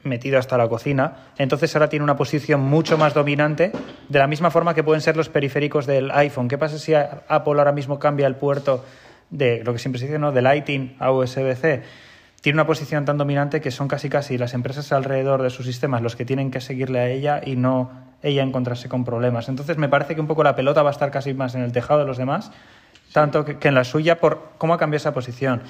metido 0.02 0.38
hasta 0.38 0.56
la 0.56 0.68
cocina, 0.68 1.32
entonces 1.36 1.74
ahora 1.74 1.88
tiene 1.88 2.04
una 2.04 2.16
posición 2.16 2.60
mucho 2.60 2.96
más 2.96 3.12
dominante, 3.12 3.72
de 4.08 4.18
la 4.18 4.26
misma 4.26 4.50
forma 4.50 4.74
que 4.74 4.82
pueden 4.82 5.02
ser 5.02 5.16
los 5.16 5.28
periféricos 5.28 5.86
del 5.86 6.10
iPhone. 6.10 6.48
¿Qué 6.48 6.56
pasa 6.56 6.78
si 6.78 6.94
Apple 6.94 7.58
ahora 7.58 7.72
mismo 7.72 7.98
cambia 7.98 8.26
el 8.26 8.36
puerto 8.36 8.84
de 9.28 9.62
lo 9.62 9.72
que 9.72 9.78
siempre 9.78 9.98
se 9.98 10.06
dice, 10.06 10.18
¿no? 10.18 10.32
de 10.32 10.42
Lighting 10.42 10.96
a 10.98 11.12
USB-C? 11.12 11.82
Tiene 12.40 12.56
una 12.56 12.66
posición 12.66 13.04
tan 13.04 13.18
dominante 13.18 13.60
que 13.60 13.70
son 13.70 13.88
casi 13.88 14.08
casi 14.08 14.38
las 14.38 14.54
empresas 14.54 14.92
alrededor 14.92 15.42
de 15.42 15.50
sus 15.50 15.66
sistemas 15.66 16.02
los 16.02 16.16
que 16.16 16.24
tienen 16.24 16.50
que 16.50 16.60
seguirle 16.60 16.98
a 17.00 17.08
ella 17.08 17.40
y 17.44 17.56
no 17.56 17.90
ella 18.22 18.42
encontrarse 18.42 18.88
con 18.88 19.04
problemas. 19.04 19.48
Entonces 19.48 19.76
me 19.76 19.88
parece 19.88 20.14
que 20.14 20.20
un 20.20 20.26
poco 20.26 20.42
la 20.42 20.56
pelota 20.56 20.82
va 20.82 20.90
a 20.90 20.92
estar 20.92 21.10
casi 21.10 21.34
más 21.34 21.54
en 21.54 21.62
el 21.62 21.72
tejado 21.72 22.00
de 22.00 22.06
los 22.06 22.16
demás, 22.16 22.50
tanto 23.12 23.44
que, 23.44 23.58
que 23.58 23.68
en 23.68 23.74
la 23.74 23.84
suya 23.84 24.20
por 24.20 24.52
cómo 24.58 24.74
ha 24.74 24.78
cambiado 24.78 24.98
esa 24.98 25.12
posición. 25.12 25.62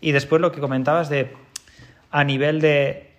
Y 0.00 0.12
después 0.12 0.40
lo 0.40 0.52
que 0.52 0.60
comentabas 0.60 1.08
de 1.08 1.32
a 2.10 2.24
nivel 2.24 2.60
de, 2.60 3.10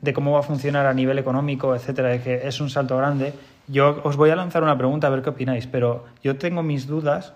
de 0.00 0.12
cómo 0.12 0.32
va 0.32 0.40
a 0.40 0.42
funcionar 0.42 0.86
a 0.86 0.94
nivel 0.94 1.18
económico, 1.18 1.74
etcétera, 1.74 2.08
de 2.08 2.20
que 2.20 2.46
es 2.46 2.60
un 2.60 2.70
salto 2.70 2.96
grande. 2.96 3.34
Yo 3.66 4.00
os 4.04 4.16
voy 4.16 4.30
a 4.30 4.36
lanzar 4.36 4.62
una 4.62 4.76
pregunta 4.78 5.06
a 5.06 5.10
ver 5.10 5.22
qué 5.22 5.30
opináis, 5.30 5.66
pero 5.66 6.06
yo 6.22 6.36
tengo 6.36 6.62
mis 6.62 6.86
dudas, 6.86 7.34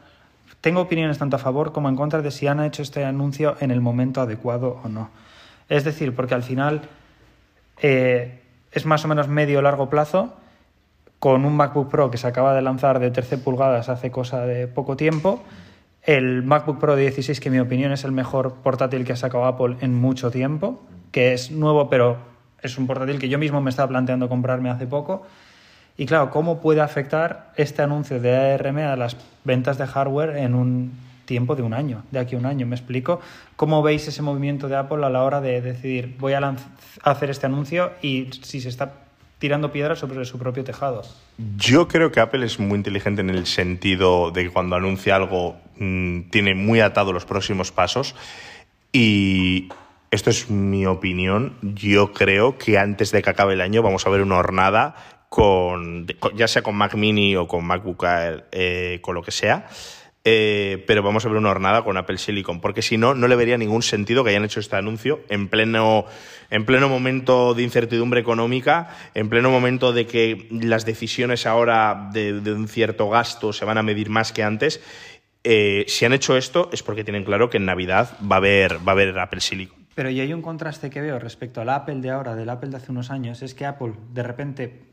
tengo 0.63 0.81
opiniones 0.81 1.19
tanto 1.19 1.37
a 1.37 1.39
favor 1.39 1.73
como 1.73 1.91
en 1.91 1.97
contra 1.97 2.23
de 2.23 2.31
si 2.31 2.47
han 2.47 2.63
hecho 2.63 2.81
este 2.81 3.05
anuncio 3.05 3.57
en 3.61 3.71
el 3.71 3.83
momento 3.83 4.23
adecuado 4.23 4.81
o 4.83 4.89
no. 4.89 5.11
Es 5.69 5.85
decir, 5.85 6.15
porque 6.15 6.35
al 6.35 6.43
final 6.43 6.83
eh, 7.83 8.41
es 8.71 8.87
más 8.87 9.05
o 9.05 9.09
menos 9.09 9.29
medio 9.29 9.59
o 9.59 9.63
largo 9.63 9.91
plazo. 9.91 10.35
con 11.19 11.45
un 11.45 11.55
MacBook 11.55 11.89
Pro 11.89 12.11
que 12.11 12.19
se 12.19 12.27
acaba 12.27 12.53
de 12.55 12.63
lanzar 12.63 12.99
de 12.99 13.11
13 13.11 13.39
pulgadas 13.39 13.89
hace 13.89 14.11
cosa 14.11 14.45
de 14.45 14.67
poco 14.67 14.97
tiempo, 14.97 15.43
el 16.03 16.43
MacBook 16.43 16.81
Pro 16.81 16.97
de 16.97 17.03
16, 17.03 17.39
que 17.39 17.49
en 17.49 17.55
mi 17.55 17.61
opinión 17.61 17.93
es 17.93 18.03
el 18.03 18.11
mejor 18.11 18.55
portátil 18.55 19.05
que 19.05 19.13
ha 19.13 19.17
sacado 19.17 19.45
Apple 19.45 19.77
en 19.83 19.95
mucho 19.95 20.33
tiempo, 20.33 20.83
que 21.13 21.33
es 21.33 21.53
nuevo, 21.53 21.89
pero 21.89 22.17
es 22.61 22.77
un 22.77 22.89
portátil 22.89 23.21
que 23.21 23.29
yo 23.29 23.39
mismo 23.39 23.61
me 23.61 23.71
estaba 23.71 23.89
planteando 23.89 24.29
comprarme 24.29 24.69
hace 24.69 24.89
poco. 24.89 25.23
Y 25.97 26.07
claro, 26.07 26.31
¿cómo 26.31 26.61
puede 26.61 26.81
afectar 26.81 27.53
este 27.57 27.83
anuncio 27.83 28.21
de 28.21 28.55
ARM 28.55 28.79
a 28.79 28.97
las 28.97 29.17
ventas 29.45 29.79
de 29.79 29.87
hardware 29.87 30.37
en 30.37 30.55
un 30.55 30.93
tiempo 31.27 31.55
de 31.55 31.63
un 31.63 31.75
año, 31.75 32.03
de 32.11 32.19
aquí 32.19 32.35
a 32.35 32.39
un 32.39 32.47
año? 32.47 32.67
¿Me 32.67 32.77
explico? 32.77 33.21
¿Cómo 33.57 33.83
veis 33.83 34.09
ese 34.09 34.23
movimiento 34.23 34.69
de 34.69 34.77
Apple 34.77 35.05
a 35.05 35.11
la 35.11 35.23
hora 35.23 35.41
de 35.41 35.61
decidir, 35.61 36.17
voy 36.19 36.33
a 36.33 36.57
hacer 37.03 37.31
este 37.31 37.47
anuncio 37.47 37.93
y 38.01 38.31
si 38.43 38.61
se 38.61 38.69
está 38.69 38.93
tirando 39.39 39.73
piedras 39.73 39.99
sobre 39.99 40.25
su 40.25 40.39
propio 40.39 40.65
tejado? 40.65 41.03
Yo 41.57 41.89
creo 41.89 42.13
que 42.13 42.21
Apple 42.21 42.47
es 42.47 42.59
muy 42.59 42.77
inteligente 42.77 43.21
en 43.21 43.31
el 43.31 43.47
sentido 43.47 44.31
de 44.31 44.45
que 44.45 44.51
cuando 44.51 44.77
anuncia 44.77 45.17
algo 45.17 45.57
mm, 45.79 46.31
tiene 46.31 46.55
muy 46.55 46.81
atado 46.81 47.13
los 47.13 47.25
próximos 47.25 47.73
pasos 47.73 48.15
y 48.93 49.69
esto 50.13 50.31
es 50.31 50.49
mi 50.49 50.87
opinión. 50.87 51.57
Yo 51.63 52.13
creo 52.13 52.57
que 52.57 52.79
antes 52.79 53.11
de 53.11 53.23
que 53.23 53.31
acabe 53.31 53.55
el 53.55 53.63
año 53.63 53.83
vamos 53.83 54.07
a 54.07 54.11
ver 54.11 54.23
una 54.23 54.37
hornada 54.37 54.95
con, 55.33 56.07
ya 56.35 56.47
sea 56.47 56.61
con 56.61 56.75
Mac 56.75 56.95
Mini 56.95 57.37
o 57.37 57.49
con 57.49 57.65
MacBook 57.65 58.05
Air, 58.05 58.45
eh, 58.53 58.99
con 59.01 59.15
lo 59.15 59.23
que 59.23 59.31
sea. 59.31 59.67
eh, 60.25 60.85
pero 60.87 61.03
vamos 61.03 61.25
a 61.25 61.29
ver 61.31 61.39
una 61.39 61.51
hornada 61.51 61.83
con 61.85 61.97
Apple 61.97 62.19
Silicon, 62.19 62.61
porque 62.61 62.83
si 62.83 62.99
no, 62.99 63.15
no 63.15 63.27
le 63.29 63.35
vería 63.35 63.57
ningún 63.57 63.83
sentido 63.83 64.23
que 64.23 64.31
hayan 64.31 64.45
hecho 64.45 64.61
este 64.61 64.77
anuncio 64.77 65.21
en 65.31 65.49
pleno, 65.49 66.05
en 66.51 66.67
pleno 66.67 66.91
momento 66.91 67.55
de 67.55 67.63
incertidumbre 67.63 68.21
económica, 68.21 68.91
en 69.15 69.31
pleno 69.31 69.51
momento 69.51 69.95
de 69.95 70.07
que 70.07 70.49
las 70.51 70.85
decisiones 70.85 71.47
ahora 71.47 72.11
de, 72.13 72.43
de 72.43 72.53
un 72.53 72.69
cierto 72.69 73.09
gasto 73.09 73.55
se 73.55 73.65
van 73.65 73.79
a 73.79 73.83
medir 73.83 74.11
más 74.11 74.35
que 74.35 74.43
antes. 74.43 74.83
Eh, 75.45 75.87
si 75.89 76.05
han 76.05 76.13
hecho 76.13 76.37
esto 76.37 76.69
es 76.75 76.83
porque 76.83 77.05
tienen 77.05 77.25
claro 77.25 77.49
que 77.49 77.57
en 77.57 77.65
Navidad 77.65 78.19
va 78.21 78.37
a 78.37 78.39
haber, 78.39 78.87
va 78.87 78.89
a 78.89 78.97
haber 78.97 79.19
Apple 79.19 79.41
Silicon. 79.41 79.79
Pero 79.95 80.11
y 80.11 80.21
hay 80.21 80.35
un 80.35 80.43
contraste 80.43 80.91
que 80.91 81.01
veo 81.01 81.19
respecto 81.19 81.63
al 81.63 81.71
Apple 81.71 82.01
de 82.03 82.11
ahora, 82.11 82.35
del 82.35 82.51
Apple 82.51 82.69
de 82.69 82.77
hace 82.77 82.93
unos 82.93 83.11
años, 83.11 83.41
es 83.41 83.55
que 83.55 83.65
Apple 83.65 83.95
de 84.13 84.23
repente 84.23 84.92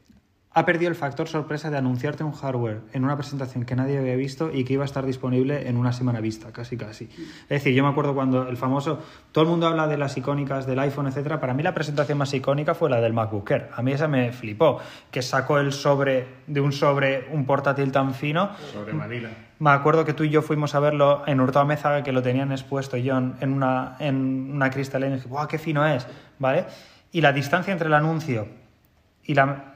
ha 0.51 0.65
perdido 0.65 0.89
el 0.89 0.95
factor 0.95 1.27
sorpresa 1.27 1.69
de 1.69 1.77
anunciarte 1.77 2.23
un 2.23 2.31
hardware 2.31 2.81
en 2.93 3.03
una 3.03 3.15
presentación 3.15 3.65
que 3.65 3.75
nadie 3.75 3.99
había 3.99 4.15
visto 4.15 4.49
y 4.51 4.63
que 4.63 4.73
iba 4.73 4.83
a 4.83 4.85
estar 4.85 5.05
disponible 5.05 5.69
en 5.69 5.77
una 5.77 5.93
semana 5.93 6.21
vista, 6.21 6.51
casi 6.51 6.75
casi. 6.75 7.07
Es 7.43 7.49
decir, 7.49 7.73
yo 7.75 7.83
me 7.83 7.89
acuerdo 7.89 8.15
cuando 8.15 8.47
el 8.47 8.57
famoso, 8.57 8.99
todo 9.31 9.43
el 9.43 9.49
mundo 9.49 9.67
habla 9.67 9.87
de 9.87 9.97
las 9.97 10.17
icónicas 10.17 10.65
del 10.65 10.79
iPhone, 10.79 11.05
etcétera, 11.05 11.39
para 11.39 11.53
mí 11.53 11.61
la 11.61 11.75
presentación 11.75 12.17
más 12.17 12.33
icónica 12.33 12.73
fue 12.73 12.89
la 12.89 12.99
del 12.99 13.13
MacBook 13.13 13.51
Air. 13.51 13.69
A 13.75 13.83
mí 13.83 13.91
esa 13.91 14.07
me 14.07 14.31
flipó, 14.31 14.79
que 15.11 15.21
sacó 15.21 15.59
el 15.59 15.71
sobre 15.71 16.27
de 16.47 16.61
un 16.61 16.71
sobre 16.71 17.27
un 17.31 17.45
portátil 17.45 17.91
tan 17.91 18.15
fino 18.15 18.49
Sobre 18.73 18.93
Manila. 18.93 19.29
me 19.59 19.69
acuerdo 19.69 20.03
que 20.03 20.13
tú 20.13 20.23
y 20.23 20.29
yo 20.29 20.41
fuimos 20.41 20.73
a 20.73 20.79
verlo 20.79 21.23
en 21.27 21.39
Hurtado 21.41 21.69
que 22.03 22.11
lo 22.11 22.23
tenían 22.23 22.51
expuesto 22.51 22.97
John 23.03 23.35
en 23.39 23.53
una, 23.53 23.97
en 23.99 24.51
una 24.51 24.71
cristalera 24.71 25.13
y 25.13 25.15
dije, 25.17 25.29
¡guau, 25.29 25.47
qué 25.47 25.59
fino 25.59 25.85
es! 25.85 26.07
¿Vale? 26.39 26.65
Y 27.11 27.21
la 27.21 27.33
distancia 27.33 27.71
entre 27.71 27.87
el 27.87 27.93
anuncio 27.93 28.47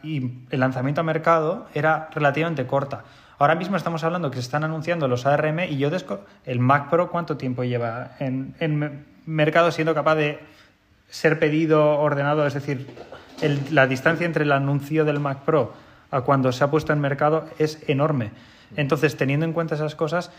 y, 0.04 0.32
el 0.50 0.60
lanzamiento 0.60 1.02
a 1.02 1.04
mercado 1.04 1.68
era 1.74 2.10
relativamente 2.14 2.66
corta. 2.66 3.04
Ahora 3.38 3.56
mismo 3.56 3.78
estamos 3.78 4.04
hablando 4.04 4.32
que 4.32 4.38
se 4.38 4.42
están 4.42 4.64
anunciando 4.64 5.08
los 5.08 5.26
ARM 5.26 5.60
y 5.70 5.78
yo 5.78 5.90
el 6.46 6.60
Mac 6.60 6.90
Pro, 6.90 7.10
¿cuánto 7.10 7.38
tiempo 7.38 7.64
lleva 7.64 8.12
en, 8.20 8.56
en 8.60 8.76
me- 8.78 8.92
mercado 9.26 9.72
siendo 9.72 9.94
capaz 9.94 10.16
de 10.16 10.40
ser 11.10 11.40
pedido, 11.40 12.00
ordenado? 12.00 12.48
Es 12.48 12.54
decir, 12.54 12.88
la 13.72 13.88
distancia 13.88 14.26
entre 14.26 14.44
el 14.44 14.52
anuncio 14.52 15.06
del 15.06 15.20
Mac 15.20 15.40
Pro 15.40 15.74
a 16.10 16.22
cuando 16.22 16.52
se 16.52 16.64
ha 16.64 16.72
puesto 16.72 16.94
en 16.94 17.00
mercado 17.00 17.46
es 17.60 17.84
enorme. 17.88 18.32
Entonces, 18.76 19.18
teniendo 19.18 19.46
en 19.46 19.54
cuenta 19.54 19.76
esas 19.76 19.96
cosas, 19.96 20.32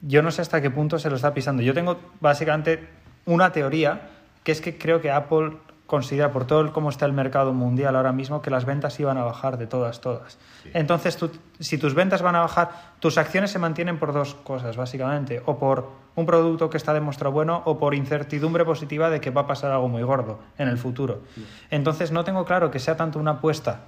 yo 0.00 0.22
no 0.22 0.30
sé 0.30 0.42
hasta 0.42 0.60
qué 0.60 0.70
punto 0.70 0.98
se 0.98 1.08
lo 1.10 1.16
está 1.16 1.32
pisando. 1.32 1.62
Yo 1.62 1.74
tengo 1.74 1.98
básicamente 2.20 2.88
una 3.24 3.52
teoría, 3.52 4.00
que 4.42 4.52
es 4.52 4.60
que 4.60 4.76
creo 4.76 5.00
que 5.00 5.10
Apple 5.10 5.52
considera, 5.92 6.32
por 6.32 6.46
todo 6.46 6.62
el 6.62 6.72
cómo 6.72 6.88
está 6.88 7.04
el 7.04 7.12
mercado 7.12 7.52
mundial 7.52 7.96
ahora 7.96 8.12
mismo, 8.12 8.40
que 8.40 8.48
las 8.48 8.64
ventas 8.64 8.98
iban 8.98 9.18
a 9.18 9.24
bajar 9.24 9.58
de 9.58 9.66
todas, 9.66 10.00
todas. 10.00 10.38
Entonces, 10.72 11.18
tú- 11.18 11.30
si 11.60 11.76
tus 11.76 11.92
ventas 11.92 12.22
van 12.22 12.34
a 12.34 12.40
bajar, 12.40 12.70
tus 12.98 13.18
acciones 13.18 13.50
se 13.50 13.58
mantienen 13.58 13.98
por 13.98 14.14
dos 14.14 14.34
cosas, 14.34 14.78
básicamente. 14.78 15.42
O 15.44 15.58
por 15.58 15.90
un 16.16 16.24
producto 16.24 16.70
que 16.70 16.78
está 16.78 16.94
demostrado 16.94 17.32
bueno 17.32 17.60
o 17.66 17.78
por 17.78 17.94
incertidumbre 17.94 18.64
positiva 18.64 19.10
de 19.10 19.20
que 19.20 19.28
va 19.28 19.42
a 19.42 19.46
pasar 19.46 19.70
algo 19.70 19.88
muy 19.88 20.02
gordo 20.02 20.38
en 20.56 20.68
el 20.68 20.78
futuro. 20.78 21.20
Entonces, 21.70 22.10
no 22.10 22.24
tengo 22.24 22.46
claro 22.46 22.70
que 22.70 22.78
sea 22.78 22.96
tanto 22.96 23.18
una 23.18 23.32
apuesta 23.32 23.80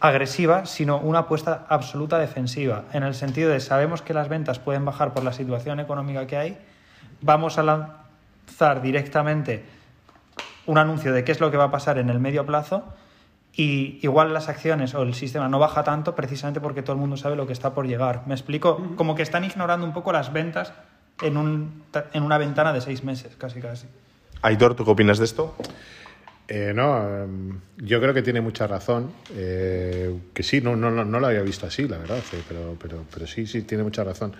agresiva, 0.00 0.64
sino 0.64 0.96
una 0.98 1.18
apuesta 1.20 1.66
absoluta 1.68 2.18
defensiva, 2.18 2.84
en 2.94 3.02
el 3.02 3.14
sentido 3.14 3.50
de 3.50 3.60
sabemos 3.60 4.00
que 4.00 4.14
las 4.14 4.30
ventas 4.30 4.58
pueden 4.58 4.86
bajar 4.86 5.12
por 5.12 5.22
la 5.22 5.34
situación 5.34 5.80
económica 5.80 6.26
que 6.26 6.38
hay, 6.38 6.58
vamos 7.20 7.58
a 7.58 7.62
lanzar 7.62 8.80
directamente 8.80 9.75
un 10.66 10.78
anuncio 10.78 11.12
de 11.12 11.24
qué 11.24 11.32
es 11.32 11.40
lo 11.40 11.50
que 11.50 11.56
va 11.56 11.64
a 11.64 11.70
pasar 11.70 11.98
en 11.98 12.10
el 12.10 12.18
medio 12.20 12.44
plazo 12.46 12.84
y 13.54 13.98
igual 14.02 14.34
las 14.34 14.48
acciones 14.48 14.94
o 14.94 15.02
el 15.02 15.14
sistema 15.14 15.48
no 15.48 15.58
baja 15.58 15.82
tanto 15.84 16.14
precisamente 16.14 16.60
porque 16.60 16.82
todo 16.82 16.92
el 16.94 16.98
mundo 17.00 17.16
sabe 17.16 17.36
lo 17.36 17.46
que 17.46 17.52
está 17.52 17.72
por 17.72 17.86
llegar. 17.86 18.22
¿Me 18.26 18.34
explico? 18.34 18.94
Como 18.96 19.14
que 19.14 19.22
están 19.22 19.44
ignorando 19.44 19.86
un 19.86 19.92
poco 19.94 20.12
las 20.12 20.32
ventas 20.32 20.72
en, 21.22 21.36
un, 21.36 21.82
en 22.12 22.22
una 22.22 22.36
ventana 22.38 22.72
de 22.72 22.80
seis 22.82 23.02
meses, 23.04 23.34
casi 23.36 23.60
casi. 23.60 23.86
Aitor, 24.42 24.74
¿tú 24.74 24.84
qué 24.84 24.90
opinas 24.90 25.18
de 25.18 25.24
esto? 25.24 25.56
Eh, 26.48 26.72
no, 26.74 27.22
em, 27.22 27.58
yo 27.78 28.00
creo 28.00 28.12
que 28.14 28.22
tiene 28.22 28.40
mucha 28.40 28.66
razón. 28.66 29.10
eh, 29.34 30.14
que 30.34 30.42
sí, 30.42 30.60
no, 30.60 30.76
no, 30.76 30.90
no, 30.90 31.04
no 31.04 31.18
lo 31.18 31.26
había 31.26 31.40
visto 31.42 31.66
así, 31.66 31.88
la 31.88 31.98
verdad, 31.98 32.22
sí, 32.30 32.36
pero, 32.46 32.76
pero, 32.80 33.04
pero 33.12 33.26
sí, 33.26 33.46
sí, 33.46 33.62
tiene 33.62 33.82
mucha 33.82 34.04
razón. 34.04 34.34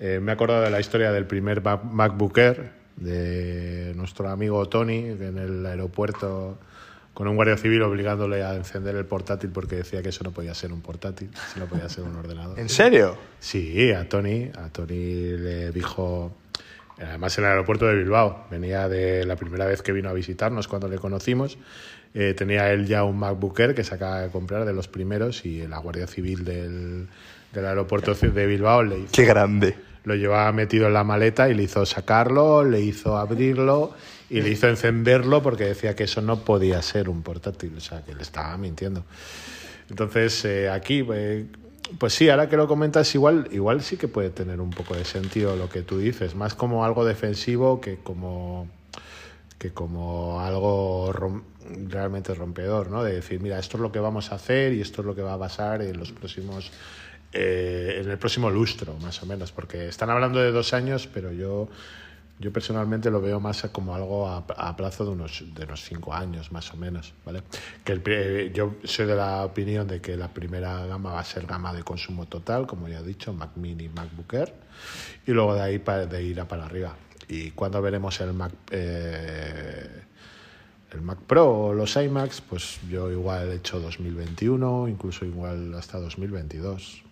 Eh, 0.00 0.18
me 0.20 0.32
he 0.32 0.34
acordado 0.34 0.62
de 0.62 0.70
la 0.70 0.80
historia 0.80 1.10
del 1.12 1.26
primer 1.26 1.62
Mac- 1.62 1.84
MacBook 1.84 2.36
Air, 2.38 2.70
de 3.00 3.92
nuestro 3.96 4.28
amigo 4.28 4.66
Tony, 4.68 4.98
en 4.98 5.38
el 5.38 5.66
aeropuerto 5.66 6.58
con 7.18 7.26
un 7.26 7.34
guardia 7.34 7.56
civil 7.56 7.82
obligándole 7.82 8.44
a 8.44 8.54
encender 8.54 8.94
el 8.94 9.04
portátil 9.04 9.50
porque 9.50 9.74
decía 9.74 10.02
que 10.04 10.10
eso 10.10 10.22
no 10.22 10.30
podía 10.30 10.54
ser 10.54 10.72
un 10.72 10.82
portátil, 10.82 11.28
sino 11.52 11.66
podía 11.66 11.88
ser 11.88 12.04
un 12.04 12.14
ordenador. 12.14 12.56
¿En 12.60 12.68
serio? 12.68 13.16
Sí, 13.40 13.90
a 13.90 14.08
Tony, 14.08 14.52
a 14.56 14.68
Tony 14.68 15.32
le 15.32 15.72
dijo, 15.72 16.32
además 16.96 17.36
en 17.38 17.44
el 17.44 17.50
aeropuerto 17.50 17.86
de 17.86 17.96
Bilbao, 17.96 18.46
venía 18.52 18.88
de 18.88 19.24
la 19.24 19.34
primera 19.34 19.66
vez 19.66 19.82
que 19.82 19.90
vino 19.90 20.08
a 20.08 20.12
visitarnos 20.12 20.68
cuando 20.68 20.86
le 20.86 20.98
conocimos, 20.98 21.58
eh, 22.14 22.34
tenía 22.34 22.70
él 22.70 22.86
ya 22.86 23.02
un 23.02 23.18
MacBook 23.18 23.58
Air 23.58 23.74
que 23.74 23.82
se 23.82 23.96
acaba 23.96 24.20
de 24.20 24.28
comprar 24.30 24.64
de 24.64 24.72
los 24.72 24.86
primeros 24.86 25.44
y 25.44 25.66
la 25.66 25.78
Guardia 25.78 26.06
Civil 26.06 26.44
del, 26.44 27.08
del 27.52 27.66
aeropuerto 27.66 28.14
de 28.14 28.46
Bilbao 28.46 28.84
le 28.84 29.00
hizo, 29.00 29.10
Qué 29.10 29.24
grande. 29.24 29.74
Lo 30.08 30.14
llevaba 30.14 30.50
metido 30.52 30.86
en 30.86 30.94
la 30.94 31.04
maleta 31.04 31.48
y 31.48 31.54
le 31.54 31.64
hizo 31.64 31.84
sacarlo, 31.86 32.64
le 32.64 32.80
hizo 32.80 33.16
abrirlo 33.16 33.92
y 34.30 34.40
le 34.40 34.48
hizo 34.50 34.66
encenderlo 34.68 35.42
porque 35.42 35.64
decía 35.64 35.94
que 35.94 36.04
eso 36.04 36.22
no 36.22 36.40
podía 36.40 36.80
ser 36.82 37.08
un 37.08 37.22
portátil, 37.22 37.74
o 37.76 37.80
sea, 37.80 38.02
que 38.04 38.14
le 38.14 38.22
estaba 38.22 38.56
mintiendo. 38.56 39.04
Entonces, 39.90 40.44
eh, 40.44 40.70
aquí, 40.70 41.06
eh, 41.12 41.46
pues 41.98 42.14
sí, 42.14 42.28
ahora 42.28 42.48
que 42.48 42.56
lo 42.56 42.66
comentas, 42.66 43.14
igual, 43.14 43.48
igual 43.52 43.82
sí 43.82 43.96
que 43.96 44.08
puede 44.08 44.30
tener 44.30 44.60
un 44.60 44.70
poco 44.70 44.94
de 44.94 45.04
sentido 45.04 45.56
lo 45.56 45.68
que 45.68 45.82
tú 45.82 45.98
dices, 45.98 46.34
más 46.34 46.54
como 46.54 46.84
algo 46.84 47.04
defensivo 47.04 47.80
que 47.80 47.96
como, 47.96 48.68
que 49.58 49.70
como 49.70 50.40
algo 50.40 51.12
realmente 51.86 52.34
rompedor, 52.34 52.90
¿no? 52.90 53.02
De 53.02 53.14
decir, 53.14 53.40
mira, 53.40 53.58
esto 53.58 53.76
es 53.76 53.82
lo 53.82 53.92
que 53.92 53.98
vamos 53.98 54.32
a 54.32 54.36
hacer 54.36 54.72
y 54.72 54.80
esto 54.80 55.02
es 55.02 55.06
lo 55.06 55.14
que 55.14 55.22
va 55.22 55.34
a 55.34 55.38
pasar 55.38 55.82
en 55.82 55.98
los 55.98 56.12
próximos, 56.12 56.70
eh, 57.32 58.00
en 58.02 58.10
el 58.10 58.18
próximo 58.18 58.50
lustro, 58.50 58.94
más 59.00 59.22
o 59.22 59.26
menos, 59.26 59.52
porque 59.52 59.88
están 59.88 60.10
hablando 60.10 60.38
de 60.40 60.50
dos 60.52 60.72
años, 60.72 61.08
pero 61.12 61.32
yo 61.32 61.68
yo 62.40 62.52
personalmente 62.52 63.10
lo 63.10 63.20
veo 63.20 63.40
más 63.40 63.62
como 63.72 63.96
algo 63.96 64.28
a, 64.28 64.76
plazo 64.76 65.04
de 65.04 65.10
unos, 65.10 65.42
de 65.54 65.64
unos 65.64 65.82
cinco 65.82 66.14
años, 66.14 66.52
más 66.52 66.72
o 66.72 66.76
menos, 66.76 67.12
¿vale? 67.24 67.42
Que 67.84 67.92
el 67.92 68.02
eh, 68.06 68.52
yo 68.54 68.76
soy 68.84 69.06
de 69.06 69.16
la 69.16 69.44
opinión 69.44 69.88
de 69.88 70.00
que 70.00 70.16
la 70.16 70.28
primera 70.28 70.86
gama 70.86 71.12
va 71.14 71.20
a 71.20 71.24
ser 71.24 71.46
gama 71.46 71.74
de 71.74 71.82
consumo 71.82 72.26
total, 72.26 72.66
como 72.68 72.88
ya 72.88 73.00
he 73.00 73.02
dicho, 73.02 73.32
Mac 73.32 73.56
Mini, 73.56 73.88
MacBook 73.88 74.32
Air, 74.34 74.54
y 75.26 75.32
luego 75.32 75.54
de 75.54 75.62
ahí 75.62 75.78
pa- 75.80 76.06
de 76.06 76.22
ir 76.22 76.40
a 76.40 76.46
para 76.46 76.66
arriba. 76.66 76.94
¿Y 77.26 77.50
cuando 77.50 77.82
veremos 77.82 78.20
el 78.20 78.32
Mac, 78.32 78.52
eh, 78.70 79.88
el 80.92 81.02
Mac 81.02 81.18
Pro 81.26 81.50
o 81.50 81.74
los 81.74 81.96
iMacs? 81.96 82.40
Pues 82.42 82.78
yo 82.88 83.10
igual 83.10 83.50
he 83.50 83.56
hecho 83.56 83.80
2021, 83.80 84.86
incluso 84.86 85.24
igual 85.24 85.74
hasta 85.74 85.98
2022. 85.98 87.02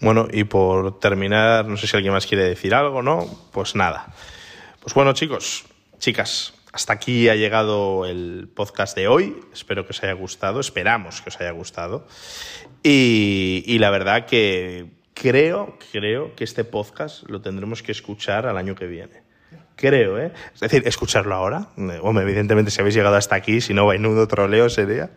Bueno, 0.00 0.28
y 0.30 0.44
por 0.44 1.00
terminar, 1.00 1.66
no 1.66 1.76
sé 1.76 1.86
si 1.86 1.96
alguien 1.96 2.12
más 2.12 2.26
quiere 2.26 2.44
decir 2.44 2.74
algo, 2.74 3.02
¿no? 3.02 3.26
Pues 3.52 3.74
nada. 3.74 4.14
Pues 4.80 4.94
bueno, 4.94 5.14
chicos, 5.14 5.64
chicas, 5.98 6.54
hasta 6.72 6.92
aquí 6.92 7.28
ha 7.28 7.34
llegado 7.34 8.04
el 8.04 8.48
podcast 8.54 8.94
de 8.96 9.08
hoy. 9.08 9.40
Espero 9.52 9.86
que 9.86 9.92
os 9.92 10.02
haya 10.02 10.12
gustado, 10.12 10.60
esperamos 10.60 11.22
que 11.22 11.30
os 11.30 11.40
haya 11.40 11.50
gustado. 11.52 12.06
Y, 12.82 13.64
y 13.66 13.78
la 13.78 13.90
verdad 13.90 14.26
que 14.26 14.86
creo, 15.14 15.78
creo 15.90 16.36
que 16.36 16.44
este 16.44 16.64
podcast 16.64 17.28
lo 17.28 17.40
tendremos 17.40 17.82
que 17.82 17.92
escuchar 17.92 18.46
al 18.46 18.58
año 18.58 18.74
que 18.74 18.86
viene. 18.86 19.25
Creo, 19.76 20.18
¿eh? 20.18 20.32
Es 20.54 20.60
decir, 20.60 20.82
escucharlo 20.86 21.34
ahora. 21.34 21.68
Eh, 21.76 21.98
Hombre, 22.02 22.24
evidentemente, 22.24 22.70
si 22.70 22.80
habéis 22.80 22.96
llegado 22.96 23.16
hasta 23.16 23.36
aquí, 23.36 23.60
si 23.60 23.74
no, 23.74 23.86
vainudo 23.86 24.26
troleo 24.26 24.68
sería. 24.68 25.10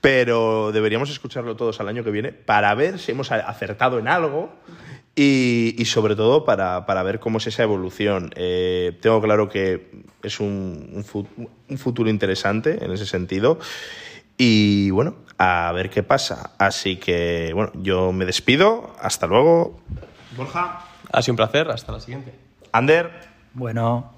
Pero 0.00 0.72
deberíamos 0.72 1.10
escucharlo 1.10 1.56
todos 1.56 1.80
al 1.80 1.88
año 1.88 2.04
que 2.04 2.10
viene 2.10 2.32
para 2.32 2.74
ver 2.74 2.98
si 2.98 3.12
hemos 3.12 3.32
acertado 3.32 3.98
en 3.98 4.08
algo 4.08 4.52
y, 5.14 5.74
y 5.78 5.84
sobre 5.86 6.16
todo 6.16 6.44
para, 6.44 6.84
para 6.84 7.02
ver 7.02 7.20
cómo 7.20 7.38
es 7.38 7.46
esa 7.46 7.62
evolución. 7.62 8.30
Eh, 8.36 8.98
tengo 9.00 9.20
claro 9.22 9.48
que 9.48 9.90
es 10.22 10.40
un, 10.40 11.04
un 11.14 11.38
un 11.72 11.78
futuro 11.78 12.10
interesante 12.10 12.84
en 12.84 12.92
ese 12.92 13.06
sentido. 13.06 13.58
Y 14.38 14.90
bueno, 14.90 15.16
a 15.38 15.70
ver 15.72 15.90
qué 15.90 16.02
pasa. 16.02 16.52
Así 16.58 16.96
que, 16.96 17.50
bueno, 17.54 17.72
yo 17.74 18.12
me 18.12 18.24
despido. 18.24 18.94
Hasta 19.00 19.26
luego. 19.26 19.80
Borja, 20.36 20.84
Ha 21.12 21.22
sido 21.22 21.32
un 21.32 21.36
placer, 21.36 21.70
hasta 21.70 21.92
la 21.92 22.00
siguiente. 22.00 22.32
Ander 22.72 23.31
Bueno, 23.54 24.12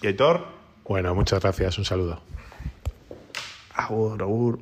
y 0.00 0.06
Aitor. 0.06 0.46
Bueno, 0.84 1.14
muchas 1.14 1.40
gracias. 1.40 1.76
Un 1.78 1.84
saludo. 1.84 2.20
Agur, 3.74 4.22
agur. 4.22 4.60